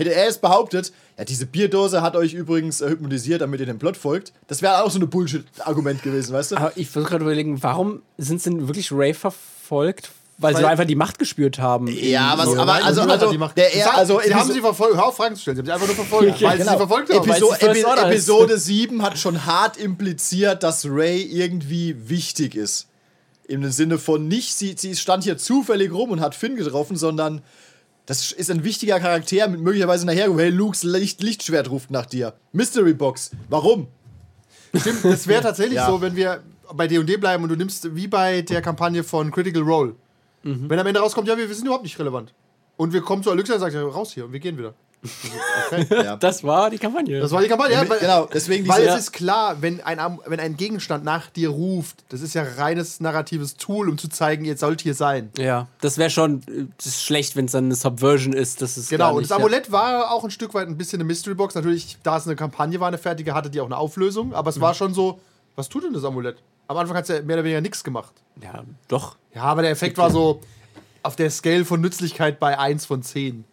Hätte 0.00 0.14
er 0.14 0.24
jetzt 0.24 0.40
behauptet, 0.40 0.92
ja, 1.18 1.24
diese 1.24 1.46
Bierdose 1.46 2.02
hat 2.02 2.16
euch 2.16 2.32
übrigens 2.34 2.80
äh, 2.80 2.88
hypnotisiert, 2.88 3.40
damit 3.42 3.60
ihr 3.60 3.66
dem 3.66 3.78
Plot 3.78 3.96
folgt, 3.96 4.32
das 4.48 4.62
wäre 4.62 4.82
auch 4.82 4.90
so 4.90 4.98
ein 4.98 5.08
Bullshit-Argument 5.08 6.02
gewesen, 6.02 6.32
weißt 6.32 6.52
du? 6.52 6.56
Aber 6.56 6.72
ich 6.76 6.88
versuche 6.88 7.10
gerade 7.10 7.24
überlegen, 7.24 7.62
warum 7.62 8.02
sind 8.18 8.40
sie 8.42 8.50
denn 8.50 8.66
wirklich 8.66 8.90
Ray 8.92 9.14
verfolgt? 9.14 10.10
Weil, 10.38 10.56
sie 10.56 10.62
Weil- 10.62 10.70
einfach 10.70 10.86
die 10.86 10.94
Macht 10.94 11.18
gespürt 11.18 11.58
haben. 11.58 11.86
Ja, 11.88 12.32
was, 12.38 12.48
aber 12.48 12.64
Nein, 12.64 12.82
also, 12.82 13.02
also 13.02 13.30
die 13.30 13.36
Macht. 13.36 13.58
der 13.58 13.68
Sie 13.70 13.78
er, 13.80 13.94
also 13.94 14.18
sie 14.24 14.34
haben 14.34 14.50
sie 14.50 14.60
verfolgt. 14.60 14.96
Hör 14.96 15.08
auf, 15.08 15.16
Fragen 15.16 15.34
zu 15.36 15.42
stellen. 15.42 15.56
Sie 15.56 15.60
haben 15.60 15.66
sie 15.66 15.72
einfach 15.74 15.86
nur 15.86 15.96
verfolgt, 15.96 16.40
weil 16.42 16.52
sie 16.52 16.58
Genau. 16.60 16.70
sie 16.72 16.76
verfolgt 16.78 17.12
haben. 17.12 17.28
Episo 17.28 17.50
Weil 17.50 17.76
es 17.76 17.84
Epi. 17.84 18.08
Episode 18.08 18.56
7 18.58 19.02
hat 19.02 19.18
schon 19.18 19.44
hart 19.44 19.76
impliziert, 19.76 20.62
dass 20.62 20.86
Ray 20.88 21.20
irgendwie 21.20 21.94
wichtig 22.08 22.54
ist. 22.54 22.86
Im 23.48 23.70
Sinne 23.70 23.98
von 23.98 24.28
nicht, 24.28 24.54
sie, 24.54 24.76
sie 24.78 24.96
stand 24.96 25.24
hier 25.24 25.36
zufällig 25.36 25.92
rum 25.92 26.08
und 26.10 26.20
hat 26.22 26.34
Finn 26.34 26.56
getroffen, 26.56 26.96
sondern 26.96 27.42
das 28.10 28.32
ist 28.32 28.50
ein 28.50 28.64
wichtiger 28.64 28.98
Charakter 28.98 29.46
mit 29.46 29.60
möglicherweise 29.60 30.04
nachher, 30.04 30.34
hey, 30.36 30.50
Lukes 30.50 30.82
Licht, 30.82 31.22
Lichtschwert 31.22 31.70
ruft 31.70 31.92
nach 31.92 32.06
dir. 32.06 32.34
Mystery 32.50 32.92
Box. 32.92 33.30
Warum? 33.48 33.86
Stimmt, 34.74 35.04
das 35.04 35.28
wäre 35.28 35.42
tatsächlich 35.48 35.76
Ja. 35.76 35.86
so, 35.86 36.00
wenn 36.00 36.16
wir 36.16 36.42
bei 36.74 36.88
D&D 36.88 37.18
bleiben 37.18 37.44
und 37.44 37.50
du 37.50 37.54
nimmst, 37.56 37.94
wie 37.94 38.08
bei 38.08 38.42
der 38.42 38.62
Kampagne 38.62 39.04
von 39.04 39.30
Critical 39.30 39.62
Role. 39.62 39.94
Mhm. 40.42 40.68
Wenn 40.68 40.80
am 40.80 40.86
Ende 40.88 40.98
rauskommt, 40.98 41.28
ja, 41.28 41.36
wir, 41.38 41.46
wir 41.48 41.54
sind 41.54 41.66
überhaupt 41.66 41.84
nicht 41.84 42.00
relevant. 42.00 42.34
Und 42.76 42.92
wir 42.92 43.00
kommen 43.00 43.22
zu 43.22 43.30
Alexa 43.30 43.54
und 43.54 43.60
sagen, 43.60 43.76
raus 43.78 44.12
hier 44.12 44.24
und 44.24 44.32
wir 44.32 44.40
gehen 44.40 44.58
wieder. 44.58 44.74
Okay. 45.02 45.86
Ja. 46.04 46.16
Das 46.16 46.42
war 46.44 46.68
die 46.70 46.78
Kampagne. 46.78 47.20
Das 47.20 47.30
war 47.30 47.40
die 47.42 47.48
Kampagne. 47.48 47.74
Ja, 47.74 47.88
weil, 47.88 47.98
genau, 48.00 48.26
deswegen 48.32 48.66
weil 48.68 48.82
es 48.86 48.98
ist 48.98 49.12
klar, 49.12 49.56
wenn 49.62 49.80
ein, 49.80 50.18
wenn 50.26 50.40
ein 50.40 50.56
Gegenstand 50.56 51.04
nach 51.04 51.30
dir 51.30 51.48
ruft, 51.50 52.04
das 52.10 52.20
ist 52.20 52.34
ja 52.34 52.44
reines 52.58 53.00
narratives 53.00 53.56
Tool, 53.56 53.88
um 53.88 53.96
zu 53.98 54.08
zeigen, 54.08 54.44
ihr 54.44 54.56
sollt 54.56 54.80
hier 54.82 54.94
sein. 54.94 55.30
ja, 55.38 55.68
das 55.80 55.96
wäre 55.98 56.10
schon 56.10 56.42
äh, 56.48 56.66
das 56.76 56.86
ist 56.86 57.02
schlecht, 57.02 57.36
wenn 57.36 57.46
es 57.46 57.52
dann 57.52 57.66
eine 57.66 57.74
Subversion 57.76 58.32
ist. 58.32 58.60
Das 58.62 58.76
ist 58.76 58.90
Genau, 58.90 59.04
gar 59.06 59.12
und 59.14 59.20
nicht, 59.20 59.30
das 59.30 59.38
Amulett 59.38 59.72
war 59.72 60.10
auch 60.10 60.24
ein 60.24 60.30
Stück 60.30 60.52
weit 60.54 60.68
ein 60.68 60.76
bisschen 60.76 60.96
eine 60.98 61.04
Mystery 61.04 61.34
Box. 61.34 61.54
Natürlich, 61.54 61.96
da 62.02 62.16
es 62.16 62.26
eine 62.26 62.36
Kampagne 62.36 62.78
war, 62.80 62.88
eine 62.88 62.98
fertige, 62.98 63.32
hatte 63.34 63.48
die 63.50 63.60
auch 63.60 63.66
eine 63.66 63.76
Auflösung, 63.78 64.34
aber 64.34 64.50
es 64.50 64.56
Mhm. 64.56 64.60
war 64.62 64.74
schon 64.74 64.92
so, 64.94 65.20
was 65.56 65.68
tut 65.68 65.84
denn 65.84 65.92
das 65.92 66.04
Amulett? 66.04 66.36
Am 66.68 66.76
Anfang 66.76 66.96
hat 66.96 67.04
es 67.04 67.08
ja 67.16 67.22
mehr 67.22 67.36
oder 67.36 67.44
weniger 67.44 67.60
nichts 67.60 67.82
gemacht. 67.82 68.12
Ja, 68.42 68.54
ja 68.54 68.64
doch. 68.88 69.16
Ja, 69.34 69.42
aber 69.44 69.62
der 69.62 69.70
Effekt 69.70 69.98
war 69.98 70.10
so 70.10 70.40
auf 71.02 71.16
der 71.16 71.30
Scale 71.30 71.64
von 71.64 71.80
Nützlichkeit 71.80 72.38
bei 72.38 72.58
1 72.58 72.84
von 72.86 73.02
10. 73.02 73.44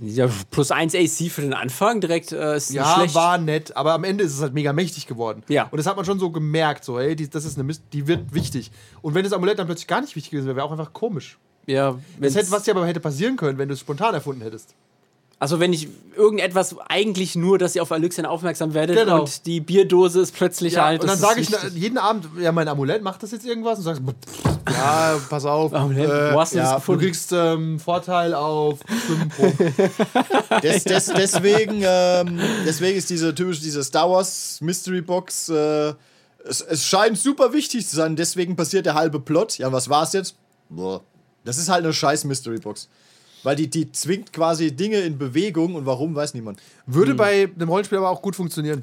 Ja, 0.00 0.28
plus 0.50 0.70
1 0.72 0.94
AC 0.94 1.30
für 1.30 1.42
den 1.42 1.52
Anfang 1.52 2.00
direkt 2.00 2.32
äh, 2.32 2.56
ist 2.56 2.70
Ja, 2.72 2.96
schlecht. 2.96 3.14
war 3.14 3.38
nett, 3.38 3.76
aber 3.76 3.92
am 3.94 4.02
Ende 4.04 4.24
ist 4.24 4.34
es 4.34 4.40
halt 4.42 4.52
mega 4.52 4.72
mächtig 4.72 5.06
geworden. 5.06 5.42
Ja. 5.48 5.68
Und 5.70 5.76
das 5.78 5.86
hat 5.86 5.94
man 5.96 6.04
schon 6.04 6.18
so 6.18 6.30
gemerkt, 6.30 6.84
so, 6.84 6.98
hey, 6.98 7.14
die, 7.14 7.30
das 7.30 7.44
ist 7.44 7.56
eine 7.56 7.64
Mist, 7.64 7.82
die 7.92 8.06
wird 8.08 8.34
wichtig. 8.34 8.72
Und 9.02 9.14
wenn 9.14 9.22
das 9.22 9.32
Amulett 9.32 9.58
dann 9.58 9.66
plötzlich 9.66 9.86
gar 9.86 10.00
nicht 10.00 10.16
wichtig 10.16 10.32
gewesen 10.32 10.46
wäre, 10.46 10.56
wäre 10.56 10.66
auch 10.66 10.72
einfach 10.72 10.92
komisch. 10.92 11.38
ja, 11.66 11.92
Das 11.92 12.00
wenn's- 12.18 12.34
hätte, 12.36 12.50
was 12.50 12.66
ja 12.66 12.74
aber 12.74 12.86
hätte 12.86 12.98
passieren 13.00 13.36
können, 13.36 13.56
wenn 13.58 13.68
du 13.68 13.74
es 13.74 13.80
spontan 13.80 14.14
erfunden 14.14 14.42
hättest. 14.42 14.74
Also 15.40 15.60
wenn 15.60 15.72
ich 15.72 15.88
irgendetwas 16.16 16.76
eigentlich 16.88 17.34
nur, 17.34 17.58
dass 17.58 17.74
ihr 17.74 17.82
auf 17.82 17.90
Alyxian 17.92 18.24
aufmerksam 18.24 18.72
werdet 18.72 18.96
Genau. 18.96 19.20
und 19.22 19.46
die 19.46 19.60
Bierdose 19.60 20.20
ist 20.20 20.32
plötzlich 20.34 20.74
Ja, 20.74 20.84
halt. 20.86 21.02
und 21.02 21.08
dann 21.08 21.18
sage 21.18 21.40
ich 21.40 21.50
wichtig. 21.50 21.74
jeden 21.74 21.98
Abend, 21.98 22.28
ja, 22.40 22.52
mein 22.52 22.68
Amulett 22.68 23.02
macht 23.02 23.22
das 23.22 23.32
jetzt 23.32 23.44
irgendwas? 23.44 23.78
Und 23.78 23.84
sagst, 23.84 24.02
ja, 24.70 25.18
pass 25.28 25.44
auf. 25.44 25.74
Amulett, 25.74 26.08
wo 26.08 26.40
hast 26.40 26.54
du 26.54 26.58
das 26.58 26.70
ja? 26.70 26.78
Du 26.86 26.96
kriegst 26.98 27.32
ähm, 27.32 27.78
Vorteil 27.80 28.32
auf. 28.32 28.78
Des, 30.62 30.84
des, 30.84 31.06
deswegen, 31.06 31.82
ähm, 31.84 32.38
deswegen 32.66 32.96
ist 32.98 33.10
diese 33.10 33.34
typische 33.34 33.60
diese 33.60 33.82
Star 33.84 34.10
Wars 34.10 34.58
Mystery 34.60 35.00
Box. 35.02 35.48
Äh, 35.48 35.94
es, 36.46 36.60
es 36.60 36.84
scheint 36.86 37.18
super 37.18 37.52
wichtig 37.52 37.86
zu 37.86 37.96
sein. 37.96 38.16
Deswegen 38.16 38.56
passiert 38.56 38.86
der 38.86 38.94
halbe 38.94 39.20
Plot. 39.20 39.58
Ja, 39.58 39.72
was 39.72 39.88
war's 39.88 40.12
jetzt? 40.12 40.36
Boah. 40.68 41.02
Das 41.44 41.58
ist 41.58 41.68
halt 41.68 41.84
eine 41.84 41.92
scheiß 41.92 42.24
Mystery 42.24 42.58
Box. 42.58 42.88
Weil 43.44 43.54
die, 43.56 43.68
die 43.70 43.92
zwingt 43.92 44.32
quasi 44.32 44.72
Dinge 44.72 44.98
in 45.00 45.16
Bewegung 45.18 45.76
und 45.76 45.86
warum, 45.86 46.14
weiß 46.16 46.34
niemand. 46.34 46.60
Würde 46.86 47.14
bei 47.14 47.48
einem 47.54 47.68
Rollenspiel 47.68 47.98
aber 47.98 48.10
auch 48.10 48.22
gut 48.22 48.34
funktionieren. 48.34 48.82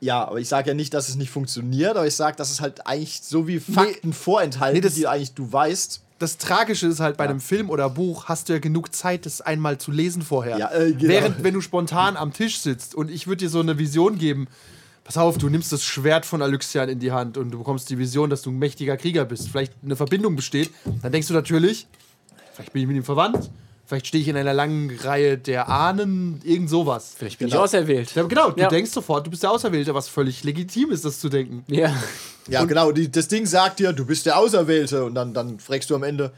Ja, 0.00 0.26
aber 0.26 0.40
ich 0.40 0.48
sage 0.48 0.70
ja 0.70 0.74
nicht, 0.74 0.92
dass 0.94 1.08
es 1.08 1.14
nicht 1.14 1.30
funktioniert, 1.30 1.96
aber 1.96 2.06
ich 2.08 2.16
sage, 2.16 2.36
dass 2.36 2.50
es 2.50 2.60
halt 2.60 2.84
eigentlich 2.88 3.20
so 3.22 3.46
wie 3.46 3.60
Fakten 3.60 4.12
vorenthalten, 4.12 4.74
Nee, 4.74 4.80
das- 4.80 4.94
die 4.96 5.06
eigentlich 5.06 5.34
du 5.34 5.52
weißt. 5.52 6.00
Das 6.18 6.38
Tragische 6.38 6.86
ist 6.86 7.00
halt, 7.00 7.16
bei 7.16 7.24
einem 7.24 7.40
Film 7.40 7.68
oder 7.68 7.90
Buch 7.90 8.26
hast 8.26 8.48
du 8.48 8.52
ja 8.52 8.58
genug 8.60 8.94
Zeit, 8.94 9.26
das 9.26 9.40
einmal 9.40 9.78
zu 9.78 9.90
lesen 9.90 10.22
vorher. 10.22 10.56
Ja, 10.56 10.70
äh, 10.72 10.92
genau. 10.92 11.08
Während, 11.08 11.42
wenn 11.44 11.52
du 11.54 11.60
spontan 11.60 12.16
am 12.16 12.32
Tisch 12.32 12.60
sitzt 12.60 12.94
und 12.94 13.10
ich 13.10 13.26
würde 13.26 13.38
dir 13.44 13.48
so 13.50 13.58
eine 13.60 13.76
Vision 13.78 14.18
geben, 14.18 14.46
pass 15.02 15.16
auf, 15.18 15.36
du 15.36 15.48
nimmst 15.48 15.72
das 15.72 15.82
Schwert 15.84 16.24
von 16.24 16.40
Alyxian 16.40 16.88
in 16.88 17.00
die 17.00 17.10
Hand 17.10 17.36
und 17.36 17.50
du 17.50 17.58
bekommst 17.58 17.90
die 17.90 17.98
Vision, 17.98 18.30
dass 18.30 18.42
du 18.42 18.50
ein 18.50 18.58
mächtiger 18.58 18.96
Krieger 18.96 19.24
bist, 19.24 19.48
vielleicht 19.48 19.72
eine 19.84 19.96
Verbindung 19.96 20.36
besteht, 20.36 20.70
dann 21.02 21.10
denkst 21.10 21.26
du 21.28 21.34
natürlich, 21.34 21.88
vielleicht 22.54 22.72
bin 22.72 22.82
ich 22.82 22.88
mit 22.88 22.96
ihm 22.96 23.04
verwandt, 23.04 23.50
vielleicht 23.86 24.06
stehe 24.06 24.22
ich 24.22 24.28
in 24.28 24.36
einer 24.36 24.54
langen 24.54 24.90
Reihe 25.02 25.36
der 25.38 25.68
Ahnen, 25.68 26.40
irgend 26.44 26.70
sowas. 26.70 27.14
Vielleicht 27.16 27.38
bin 27.38 27.48
Genau. 27.48 27.60
ich 27.60 27.64
auserwählt. 27.64 28.14
Ja, 28.14 28.22
genau, 28.24 28.50
du 28.50 28.60
Ja. 28.60 28.68
denkst 28.68 28.90
sofort, 28.90 29.26
du 29.26 29.30
bist 29.30 29.42
der 29.42 29.50
Auserwählte, 29.50 29.94
was 29.94 30.08
völlig 30.08 30.44
legitim 30.44 30.90
ist, 30.90 31.04
das 31.04 31.20
zu 31.20 31.28
denken. 31.28 31.64
Ja. 31.68 31.94
Ja, 32.48 32.64
genau. 32.64 32.90
Die, 32.92 33.10
das 33.10 33.28
Ding 33.28 33.46
sagt 33.46 33.78
dir, 33.78 33.92
du 33.92 34.04
bist 34.04 34.26
der 34.26 34.36
Auserwählte. 34.38 35.04
Und 35.04 35.14
dann, 35.14 35.32
dann 35.34 35.58
fragst 35.60 35.90
du 35.90 35.94
am 35.94 36.02
Ende, 36.02 36.32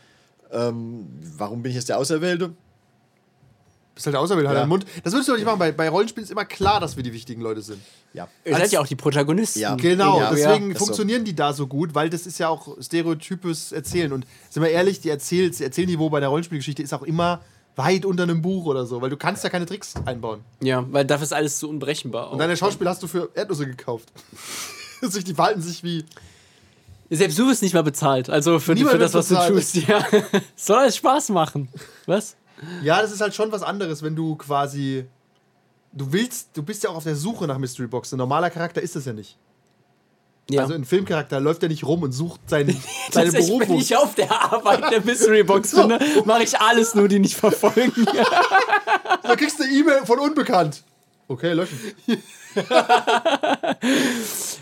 ähm, 0.52 1.06
warum 1.38 1.62
bin 1.62 1.70
ich 1.70 1.76
jetzt 1.76 1.88
der 1.88 1.98
Auserwählte? 1.98 2.52
Bist 3.94 4.06
halt 4.06 4.14
der 4.14 4.20
Auserwählte, 4.20 4.48
hat 4.48 4.56
Ja. 4.56 4.62
einen 4.62 4.68
Mund. 4.70 4.84
Das 5.04 5.12
würdest 5.12 5.28
du 5.28 5.32
doch 5.32 5.38
nicht 5.38 5.46
machen. 5.46 5.58
Bei, 5.60 5.70
bei 5.70 5.88
Rollenspielen 5.88 6.24
ist 6.24 6.30
immer 6.30 6.44
klar, 6.44 6.80
dass 6.80 6.96
wir 6.96 7.02
die 7.04 7.12
wichtigen 7.12 7.40
Leute 7.40 7.62
sind. 7.62 7.80
Ja. 8.12 8.26
Ihr 8.44 8.56
seid 8.56 8.72
ja 8.72 8.80
auch 8.80 8.86
die 8.88 8.96
Protagonisten. 8.96 9.60
Ja. 9.60 9.76
Genau, 9.76 10.18
Ja, 10.20 10.30
deswegen 10.32 10.66
ja, 10.66 10.72
ist 10.72 10.78
so. 10.80 10.84
funktionieren 10.86 11.24
die 11.24 11.34
da 11.36 11.52
so 11.52 11.66
gut, 11.68 11.94
weil 11.94 12.10
das 12.10 12.26
ist 12.26 12.38
ja 12.38 12.48
auch 12.48 12.76
stereotypes 12.80 13.70
Erzählen. 13.72 14.12
Und 14.12 14.26
sind 14.50 14.62
wir 14.62 14.70
ehrlich, 14.70 15.00
die 15.00 15.10
Erzähl 15.10 15.48
das 15.48 15.60
Erzählniveau 15.60 16.10
bei 16.10 16.18
der 16.20 16.28
Rollenspielgeschichte 16.28 16.82
ist 16.82 16.92
auch 16.92 17.02
immer 17.04 17.40
weit 17.76 18.04
unter 18.04 18.22
einem 18.24 18.40
Buch 18.42 18.66
oder 18.66 18.86
so, 18.86 19.00
weil 19.02 19.10
du 19.10 19.16
kannst 19.16 19.42
ja 19.44 19.50
keine 19.50 19.66
Tricks 19.66 19.94
einbauen. 20.04 20.40
Ja, 20.60 20.84
weil 20.92 21.04
dafür 21.04 21.24
ist 21.24 21.32
alles 21.32 21.58
so 21.58 21.68
unberechenbar. 21.68 22.30
Und 22.32 22.38
deine 22.38 22.56
Schauspieler 22.56 22.90
hast 22.90 23.02
du 23.02 23.06
für 23.08 23.30
Erdnüsse 23.34 23.66
gekauft. 23.66 24.12
Sich- 25.02 25.24
die 25.24 25.34
verhalten 25.34 25.60
sich 25.62 25.82
wie. 25.84 26.04
Selbst 27.10 27.38
du 27.38 27.46
wirst 27.46 27.62
nicht 27.62 27.74
mal 27.74 27.82
bezahlt. 27.82 28.30
Also 28.30 28.58
für, 28.58 28.76
für 28.76 28.98
das, 28.98 29.12
was 29.14 29.28
du 29.28 29.34
bezahlt. 29.34 29.54
tust. 29.54 29.74
Ja. 29.88 30.04
Soll 30.56 30.78
alles 30.78 30.96
Spaß 30.96 31.28
machen. 31.30 31.68
Was? 32.06 32.34
Ja, 32.82 33.02
das 33.02 33.12
ist 33.12 33.20
halt 33.20 33.34
schon 33.34 33.52
was 33.52 33.62
anderes, 33.62 34.02
wenn 34.02 34.16
du 34.16 34.36
quasi. 34.36 35.06
Du 35.92 36.12
willst, 36.12 36.56
du 36.56 36.62
bist 36.62 36.82
ja 36.82 36.90
auch 36.90 36.96
auf 36.96 37.04
der 37.04 37.16
Suche 37.16 37.46
nach 37.46 37.58
Mystery 37.58 37.86
Box. 37.86 38.12
Ein 38.12 38.18
normaler 38.18 38.50
Charakter 38.50 38.82
ist 38.82 38.96
es 38.96 39.04
ja 39.04 39.12
nicht. 39.12 39.38
Ja. 40.50 40.62
Also 40.62 40.74
ein 40.74 40.84
Filmcharakter 40.84 41.40
läuft 41.40 41.62
ja 41.62 41.68
nicht 41.68 41.84
rum 41.84 42.02
und 42.02 42.12
sucht 42.12 42.40
seinen, 42.50 42.70
seine 43.10 43.30
Tatsächlich, 43.30 43.50
wenn 43.50 43.58
Berufung. 43.58 43.78
ich 43.78 43.96
auf 43.96 44.14
der 44.14 44.30
Arbeit 44.30 44.90
der 44.90 45.00
Mystery 45.02 45.42
Box 45.42 45.70
finde, 45.70 45.98
mache 46.24 46.42
ich 46.42 46.58
alles 46.60 46.94
nur, 46.94 47.08
die 47.08 47.18
nicht 47.18 47.36
verfolgen. 47.36 48.06
Da 49.22 49.36
kriegst 49.36 49.58
du 49.58 49.64
eine 49.64 49.72
E-Mail 49.72 50.04
von 50.04 50.18
Unbekannt. 50.18 50.84
Okay, 51.26 51.52
löschen. 51.54 51.78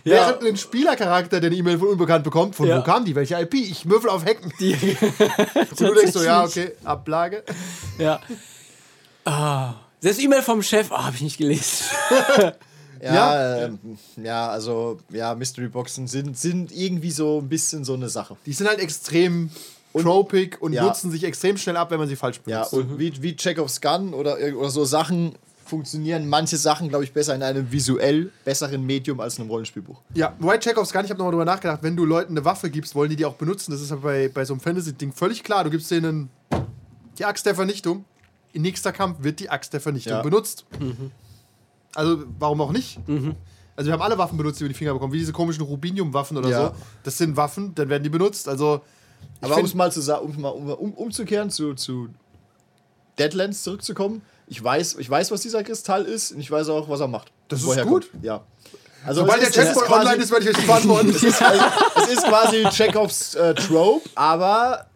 Während 0.04 0.42
ein 0.44 0.56
Spielercharakter, 0.56 1.40
der 1.40 1.48
eine 1.50 1.56
E-Mail 1.58 1.78
von 1.78 1.88
Unbekannt 1.88 2.24
bekommt, 2.24 2.54
von 2.54 2.66
Ja. 2.68 2.78
wo 2.78 2.82
kam 2.82 3.04
die? 3.04 3.14
Welche 3.14 3.38
IP? 3.40 3.54
Ich 3.54 3.88
würfel 3.88 4.10
auf 4.10 4.24
Hacken. 4.24 4.52
Und 4.60 5.80
du 5.80 5.94
denkst 5.94 6.12
so, 6.12 6.22
ja, 6.22 6.44
okay, 6.44 6.72
Ablage. 6.84 7.42
Ja. 7.98 8.20
Ah. 9.24 9.74
Selbst 10.00 10.20
E-Mail 10.22 10.42
vom 10.42 10.62
Chef, 10.62 10.88
oh, 10.90 10.98
habe 10.98 11.14
ich 11.16 11.22
nicht 11.22 11.38
gelesen. 11.38 11.84
Ja, 12.40 12.54
Ja? 13.14 13.56
ähm, 13.66 13.78
ja, 14.22 14.48
also, 14.48 14.98
ja, 15.10 15.34
Mystery 15.34 15.68
Boxen 15.68 16.06
sind, 16.08 16.36
sind 16.38 16.70
irgendwie 16.72 17.10
so 17.10 17.40
ein 17.40 17.48
bisschen 17.48 17.84
so 17.84 17.94
eine 17.94 18.08
Sache. 18.08 18.36
Die 18.46 18.52
sind 18.52 18.68
halt 18.68 18.78
extrem 18.80 19.50
tropic 19.96 20.60
und 20.60 20.72
Ja. 20.72 20.84
nutzen 20.84 21.10
sich 21.10 21.22
extrem 21.24 21.56
schnell 21.56 21.76
ab, 21.76 21.90
wenn 21.90 21.98
man 21.98 22.08
sie 22.08 22.16
falsch 22.16 22.40
Ja, 22.46 22.58
benutzt. 22.64 22.72
und 22.74 22.98
wie, 22.98 23.22
wie 23.22 23.36
Chekhovs 23.36 23.80
Gun 23.80 24.14
oder, 24.14 24.36
oder 24.56 24.70
so 24.70 24.84
Sachen 24.84 25.34
funktionieren 25.72 26.28
manche 26.28 26.58
Sachen, 26.58 26.90
glaube 26.90 27.04
ich, 27.04 27.14
besser 27.14 27.34
in 27.34 27.42
einem 27.42 27.72
visuell 27.72 28.30
besseren 28.44 28.84
Medium 28.84 29.20
als 29.20 29.36
in 29.38 29.40
einem 29.42 29.50
Rollenspielbuch. 29.50 30.02
Ja, 30.14 30.36
White 30.38 30.68
Chekhovs 30.68 30.92
gar 30.92 31.00
nicht, 31.00 31.08
ich 31.08 31.10
habe 31.12 31.18
nochmal 31.18 31.32
drüber 31.32 31.46
nachgedacht, 31.46 31.82
wenn 31.82 31.96
du 31.96 32.04
Leuten 32.04 32.34
eine 32.34 32.44
Waffe 32.44 32.68
gibst, 32.68 32.94
wollen 32.94 33.08
die 33.08 33.16
die 33.16 33.24
auch 33.24 33.36
benutzen. 33.36 33.70
Das 33.72 33.80
ist 33.80 33.88
ja 33.90 33.96
bei, 33.96 34.28
bei 34.28 34.44
so 34.44 34.52
einem 34.52 34.60
Fantasy-Ding 34.60 35.12
völlig 35.14 35.42
klar. 35.42 35.64
Du 35.64 35.70
gibst 35.70 35.90
denen 35.90 36.28
die 37.18 37.24
Axt 37.24 37.46
der 37.46 37.54
Vernichtung. 37.54 38.04
Im 38.52 38.60
nächster 38.60 38.92
Kampf 38.92 39.22
wird 39.22 39.40
die 39.40 39.48
Axt 39.48 39.72
der 39.72 39.80
Vernichtung 39.80 40.12
Ja. 40.12 40.22
benutzt. 40.22 40.66
Also, 41.94 42.24
warum 42.38 42.60
auch 42.60 42.72
nicht? 42.72 42.98
Also, 43.74 43.88
wir 43.88 43.94
haben 43.94 44.02
alle 44.02 44.18
Waffen 44.18 44.36
benutzt, 44.36 44.60
die 44.60 44.64
wir 44.64 44.66
in 44.66 44.72
die 44.74 44.78
Finger 44.78 44.92
bekommen, 44.92 45.14
wie 45.14 45.18
diese 45.20 45.32
komischen 45.32 45.64
Rubinium-Waffen 45.64 46.36
oder 46.36 46.50
Ja. 46.50 46.68
so. 46.68 46.74
Das 47.02 47.16
sind 47.16 47.38
Waffen, 47.38 47.74
dann 47.74 47.88
werden 47.88 48.02
die 48.02 48.10
benutzt. 48.10 48.46
Also, 48.46 48.82
Aber 49.40 49.56
um 49.56 49.64
es 49.64 49.72
mal 49.72 49.90
zu 49.90 50.00
um, 50.20 50.44
um, 50.44 50.68
um, 50.68 50.92
umzukehren, 50.92 51.48
zu, 51.48 51.72
zu 51.72 52.10
Deadlands 53.18 53.62
zurückzukommen, 53.62 54.20
ich 54.46 54.62
weiß, 54.62 54.96
ich 54.98 55.08
weiß, 55.08 55.30
was 55.30 55.40
dieser 55.40 55.62
Kristall 55.62 56.04
ist 56.04 56.32
und 56.32 56.40
ich 56.40 56.50
weiß 56.50 56.68
auch, 56.68 56.88
was 56.88 57.00
er 57.00 57.08
macht. 57.08 57.32
Das 57.48 57.60
ist 57.62 57.82
gut. 57.84 58.10
Kommt. 58.10 58.24
Ja. 58.24 58.42
Also 59.04 59.22
sobald 59.22 59.42
der 59.42 59.50
quasi- 59.50 59.92
online 59.92 60.22
ist, 60.22 60.30
werde 60.30 60.48
ich 60.50 60.56
euch 60.56 60.66
beantworten. 60.66 61.08
es 61.10 61.22
ist, 61.22 61.42
also, 61.42 61.64
es 61.96 62.08
ist 62.12 62.24
quasi 62.24 62.64
Chekhovs 62.70 63.34
äh, 63.34 63.54
Trope, 63.54 64.08
aber 64.14 64.86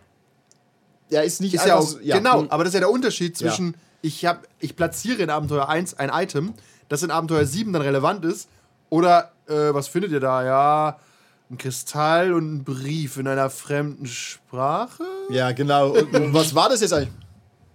er 1.11 1.25
ist 1.25 1.41
nicht 1.41 1.55
Ist 1.55 1.67
ja 1.67 1.77
auch, 1.77 2.01
ja. 2.03 2.17
Genau, 2.19 2.47
aber 2.49 2.65
das 2.65 2.71
ist 2.71 2.75
ja 2.75 2.81
der 2.81 2.91
Unterschied 2.91 3.41
Ja. 3.41 3.49
zwischen, 3.51 3.77
ich, 4.03 4.25
hab, 4.25 4.47
ich 4.61 4.77
platziere 4.77 5.23
in 5.23 5.31
Abenteuer 5.31 5.69
1 5.69 5.95
ein 5.99 6.11
Item, 6.13 6.55
das 6.89 7.03
in 7.03 7.11
Abenteuer 7.11 7.45
7 7.45 7.73
dann 7.73 7.83
relevant 7.83 8.25
ist, 8.25 8.49
oder, 8.91 9.33
äh, 9.49 9.75
was 9.75 9.89
findet 9.89 10.13
ihr 10.13 10.21
da? 10.21 10.45
Ja, 10.45 10.99
ein 11.51 11.59
Kristall 11.59 12.33
und 12.33 12.55
ein 12.57 12.65
Brief 12.65 13.17
in 13.17 13.27
einer 13.27 13.51
fremden 13.51 14.07
Sprache? 14.07 15.05
Ja, 15.31 15.51
genau. 15.53 15.91
Und, 15.91 16.15
und 16.15 16.33
was 16.35 16.55
war 16.55 16.69
das 16.69 16.81
jetzt 16.81 16.93
eigentlich? 16.93 17.13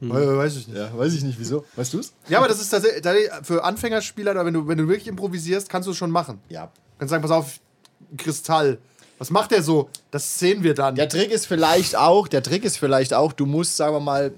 Äh, 0.02 0.38
weiß 0.38 0.58
ich 0.58 0.68
nicht. 0.68 0.78
Ja, 0.78 0.98
weiß 0.98 1.14
ich 1.14 1.24
nicht, 1.24 1.40
wieso. 1.40 1.66
Weißt 1.76 1.94
du 1.94 2.00
es? 2.00 2.14
Ja, 2.28 2.40
aber 2.40 2.48
das 2.48 2.60
ist 2.60 2.70
tatsächlich 2.70 3.30
für 3.44 3.64
Anfängerspieler, 3.64 4.46
wenn 4.46 4.54
du, 4.54 4.68
wenn 4.68 4.78
du 4.78 4.88
wirklich 4.88 5.08
improvisierst, 5.08 5.70
kannst 5.70 5.88
du 5.88 5.92
es 5.92 5.98
schon 5.98 6.12
machen. 6.12 6.40
Ja. 6.50 6.66
Du 6.66 6.72
kannst 7.00 7.12
sagen, 7.12 7.22
pass 7.22 7.32
auf, 7.32 7.60
Kristall. 8.18 8.80
Was 9.20 9.30
macht 9.30 9.52
der 9.52 9.62
so? 9.62 9.90
Das 10.10 10.40
sehen 10.40 10.64
wir 10.64 10.74
dann. 10.74 10.96
Der 10.96 11.08
Trick 11.08 11.30
ist 11.30 11.46
vielleicht 11.46 11.96
auch, 11.96 12.28
der 12.28 12.42
Trick 12.42 12.64
ist 12.66 12.78
vielleicht 12.78 13.14
auch, 13.14 13.34
du 13.34 13.46
musst, 13.46 13.78
sagen 13.78 13.94
wir 13.94 14.00
mal, 14.00 14.34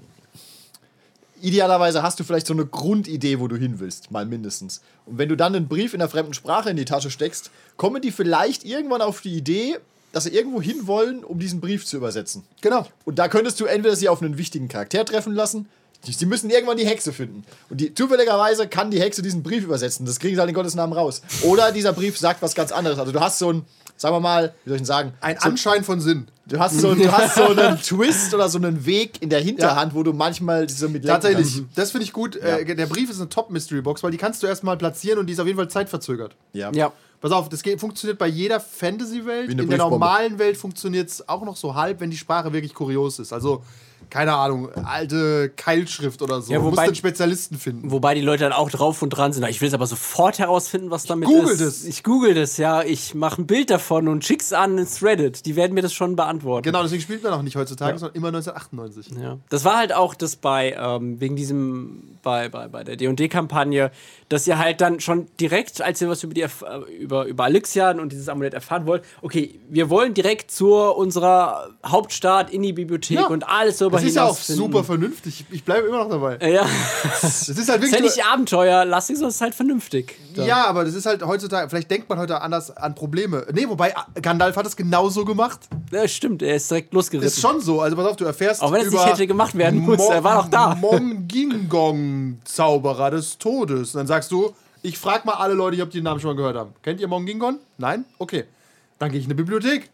idealerweise 1.40 2.02
hast 2.02 2.20
du 2.20 2.24
vielleicht 2.24 2.46
so 2.46 2.52
eine 2.52 2.66
Grundidee, 2.66 3.40
wo 3.40 3.48
du 3.48 3.56
hin 3.56 3.80
willst, 3.80 4.10
mal 4.10 4.26
mindestens. 4.26 4.82
Und 5.06 5.16
wenn 5.18 5.28
du 5.28 5.36
dann 5.36 5.54
einen 5.54 5.68
Brief 5.68 5.94
in 5.94 6.02
einer 6.02 6.10
fremden 6.10 6.34
Sprache 6.34 6.70
in 6.70 6.76
die 6.76 6.84
Tasche 6.84 7.10
steckst, 7.10 7.50
kommen 7.76 8.02
die 8.02 8.10
vielleicht 8.10 8.64
irgendwann 8.64 9.00
auf 9.00 9.22
die 9.22 9.34
Idee, 9.34 9.78
dass 10.14 10.24
sie 10.24 10.30
irgendwo 10.30 10.62
hin 10.62 10.86
wollen, 10.86 11.24
um 11.24 11.40
diesen 11.40 11.60
Brief 11.60 11.84
zu 11.84 11.96
übersetzen. 11.96 12.44
Genau. 12.60 12.86
Und 13.04 13.18
da 13.18 13.28
könntest 13.28 13.58
du 13.60 13.64
entweder 13.64 13.96
sie 13.96 14.08
auf 14.08 14.22
einen 14.22 14.38
wichtigen 14.38 14.68
Charakter 14.68 15.04
treffen 15.04 15.34
lassen, 15.34 15.68
sie 16.02 16.26
müssen 16.26 16.50
irgendwann 16.50 16.76
die 16.76 16.86
Hexe 16.86 17.12
finden. 17.12 17.44
Und 17.68 17.80
die, 17.80 17.94
zufälligerweise 17.94 18.68
kann 18.68 18.90
die 18.90 19.00
Hexe 19.00 19.22
diesen 19.22 19.42
Brief 19.42 19.64
übersetzen. 19.64 20.06
Das 20.06 20.20
kriegen 20.20 20.34
sie 20.34 20.40
halt 20.40 20.48
in 20.48 20.54
Gottes 20.54 20.74
Namen 20.74 20.92
raus. 20.92 21.22
Oder 21.42 21.72
dieser 21.72 21.92
Brief 21.92 22.16
sagt 22.18 22.42
was 22.42 22.54
ganz 22.54 22.70
anderes. 22.70 22.98
Also 22.98 23.10
du 23.10 23.20
hast 23.20 23.38
so 23.38 23.52
ein, 23.52 23.64
sagen 23.96 24.14
wir 24.14 24.20
mal, 24.20 24.54
wie 24.64 24.70
soll 24.70 24.76
ich 24.76 24.80
denn 24.82 24.86
sagen, 24.86 25.12
Ein 25.20 25.36
so, 25.40 25.48
Anschein 25.48 25.82
von 25.82 26.00
Sinn. 26.00 26.28
Du 26.46 26.58
hast 26.58 26.78
so, 26.78 26.94
du 26.94 27.10
hast 27.10 27.36
so 27.36 27.46
einen 27.46 27.78
Twist 27.82 28.34
oder 28.34 28.48
so 28.48 28.58
einen 28.58 28.84
Weg 28.84 29.20
in 29.22 29.30
der 29.30 29.40
Hinterhand, 29.40 29.94
wo 29.94 30.02
du 30.02 30.12
manchmal 30.12 30.66
diese 30.66 30.88
mit 30.88 31.06
Tatsächlich, 31.06 31.54
kannst. 31.54 31.78
das 31.78 31.90
finde 31.90 32.04
ich 32.04 32.12
gut. 32.12 32.36
Äh, 32.36 32.76
der 32.76 32.86
Brief 32.86 33.10
ist 33.10 33.18
eine 33.18 33.30
Top-Mystery-Box, 33.30 34.02
weil 34.02 34.10
die 34.10 34.18
kannst 34.18 34.42
du 34.42 34.46
erstmal 34.46 34.76
platzieren 34.76 35.18
und 35.18 35.26
die 35.26 35.32
ist 35.32 35.40
auf 35.40 35.46
jeden 35.46 35.58
Fall 35.58 35.68
zeitverzögert. 35.68 36.36
Ja. 36.52 36.70
Ja. 36.72 36.92
Pass 37.24 37.32
auf, 37.32 37.48
das 37.48 37.62
geht, 37.62 37.80
funktioniert 37.80 38.18
bei 38.18 38.26
jeder 38.26 38.60
Fantasy-Welt. 38.60 39.48
In 39.48 39.70
der 39.70 39.78
normalen 39.78 40.38
Welt 40.38 40.58
funktioniert 40.58 41.08
es 41.08 41.26
auch 41.26 41.42
noch 41.42 41.56
so 41.56 41.74
halb, 41.74 42.00
wenn 42.00 42.10
die 42.10 42.18
Sprache 42.18 42.52
wirklich 42.52 42.74
kurios 42.74 43.18
ist. 43.18 43.32
Also, 43.32 43.64
keine 44.10 44.34
Ahnung, 44.34 44.70
alte 44.84 45.50
Keilschrift 45.56 46.22
oder 46.22 46.40
so. 46.40 46.52
Ja, 46.52 46.58
du 46.58 46.64
musst 46.64 46.76
wobei- 46.76 46.86
den 46.86 46.94
Spezialisten 46.94 47.56
finden. 47.58 47.90
Wobei 47.90 48.14
die 48.14 48.20
Leute 48.20 48.44
dann 48.44 48.52
auch 48.52 48.70
drauf 48.70 49.02
und 49.02 49.10
dran 49.10 49.32
sind. 49.32 49.44
Ich 49.48 49.60
will 49.60 49.68
es 49.68 49.74
aber 49.74 49.86
sofort 49.86 50.38
herausfinden, 50.38 50.90
was 50.90 51.04
damit 51.04 51.28
google 51.28 51.52
ist. 51.52 51.60
das. 51.60 51.84
Ich 51.84 52.02
google 52.04 52.34
das, 52.34 52.56
ja. 52.56 52.82
Ich 52.82 53.14
mache 53.14 53.42
ein 53.42 53.46
Bild 53.46 53.70
davon 53.70 54.08
und 54.08 54.24
schick's 54.24 54.52
an 54.52 54.78
ins 54.78 55.02
Reddit. 55.02 55.46
Die 55.46 55.56
werden 55.56 55.74
mir 55.74 55.82
das 55.82 55.92
schon 55.92 56.16
beantworten. 56.16 56.62
Genau, 56.64 56.82
deswegen 56.82 57.02
spielt 57.02 57.22
man 57.22 57.32
auch 57.32 57.42
nicht 57.42 57.56
heutzutage, 57.56 57.98
sondern 57.98 58.16
immer 58.16 58.28
1998. 58.28 59.12
Ja. 59.20 59.38
Das 59.50 59.64
war 59.64 59.76
halt 59.76 59.92
auch 59.94 60.14
das 60.14 60.36
bei, 60.36 60.76
ähm, 60.78 61.20
wegen 61.20 61.36
diesem, 61.36 62.18
bei, 62.22 62.48
bei, 62.48 62.68
bei 62.68 62.84
der 62.84 62.96
D&D-Kampagne, 62.96 63.90
dass 64.28 64.46
ihr 64.46 64.58
halt 64.58 64.80
dann 64.80 65.00
schon 65.00 65.26
direkt, 65.40 65.80
als 65.82 66.00
ihr 66.00 66.08
was 66.08 66.22
über, 66.22 66.34
die, 66.34 66.42
äh, 66.42 66.48
über, 67.00 67.26
über 67.26 67.44
Alexian 67.44 68.00
und 68.00 68.12
dieses 68.12 68.28
Amulett 68.28 68.54
erfahren 68.54 68.86
wollt, 68.86 69.04
okay, 69.22 69.58
wir 69.68 69.90
wollen 69.90 70.14
direkt 70.14 70.50
zu 70.50 70.74
unserer 70.74 71.70
Hauptstadt 71.84 72.50
in 72.50 72.62
die 72.62 72.72
Bibliothek 72.72 73.18
Ja. 73.18 73.26
und 73.26 73.46
alles 73.48 73.78
darüber 73.94 74.00
Das 74.00 74.08
ist 74.10 74.16
ja 74.16 74.22
auch 74.24 74.26
hinausfinden. 74.36 74.64
super 74.64 74.84
vernünftig. 74.84 75.44
Ich 75.50 75.64
bleibe 75.64 75.88
immer 75.88 75.98
noch 76.04 76.10
dabei. 76.10 76.38
Ja, 76.50 76.66
Das 77.22 77.48
ist 77.48 77.48
halt 77.48 77.58
ist 77.58 77.68
ja 77.68 77.80
wirklich. 77.82 78.00
nicht 78.16 78.24
abenteuerlastig, 78.26 79.16
sondern 79.16 79.30
es 79.30 79.36
ist 79.36 79.40
halt 79.40 79.54
vernünftig. 79.54 80.16
Ja, 80.34 80.66
aber 80.66 80.84
das 80.84 80.94
ist 80.94 81.06
halt 81.06 81.24
heutzutage, 81.24 81.68
vielleicht 81.68 81.90
denkt 81.90 82.08
man 82.08 82.18
heute 82.18 82.40
anders 82.40 82.76
an 82.76 82.94
Probleme. 82.94 83.46
Nee, 83.52 83.68
wobei 83.68 83.94
Gandalf 84.20 84.56
hat 84.56 84.66
es 84.66 84.76
genauso 84.76 85.24
gemacht. 85.24 85.60
Ja, 85.92 86.06
stimmt, 86.08 86.42
er 86.42 86.56
ist 86.56 86.70
direkt 86.70 86.92
losgerissen. 86.92 87.28
Ist 87.28 87.40
schon 87.40 87.60
so. 87.60 87.80
Also 87.80 87.96
pass 87.96 88.06
auf, 88.06 88.16
du 88.16 88.24
erfährst. 88.24 88.62
Auch 88.62 88.72
wenn 88.72 88.80
es 88.86 88.90
nicht 88.92 89.06
hätte 89.06 89.26
gemacht 89.26 89.54
werden 89.56 89.84
müssen, 89.84 90.10
er 90.12 90.24
war 90.24 90.42
doch 90.42 90.48
da. 90.48 90.74
Mongingong, 90.74 92.38
Zauberer 92.44 93.10
des 93.10 93.38
Todes. 93.38 93.94
Und 93.94 93.98
dann 94.00 94.06
sagst 94.06 94.30
du, 94.32 94.52
ich 94.82 94.98
frag 94.98 95.24
mal 95.24 95.34
alle 95.34 95.54
Leute, 95.54 95.80
ob 95.82 95.90
die 95.90 95.98
den 95.98 96.04
Namen 96.04 96.20
schon 96.20 96.30
mal 96.30 96.36
gehört 96.36 96.56
haben. 96.56 96.72
Kennt 96.82 97.00
ihr 97.00 97.08
Mongingon? 97.08 97.58
Nein? 97.78 98.04
Okay. 98.18 98.44
Dann 98.98 99.10
gehe 99.10 99.18
ich 99.18 99.24
in 99.26 99.30
eine 99.30 99.36
Bibliothek. 99.36 99.90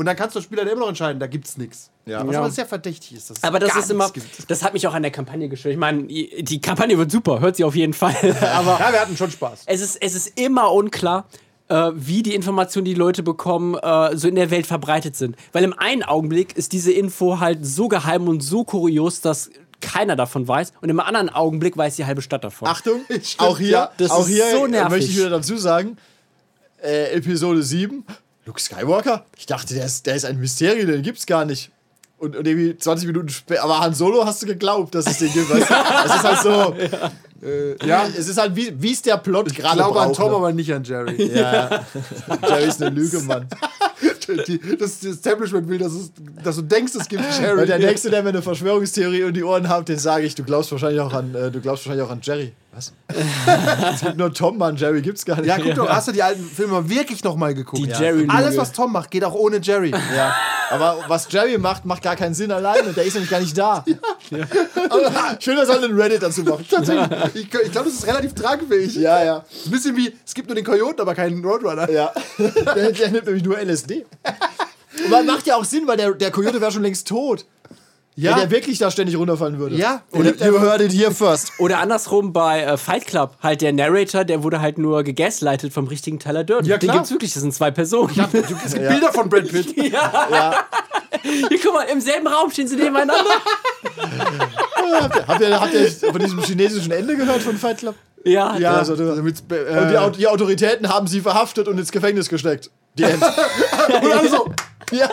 Und 0.00 0.06
dann 0.06 0.16
kannst 0.16 0.34
du 0.34 0.38
als 0.38 0.44
Spieler 0.46 0.62
immer 0.62 0.80
noch 0.80 0.88
entscheiden, 0.88 1.20
da 1.20 1.26
gibt's 1.26 1.58
nichts. 1.58 1.90
Ja. 2.06 2.26
Was 2.26 2.32
Ja. 2.32 2.40
aber 2.40 2.50
sehr 2.50 2.64
verdächtig 2.64 3.12
ist. 3.18 3.28
Dass 3.28 3.36
es 3.36 3.44
Aber 3.44 3.58
das 3.58 3.76
ist 3.76 3.90
immer, 3.90 4.08
gibt. 4.10 4.50
das 4.50 4.62
hat 4.62 4.72
mich 4.72 4.86
auch 4.88 4.94
an 4.94 5.02
der 5.02 5.10
Kampagne 5.12 5.46
gestört. 5.50 5.74
Ich 5.74 5.78
meine, 5.78 6.04
die 6.04 6.60
Kampagne 6.62 6.96
wird 6.96 7.10
super, 7.10 7.40
hört 7.40 7.56
sie 7.56 7.64
auf 7.64 7.74
jeden 7.76 7.92
Fall. 7.92 8.14
Aber 8.54 8.78
Ja, 8.80 8.92
wir 8.92 9.00
hatten 9.02 9.14
schon 9.14 9.30
Spaß. 9.30 9.64
es 9.66 9.80
ist, 9.82 9.96
es 10.00 10.14
ist 10.14 10.38
immer 10.40 10.72
unklar, 10.72 11.26
äh, 11.68 11.90
wie 11.94 12.22
die 12.22 12.34
Informationen, 12.34 12.86
die 12.86 12.94
Leute 12.94 13.22
bekommen, 13.22 13.74
äh, 13.74 14.16
so 14.16 14.26
in 14.26 14.36
der 14.36 14.50
Welt 14.50 14.66
verbreitet 14.66 15.16
sind. 15.16 15.36
Weil 15.52 15.64
im 15.64 15.74
einen 15.78 16.02
Augenblick 16.02 16.56
ist 16.56 16.72
diese 16.72 16.92
Info 16.92 17.38
halt 17.38 17.66
so 17.66 17.88
geheim 17.88 18.26
und 18.26 18.40
so 18.40 18.64
kurios, 18.64 19.20
dass 19.20 19.50
keiner 19.82 20.16
davon 20.16 20.48
weiß. 20.48 20.72
Und 20.80 20.88
im 20.88 21.00
anderen 21.00 21.28
Augenblick 21.28 21.76
weiß 21.76 21.96
die 21.96 22.06
halbe 22.06 22.22
Stadt 22.22 22.42
davon. 22.42 22.68
Achtung, 22.68 23.02
Stimmt, 23.22 23.40
auch 23.40 23.58
hier, 23.58 23.68
ja. 23.70 23.90
Das 23.98 24.10
auch 24.12 24.20
ist 24.22 24.28
hier 24.28 24.50
so 24.50 24.66
nervig. 24.66 24.90
möchte 24.90 25.10
ich 25.10 25.16
wieder 25.18 25.28
dazu 25.30 25.58
sagen, 25.58 25.98
äh, 26.82 27.12
Episode 27.16 27.62
7, 27.62 28.04
Luke 28.46 28.60
Skywalker, 28.60 29.24
ich 29.36 29.46
dachte, 29.46 29.74
der 29.74 29.84
ist, 29.84 30.06
der 30.06 30.14
ist 30.14 30.24
ein 30.24 30.38
Mysterium, 30.38 30.86
den 30.86 31.02
gibt's 31.02 31.26
gar 31.26 31.44
nicht. 31.44 31.70
Und, 32.18 32.36
und 32.36 32.46
irgendwie 32.46 32.76
20 32.76 33.06
Minuten 33.06 33.30
später, 33.30 33.62
aber 33.62 33.80
Han 33.80 33.94
Solo 33.94 34.26
hast 34.26 34.42
du 34.42 34.46
geglaubt, 34.46 34.94
dass 34.94 35.06
es 35.06 35.18
den 35.18 35.32
gibt. 35.32 35.48
Weißt 35.48 35.70
du? 35.70 35.74
Es 36.04 36.14
ist 36.14 36.22
halt 36.22 36.38
so, 36.42 37.46
äh, 37.46 37.86
ja, 37.86 38.06
es 38.06 38.28
ist 38.28 38.38
halt, 38.38 38.54
wie 38.54 38.92
es 38.92 39.00
der 39.00 39.16
Plot 39.16 39.50
Ich 39.50 39.56
gerade 39.56 39.76
glaube 39.76 39.98
an 40.00 40.08
braucht. 40.08 40.20
Tom, 40.20 40.30
ne? 40.30 40.36
aber 40.36 40.52
nicht 40.52 40.72
an 40.72 40.84
Jerry. 40.84 41.30
Ja, 41.34 41.86
Jerry 42.46 42.64
ist 42.64 42.82
eine 42.82 42.94
Lüge, 42.94 43.20
Mann. 43.20 43.48
Die, 44.46 44.60
das, 44.78 45.00
das 45.00 45.12
Establishment 45.12 45.66
will, 45.68 45.78
dass, 45.78 45.92
es, 45.92 46.12
dass 46.44 46.56
du 46.56 46.62
denkst, 46.62 46.92
es 46.94 47.08
gibt 47.08 47.24
Jerry. 47.40 47.56
Weil 47.56 47.66
der 47.66 47.78
Nächste, 47.78 48.10
der 48.10 48.22
mir 48.22 48.28
eine 48.28 48.42
Verschwörungstheorie 48.42 49.24
um 49.24 49.32
die 49.32 49.42
Ohren 49.42 49.68
hat, 49.68 49.88
den 49.88 49.98
sage 49.98 50.24
ich, 50.26 50.34
du 50.34 50.44
glaubst 50.44 50.70
wahrscheinlich 50.72 51.00
auch 51.00 51.12
an, 51.12 51.34
äh, 51.34 51.50
du 51.50 51.60
glaubst 51.60 51.86
wahrscheinlich 51.86 52.06
auch 52.06 52.12
an 52.12 52.20
Jerry. 52.22 52.52
Was? 52.72 52.92
es 53.94 54.00
gibt 54.00 54.16
nur 54.16 54.32
Tom, 54.32 54.56
Mann, 54.56 54.76
Jerry 54.76 55.02
gibt's 55.02 55.24
gar 55.24 55.36
nicht. 55.36 55.46
Ja, 55.46 55.58
guck 55.58 55.74
doch, 55.74 55.88
hast 55.88 56.06
du 56.06 56.12
die 56.12 56.22
alten 56.22 56.44
Filme 56.44 56.88
wirklich 56.88 57.24
nochmal 57.24 57.52
geguckt? 57.52 57.82
Die 57.82 57.88
ja. 57.88 58.00
Jerry-Lüge. 58.00 58.32
Alles, 58.32 58.56
was 58.56 58.70
Tom 58.70 58.92
macht, 58.92 59.10
geht 59.10 59.24
auch 59.24 59.34
ohne 59.34 59.58
Jerry. 59.60 59.92
Ja, 60.14 60.34
aber 60.70 61.04
was 61.08 61.28
Jerry 61.30 61.56
macht, 61.56 61.84
macht 61.84 62.02
gar 62.02 62.16
keinen 62.16 62.34
Sinn 62.34 62.50
alleine. 62.50 62.92
Der 62.92 63.04
ist 63.04 63.14
nämlich 63.14 63.30
gar 63.30 63.40
nicht 63.40 63.56
da. 63.56 63.84
Schön, 65.38 65.56
dass 65.56 65.68
er 65.68 65.82
einen 65.82 65.98
Reddit 65.98 66.22
dazu 66.22 66.42
macht. 66.42 66.60
Ich, 67.34 67.42
ich 67.42 67.50
glaube, 67.50 67.68
das 67.70 67.94
ist 67.94 68.06
relativ 68.06 68.34
tragfähig. 68.34 68.96
Ja, 68.96 69.24
ja. 69.24 69.44
Ein 69.66 69.70
bisschen 69.70 69.96
wie, 69.96 70.12
es 70.24 70.34
gibt 70.34 70.48
nur 70.48 70.56
den 70.56 70.64
Coyoten, 70.64 71.00
aber 71.00 71.14
keinen 71.14 71.44
Roadrunner. 71.44 71.88
Ja. 71.90 72.12
Der, 72.38 72.92
der 72.92 73.10
nimmt 73.10 73.26
nämlich 73.26 73.44
nur 73.44 73.58
LSD. 73.58 74.04
Und 75.04 75.10
man 75.10 75.26
macht 75.26 75.46
ja 75.46 75.56
auch 75.56 75.64
Sinn, 75.64 75.86
weil 75.86 75.96
der, 75.96 76.12
der 76.12 76.30
Coyote 76.30 76.60
wäre 76.60 76.72
schon 76.72 76.82
längst 76.82 77.06
tot. 77.06 77.46
Ja. 78.20 78.32
Wenn 78.32 78.40
der 78.40 78.50
wirklich 78.50 78.78
da 78.78 78.90
ständig 78.90 79.16
runterfallen 79.16 79.58
würde. 79.58 79.76
Ja. 79.76 80.02
Oder 80.12 80.34
you 80.44 80.60
heard 80.60 80.80
it 80.80 80.92
here 80.92 81.12
first. 81.12 81.52
Oder 81.58 81.78
andersrum 81.78 82.32
bei 82.32 82.62
äh, 82.62 82.76
Fight 82.76 83.06
Club, 83.06 83.36
halt 83.42 83.62
der 83.62 83.72
Narrator, 83.72 84.24
der 84.24 84.42
wurde 84.42 84.60
halt 84.60 84.78
nur 84.78 85.02
gegaslightet 85.02 85.72
vom 85.72 85.86
richtigen 85.86 86.18
Tyler 86.18 86.44
Durden. 86.44 86.66
Ja, 86.66 86.76
Den 86.76 86.88
klar. 86.88 86.96
gibt's 86.98 87.10
wirklich, 87.10 87.32
das 87.32 87.42
sind 87.42 87.54
zwei 87.54 87.70
Personen. 87.70 88.12
Du, 88.14 88.38
es 88.64 88.74
gibt 88.74 88.88
Bilder 88.88 89.12
von 89.12 89.28
Brad 89.28 89.48
Pitt. 89.48 89.74
Hier, 89.74 91.58
guck 91.62 91.74
mal, 91.74 91.82
im 91.92 92.00
selben 92.00 92.26
Raum 92.26 92.50
stehen 92.50 92.68
sie 92.68 92.76
nebeneinander. 92.76 93.14
Habt 95.26 95.40
ihr, 95.40 95.60
habt 95.60 95.74
ihr 95.74 95.90
von 95.90 96.18
diesem 96.18 96.40
chinesischen 96.42 96.90
Ende 96.92 97.16
gehört 97.16 97.42
von 97.42 97.56
Fight 97.56 97.78
Club? 97.78 97.94
Ja, 98.24 98.56
Ja, 98.58 98.74
also 98.74 98.96
du- 98.96 99.14
damit, 99.16 99.40
Und 99.40 99.50
die, 99.50 99.94
äh, 99.94 100.10
die 100.12 100.26
Autoritäten 100.28 100.88
haben 100.88 101.06
sie 101.06 101.20
verhaftet 101.20 101.68
und 101.68 101.78
ins 101.78 101.90
Gefängnis 101.92 102.28
gesteckt. 102.28 102.70
Die 102.98 103.04
End. 103.04 103.22
und 103.22 104.12
alle 104.12 104.28
so, 104.28 104.46
ja. 104.96 105.08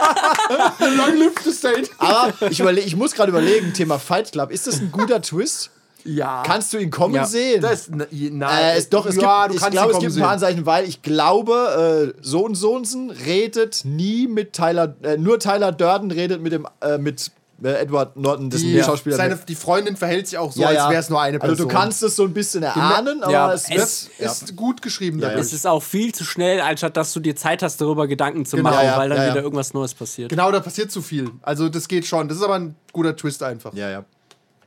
long 0.80 1.18
live 1.18 1.34
the 1.44 1.52
state. 1.52 1.90
Aber 1.98 2.34
ich, 2.50 2.60
überle 2.60 2.82
ich 2.82 2.96
muss 2.96 3.14
gerade 3.14 3.30
überlegen, 3.30 3.74
Thema 3.74 4.00
Fight 4.00 4.32
Club, 4.32 4.52
ist 4.52 4.68
das 4.68 4.80
ein 4.80 4.92
guter 4.92 5.22
Twist? 5.22 5.72
Ja. 6.04 6.44
Kannst 6.46 6.72
du 6.74 6.78
ihn 6.78 6.90
kommen 6.90 7.16
Ja. 7.16 7.26
sehen? 7.26 7.62
das, 7.62 7.90
nein, 7.90 8.08
Äh, 8.42 8.78
es, 8.78 8.88
doch, 8.90 9.06
es 9.06 9.18
ja, 9.18 9.48
gibt, 9.48 9.62
ich 9.62 9.70
glaube, 9.72 9.92
es 9.94 10.00
gibt 10.00 10.16
ein 10.16 10.22
paar. 10.22 10.32
Anzeichen, 10.32 10.66
weil 10.66 10.88
ich 10.88 11.02
glaube, 11.02 12.14
äh, 12.18 12.24
Sohn 12.24 12.56
Sohnsen 12.56 13.10
redet 13.10 13.82
nie 13.84 14.28
mit 14.28 14.54
Tyler, 14.54 14.96
äh, 15.04 15.18
nur 15.18 15.38
Tyler 15.40 15.74
Durden 15.74 16.12
redet 16.12 16.42
mit 16.42 16.54
dem, 16.54 16.66
äh, 16.82 16.98
mit 16.98 17.32
Edward 17.62 18.16
Norton, 18.18 18.50
dessen 18.50 18.68
Die, 18.68 18.84
Schauspieler. 18.84 19.16
seine, 19.16 19.36
die 19.36 19.56
Freundin 19.56 19.96
verhält 19.98 20.28
sich 20.28 20.38
auch 20.38 20.52
so, 20.52 20.62
Ja, 20.62 20.72
ja. 20.72 20.82
als 20.84 20.92
wäre 20.92 21.02
es 21.02 21.10
nur 21.10 21.20
eine 21.22 21.40
Person. 21.40 21.54
Also 21.56 21.64
du 21.64 21.70
kannst 21.74 22.04
es 22.04 22.16
so 22.16 22.24
ein 22.24 22.34
bisschen 22.34 22.62
erahnen, 22.64 23.24
aber 23.24 23.32
Ja, 23.32 23.54
es 23.54 23.70
es-. 23.70 24.10
Das 24.20 24.42
ist 24.44 24.56
gut 24.56 24.82
geschrieben. 24.82 25.20
Ja. 25.20 25.32
Es 25.32 25.54
ist 25.54 25.66
auch 25.66 25.82
viel 25.82 26.14
zu 26.14 26.24
schnell, 26.24 26.62
anstatt 26.62 26.96
dass 26.98 27.14
du 27.14 27.20
dir 27.20 27.36
Zeit 27.36 27.64
hast, 27.64 27.82
darüber 27.82 28.08
Gedanken 28.08 28.46
zu 28.46 28.58
Genau. 28.58 28.70
machen, 28.70 28.88
weil 28.96 29.10
dann 29.10 29.18
ja, 29.18 29.24
ja. 29.26 29.32
wieder 29.34 29.42
irgendwas 29.44 29.74
Neues 29.74 29.94
passiert. 29.94 30.30
Genau, 30.30 30.52
da 30.52 30.60
passiert 30.60 30.92
zu 30.92 31.02
viel. 31.02 31.32
Also 31.42 31.68
das 31.70 31.88
geht 31.88 32.06
schon. 32.06 32.28
Das 32.28 32.38
ist 32.38 32.44
aber 32.44 32.56
ein 32.56 32.76
guter 32.94 33.16
Twist 33.16 33.42
einfach. 33.42 33.74
Ja, 33.74 33.90
ja. 33.90 34.06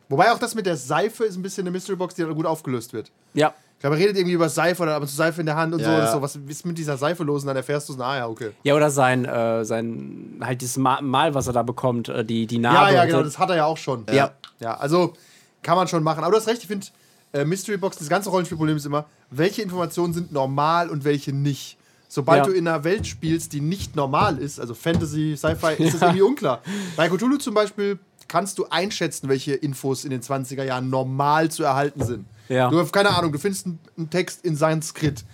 Wobei 0.09 0.33
auch 0.33 0.39
das 0.41 0.57
mit 0.57 0.67
der 0.67 0.77
Seife 0.77 1.25
ist 1.25 1.37
ein 1.37 1.43
bisschen 1.43 1.63
eine 1.63 1.71
Mystery 1.71 1.95
Box, 1.97 2.17
die 2.17 2.23
dann 2.23 2.35
gut 2.35 2.47
aufgelöst 2.47 2.93
wird. 2.93 3.13
Ja. 3.35 3.55
Ich 3.81 3.83
glaube, 3.83 3.97
er 3.97 4.03
redet 4.03 4.19
irgendwie 4.19 4.35
über 4.35 4.51
Seife 4.51 4.83
oder 4.83 4.95
aber 4.95 5.07
zu 5.07 5.17
Seife 5.17 5.41
in 5.41 5.47
der 5.47 5.57
Hand 5.57 5.73
und 5.73 5.81
Ja, 5.81 5.87
so. 5.87 5.93
ja. 5.93 6.13
So. 6.13 6.21
Was 6.21 6.37
ist 6.37 6.67
mit 6.67 6.77
dieser 6.77 6.99
Seife 6.99 7.25
los? 7.25 7.45
Und 7.45 7.47
dann 7.47 7.57
erfährst 7.57 7.89
du 7.89 7.95
es, 7.95 7.99
na 7.99 8.15
ja, 8.19 8.29
okay. 8.29 8.51
Ja, 8.63 8.75
oder 8.77 8.91
sein, 8.91 9.25
äh, 9.25 9.65
sein, 9.65 10.37
halt 10.43 10.61
dieses 10.61 10.77
Ma- 10.77 11.01
Mal, 11.01 11.33
was 11.33 11.47
er 11.47 11.55
da 11.55 11.63
bekommt, 11.63 12.11
äh, 12.11 12.23
die, 12.23 12.47
die 12.47 12.59
Narbe. 12.59 12.91
Ja, 12.93 12.97
ja, 12.97 13.05
genau, 13.07 13.23
das 13.23 13.39
hat 13.39 13.49
er 13.49 13.57
ja 13.57 13.65
auch 13.65 13.79
schon. 13.79 14.05
Ja. 14.13 14.33
Ja, 14.59 14.75
also 14.77 15.15
kann 15.63 15.77
man 15.77 15.89
schon 15.89 16.03
machen. 16.03 16.23
Aber 16.23 16.33
du 16.33 16.37
hast 16.37 16.47
recht, 16.47 16.61
ich 16.61 16.67
finde, 16.69 16.89
äh, 17.33 17.47
Mystery 17.47 17.79
Box, 17.79 17.97
das 17.97 18.11
ganze 18.11 18.29
Rollenspielproblem 18.29 18.77
ist 18.77 18.85
immer, 18.85 19.07
welche 19.31 19.63
Informationen 19.63 20.13
sind 20.13 20.31
normal 20.31 20.91
und 20.91 21.05
welche 21.05 21.33
nicht. 21.33 21.79
Sobald 22.07 22.45
Ja. 22.45 22.53
du 22.53 22.59
in 22.59 22.69
einer 22.69 22.85
Welt 22.85 23.07
spielst, 23.07 23.55
die 23.55 23.63
nicht 23.63 23.97
normal 23.97 24.37
ist, 24.37 24.61
also 24.61 24.75
Fantasy, 24.75 25.37
Sci-Fi, 25.39 25.83
ist 25.83 25.95
das 25.95 26.03
irgendwie 26.03 26.21
unklar. 26.23 26.61
Bei 26.97 27.09
Cthulhu 27.09 27.39
zum 27.39 27.55
Beispiel 27.55 27.99
kannst 28.29 28.59
du 28.59 28.67
einschätzen, 28.69 29.31
welche 29.31 29.55
Infos 29.55 30.05
in 30.05 30.11
den 30.11 30.21
20er 30.21 30.65
Jahren 30.65 30.91
normal 30.91 31.51
zu 31.51 31.63
erhalten 31.63 32.05
sind. 32.05 32.27
Ja. 32.51 32.69
Du 32.69 32.79
hast 32.79 32.93
keine 32.93 33.11
Ahnung, 33.17 33.33
du 33.33 33.39
findest 33.39 33.67
einen, 33.67 34.11
Text 34.11 34.45
in 34.45 34.57
Sanskrit. 34.57 35.25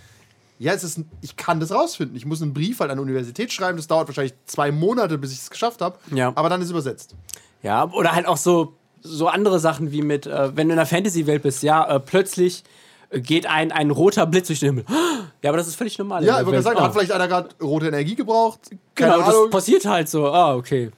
Ja, 0.58 0.72
es 0.72 0.84
ist 0.84 0.98
ein, 0.98 1.10
ich 1.22 1.36
kann 1.36 1.60
das 1.60 1.72
rausfinden. 1.72 2.16
Ich 2.16 2.24
muss 2.26 2.40
einen 2.42 2.54
Brief 2.54 2.78
halt 2.80 2.90
an 2.90 2.98
die 2.98 3.02
Universität 3.02 3.52
schreiben. 3.52 3.76
Das 3.76 3.86
dauert 3.88 4.06
wahrscheinlich 4.08 4.34
zwei 4.46 4.70
Monate, 4.70 5.18
bis 5.18 5.32
ich 5.32 5.38
es 5.38 5.50
geschafft 5.50 5.80
habe. 5.80 5.98
Ja. 6.14 6.32
Aber 6.34 6.48
dann 6.48 6.60
ist 6.60 6.66
es 6.66 6.70
übersetzt. 6.70 7.14
Ja, 7.62 7.90
oder 7.90 8.12
halt 8.12 8.26
auch 8.26 8.36
so, 8.36 8.74
so 9.02 9.28
andere 9.28 9.58
Sachen 9.60 9.92
wie 9.92 10.02
mit, 10.02 10.26
äh, 10.26 10.56
wenn 10.56 10.68
du 10.68 10.72
in 10.72 10.76
der 10.76 10.86
Fantasy-Welt 10.86 11.42
bist, 11.42 11.62
ja, 11.62 11.86
äh, 11.96 12.00
plötzlich 12.00 12.64
äh, 13.10 13.20
geht 13.20 13.46
ein, 13.46 13.72
ein 13.72 13.90
roter 13.90 14.26
Blitz 14.26 14.46
durch 14.48 14.60
den 14.60 14.68
Himmel. 14.76 14.84
Ja, 15.42 15.50
aber 15.50 15.58
das 15.58 15.68
ist 15.68 15.76
völlig 15.76 15.96
normal. 15.98 16.24
Ja, 16.24 16.40
ich 16.40 16.46
Welt. 16.50 16.64
sagen, 16.64 16.78
Ah. 16.78 16.84
hat 16.84 16.92
vielleicht 16.92 17.12
einer 17.12 17.28
gerade 17.28 17.50
rote 17.62 17.86
Energie 17.86 18.16
gebraucht. 18.16 18.58
Genau, 18.70 19.12
Keine 19.12 19.24
das 19.24 19.34
Ahnung. 19.34 19.50
passiert 19.50 19.84
halt 19.84 20.08
so. 20.08 20.26
Ah, 20.26 20.54
okay. 20.56 20.90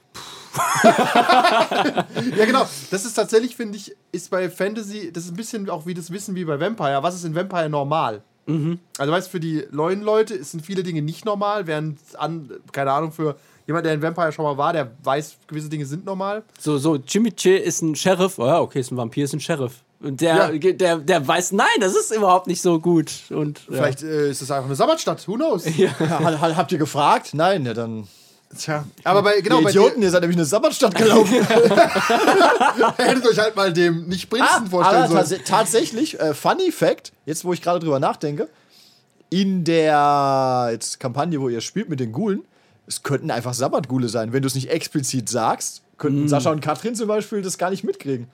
Ja, 2.37 2.45
genau. 2.45 2.65
Das 2.91 3.05
ist 3.05 3.13
tatsächlich, 3.13 3.55
finde 3.55 3.77
ich, 3.77 3.95
ist 4.11 4.29
bei 4.29 4.49
Fantasy, 4.49 5.11
das 5.11 5.25
ist 5.25 5.31
ein 5.31 5.35
bisschen 5.35 5.69
auch 5.69 5.85
wie 5.85 5.93
das 5.93 6.11
Wissen 6.11 6.35
wie 6.35 6.45
bei 6.45 6.59
Vampire. 6.59 7.01
Was 7.03 7.15
ist 7.15 7.23
in 7.25 7.35
Vampire 7.35 7.69
normal? 7.69 8.21
Also, 8.97 9.13
weißt 9.13 9.27
du, 9.27 9.31
für 9.31 9.39
die 9.39 9.63
neuen 9.69 10.01
Leute 10.01 10.43
sind 10.43 10.65
viele 10.65 10.81
Dinge 10.81 11.03
nicht 11.03 11.23
normal, 11.23 11.67
während 11.67 11.99
an, 12.17 12.49
keine 12.71 12.91
Ahnung, 12.91 13.11
für 13.11 13.35
jemand, 13.67 13.85
der 13.85 13.93
in 13.93 14.01
Vampire 14.01 14.31
schon 14.31 14.43
mal 14.43 14.57
war, 14.57 14.73
der 14.73 14.89
weiß, 15.03 15.35
gewisse 15.45 15.69
Dinge 15.69 15.85
sind 15.85 16.03
normal. 16.03 16.41
So, 16.59 16.79
so, 16.79 16.95
Jimmy 16.95 17.31
Chill 17.31 17.57
ist 17.57 17.83
ein 17.83 17.95
Sheriff. 17.95 18.39
Oh, 18.39 18.47
ja, 18.47 18.59
okay, 18.59 18.79
ist 18.79 18.89
ein 18.91 18.97
Vampir, 18.97 19.25
ist 19.25 19.33
ein 19.33 19.39
Sheriff. 19.39 19.83
Und 20.01 20.19
der, 20.21 20.51
Ja. 20.55 20.71
der, 20.73 20.97
der 20.97 21.27
weiß, 21.27 21.51
nein, 21.51 21.67
das 21.79 21.93
ist 21.95 22.11
überhaupt 22.11 22.47
nicht 22.47 22.61
so 22.63 22.79
gut. 22.79 23.11
Und 23.29 23.59
ja. 23.69 23.75
Vielleicht 23.75 24.01
äh, 24.01 24.31
ist 24.31 24.41
es 24.41 24.49
einfach 24.49 24.65
eine 24.65 24.75
Sabbatstadt, 24.75 25.27
who 25.27 25.35
knows? 25.35 25.65
Ha- 25.99 26.55
Habt 26.55 26.71
ihr 26.71 26.79
gefragt? 26.79 27.35
Nein, 27.35 27.67
ja 27.67 27.75
dann. 27.75 28.07
Tja. 28.57 28.83
Aber 29.03 29.21
bei, 29.21 29.41
genau, 29.41 29.61
bei 29.61 29.69
Idioten, 29.69 30.01
ihr 30.01 30.09
seid 30.09 30.21
nämlich 30.21 30.37
eine 30.37 30.45
Sabbatstadt 30.45 30.95
gelaufen. 30.95 31.33
hättet 32.97 33.27
euch 33.27 33.37
halt 33.37 33.55
mal 33.55 33.71
dem 33.71 34.07
nicht 34.07 34.29
Prinzen 34.29 34.67
vorstellen 34.67 35.03
Ah, 35.03 35.05
aber 35.05 35.23
sollen. 35.25 35.39
tats 35.41 35.49
tatsächlich, 35.49 36.19
äh, 36.19 36.33
Funny 36.33 36.71
Fact, 36.71 37.11
jetzt 37.25 37.45
wo 37.45 37.53
ich 37.53 37.61
gerade 37.61 37.79
drüber 37.79 37.99
nachdenke, 37.99 38.49
in 39.29 39.63
der 39.63 40.69
jetzt 40.71 40.99
Kampagne, 40.99 41.39
wo 41.39 41.49
ihr 41.49 41.61
spielt 41.61 41.89
mit 41.89 41.99
den 41.99 42.11
Gulen, 42.11 42.41
es 42.87 43.03
könnten 43.03 43.29
einfach 43.29 43.53
Sabbatgule 43.53 44.09
sein. 44.09 44.33
Wenn 44.33 44.41
du 44.41 44.47
es 44.47 44.55
nicht 44.55 44.71
explizit 44.71 45.29
sagst, 45.29 45.83
könnten 45.99 46.27
Sascha 46.27 46.49
und 46.49 46.61
Katrin 46.61 46.95
zum 46.95 47.07
Beispiel 47.07 47.43
das 47.43 47.59
gar 47.59 47.69
nicht 47.69 47.83
mitkriegen. 47.83 48.27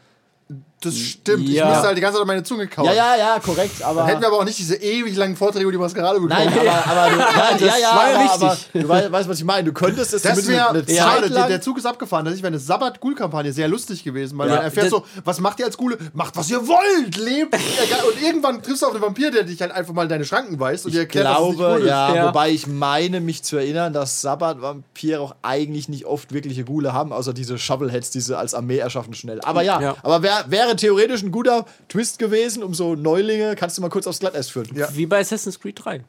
Das 0.82 0.96
stimmt. 0.98 1.50
Ja. 1.50 1.64
Ich 1.64 1.70
musste 1.70 1.88
halt 1.88 1.98
die 1.98 2.02
ganze 2.02 2.20
Zeit 2.20 2.28
meine 2.28 2.44
Zunge 2.44 2.68
kauen. 2.68 2.86
Ja, 2.86 2.94
ja, 2.94 3.18
ja, 3.18 3.40
korrekt, 3.40 3.82
aber. 3.82 4.02
Dann 4.02 4.08
hätten 4.10 4.22
wir 4.22 4.28
aber 4.28 4.38
auch 4.40 4.44
nicht 4.44 4.60
diese 4.60 4.76
ewig 4.76 5.16
langen 5.16 5.36
Vorträge 5.36 5.64
über 5.64 5.72
die 5.72 5.78
Maskerade 5.80 6.20
bekommen. 6.20 6.40
Nein, 6.46 6.60
aber, 6.60 6.86
aber 6.92 7.10
du, 7.12 7.18
nein, 7.40 7.60
ja, 7.60 7.78
ja, 7.78 7.96
war 7.96 8.10
ja 8.12 8.20
aber, 8.32 8.34
aber 8.52 8.58
du 8.74 8.88
weißt, 8.90 9.12
weißt, 9.12 9.30
was 9.30 9.38
ich 9.40 9.44
meine. 9.46 9.64
Du 9.64 9.74
könntest 9.74 10.14
es 10.14 10.22
Das 10.22 10.48
wäre 10.48 10.70
eine 10.70 10.86
Zeit 10.86 11.30
lang. 11.30 11.48
der 11.50 11.62
Zug 11.62 11.78
ist 11.80 11.86
abgefahren. 11.88 12.26
Das 12.26 12.36
wäre 12.38 12.48
eine 12.48 12.60
Sabbat-Ghoul-Kampagne 12.60 13.52
sehr 13.52 13.68
lustig 13.68 14.04
gewesen, 14.04 14.38
weil 14.38 14.50
Ja, 14.50 14.56
man 14.58 14.64
erfährt 14.66 14.86
das- 14.88 14.92
so, 14.92 15.06
was 15.24 15.40
macht 15.40 15.60
ihr 15.60 15.66
als 15.66 15.76
Gule? 15.78 15.98
Macht, 16.14 16.36
was 16.38 16.52
ihr 16.52 16.68
wollt, 16.68 17.18
lebt. 17.18 17.56
und 17.56 18.22
irgendwann 18.22 18.62
triffst 18.62 18.84
du 18.84 18.88
auf 18.88 18.94
einen 18.94 19.02
Vampir, 19.02 19.32
der 19.32 19.44
dich 19.44 19.60
halt 19.62 19.72
einfach 19.72 19.94
mal 19.94 20.04
in 20.04 20.10
deine 20.10 20.26
Schranken 20.26 20.60
weist 20.60 20.86
und 20.86 20.92
dir 20.92 20.98
Ich 21.00 21.02
erklärt, 21.06 21.26
dass 21.28 21.40
es 21.40 21.48
nicht 21.48 21.58
glaube, 21.58 21.80
cool 21.82 21.88
ja, 21.88 22.14
Ja. 22.16 22.28
wobei 22.28 22.52
ich 22.52 22.68
meine, 22.68 23.22
mich 23.22 23.42
zu 23.44 23.58
erinnern, 23.58 23.92
dass 23.94 24.22
Sabbat-Vampire 24.22 25.20
auch 25.20 25.36
eigentlich 25.42 25.90
nicht 25.90 26.06
oft 26.06 26.34
wirkliche 26.34 26.64
Gule 26.64 26.94
haben, 26.94 27.12
außer 27.12 27.34
diese 27.34 27.58
Shovelheads, 27.58 28.12
die 28.12 28.20
sie 28.22 28.38
als 28.38 28.54
Armee 28.54 28.78
erschaffen 28.78 29.14
schnell. 29.14 29.42
Aber 29.42 29.62
ja, 29.64 29.82
Ja. 29.82 29.96
aber 30.04 30.22
wär, 30.22 30.46
wäre 30.66 30.76
theoretisch 30.76 31.22
ein 31.24 31.32
guter 31.32 31.66
Twist 31.90 32.20
gewesen, 32.20 32.64
um 32.64 32.74
so 32.74 32.96
Neulinge, 32.96 33.56
kannst 33.56 33.78
du 33.78 33.82
mal 33.82 33.90
kurz 33.90 34.08
aufs 34.08 34.20
Glatteis 34.20 34.50
führen. 34.50 34.70
Ja. 34.76 34.88
Wie 34.94 35.06
bei 35.06 35.20
Assassin's 35.20 35.60
Creed 35.60 35.84
3. 35.84 36.02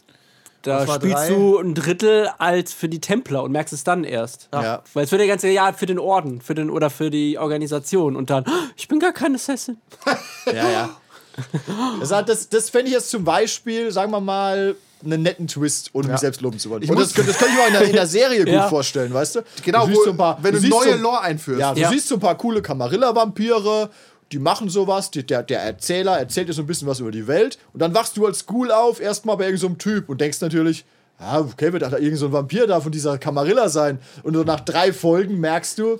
Da 0.62 0.84
spielst 0.86 1.16
drei? 1.16 1.28
du 1.28 1.58
ein 1.58 1.74
Drittel 1.74 2.28
als 2.38 2.72
für 2.72 2.88
die 2.88 3.00
Templer 3.00 3.44
und 3.44 3.52
merkst 3.52 3.72
es 3.72 3.84
dann 3.84 4.02
erst. 4.02 4.48
Ja. 4.52 4.82
Weil 4.94 5.04
es 5.04 5.12
wird 5.12 5.20
der 5.20 5.28
ganze 5.28 5.48
Jahr 5.48 5.72
für 5.74 5.86
den 5.86 5.98
Orden 6.00 6.40
für 6.40 6.54
den, 6.56 6.70
oder 6.70 6.90
für 6.90 7.08
die 7.10 7.38
Organisation 7.38 8.16
und 8.16 8.30
dann, 8.30 8.44
"Oh, 8.48 8.52
ich 8.76 8.88
bin 8.88 8.98
gar 8.98 9.12
kein 9.12 9.34
Assassin. 9.36 9.76
Ja, 10.46 10.68
ja. 10.70 10.88
Das, 12.00 12.08
das, 12.24 12.48
das 12.48 12.70
fände 12.70 12.86
ich 12.88 12.94
jetzt 12.94 13.10
zum 13.10 13.22
Beispiel, 13.24 13.92
sagen 13.92 14.10
wir 14.10 14.20
mal, 14.20 14.74
einen 15.04 15.22
netten 15.22 15.46
Twist, 15.46 15.90
ohne 15.92 16.08
mich 16.08 16.18
selbst 16.18 16.40
loben 16.40 16.58
zu 16.58 16.70
wollen. 16.70 16.82
Ich 16.82 16.90
Und 16.90 16.98
das, 16.98 17.12
könnte- 17.14 17.30
das 17.32 17.38
könnte 17.38 17.52
ich 17.52 17.58
mir 17.58 17.64
auch 17.64 17.68
in 17.68 17.72
der, 17.74 17.82
in 17.82 17.92
der 17.92 18.06
Serie 18.06 18.38
gut 18.44 18.48
Ja. 18.54 18.68
vorstellen, 18.68 19.12
weißt 19.12 19.36
du? 19.36 19.40
Genau, 19.64 19.82
du 19.86 19.88
wo, 19.88 19.94
siehst 19.94 20.04
so 20.06 20.10
ein 20.12 20.16
paar, 20.16 20.38
wenn 20.42 20.54
du, 20.54 20.66
neue 20.68 20.92
so, 20.96 21.02
Lore 21.02 21.20
einführst. 21.20 21.60
Ja, 21.60 21.74
du 21.74 21.80
Ja. 21.80 21.90
siehst 21.90 22.08
so 22.08 22.14
ein 22.14 22.20
paar 22.20 22.36
coole 22.38 22.62
Camarilla-Vampire, 22.62 23.90
die 24.32 24.38
machen 24.38 24.68
sowas, 24.68 25.10
die, 25.10 25.24
der, 25.24 25.42
der 25.42 25.62
Erzähler 25.62 26.18
erzählt 26.18 26.48
dir 26.48 26.52
so 26.52 26.62
ein 26.62 26.66
bisschen 26.66 26.88
was 26.88 27.00
über 27.00 27.10
die 27.12 27.26
Welt 27.28 27.58
und 27.72 27.80
dann 27.80 27.94
wachst 27.94 28.16
du 28.16 28.26
als 28.26 28.40
School 28.40 28.72
auf, 28.72 29.00
erstmal 29.00 29.36
bei 29.36 29.44
irgendeinem 29.44 29.72
so 29.72 29.76
Typ 29.78 30.08
und 30.08 30.20
denkst 30.20 30.40
natürlich, 30.40 30.84
ja, 31.20 31.40
okay, 31.40 31.72
wird 31.72 31.82
da 31.82 31.96
irgend 31.96 32.18
so 32.18 32.26
ein 32.26 32.32
Vampir 32.32 32.66
da 32.66 32.80
von 32.80 32.92
dieser 32.92 33.16
Camarilla 33.18 33.68
sein. 33.68 33.98
Und 34.22 34.34
so 34.34 34.42
nach 34.42 34.60
drei 34.60 34.92
Folgen 34.92 35.40
merkst 35.40 35.78
du, 35.78 35.98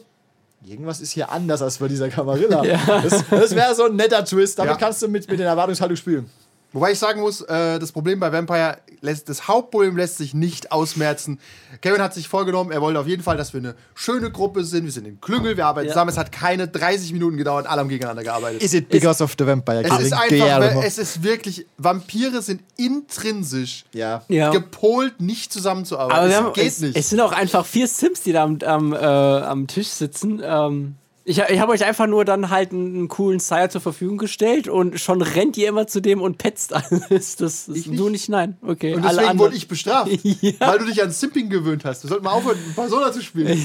irgendwas 0.66 1.00
ist 1.00 1.12
hier 1.12 1.30
anders 1.30 1.62
als 1.62 1.78
bei 1.78 1.88
dieser 1.88 2.08
Camarilla. 2.08 2.62
Das, 3.02 3.24
das 3.30 3.54
wäre 3.54 3.74
so 3.74 3.84
ein 3.84 3.96
netter 3.96 4.24
Twist, 4.24 4.58
damit 4.58 4.72
Ja. 4.72 4.76
kannst 4.78 5.00
du 5.02 5.08
mit, 5.08 5.28
mit 5.30 5.38
den 5.38 5.46
Erwartungshaltung 5.46 5.96
spielen. 5.96 6.28
Wobei 6.76 6.92
ich 6.92 6.98
sagen 6.98 7.22
muss, 7.22 7.40
äh, 7.40 7.78
das 7.78 7.90
Problem 7.90 8.20
bei 8.20 8.30
Vampire, 8.30 8.76
lässt, 9.00 9.30
das 9.30 9.48
Hauptproblem 9.48 9.96
lässt 9.96 10.18
sich 10.18 10.34
nicht 10.34 10.72
ausmerzen. 10.72 11.40
Kevin 11.80 12.02
hat 12.02 12.12
sich 12.12 12.28
vorgenommen, 12.28 12.70
er 12.70 12.82
wollte 12.82 13.00
auf 13.00 13.06
jeden 13.06 13.22
Fall, 13.22 13.38
dass 13.38 13.54
wir 13.54 13.60
eine 13.60 13.74
schöne 13.94 14.30
Gruppe 14.30 14.62
sind. 14.62 14.84
Wir 14.84 14.92
sind 14.92 15.06
in 15.06 15.18
Klüngel, 15.18 15.56
wir 15.56 15.64
arbeiten 15.64 15.86
Ja. 15.86 15.94
zusammen. 15.94 16.10
Es 16.10 16.18
hat 16.18 16.32
keine 16.32 16.68
30 16.68 17.14
Minuten 17.14 17.38
gedauert, 17.38 17.66
alle 17.66 17.80
haben 17.80 17.88
gegeneinander 17.88 18.24
gearbeitet. 18.24 18.62
Is 18.62 18.74
it 18.74 18.90
because 18.90 19.24
of 19.24 19.34
the 19.38 19.46
vampire 19.46 19.84
es 19.84 19.98
ist 20.00 20.12
einfach, 20.12 20.82
es 20.84 20.98
ist 20.98 21.22
wirklich, 21.22 21.66
Vampire 21.78 22.42
sind 22.42 22.60
intrinsisch 22.76 23.84
ja. 23.94 24.22
Ja. 24.28 24.50
gepolt, 24.50 25.18
nicht 25.18 25.54
zusammenzuarbeiten. 25.54 26.18
Aber 26.18 26.28
es 26.28 26.36
haben, 26.36 26.52
geht 26.52 26.66
es, 26.66 26.80
nicht. 26.80 26.94
es 26.94 27.08
sind 27.08 27.20
auch 27.22 27.32
einfach 27.32 27.64
vier 27.64 27.88
Sims, 27.88 28.22
die 28.22 28.32
da 28.32 28.44
am, 28.44 28.58
am, 28.62 28.92
äh, 28.92 28.96
am 28.98 29.66
Tisch 29.66 29.88
sitzen. 29.88 30.42
Ähm, 30.44 30.96
ich 31.28 31.38
ich 31.40 31.58
habe 31.60 31.72
euch 31.72 31.84
einfach 31.84 32.06
nur 32.06 32.24
dann 32.24 32.50
halt 32.50 32.70
einen, 32.72 33.08
coolen 33.08 33.40
Sire 33.40 33.68
zur 33.68 33.80
Verfügung 33.80 34.16
gestellt 34.16 34.68
und 34.68 35.00
schon 35.00 35.20
rennt 35.22 35.56
ihr 35.56 35.68
immer 35.68 35.88
zu 35.88 36.00
dem 36.00 36.22
und 36.22 36.38
petzt 36.38 36.72
alles. 36.74 37.34
Das 37.36 37.66
ist 37.68 37.76
Ich 37.76 37.86
nicht. 37.88 37.98
du 38.00 38.08
nicht, 38.08 38.28
nein. 38.28 38.56
Okay. 38.62 38.94
Und 38.94 39.04
deswegen 39.04 39.38
wurde 39.38 39.56
ich 39.56 39.66
bestraft, 39.66 40.08
Ja. 40.40 40.52
weil 40.60 40.78
du 40.78 40.84
dich 40.86 41.02
an 41.02 41.10
Simping 41.10 41.50
gewöhnt 41.50 41.84
hast. 41.84 42.04
Wir 42.04 42.08
sollten 42.08 42.24
mal 42.24 42.30
aufhören, 42.30 42.58
Persona 42.76 43.10
zu 43.10 43.20
spielen. 43.22 43.58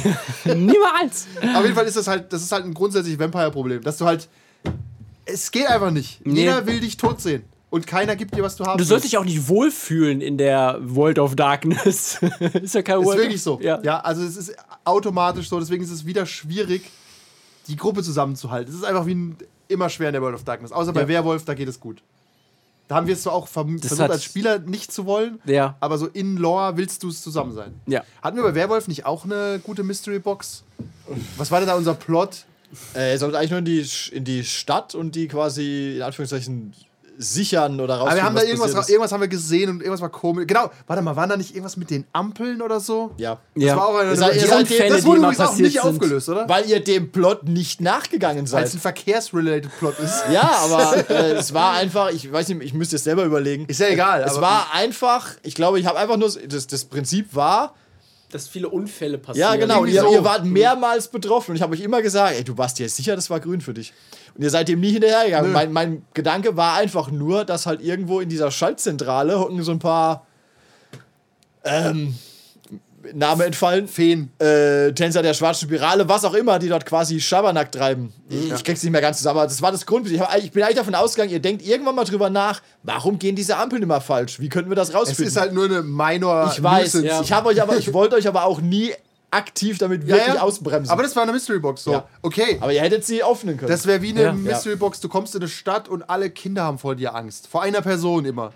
Niemals. 0.46 1.28
Auf 1.56 1.64
jeden 1.64 1.76
Fall 1.76 1.86
ist 1.86 1.98
das 1.98 2.08
halt, 2.08 2.34
das 2.34 2.42
ist 2.42 2.52
halt 2.52 2.66
ein 2.66 2.74
grundsätzlich 2.74 3.20
Vampire-Problem, 3.20 3.84
dass 3.84 3.98
du 3.98 4.06
halt, 4.06 4.28
es 5.26 5.52
geht 5.52 5.68
einfach 5.68 5.92
nicht. 5.92 6.26
Nee. 6.26 6.42
Jeder 6.42 6.66
will 6.66 6.80
dich 6.80 6.98
tot 6.98 7.22
sehen 7.22 7.44
und 7.70 7.86
keiner 7.86 8.16
gibt 8.16 8.36
dir, 8.36 8.44
was 8.44 8.56
du 8.56 8.66
haben 8.66 8.78
Du 8.80 8.84
sollst 8.84 9.06
dich 9.06 9.18
auch 9.18 9.24
nicht 9.24 9.48
wohlfühlen 9.48 10.20
in 10.20 10.38
der 10.38 10.80
World 10.82 11.20
of 11.20 11.36
Darkness. 11.36 12.20
ist 12.62 12.74
ja 12.76 12.82
kein 12.82 13.00
Ist 13.02 13.06
World 13.06 13.20
wirklich 13.20 13.42
so. 13.44 13.60
Ja. 13.62 13.80
Ja. 13.84 14.00
also 14.00 14.24
es 14.24 14.36
ist 14.36 14.56
automatisch 14.84 15.48
so, 15.48 15.60
deswegen 15.60 15.84
ist 15.84 15.92
es 15.92 16.06
wieder 16.06 16.26
schwierig, 16.26 16.90
die 17.68 17.76
Gruppe 17.76 18.04
zusammenzuhalten. 18.04 18.72
Es 18.74 18.80
ist 18.80 18.86
einfach 18.86 19.06
wie 19.06 19.16
ein, 19.16 19.38
immer 19.68 19.90
schwer 19.90 20.10
in 20.10 20.14
der 20.14 20.22
World 20.22 20.36
of 20.36 20.44
Darkness. 20.44 20.72
Außer 20.72 20.94
bei 20.94 21.02
Ja. 21.02 21.08
Werwolf, 21.08 21.46
da 21.46 21.54
geht 21.54 21.68
es 21.68 21.80
gut. 21.80 22.02
Da 22.88 22.96
haben 22.96 23.08
wir 23.08 23.14
es 23.14 23.22
zwar 23.24 23.34
auch 23.34 23.48
verm- 23.48 23.80
versucht, 23.80 24.02
hat- 24.02 24.12
als 24.12 24.24
Spieler 24.26 24.60
nicht 24.60 24.92
zu 24.92 25.06
wollen, 25.06 25.40
Ja. 25.46 25.78
aber 25.80 25.98
so 25.98 26.08
in 26.08 26.36
Lore 26.36 26.76
willst 26.76 27.04
du 27.04 27.10
es 27.10 27.22
zusammen 27.22 27.54
sein. 27.54 27.74
Ja. 27.88 28.04
Hatten 28.22 28.36
wir 28.36 28.44
bei 28.44 28.54
Werwolf 28.56 28.88
nicht 28.90 29.06
auch 29.06 29.24
eine 29.24 29.62
gute 29.64 29.84
Mystery-Box? 29.84 30.64
Was 31.38 31.52
war 31.52 31.60
denn 31.60 31.70
da 31.70 31.76
unser 31.76 31.94
Plot? 31.94 32.46
Äh, 32.94 33.12
er 33.12 33.18
sollte 33.18 33.38
eigentlich 33.38 33.52
nur 33.52 33.60
in 33.60 33.66
die, 33.66 33.86
in 34.12 34.24
die 34.26 34.44
Stadt 34.44 34.94
und 34.96 35.16
die 35.16 35.28
quasi, 35.30 35.96
in 35.98 36.02
Anführungszeichen, 36.02 36.74
sichern 37.22 37.80
oder 37.80 37.96
raus. 37.98 38.08
Aber 38.08 38.16
wir 38.16 38.24
haben 38.24 38.36
da 38.36 38.44
irgendwas, 38.44 38.76
ra- 38.76 38.86
irgendwas 38.88 39.12
haben 39.12 39.22
wir 39.22 39.28
gesehen 39.28 39.70
und 39.70 39.78
irgendwas 39.82 40.02
war 40.02 40.10
komisch. 40.10 40.46
Genau, 40.48 40.72
warte 40.88 41.02
mal, 41.02 41.16
waren 41.16 41.30
da 41.30 41.38
nicht 41.38 41.52
irgendwas 41.52 41.78
mit 41.78 41.90
den 41.90 42.06
Ampeln 42.14 42.62
oder 42.62 42.80
so? 42.80 43.12
Ja. 43.18 43.38
Das 43.56 43.64
Ja. 43.64 43.76
war 43.78 43.88
auch 43.88 43.96
eine, 43.98 44.10
Ihr 44.12 44.16
seid- 44.18 44.40
seid- 44.40 44.60
Unfälle, 44.62 44.96
das 44.96 45.06
wurde 45.06 45.20
übrigens 45.20 45.40
auch 45.40 45.56
nicht 45.56 45.74
sind. 45.74 45.84
aufgelöst, 45.92 46.30
oder? 46.30 46.50
Weil 46.50 46.66
ihr 46.70 46.84
dem 46.84 47.12
Plot 47.12 47.44
nicht 47.48 47.80
nachgegangen 47.82 48.52
Weil 48.52 48.64
es 48.64 48.72
seid. 48.72 48.80
ein 48.80 48.82
verkehrsrelated 48.82 49.72
Plot 49.80 50.00
ist. 50.00 50.24
Ja, 50.32 50.50
aber 50.64 51.10
äh, 51.10 51.32
es 51.34 51.54
war 51.54 51.74
einfach, 51.74 52.10
ich 52.12 52.32
weiß 52.32 52.48
nicht, 52.50 52.62
ich 52.64 52.74
müsste 52.74 52.96
es 52.96 53.04
selber 53.04 53.24
überlegen. 53.24 53.66
Ist 53.68 53.80
ja 53.80 53.88
egal, 53.88 54.22
Es 54.24 54.34
aber- 54.34 54.42
war 54.42 54.68
einfach, 54.74 55.28
ich 55.44 55.56
glaube, 55.56 55.80
ich 55.80 55.86
habe 55.86 56.00
einfach 56.00 56.18
nur, 56.18 56.30
das, 56.48 56.68
das 56.68 56.86
Prinzip 56.86 57.36
war, 57.36 57.76
Dass 58.32 58.48
viele 58.48 58.70
Unfälle 58.70 59.18
passieren. 59.18 59.52
ja 59.52 59.56
genau, 59.58 59.86
ihr, 59.86 60.02
so. 60.02 60.14
ihr 60.14 60.24
wart 60.24 60.46
mehrmals 60.46 61.08
betroffen 61.08 61.52
und 61.52 61.58
ich 61.58 61.62
habe 61.62 61.74
euch 61.74 61.82
immer 61.82 62.02
gesagt, 62.02 62.36
ey, 62.36 62.44
du 62.44 62.58
warst 62.58 62.80
dir 62.80 62.88
sicher, 62.90 63.16
das 63.16 63.30
war 63.30 63.40
grün 63.40 63.62
für 63.62 63.74
dich. 63.74 63.94
Und 64.36 64.44
ihr 64.44 64.50
seid 64.50 64.68
dem 64.68 64.80
nie 64.80 64.92
hinterhergegangen. 64.92 65.52
Mein, 65.52 65.72
mein 65.72 66.06
Gedanke 66.14 66.56
war 66.56 66.76
einfach 66.76 67.12
nur, 67.12 67.44
dass 67.44 67.66
halt 67.66 67.82
irgendwo 67.82 68.22
in 68.22 68.30
dieser 68.30 68.50
Schaltzentrale 68.50 69.40
hocken 69.40 69.62
so 69.64 69.72
ein 69.72 69.80
paar 69.80 70.26
ähm, 71.64 72.16
Name 73.14 73.46
entfallen. 73.46 73.88
Feen. 73.88 74.32
äh, 74.40 74.92
Tänzer 74.94 75.22
der 75.22 75.34
schwarzen 75.34 75.68
Spirale, 75.68 76.08
was 76.08 76.24
auch 76.26 76.34
immer, 76.34 76.60
die 76.60 76.70
dort 76.70 76.86
quasi 76.86 77.20
Schabernack 77.20 77.72
treiben. 77.72 78.14
Ich, 78.30 78.52
ich 78.52 78.64
krieg's 78.64 78.84
nicht 78.84 78.92
mehr 78.92 79.02
ganz 79.02 79.18
zusammen, 79.18 79.40
aber 79.40 79.48
das 79.48 79.62
war 79.62 79.72
das 79.72 79.86
Grund. 79.86 80.10
Ich, 80.10 80.20
hab, 80.20 80.36
ich 80.38 80.52
bin 80.52 80.64
eigentlich 80.64 80.78
davon 80.78 80.96
ausgegangen, 80.96 81.32
ihr 81.32 81.40
denkt 81.42 81.66
irgendwann 81.66 81.96
mal 81.96 82.06
drüber 82.06 82.30
nach, 82.30 82.62
warum 82.84 83.20
gehen 83.20 83.36
diese 83.36 83.58
Ampeln 83.58 83.82
immer 83.84 84.02
falsch? 84.02 84.40
Wie 84.40 84.50
könnten 84.50 84.70
wir 84.70 84.76
das 84.76 84.90
Es 84.90 84.96
rausfinden? 84.96 85.26
ist 85.28 85.38
halt 85.40 85.54
nur 85.54 85.66
eine 85.66 85.82
minor 85.82 86.52
ich 86.54 86.62
weiß, 86.62 86.94
ja. 87.04 87.22
ich 87.22 87.32
habe 87.32 87.50
euch 87.50 87.62
aber, 87.62 87.78
ich 87.78 87.92
wollte 87.94 88.16
euch 88.16 88.28
aber 88.28 88.46
auch 88.46 88.62
nie 88.62 88.92
aktiv 89.34 89.78
damit 89.78 90.04
Ja, 90.04 90.16
wirklich 90.16 90.36
ja. 90.36 90.42
ausbremsen. 90.42 90.92
Aber 90.92 91.04
das 91.04 91.16
war 91.16 91.24
eine 91.24 91.32
Mystery 91.32 91.60
Box, 91.60 91.86
so. 91.86 91.92
Ja. 91.94 92.08
Okay. 92.22 92.58
aber 92.60 92.74
ihr 92.74 92.82
hättet 92.82 93.06
sie 93.06 93.24
öffnen 93.24 93.56
können. 93.58 93.72
Das 93.72 93.86
wäre 93.88 94.02
wie 94.02 94.10
eine 94.10 94.24
Ja. 94.24 94.34
Mystery 94.34 94.76
Box. 94.76 95.00
Du 95.00 95.08
kommst 95.08 95.34
in 95.36 95.42
eine 95.42 95.48
Stadt 95.50 95.88
und 95.88 96.04
alle 96.10 96.30
Kinder 96.30 96.64
haben 96.64 96.78
vor 96.78 96.96
dir 96.96 97.16
Angst. 97.16 97.48
Vor 97.48 97.62
einer 97.62 97.82
Person 97.82 98.26
immer. 98.26 98.52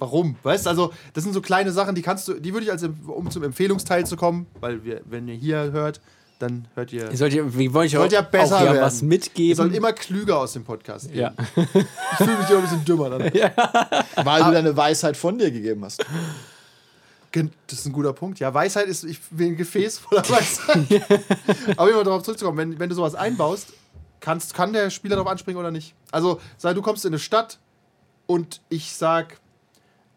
Warum? 0.00 0.36
Weißt 0.42 0.66
du, 0.66 0.70
also, 0.70 0.92
das 1.12 1.24
sind 1.24 1.32
so 1.34 1.40
kleine 1.40 1.70
Sachen, 1.72 1.94
die 1.94 2.02
kannst 2.02 2.26
du, 2.26 2.34
die 2.34 2.52
würde 2.52 2.64
ich 2.64 2.72
als, 2.72 2.82
um 3.06 3.30
zum 3.30 3.42
Empfehlungsteil 3.44 4.04
zu 4.06 4.16
kommen, 4.16 4.46
weil 4.58 4.82
wir, 4.82 5.02
wenn 5.04 5.28
ihr 5.28 5.34
hier 5.34 5.70
hört, 5.72 6.00
dann 6.38 6.66
hört 6.74 6.92
ihr. 6.92 7.10
Ihr 7.10 7.16
sollt 7.16 7.34
ja, 7.34 7.42
wir 7.44 7.74
wollen 7.74 7.88
Sollt 7.88 8.08
auch, 8.08 8.12
ja 8.12 8.22
besser 8.22 8.56
auch 8.56 8.74
ja 8.74 8.80
was 8.80 9.02
Ihr 9.02 9.08
mitgeben. 9.08 9.56
sollt 9.56 9.74
immer 9.74 9.92
klüger 9.92 10.38
aus 10.38 10.54
dem 10.54 10.64
Podcast 10.64 11.08
gehen. 11.12 11.20
ja. 11.20 11.32
Ich 11.54 12.16
fühle 12.16 12.38
mich 12.38 12.48
immer 12.48 12.58
ein 12.58 12.62
bisschen 12.62 12.84
dümmer 12.86 13.10
dann. 13.10 13.20
weil 14.24 14.44
du 14.44 14.50
deine 14.50 14.74
Weisheit 14.76 15.16
von 15.16 15.38
dir 15.38 15.50
gegeben 15.50 15.84
hast. 15.84 16.04
Das 17.32 17.78
ist 17.78 17.86
ein 17.86 17.92
guter 17.92 18.12
Punkt. 18.12 18.40
Ja, 18.40 18.52
Weisheit 18.52 18.86
ist, 18.88 19.04
ich 19.04 19.20
will 19.30 19.48
ein 19.48 19.56
Gefäß 19.56 19.98
voller 19.98 20.28
Weisheit. 20.28 20.86
Aber 21.76 21.90
immer 21.90 22.04
darauf 22.04 22.22
zurückzukommen, 22.22 22.58
wenn, 22.58 22.78
wenn 22.78 22.88
du 22.88 22.94
sowas 22.94 23.14
einbaust, 23.14 23.72
kannst, 24.20 24.54
kann 24.54 24.72
der 24.72 24.90
Spieler 24.90 25.16
darauf 25.16 25.30
anspringen 25.30 25.60
oder 25.60 25.70
nicht. 25.70 25.94
Also, 26.10 26.40
sei 26.56 26.74
du 26.74 26.82
kommst 26.82 27.04
in 27.04 27.10
eine 27.10 27.18
Stadt 27.18 27.58
und 28.26 28.60
ich 28.68 28.92
sag, 28.94 29.38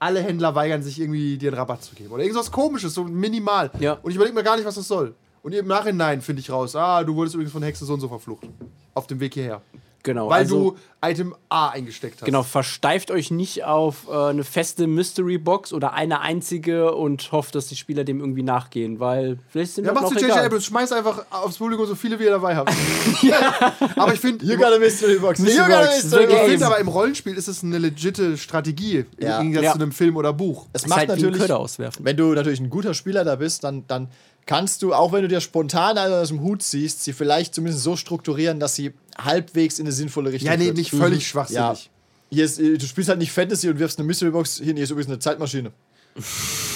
alle 0.04 0.22
Händler 0.22 0.54
weigern 0.54 0.84
sich 0.84 1.00
irgendwie 1.00 1.38
dir 1.38 1.50
einen 1.50 1.58
Rabatt 1.58 1.84
zu 1.84 1.96
geben. 1.96 2.12
Oder 2.12 2.24
irgendwas 2.24 2.52
komisches, 2.52 2.94
so 2.94 3.06
minimal. 3.06 3.72
Ja. 3.80 3.94
Und 3.94 4.12
ich 4.12 4.16
überlege 4.16 4.36
mir 4.36 4.44
gar 4.44 4.58
nicht, 4.58 4.66
was 4.66 4.76
das 4.76 4.88
soll. 4.88 5.16
Und 5.42 5.54
im 5.54 5.68
Nachhinein 5.68 6.22
finde 6.22 6.42
ich 6.42 6.50
raus, 6.50 6.76
ah, 6.76 7.04
du 7.04 7.16
wurdest 7.16 7.36
übrigens 7.36 7.54
von 7.54 7.64
Hexe 7.64 7.86
so 7.86 7.94
und 7.94 8.02
so 8.02 8.08
verflucht. 8.08 8.48
Auf 8.94 9.08
dem 9.08 9.20
Weg 9.20 9.34
hierher. 9.34 9.62
Genau. 10.04 10.30
Weil 10.30 10.40
also, 10.42 10.72
du 10.72 10.78
Item 11.02 11.34
A 11.50 11.70
eingesteckt 11.70 12.22
hast. 12.22 12.26
Genau, 12.26 12.44
versteift 12.44 13.10
euch 13.10 13.32
nicht 13.32 13.64
auf 13.64 14.08
äh, 14.10 14.16
eine 14.16 14.44
feste 14.44 14.86
Mystery 14.88 15.38
Box 15.38 15.72
oder 15.74 15.94
eine 15.94 16.20
einzige 16.22 16.94
und 16.94 17.32
hofft, 17.32 17.56
dass 17.56 17.68
die 17.68 17.76
Spieler 17.78 18.04
dem 18.04 18.20
irgendwie 18.20 18.44
nachgehen, 18.44 19.00
weil 19.00 19.38
vielleicht 19.50 19.76
sind 19.76 19.86
Ja, 19.86 19.92
das 19.94 20.02
machst 20.02 20.14
noch 20.14 20.20
du 20.20 20.26
J.J. 20.26 20.36
egal. 20.36 20.46
Abrams, 20.48 20.66
schmeiß 20.66 20.92
einfach 20.92 21.26
aufs 21.32 21.58
Publikum 21.58 21.86
so 21.86 21.96
viele 21.96 22.20
wie 22.20 22.24
ihr 22.26 22.32
dabei 22.32 22.56
habt. 22.56 22.72
Aber 23.96 24.14
ich 24.14 24.20
finde, 24.20 24.46
You 24.46 24.58
got 24.58 24.74
a 24.74 24.80
mystery 24.80 25.20
box. 25.20 25.40
You 25.40 25.46
got 25.46 25.72
a 25.72 25.82
Box. 25.86 26.04
mystery 26.04 26.26
The 26.28 26.32
Ich 26.34 26.38
box. 26.40 26.50
finde 26.52 26.66
aber 26.68 26.78
im 26.80 26.88
Rollenspiel 26.88 27.36
ist 27.38 27.48
es 27.48 27.64
eine 27.64 27.78
legitime 27.78 28.38
Strategie. 28.38 29.06
Ja. 29.20 29.38
Im 29.40 29.44
Gegensatz 29.52 29.64
Ja. 29.64 29.72
zu 29.74 29.80
einem 29.82 29.92
Film 29.92 30.18
oder 30.18 30.34
Buch. 30.34 30.68
Es 30.74 30.84
Ist 30.84 30.90
macht 30.90 31.00
halt 31.00 31.10
natürlich, 31.10 31.40
Köder 31.42 31.60
auswerfen. 31.60 32.04
wenn 32.06 32.18
du 32.18 32.34
natürlich 32.34 32.60
ein 32.60 32.70
guter 32.70 32.94
Spieler 32.94 33.24
da 33.24 33.36
bist, 33.36 33.64
dann, 33.64 33.86
dann 33.88 34.10
kannst 34.46 34.82
du, 34.82 34.94
auch 34.94 35.12
wenn 35.12 35.22
du 35.24 35.28
dir 35.28 35.42
spontan 35.42 35.98
einen 35.98 36.14
aus 36.14 36.30
dem 36.30 36.42
Hut 36.42 36.62
ziehst, 36.64 37.04
sie 37.04 37.14
vielleicht 37.14 37.56
zumindest 37.56 37.84
so 37.84 37.96
strukturieren, 37.96 38.60
dass 38.60 38.76
sie 38.76 38.94
halbwegs 39.18 39.80
in 39.80 39.86
eine 39.86 39.92
sinnvolle 39.94 40.32
Richtung 40.32 40.52
Ja, 40.52 40.58
nee, 40.58 40.66
führt. 40.66 40.78
nicht 40.78 40.92
völlig 40.92 41.20
Ja. 41.20 41.26
schwachsinnig. 41.28 41.90
Hier 42.30 42.46
ist, 42.46 42.60
äh, 42.60 42.78
du 42.78 42.86
spielst 42.86 43.10
halt 43.10 43.20
nicht 43.20 43.32
Fantasy 43.32 43.70
und 43.70 43.78
wirfst 43.80 44.00
eine 44.00 44.08
Mystery 44.08 44.32
Box 44.32 44.58
hin, 44.58 44.76
hier 44.76 44.84
ist 44.84 44.90
übrigens 44.90 45.10
eine 45.10 45.20
Zeitmaschine. 45.20 45.72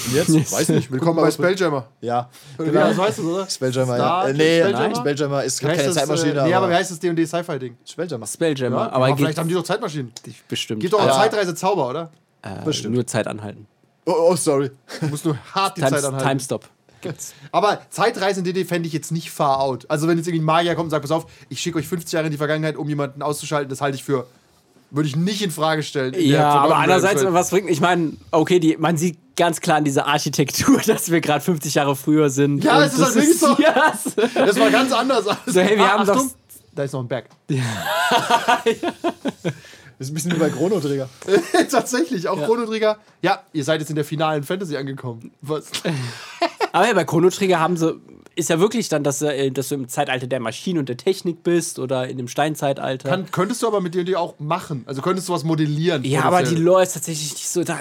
Und 0.08 0.14
jetzt? 0.16 0.52
Weiß 0.52 0.70
nicht. 0.70 0.90
Willkommen 0.92 1.18
bei 1.22 1.30
Spelljammer. 1.30 1.88
Ja. 2.02 2.30
Oder 2.58 2.70
wie 2.70 2.74
das 2.74 2.98
heißt 2.98 3.20
du, 3.20 3.36
oder? 3.36 3.48
Spelljammer, 3.48 3.96
Star- 3.96 4.24
ja. 4.24 4.30
Äh, 4.30 4.34
nee, 4.34 4.60
Spelljammer? 4.62 4.80
nein, 4.88 4.96
Spelljammer 4.96 5.44
ist 5.44 5.60
keine 5.62 5.84
das, 5.84 5.94
Zeitmaschine. 5.96 6.32
Äh, 6.32 6.44
nee, 6.48 6.54
aber 6.54 6.66
aber 6.66 6.70
wie 6.74 6.78
heißt 6.78 6.90
das 6.92 7.00
D&D 7.00 7.26
Sci-Fi-Ding? 7.26 7.78
Spelljammer. 7.86 8.26
Spelljammer, 8.26 8.78
Ja, 8.78 8.92
aber 8.92 9.06
vielleicht 9.08 9.28
geht 9.28 9.38
haben 9.38 9.48
die 9.50 9.54
doch 9.54 9.64
Zeitmaschinen. 9.64 10.12
bestimmt. 10.48 10.80
Gibt 10.82 10.94
doch 10.94 11.00
auch 11.00 11.04
aber, 11.04 11.14
Zeitreise-Zauber, 11.30 11.90
oder? 11.90 12.12
äh, 12.42 12.64
bestimmt. 12.66 12.96
Nur 12.96 13.06
Zeit 13.06 13.28
anhalten. 13.28 13.68
Oh, 14.06 14.14
oh, 14.32 14.36
sorry. 14.36 14.72
Du 15.02 15.08
musst 15.08 15.26
nur 15.26 15.38
hart 15.54 15.78
die 15.78 15.82
Times, 15.82 15.92
Zeit 15.94 16.04
anhalten. 16.06 16.28
Timestop. 16.30 16.66
Gibt's. 17.08 17.34
Aber 17.52 17.82
Zeitreisen 17.90 18.46
in 18.46 18.54
DD 18.54 18.66
fände 18.68 18.88
ich 18.88 18.94
jetzt 18.94 19.12
nicht 19.12 19.32
far 19.32 19.60
out. 19.62 19.86
Also 19.90 20.08
wenn 20.08 20.18
jetzt 20.18 20.28
irgendwie 20.28 20.44
ein 20.44 20.46
Magier 20.46 20.76
kommt 20.76 20.86
und 20.86 20.90
sagt, 20.92 21.02
pass 21.04 21.12
auf, 21.12 21.26
ich 21.50 21.60
schicke 21.60 21.78
euch 21.80 21.88
50 21.88 22.12
Jahre 22.14 22.26
in 22.28 22.32
die 22.32 22.38
Vergangenheit, 22.38 22.76
um 22.78 22.88
jemanden 22.88 23.22
auszuschalten, 23.22 23.70
das 23.70 23.82
halte 23.82 23.96
ich 23.98 24.04
für, 24.04 24.28
würde 24.92 25.08
ich 25.10 25.16
nicht 25.16 25.42
in 25.42 25.52
Frage 25.52 25.84
stellen. 25.84 26.14
in 26.14 26.30
Ja, 26.30 26.50
aber 26.50 26.78
andererseits, 26.78 27.24
was 27.26 27.50
bringt, 27.50 27.70
ich 27.70 27.82
meine, 27.82 28.14
okay, 28.32 28.60
die, 28.60 28.78
man 28.78 28.98
sieht 28.98 29.18
ganz 29.36 29.60
klar 29.62 29.78
an 29.78 29.84
dieser 29.84 30.08
Architektur, 30.08 30.80
dass 30.86 31.12
wir 31.12 31.22
gerade 31.22 31.42
50 31.44 31.76
Jahre 31.76 31.96
früher 31.96 32.30
sind. 32.30 32.64
Ja, 32.64 32.84
es 32.84 32.94
ist 32.94 33.04
halt 33.04 33.16
wirklich 33.16 33.40
so. 33.40 33.56
Ja, 33.60 33.94
Das 34.34 34.60
war 34.60 34.70
ganz 34.72 34.92
anders. 34.94 35.28
aus. 35.28 35.36
So, 35.46 35.60
hey, 35.62 35.78
wir 35.78 35.92
haben 35.92 36.06
doch- 36.08 36.24
Da 36.74 36.84
ist 36.84 36.94
noch 36.94 37.02
ein 37.02 37.08
Berg. 37.08 37.26
Das 40.00 40.06
ist 40.10 40.12
ein 40.12 40.14
bisschen 40.14 40.32
wie 40.36 40.38
bei 40.40 40.50
Chrono 40.52 40.80
Trigger. 40.80 41.10
Tatsächlich, 41.72 42.28
auch 42.28 42.38
Chrono 42.44 42.68
Trigger. 42.68 43.00
Ja, 43.24 43.42
ihr 43.52 43.64
seid 43.64 43.80
jetzt 43.80 43.90
in 43.90 43.96
der 43.96 44.06
finalen 44.06 44.44
Fantasy 44.44 44.78
angekommen. 44.78 45.32
Was? 45.42 45.66
Aber 46.78 46.88
ja, 46.88 46.94
bei 46.94 47.04
Chrono 47.06 47.30
Trigger 47.30 47.60
haben 47.60 47.78
sie, 47.78 48.00
ist 48.36 48.50
ja 48.50 48.60
wirklich 48.60 48.88
dann, 48.90 49.04
dass, 49.04 49.22
äh, 49.22 49.50
dass 49.52 49.70
du 49.70 49.76
im 49.76 49.88
Zeitalter 49.88 50.28
der 50.28 50.40
Maschinen 50.40 50.80
und 50.80 50.90
der 50.90 50.98
Technik 50.98 51.44
bist 51.44 51.80
oder 51.80 52.08
in 52.08 52.18
dem 52.18 52.28
Steinzeitalter. 52.28 53.10
Kann, 53.10 53.32
könntest 53.32 53.64
du 53.64 53.68
aber 53.68 53.82
mit 53.82 53.96
D&D 53.96 54.16
auch 54.16 54.36
machen. 54.40 54.84
Also 54.86 55.02
könntest 55.02 55.28
du 55.30 55.34
was 55.34 55.44
modellieren. 55.44 56.04
ja, 56.04 56.24
aber 56.24 56.44
die. 56.44 56.56
Lore 56.56 56.84
ist 56.84 56.94
tatsächlich 56.94 57.32
nicht 57.34 57.50
so, 57.50 57.64
da 57.64 57.80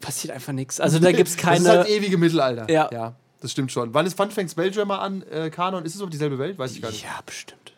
passiert 0.00 0.32
einfach 0.34 0.52
nichts. 0.52 0.80
Also 0.80 0.98
da 0.98 1.12
gibt 1.12 1.28
es 1.28 1.34
Das 1.36 1.44
keine. 1.44 1.58
ist 1.58 1.68
halt 1.68 1.88
ewige 1.88 2.16
Mittelalter. 2.18 2.70
Ja. 2.70 2.88
ja. 2.92 3.14
Das 3.40 3.52
stimmt 3.52 3.70
schon. 3.72 3.92
Wann 3.94 4.06
ist 4.06 4.16
Fun 4.16 4.30
fängt 4.30 4.50
Spelljammer 4.50 5.00
an, 5.00 5.22
äh, 5.30 5.50
Kanon? 5.50 5.84
Ist 5.84 5.94
es 5.94 6.00
auf 6.00 6.08
dieselbe 6.10 6.38
Welt? 6.38 6.58
Weiß 6.58 6.72
ich 6.72 6.80
gar 6.82 6.90
nicht. 6.90 7.02
ja, 7.02 7.18
bestimmt. 7.24 7.72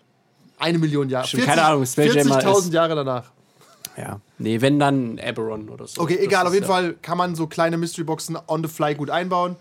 Eine 0.58 0.78
Million 0.78 1.08
Jahre. 1.08 1.26
Stimmt, 1.26 1.44
keine 1.46 1.62
Ahnung, 1.62 1.84
Spelljammer 1.86 2.40
40.000 2.40 2.58
ist- 2.68 2.72
Jahre 2.74 2.94
danach. 2.94 3.24
Ja. 3.96 4.20
Nee, 4.38 4.60
wenn 4.60 4.78
dann 4.78 5.18
Eberron 5.18 5.68
oder 5.68 5.86
so. 5.88 6.00
Okay, 6.02 6.14
Das 6.16 6.24
egal. 6.24 6.46
Auf 6.46 6.54
jeden 6.54 6.66
ja- 6.66 6.72
Fall 6.72 6.94
kann 7.02 7.18
man 7.18 7.34
so 7.34 7.46
kleine 7.48 7.76
Mystery-Boxen 7.76 8.38
on 8.46 8.62
the 8.62 8.68
fly 8.68 8.94
gut 8.94 9.10
einbauen. 9.10 9.56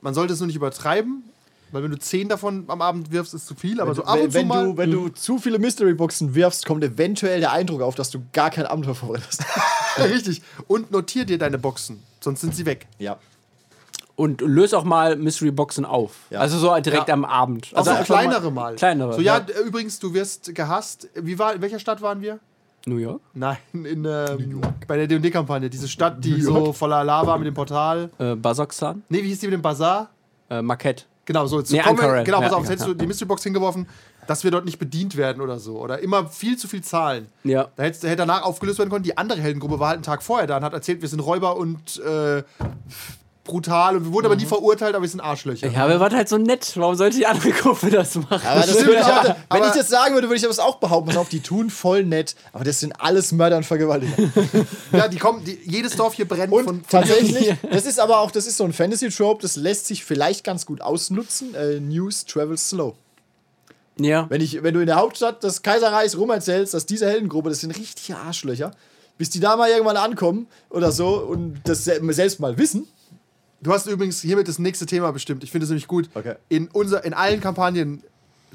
Man 0.00 0.14
sollte 0.14 0.32
es 0.32 0.40
nur 0.40 0.46
nicht 0.46 0.56
übertreiben, 0.56 1.22
weil 1.72 1.82
wenn 1.82 1.90
du 1.90 1.98
10 1.98 2.28
davon 2.28 2.64
am 2.68 2.80
Abend 2.80 3.10
wirfst, 3.12 3.34
ist 3.34 3.46
zu 3.46 3.54
viel. 3.54 3.80
Aber 3.80 3.94
so 3.94 4.04
ab 4.04 4.16
wenn 4.16 4.24
und 4.26 4.30
zu 4.32 4.38
wenn 4.38 4.46
mal. 4.46 4.64
du, 4.64 4.76
wenn 4.76 4.90
du 4.90 5.08
zu 5.10 5.38
viele 5.38 5.58
Mystery 5.58 5.94
Boxen 5.94 6.34
wirfst, 6.34 6.64
kommt 6.66 6.82
eventuell 6.84 7.40
der 7.40 7.52
Eindruck 7.52 7.82
auf, 7.82 7.94
dass 7.94 8.10
du 8.10 8.20
gar 8.32 8.50
kein 8.50 8.66
Abenteuer 8.66 8.94
vorbereitet 8.94 9.28
hast. 9.28 9.44
Richtig. 10.10 10.42
Und 10.66 10.90
notier 10.90 11.24
dir 11.24 11.38
deine 11.38 11.58
Boxen, 11.58 12.02
sonst 12.20 12.40
sind 12.40 12.54
sie 12.54 12.64
weg. 12.66 12.86
ja. 12.98 13.18
Und 14.16 14.40
löse 14.40 14.76
auch 14.76 14.82
mal 14.82 15.14
Mystery 15.14 15.52
Boxen 15.52 15.84
auf. 15.84 16.10
Ja. 16.30 16.40
Also 16.40 16.58
so 16.58 16.74
direkt 16.80 17.06
Ja. 17.06 17.14
am 17.14 17.24
Abend. 17.24 17.66
Also 17.72 17.76
Also 17.76 17.90
auch 17.92 17.96
einfach 17.98 18.06
kleinere 18.16 18.50
mal. 18.50 18.74
Kleinere. 18.74 19.12
So, 19.14 19.20
ja, 19.20 19.38
d- 19.38 19.52
übrigens, 19.64 20.00
du 20.00 20.12
wirst 20.12 20.52
gehasst. 20.56 21.06
Wie 21.14 21.38
war, 21.38 21.54
in 21.54 21.62
welcher 21.62 21.78
Stadt 21.78 22.02
waren 22.02 22.20
wir? 22.20 22.40
New 22.86 22.96
York. 22.96 23.20
Nein, 23.34 23.58
in, 23.72 24.04
ähm, 24.04 24.60
bei 24.86 24.96
der 24.96 25.06
D&D-Kampagne. 25.06 25.68
Diese 25.68 25.88
Stadt, 25.88 26.24
die 26.24 26.40
so 26.40 26.72
voller 26.72 27.04
Lava 27.04 27.36
mit 27.36 27.46
dem 27.46 27.54
Portal. 27.54 28.10
Äh, 28.18 28.34
Basoxan. 28.34 29.02
Nee, 29.08 29.22
wie 29.22 29.28
hieß 29.28 29.40
die 29.40 29.46
mit 29.46 29.54
dem 29.54 29.62
Bazar? 29.62 30.08
Äh, 30.48 30.62
Marquette. 30.62 31.04
Genau, 31.26 31.46
so. 31.46 31.58
Jetzt 31.58 31.70
Nee, 31.70 31.80
kommen 31.80 31.98
wir- 32.00 32.22
genau, 32.24 32.40
pass 32.40 32.50
Ja, 32.52 32.56
auf, 32.56 32.62
jetzt 32.62 32.68
ja, 32.68 32.72
hättest 32.72 32.88
du 32.88 32.94
die 32.94 33.06
Mystery 33.06 33.26
Box 33.28 33.42
hingeworfen, 33.42 33.86
dass 34.26 34.44
wir 34.44 34.50
dort 34.50 34.64
nicht 34.64 34.78
bedient 34.78 35.16
werden 35.18 35.42
oder 35.42 35.58
so. 35.58 35.78
Oder 35.78 35.98
immer 35.98 36.26
viel 36.28 36.56
zu 36.56 36.68
viel 36.68 36.82
zahlen. 36.82 37.26
Ja. 37.44 37.68
Da 37.76 37.82
hätte, 37.82 38.06
hätte 38.08 38.16
danach 38.16 38.42
aufgelöst 38.44 38.78
werden 38.78 38.88
können. 38.88 39.02
Die 39.04 39.18
andere 39.18 39.40
Heldengruppe 39.40 39.78
war 39.78 39.88
halt 39.88 39.96
einen 39.96 40.04
Tag 40.04 40.22
vorher 40.22 40.46
da 40.46 40.56
und 40.56 40.64
hat 40.64 40.72
erzählt, 40.72 41.02
wir 41.02 41.08
sind 41.08 41.20
Räuber 41.20 41.56
und 41.58 41.98
äh, 41.98 42.42
brutal 43.48 43.96
und 43.96 44.04
wir 44.04 44.12
wurden 44.12 44.26
aber 44.26 44.36
nie 44.36 44.46
verurteilt, 44.46 44.94
aber 44.94 45.02
wir 45.02 45.08
sind 45.08 45.18
Arschlöcher. 45.20 45.66
Ja, 45.68 45.88
ihr 45.90 45.98
wart 45.98 46.14
halt 46.14 46.28
so 46.28 46.38
nett. 46.38 46.70
Warum 46.76 46.94
sollte 46.94 47.16
die 47.16 47.26
andere 47.26 47.50
Gruppe 47.50 47.90
das 47.90 48.14
machen? 48.14 48.46
Aber 48.46 48.60
das 48.60 48.70
stimmt, 48.70 48.86
würde 48.86 49.00
ich 49.00 49.04
aber- 49.04 49.20
auch, 49.20 49.24
wenn 49.24 49.34
aber- 49.48 49.66
ich 49.66 49.72
das 49.72 49.88
sagen 49.88 50.14
würde, 50.14 50.28
würde 50.28 50.36
ich 50.36 50.42
das 50.42 50.60
auch 50.60 50.76
behaupten. 50.76 51.08
Pass 51.08 51.16
auf, 51.16 51.28
die 51.28 51.40
tun 51.40 51.70
voll 51.70 52.04
nett, 52.04 52.36
aber 52.52 52.62
das 52.62 52.78
sind 52.78 52.92
alles 53.00 53.32
Mörder 53.32 53.56
und 53.56 53.64
Vergewaltiger. 53.66 54.12
Ja, 54.92 55.08
die 55.08 55.18
kommen, 55.18 55.44
die, 55.44 55.58
jedes 55.64 55.96
Dorf 55.96 56.14
hier 56.14 56.28
brennt 56.28 56.52
Und 56.52 56.64
von, 56.64 56.74
von 56.84 57.00
tatsächlich, 57.00 57.54
das 57.70 57.84
ist 57.86 57.98
aber 57.98 58.20
auch, 58.20 58.30
das 58.30 58.46
ist 58.46 58.56
so 58.56 58.64
ein 58.64 58.72
Fantasy-Trope, 58.72 59.42
das 59.42 59.56
lässt 59.56 59.86
sich 59.86 60.04
vielleicht 60.04 60.44
ganz 60.44 60.64
gut 60.66 60.80
ausnutzen. 60.80 61.54
Äh, 61.54 61.80
News 61.80 62.24
travels 62.26 62.68
slow. 62.70 62.94
ja. 63.98 64.26
Wenn, 64.28 64.40
ich, 64.40 64.62
wenn 64.62 64.74
du 64.74 64.80
in 64.80 64.86
der 64.86 64.96
Hauptstadt 64.96 65.42
des 65.42 65.62
Kaiserreichs 65.62 66.16
rumerzählst, 66.16 66.74
dass 66.74 66.86
diese 66.86 67.06
Heldengruppe, 67.08 67.48
das 67.50 67.60
sind 67.60 67.76
richtige 67.76 68.18
Arschlöcher, 68.18 68.70
bis 69.18 69.30
die 69.30 69.40
da 69.40 69.56
mal 69.56 69.68
irgendwann 69.68 69.96
ankommen 69.96 70.46
oder 70.70 70.92
so 70.92 71.16
und 71.18 71.60
das 71.64 71.84
se- 71.84 72.00
selbst 72.12 72.38
mal 72.40 72.56
wissen. 72.58 72.86
Du 73.60 73.72
hast 73.72 73.86
übrigens 73.86 74.20
hiermit 74.20 74.48
das 74.48 74.58
nächste 74.58 74.86
Thema 74.86 75.10
bestimmt. 75.12 75.42
Ich 75.42 75.50
finde 75.50 75.64
es 75.64 75.70
nämlich 75.70 75.88
gut. 75.88 76.08
Okay. 76.14 76.34
In, 76.48 76.68
unser, 76.68 77.04
in 77.04 77.12
allen 77.12 77.40
Kampagnen 77.40 78.02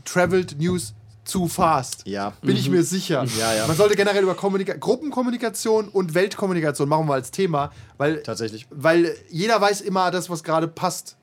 Traveled 0.05 0.57
News 0.59 0.93
zu 1.25 1.47
fast. 1.47 2.05
Ja. 2.05 2.33
Bin 2.41 2.55
ich 2.55 2.69
mir 2.69 2.83
sicher. 2.83 3.25
Ja, 3.39 3.53
ja. 3.53 3.67
Man 3.67 3.77
sollte 3.77 3.95
generell 3.95 4.23
über 4.23 4.35
Kommunika 4.35 4.73
Gruppenkommunikation 4.73 5.87
und 5.89 6.13
Weltkommunikation 6.13 6.89
machen 6.89 7.07
wir 7.07 7.13
als 7.13 7.31
Thema, 7.31 7.71
weil, 7.97 8.21
Tatsächlich. 8.23 8.67
weil 8.69 9.15
jeder 9.29 9.59
weiß 9.59 9.81
immer 9.81 10.11
das, 10.11 10.29
was 10.29 10.43
gerade 10.43 10.67
passt. 10.67 11.15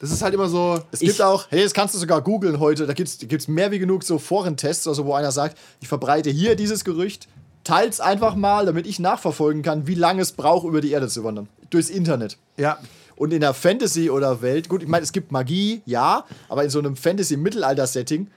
Das 0.00 0.10
ist 0.10 0.22
halt 0.22 0.32
immer 0.32 0.48
so. 0.48 0.82
Es 0.92 1.00
gibt 1.00 1.20
auch, 1.20 1.46
hey, 1.50 1.62
das 1.62 1.74
kannst 1.74 1.94
du 1.94 1.98
sogar 1.98 2.22
googeln 2.22 2.58
heute, 2.58 2.86
da 2.86 2.94
gibt 2.94 3.08
es 3.08 3.18
gibt's 3.18 3.48
mehr 3.48 3.70
wie 3.70 3.78
genug 3.78 4.02
so 4.02 4.18
Forentests, 4.18 4.86
also 4.86 5.04
wo 5.04 5.14
einer 5.14 5.30
sagt, 5.30 5.58
ich 5.80 5.88
verbreite 5.88 6.30
hier 6.30 6.56
dieses 6.56 6.84
Gerücht, 6.84 7.28
teils 7.64 8.00
einfach 8.00 8.34
mal, 8.34 8.66
damit 8.66 8.86
ich 8.86 8.98
nachverfolgen 8.98 9.62
kann, 9.62 9.86
wie 9.86 9.94
lange 9.94 10.22
es 10.22 10.32
braucht, 10.32 10.66
über 10.66 10.80
die 10.80 10.90
Erde 10.90 11.08
zu 11.08 11.22
wandern. 11.22 11.48
Durchs 11.68 11.90
Internet. 11.90 12.38
Ja. 12.56 12.78
Und 13.20 13.34
in 13.34 13.40
der 13.42 13.52
Fantasy 13.52 14.08
oder 14.08 14.40
Welt, 14.40 14.70
gut, 14.70 14.82
ich 14.82 14.88
meine, 14.88 15.02
es 15.04 15.12
gibt 15.12 15.30
Magie, 15.30 15.82
ja, 15.84 16.24
aber 16.48 16.64
in 16.64 16.70
so 16.70 16.78
einem 16.78 16.96
Fantasy-Mittelalter-Setting, 16.96 18.28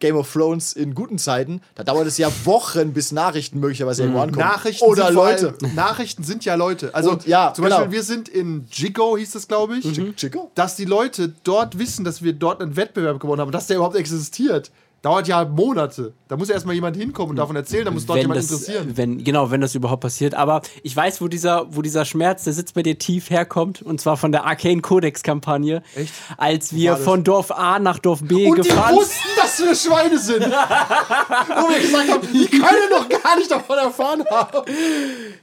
Game 0.00 0.16
of 0.16 0.32
Thrones 0.32 0.72
in 0.72 0.94
guten 0.94 1.18
Zeiten, 1.18 1.60
da 1.74 1.84
dauert 1.84 2.06
es 2.06 2.16
ja 2.16 2.30
Wochen, 2.44 2.94
bis 2.94 3.12
Nachrichten 3.12 3.60
möglicherweise 3.60 4.04
irgendwo 4.04 4.20
ankommen. 4.22 4.46
Nachrichten 4.46 4.84
Oder 4.86 5.10
Leute. 5.10 5.54
allem- 5.60 5.74
Nachrichten 5.74 6.22
sind 6.24 6.44
ja 6.46 6.54
Leute. 6.54 6.94
Also 6.94 7.10
Und 7.12 7.26
ja, 7.26 7.52
zum 7.52 7.64
genau. 7.64 7.76
Beispiel, 7.80 7.92
wir 7.92 8.02
sind 8.02 8.28
in 8.30 8.64
Jigo, 8.70 9.18
hieß 9.18 9.32
das, 9.32 9.46
glaube 9.46 9.76
ich. 9.76 10.14
Chico? 10.16 10.50
Dass 10.54 10.76
die 10.76 10.84
Leute 10.86 11.34
dort 11.44 11.78
wissen, 11.78 12.04
dass 12.04 12.22
wir 12.22 12.32
dort 12.32 12.62
einen 12.62 12.76
Wettbewerb 12.76 13.20
gewonnen 13.20 13.42
haben, 13.42 13.50
dass 13.52 13.66
der 13.66 13.76
überhaupt 13.76 13.96
existiert. 13.96 14.70
Dauert 15.02 15.28
ja 15.28 15.44
Monate. 15.44 16.12
Da 16.26 16.36
muss 16.36 16.50
erstmal 16.50 16.74
jemand 16.74 16.96
hinkommen 16.96 17.30
und 17.30 17.36
davon 17.36 17.54
erzählen, 17.54 17.84
da 17.84 17.90
muss 17.92 18.04
dort 18.04 18.16
wenn 18.16 18.22
jemand 18.24 18.38
das, 18.38 18.50
interessieren. 18.50 18.96
wenn, 18.96 19.22
genau, 19.22 19.50
wenn 19.50 19.60
das 19.60 19.74
überhaupt 19.74 20.02
passiert. 20.02 20.34
Aber 20.34 20.60
ich 20.82 20.94
weiß, 20.94 21.20
wo 21.20 21.28
dieser, 21.28 21.66
wo 21.74 21.82
dieser 21.82 22.04
Schmerz, 22.04 22.44
der 22.44 22.52
sitzt 22.52 22.74
bei 22.74 22.82
dir 22.82 22.98
tief 22.98 23.30
herkommt. 23.30 23.80
Und 23.80 24.00
zwar 24.00 24.16
von 24.16 24.32
der 24.32 24.44
Arcane 24.44 24.82
Codex-Kampagne. 24.82 25.82
Echt? 25.94 26.12
Als 26.36 26.74
wir 26.74 26.96
von 26.96 27.22
Dorf 27.22 27.52
A 27.52 27.78
nach 27.78 28.00
Dorf 28.00 28.22
B 28.22 28.48
Und 28.48 28.58
die 28.58 28.68
gefahren 28.68 28.96
wussten, 28.96 29.28
dass 29.36 29.58
wir 29.60 29.74
Schweine 29.74 30.18
sind. 30.18 30.42
Wo 30.42 31.68
wir 31.70 31.80
gesagt 31.80 32.10
haben, 32.10 32.28
die 32.32 32.46
können 32.46 32.90
doch 32.90 33.08
gar 33.08 33.36
nicht 33.36 33.50
davon 33.50 33.78
erfahren 33.78 34.24
haben. 34.28 34.72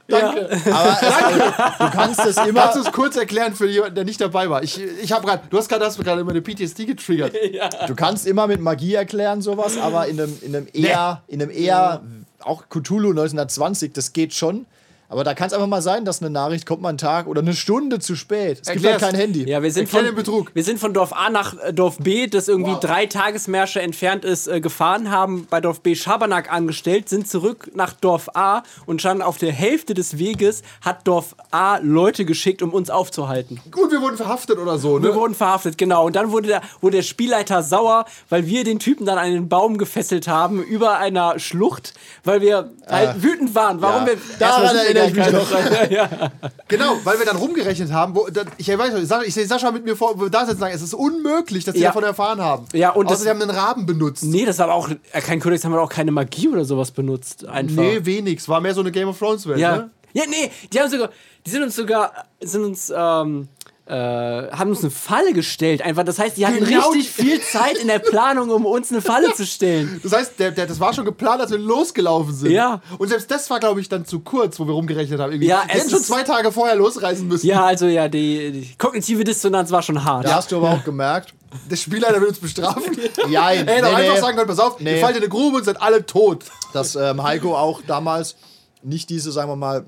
Danke. 0.06 0.50
Aber 0.70 0.98
es, 1.00 1.78
du 1.78 1.90
kannst 1.96 2.20
es 2.26 2.36
immer. 2.46 2.60
Kannst 2.60 2.76
du 2.76 2.80
es 2.82 2.92
kurz 2.92 3.16
erklären 3.16 3.54
für 3.54 3.68
jemanden, 3.68 3.94
der 3.94 4.04
nicht 4.04 4.20
dabei 4.20 4.50
war? 4.50 4.62
Ich, 4.62 4.78
ich 5.02 5.12
habe 5.12 5.26
gerade, 5.26 5.42
du 5.48 5.56
hast 5.56 5.68
gerade 5.68 5.86
gerade 5.86 6.24
meine 6.24 6.42
PTSD 6.42 6.84
getriggert. 6.84 7.34
Du 7.86 7.94
kannst 7.94 8.26
immer 8.26 8.46
mit 8.46 8.60
Magie 8.60 8.94
erklären 8.94 9.40
sowas, 9.46 9.78
aber 9.78 10.08
in 10.08 10.20
einem, 10.20 10.38
in 10.42 10.54
einem 10.54 10.66
eher, 10.72 11.22
in 11.28 11.40
einem 11.40 11.50
eher, 11.50 12.02
auch 12.40 12.64
Cthulhu 12.68 13.10
1920, 13.10 13.92
das 13.92 14.12
geht 14.12 14.34
schon. 14.34 14.66
Aber 15.08 15.22
da 15.22 15.34
kann 15.34 15.46
es 15.46 15.52
einfach 15.52 15.66
mal 15.66 15.82
sein, 15.82 16.04
dass 16.04 16.20
eine 16.20 16.30
Nachricht 16.30 16.66
kommt 16.66 16.82
mal 16.82 16.88
einen 16.88 16.98
Tag 16.98 17.26
oder 17.26 17.40
eine 17.40 17.54
Stunde 17.54 18.00
zu 18.00 18.16
spät. 18.16 18.60
Es 18.62 18.68
gibt 18.68 18.84
Erklär's. 18.84 19.02
halt 19.02 19.12
kein 19.12 19.20
Handy. 19.20 19.48
Ja, 19.48 19.62
wir 19.62 19.70
sind, 19.70 19.84
Erklär 19.84 20.06
von, 20.06 20.14
Betrug. 20.16 20.50
wir 20.54 20.64
sind 20.64 20.80
von 20.80 20.92
Dorf 20.92 21.12
A 21.12 21.30
nach 21.30 21.54
äh, 21.62 21.72
Dorf 21.72 21.98
B, 21.98 22.26
das 22.26 22.48
irgendwie 22.48 22.76
drei 22.80 23.06
Tagesmärsche 23.06 23.80
entfernt 23.80 24.24
ist, 24.24 24.48
äh, 24.48 24.60
gefahren, 24.60 25.10
haben 25.10 25.46
bei 25.48 25.60
Dorf 25.60 25.80
B 25.80 25.94
Schabernack 25.94 26.52
angestellt, 26.52 27.08
sind 27.08 27.28
zurück 27.28 27.70
nach 27.74 27.92
Dorf 27.92 28.30
A 28.34 28.62
und 28.86 29.00
schon 29.00 29.22
auf 29.22 29.38
der 29.38 29.52
Hälfte 29.52 29.94
des 29.94 30.18
Weges 30.18 30.62
hat 30.80 31.06
Dorf 31.06 31.36
A 31.50 31.78
Leute 31.78 32.24
geschickt, 32.24 32.62
um 32.62 32.70
uns 32.72 32.90
aufzuhalten. 32.90 33.60
Gut, 33.70 33.92
wir 33.92 34.00
wurden 34.00 34.16
verhaftet 34.16 34.58
oder 34.58 34.78
so, 34.78 35.00
Wir 35.02 35.10
ne? 35.10 35.14
wurden 35.14 35.34
verhaftet, 35.34 35.78
genau. 35.78 36.06
Und 36.06 36.16
dann 36.16 36.32
wurde 36.32 36.48
der, 36.48 36.62
wurde 36.80 36.96
der 36.96 37.02
Spielleiter 37.02 37.62
sauer, 37.62 38.06
weil 38.28 38.46
wir 38.46 38.64
den 38.64 38.80
Typen 38.80 39.06
dann 39.06 39.18
an 39.18 39.30
den 39.30 39.48
Baum 39.48 39.78
gefesselt 39.78 40.26
haben 40.26 40.62
über 40.62 40.98
einer 40.98 41.38
Schlucht, 41.38 41.94
weil 42.24 42.40
wir 42.40 42.72
halt 42.88 43.22
wütend 43.22 43.54
waren. 43.54 43.80
Warum 43.82 44.02
ja. 44.02 44.12
wir. 44.12 44.16
Daran 44.38 44.76
wir 44.76 44.95
erinnere 44.96 45.22
ich 45.22 45.32
mich 45.32 45.32
noch. 45.32 46.30
Genau, 46.68 46.96
weil 47.04 47.18
wir 47.18 47.26
dann 47.26 47.36
rumgerechnet 47.36 47.92
haben. 47.92 48.14
Wo, 48.14 48.26
da, 48.28 48.42
ich 48.58 48.66
weiß 48.68 48.94
nicht, 48.94 49.10
Sascha- 49.10 49.22
ich 49.24 49.34
sehe 49.34 49.46
Sascha 49.46 49.70
mit 49.70 49.84
mir 49.84 49.96
vor, 49.96 50.16
da 50.30 50.44
sitzen 50.44 50.60
sagen, 50.60 50.74
es 50.74 50.82
ist 50.82 50.94
unmöglich, 50.94 51.64
dass 51.64 51.74
die 51.74 51.80
Ja. 51.80 51.88
davon 51.90 52.04
erfahren 52.04 52.40
haben. 52.40 52.66
Ja, 52.72 52.90
und 52.90 53.06
Außer 53.06 53.14
das- 53.14 53.22
sie 53.22 53.30
haben 53.30 53.40
einen 53.40 53.50
Raben 53.50 53.86
benutzt. 53.86 54.24
Nee, 54.24 54.44
das 54.44 54.58
war 54.58 54.66
aber 54.66 54.74
auch 54.74 54.88
äh, 54.90 55.20
kein 55.20 55.40
Kodex, 55.40 55.64
haben 55.64 55.72
wir 55.72 55.80
auch 55.80 55.88
keine 55.88 56.10
Magie 56.10 56.48
oder 56.48 56.64
sowas 56.64 56.90
benutzt. 56.90 57.46
Einfach. 57.46 57.76
Nee, 57.82 58.00
wenig. 58.04 58.38
Es 58.40 58.48
war 58.48 58.60
mehr 58.60 58.74
so 58.74 58.80
eine 58.80 58.90
Game 58.92 59.08
of 59.08 59.18
Thrones 59.18 59.46
Welt, 59.46 59.58
Ja. 59.58 59.76
ne? 59.76 59.90
Ja, 60.12 60.22
nee, 60.28 60.50
die 60.72 60.80
haben 60.80 60.90
sogar, 60.90 61.10
die 61.44 61.50
sind 61.50 61.62
uns 61.62 61.76
sogar, 61.76 62.12
sind 62.40 62.64
uns, 62.64 62.92
ähm, 62.96 63.48
äh, 63.86 64.50
haben 64.50 64.70
uns 64.70 64.80
eine 64.80 64.90
Falle 64.90 65.32
gestellt. 65.32 65.80
Einfach, 65.80 66.02
das 66.02 66.18
heißt, 66.18 66.36
die 66.36 66.44
hatten 66.46 66.64
Genau 66.64 66.90
richtig 66.90 67.08
viel 67.10 67.40
Zeit 67.40 67.78
in 67.78 67.86
der 67.86 68.00
Planung, 68.00 68.50
um 68.50 68.66
uns 68.66 68.90
eine 68.90 69.00
Falle 69.00 69.32
zu 69.34 69.46
stellen. 69.46 70.00
Das 70.02 70.12
heißt, 70.12 70.32
der, 70.40 70.50
der, 70.50 70.66
das 70.66 70.80
war 70.80 70.92
schon 70.92 71.04
geplant, 71.04 71.40
als 71.40 71.52
wir 71.52 71.58
losgelaufen 71.58 72.34
sind. 72.34 72.50
Ja. 72.50 72.80
Und 72.98 73.08
selbst 73.08 73.30
das 73.30 73.48
war, 73.48 73.60
glaube 73.60 73.80
ich, 73.80 73.88
dann 73.88 74.04
zu 74.04 74.18
kurz, 74.20 74.58
wo 74.58 74.66
wir 74.66 74.74
rumgerechnet 74.74 75.20
haben. 75.20 75.30
Irgendwie. 75.32 75.48
Ja, 75.48 75.62
wir 75.66 75.74
hätten 75.74 75.88
schon 75.90 76.00
zwei 76.02 76.24
Tage 76.24 76.50
vorher 76.50 76.74
losreisen 76.74 77.28
müssen. 77.28 77.46
Ja, 77.46 77.64
also 77.64 77.86
ja, 77.86 78.08
die, 78.08 78.50
die 78.50 78.74
kognitive 78.76 79.22
Dissonanz 79.22 79.70
war 79.70 79.82
schon 79.82 80.02
hart. 80.02 80.26
Da 80.26 80.34
hast 80.34 80.50
du 80.50 80.56
aber 80.56 80.70
auch 80.72 80.82
gemerkt. 80.84 81.32
Der 81.70 81.76
Spielleiter 81.76 82.20
will 82.20 82.28
uns 82.28 82.38
bestrafen. 82.40 82.82
Ja, 83.30 83.48
hätte 83.50 83.82
doch 83.82 83.94
einfach 83.94 84.16
sagen 84.18 84.36
können, 84.36 84.48
pass 84.48 84.58
auf, 84.58 84.80
Nee. 84.80 84.96
ihr 84.96 85.00
fallt 85.00 85.16
in 85.16 85.22
eine 85.22 85.28
Grube 85.30 85.58
und 85.58 85.64
seid 85.64 85.80
alle 85.80 86.04
tot. 86.04 86.44
dass 86.72 86.96
ähm, 86.96 87.22
Heiko 87.22 87.56
auch 87.56 87.80
damals 87.86 88.36
nicht 88.82 89.08
diese, 89.10 89.30
sagen 89.32 89.48
wir 89.50 89.56
mal, 89.56 89.86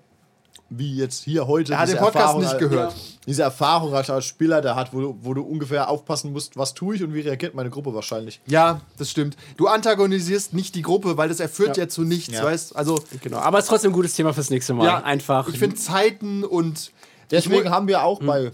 wie 0.70 0.96
jetzt 0.96 1.24
hier 1.24 1.46
heute. 1.46 1.72
Er 1.72 1.78
hat 1.78 1.88
diese 1.88 1.96
den 1.96 2.02
Podcast 2.04 2.22
Erfahrung 2.24 2.42
nicht 2.42 2.58
gehört. 2.58 2.94
Diese 3.26 3.42
Erfahrung 3.42 3.94
als 3.94 4.10
als 4.10 4.26
Spieler, 4.26 4.60
der 4.60 4.76
hat, 4.76 4.92
wo, 4.92 5.00
du- 5.00 5.18
wo 5.22 5.32
du 5.34 5.42
ungefähr 5.42 5.88
aufpassen 5.88 6.32
musst, 6.32 6.56
was 6.58 6.74
tue 6.74 6.94
ich 6.96 7.02
und 7.02 7.14
wie 7.14 7.20
reagiert 7.20 7.54
meine 7.54 7.70
Gruppe 7.70 7.94
wahrscheinlich. 7.94 8.40
Ja, 8.46 8.80
das 8.98 9.10
stimmt. 9.10 9.36
Du 9.56 9.66
antagonisierst 9.66 10.52
nicht 10.52 10.74
die 10.74 10.82
Gruppe, 10.82 11.16
weil 11.16 11.28
das 11.30 11.40
erführt 11.40 11.76
ja, 11.78 11.88
zu 11.88 12.02
nichts, 12.02 12.34
Ja. 12.34 12.44
weißt 12.44 12.76
Also, 12.76 13.00
Genau, 13.22 13.38
aber 13.38 13.58
es 13.58 13.64
ist 13.64 13.70
trotzdem 13.70 13.92
ein 13.92 13.94
gutes 13.94 14.12
Thema 14.14 14.34
fürs 14.34 14.50
nächste 14.50 14.74
Mal. 14.74 14.84
ja, 14.84 14.98
Einfach. 15.02 15.48
Ich 15.48 15.58
finde 15.58 15.76
Zeiten 15.76 16.44
und. 16.44 16.92
Deswegen 17.30 17.70
haben 17.70 17.88
wir 17.88 18.02
auch 18.04 18.20
bei, 18.22 18.52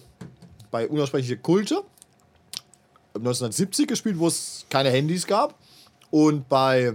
bei 0.70 0.88
Unaussprechliche 0.88 1.36
Kulte 1.36 1.82
1970 3.14 3.86
gespielt, 3.86 4.18
wo 4.18 4.26
es 4.28 4.66
keine 4.70 4.90
Handys 4.90 5.26
gab. 5.26 5.54
Und 6.10 6.48
bei 6.48 6.94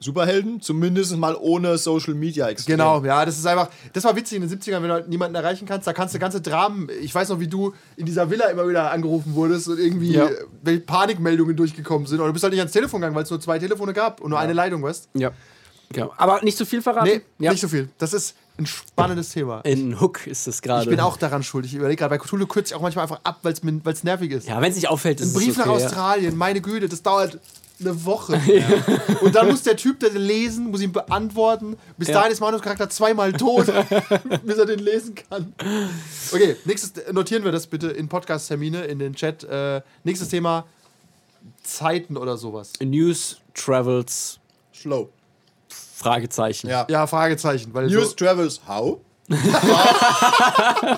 Superhelden 0.00 0.60
zumindest 0.60 1.16
mal 1.16 1.36
ohne 1.38 1.76
Social 1.78 2.14
Media 2.14 2.48
extrem. 2.48 2.76
Genau, 2.76 3.04
ja, 3.04 3.24
das 3.24 3.38
ist 3.38 3.46
einfach, 3.46 3.68
das 3.92 4.04
war 4.04 4.14
witzig 4.14 4.40
in 4.40 4.48
den 4.48 4.58
70ern, 4.58 4.74
wenn 4.82 4.88
du 4.88 4.92
halt 4.92 5.08
niemanden 5.08 5.34
erreichen 5.34 5.66
kannst, 5.66 5.86
da 5.86 5.92
kannst 5.92 6.14
du 6.14 6.18
ganze 6.18 6.40
Dramen, 6.40 6.88
ich 7.00 7.14
weiß 7.14 7.28
noch, 7.30 7.40
wie 7.40 7.48
du 7.48 7.74
in 7.96 8.06
dieser 8.06 8.30
Villa 8.30 8.46
immer 8.46 8.68
wieder 8.68 8.90
angerufen 8.92 9.34
wurdest 9.34 9.68
und 9.68 9.78
irgendwie 9.78 10.12
Ja. 10.12 10.26
äh, 10.26 10.44
welche 10.62 10.80
Panikmeldungen 10.80 11.56
durchgekommen 11.56 12.06
sind. 12.06 12.18
Oder 12.20 12.28
du 12.28 12.32
bist 12.32 12.42
halt 12.44 12.52
nicht 12.52 12.60
ans 12.60 12.72
Telefon 12.72 13.00
gegangen, 13.00 13.16
weil 13.16 13.24
es 13.24 13.30
nur 13.30 13.40
zwei 13.40 13.58
Telefone 13.58 13.92
gab 13.92 14.20
und 14.20 14.30
nur 14.30 14.38
eine 14.38 14.52
Leitung, 14.52 14.82
weißt 14.82 15.08
ja. 15.14 15.32
Genau. 15.90 16.12
Aber 16.16 16.42
nicht 16.42 16.58
zu 16.58 16.66
viel 16.66 16.82
verraten? 16.82 17.08
Nee, 17.08 17.46
ja. 17.46 17.50
nicht 17.50 17.60
so 17.60 17.68
viel. 17.68 17.88
Das 17.98 18.12
ist 18.12 18.34
ein 18.58 18.66
spannendes 18.66 19.30
Thema. 19.30 19.60
In 19.60 20.00
Hook 20.00 20.26
ist 20.26 20.46
es 20.46 20.60
gerade. 20.60 20.82
Ich 20.82 20.90
bin 20.90 21.00
auch 21.00 21.16
daran 21.16 21.42
schuld. 21.42 21.64
Ich 21.64 21.74
überlege 21.74 21.96
gerade, 21.96 22.10
bei 22.10 22.18
Cthulhu 22.18 22.46
kürze 22.46 22.72
ich 22.72 22.74
auch 22.74 22.82
manchmal 22.82 23.04
einfach 23.04 23.20
ab, 23.24 23.38
weil 23.42 23.54
es 23.54 24.04
nervig 24.04 24.30
ist. 24.32 24.48
Ja, 24.48 24.60
wenn 24.60 24.70
es 24.70 24.76
nicht 24.76 24.88
auffällt, 24.88 25.20
ist 25.20 25.30
Ein 25.30 25.34
Brief 25.34 25.48
es 25.56 25.58
okay, 25.58 25.68
nach 25.68 25.78
ja. 25.78 25.86
Australien, 25.86 26.36
meine 26.36 26.60
Güte, 26.60 26.88
das 26.88 27.02
dauert 27.02 27.38
eine 27.80 28.04
Woche. 28.04 28.40
Und 29.20 29.34
dann 29.34 29.48
muss 29.48 29.62
der 29.62 29.76
Typ 29.76 30.00
das 30.00 30.12
lesen, 30.14 30.70
muss 30.70 30.80
ihn 30.80 30.92
beantworten. 30.92 31.76
Bis 31.96 32.08
Ja. 32.08 32.14
dahin 32.14 32.32
ist 32.32 32.40
Manus 32.40 32.60
Charakter 32.62 32.88
zweimal 32.90 33.32
tot, 33.32 33.66
bis 34.44 34.58
er 34.58 34.66
den 34.66 34.80
lesen 34.80 35.14
kann. 35.14 35.52
Okay, 36.32 36.56
nächstes 36.64 37.12
notieren 37.12 37.44
wir 37.44 37.52
das 37.52 37.66
bitte 37.66 37.88
in 37.88 38.08
Podcast-Termine, 38.08 38.84
in 38.84 38.98
den 38.98 39.14
Chat. 39.14 39.44
Äh, 39.44 39.80
nächstes 40.04 40.28
Thema: 40.28 40.64
Zeiten 41.62 42.16
oder 42.16 42.36
sowas. 42.36 42.72
News 42.80 43.38
Travels 43.54 44.38
Slow. 44.74 45.08
Fragezeichen. 45.68 46.68
Ja. 46.68 46.86
Ja, 46.88 47.06
Fragezeichen. 47.06 47.74
Weil 47.74 47.88
News 47.88 48.10
so, 48.10 48.14
travels 48.16 48.60
how? 48.68 48.98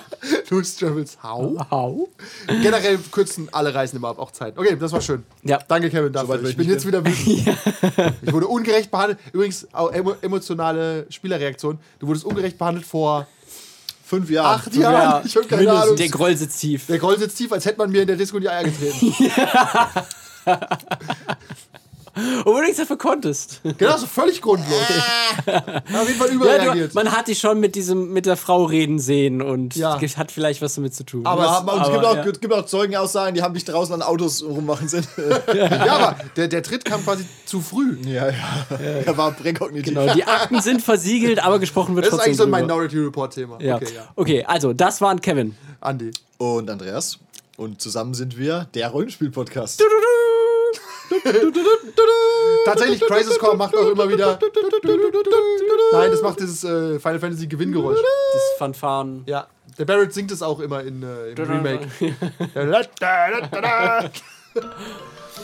News 0.50 0.76
Travels, 0.76 1.16
how? 1.22 1.58
How? 1.70 2.08
Generell 2.48 2.98
kürzen 3.12 3.48
alle 3.52 3.74
Reisen 3.74 3.96
immer 3.96 4.08
ab, 4.08 4.18
auch 4.18 4.30
Zeiten. 4.32 4.58
Okay, 4.58 4.76
das 4.76 4.92
war 4.92 5.00
schön. 5.00 5.24
Ja. 5.42 5.58
Danke, 5.68 5.90
Kevin, 5.90 6.12
dafür. 6.12 6.26
Soweit 6.26 6.40
will 6.40 6.46
ich 6.46 6.50
ich 6.52 6.56
bin 6.58 6.68
jetzt 6.68 6.86
wieder 6.86 7.04
wütend. 7.04 7.56
Ich 8.22 8.32
wurde 8.32 8.46
ungerecht 8.48 8.90
behandelt. 8.90 9.18
Übrigens, 9.32 9.66
auch 9.72 9.92
emo 9.92 10.14
emotionale 10.20 11.06
Spielerreaktion. 11.10 11.78
Du 11.98 12.06
wurdest 12.08 12.24
ungerecht 12.24 12.58
behandelt 12.58 12.84
vor 12.86 13.26
Fünf 14.04 14.28
Jahre. 14.28 14.56
acht 14.56 14.74
Jahren. 14.74 15.24
ich 15.24 15.36
habe 15.36 15.46
keine 15.46 15.62
mindestens. 15.62 15.84
Ahnung. 15.84 15.96
Der 15.96 16.08
Groll 16.08 16.36
sitzt 16.36 16.60
tief. 16.60 16.86
Der 16.86 16.98
Groll 16.98 17.16
sitzt 17.16 17.38
tief, 17.38 17.52
als 17.52 17.64
hätte 17.64 17.78
man 17.78 17.90
mir 17.92 18.00
in 18.02 18.08
der 18.08 18.16
Disco 18.16 18.38
in 18.38 18.42
die 18.42 18.48
Eier 18.48 18.64
getreten. 18.64 19.14
Obwohl 22.40 22.56
du 22.56 22.62
nichts 22.62 22.78
dafür 22.78 22.98
konntest. 22.98 23.60
genau, 23.78 23.96
so 23.96 24.06
völlig 24.06 24.40
grundlos. 24.42 24.68
Auf 25.46 26.08
jeden 26.08 26.18
Fall 26.18 26.28
Ja, 26.28 26.34
überreagiert. 26.34 26.90
du, 26.92 26.94
man 26.94 27.12
hat 27.12 27.28
dich 27.28 27.38
schon 27.38 27.60
mit 27.60 27.74
diesem 27.74 28.12
mit 28.12 28.26
der 28.26 28.36
Frau 28.36 28.64
reden 28.64 28.98
sehen 28.98 29.40
und 29.42 29.76
Ja. 29.76 30.00
hat 30.16 30.32
vielleicht 30.32 30.60
was 30.62 30.74
damit 30.74 30.94
zu 30.94 31.04
tun. 31.04 31.24
Aber 31.26 31.44
Ja, 31.44 31.50
es- 31.52 31.56
aber 31.58 31.82
es 31.82 31.90
gibt, 31.92 32.04
auch, 32.04 32.16
ja. 32.16 32.24
es 32.24 32.40
gibt 32.40 32.52
auch 32.52 32.66
Zeugenaussagen, 32.66 33.34
die 33.34 33.42
haben 33.42 33.54
dich 33.54 33.64
draußen 33.64 33.94
an 33.94 34.02
Autos 34.02 34.42
rummachen 34.42 34.88
sind. 34.88 35.08
ja, 35.54 35.86
aber 35.96 36.16
der, 36.36 36.48
der 36.48 36.62
Tritt 36.62 36.84
kam 36.84 37.02
quasi 37.04 37.24
zu 37.46 37.60
früh. 37.60 37.96
ja, 38.04 38.28
ja. 38.28 38.34
Er 39.06 39.16
war 39.16 39.32
präkognitiv. 39.32 39.94
genau, 39.94 40.12
die 40.14 40.24
Akten 40.24 40.60
sind 40.60 40.82
versiegelt, 40.82 41.42
aber 41.44 41.58
gesprochen 41.58 41.94
wird 41.96 42.06
Das 42.06 42.12
ist 42.12 42.16
trotzdem 42.18 42.30
eigentlich 42.32 42.38
so 42.38 42.44
ein. 42.44 42.66
Minority 42.66 42.98
Report-Thema. 42.98 43.58
Ja. 43.60 43.76
Okay, 43.76 43.86
ja. 43.94 44.08
okay, 44.16 44.44
also 44.44 44.72
das 44.72 45.00
waren 45.00 45.20
Kevin. 45.20 45.54
Andi. 45.80 46.10
Und 46.38 46.68
Andreas. 46.70 47.18
Und 47.56 47.80
zusammen 47.82 48.14
sind 48.14 48.38
wir 48.38 48.68
der 48.74 48.88
Rollenspiel-Podcast. 48.88 49.82
Tatsächlich, 52.64 53.00
Crisis 53.00 53.38
Core 53.38 53.56
macht 53.56 53.76
auch 53.76 53.88
immer 53.88 54.08
wieder. 54.08 54.38
Nein, 55.92 56.10
das 56.10 56.22
macht 56.22 56.40
dieses 56.40 56.64
äh, 56.64 56.98
Final 56.98 57.18
Fantasy 57.18 57.46
Gewinngeräusch. 57.46 57.98
Das 58.32 58.42
Fanfaren. 58.58 59.22
Ja. 59.26 59.46
Der 59.78 59.84
Barrett 59.84 60.12
singt 60.12 60.30
es 60.30 60.42
auch 60.42 60.60
immer 60.60 60.82
in, 60.82 61.02
äh, 61.02 61.30
im 61.30 61.50
Remake. 61.50 61.88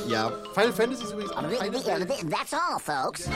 Ja. 0.09 0.33
Final 0.53 0.73
Fantasy 0.73 1.05
ist 1.05 1.13
übrigens 1.13 1.33
auch 1.33 1.39
eine 1.39 2.07
That's 2.07 2.53
all, 2.53 2.79
folks. 2.79 3.29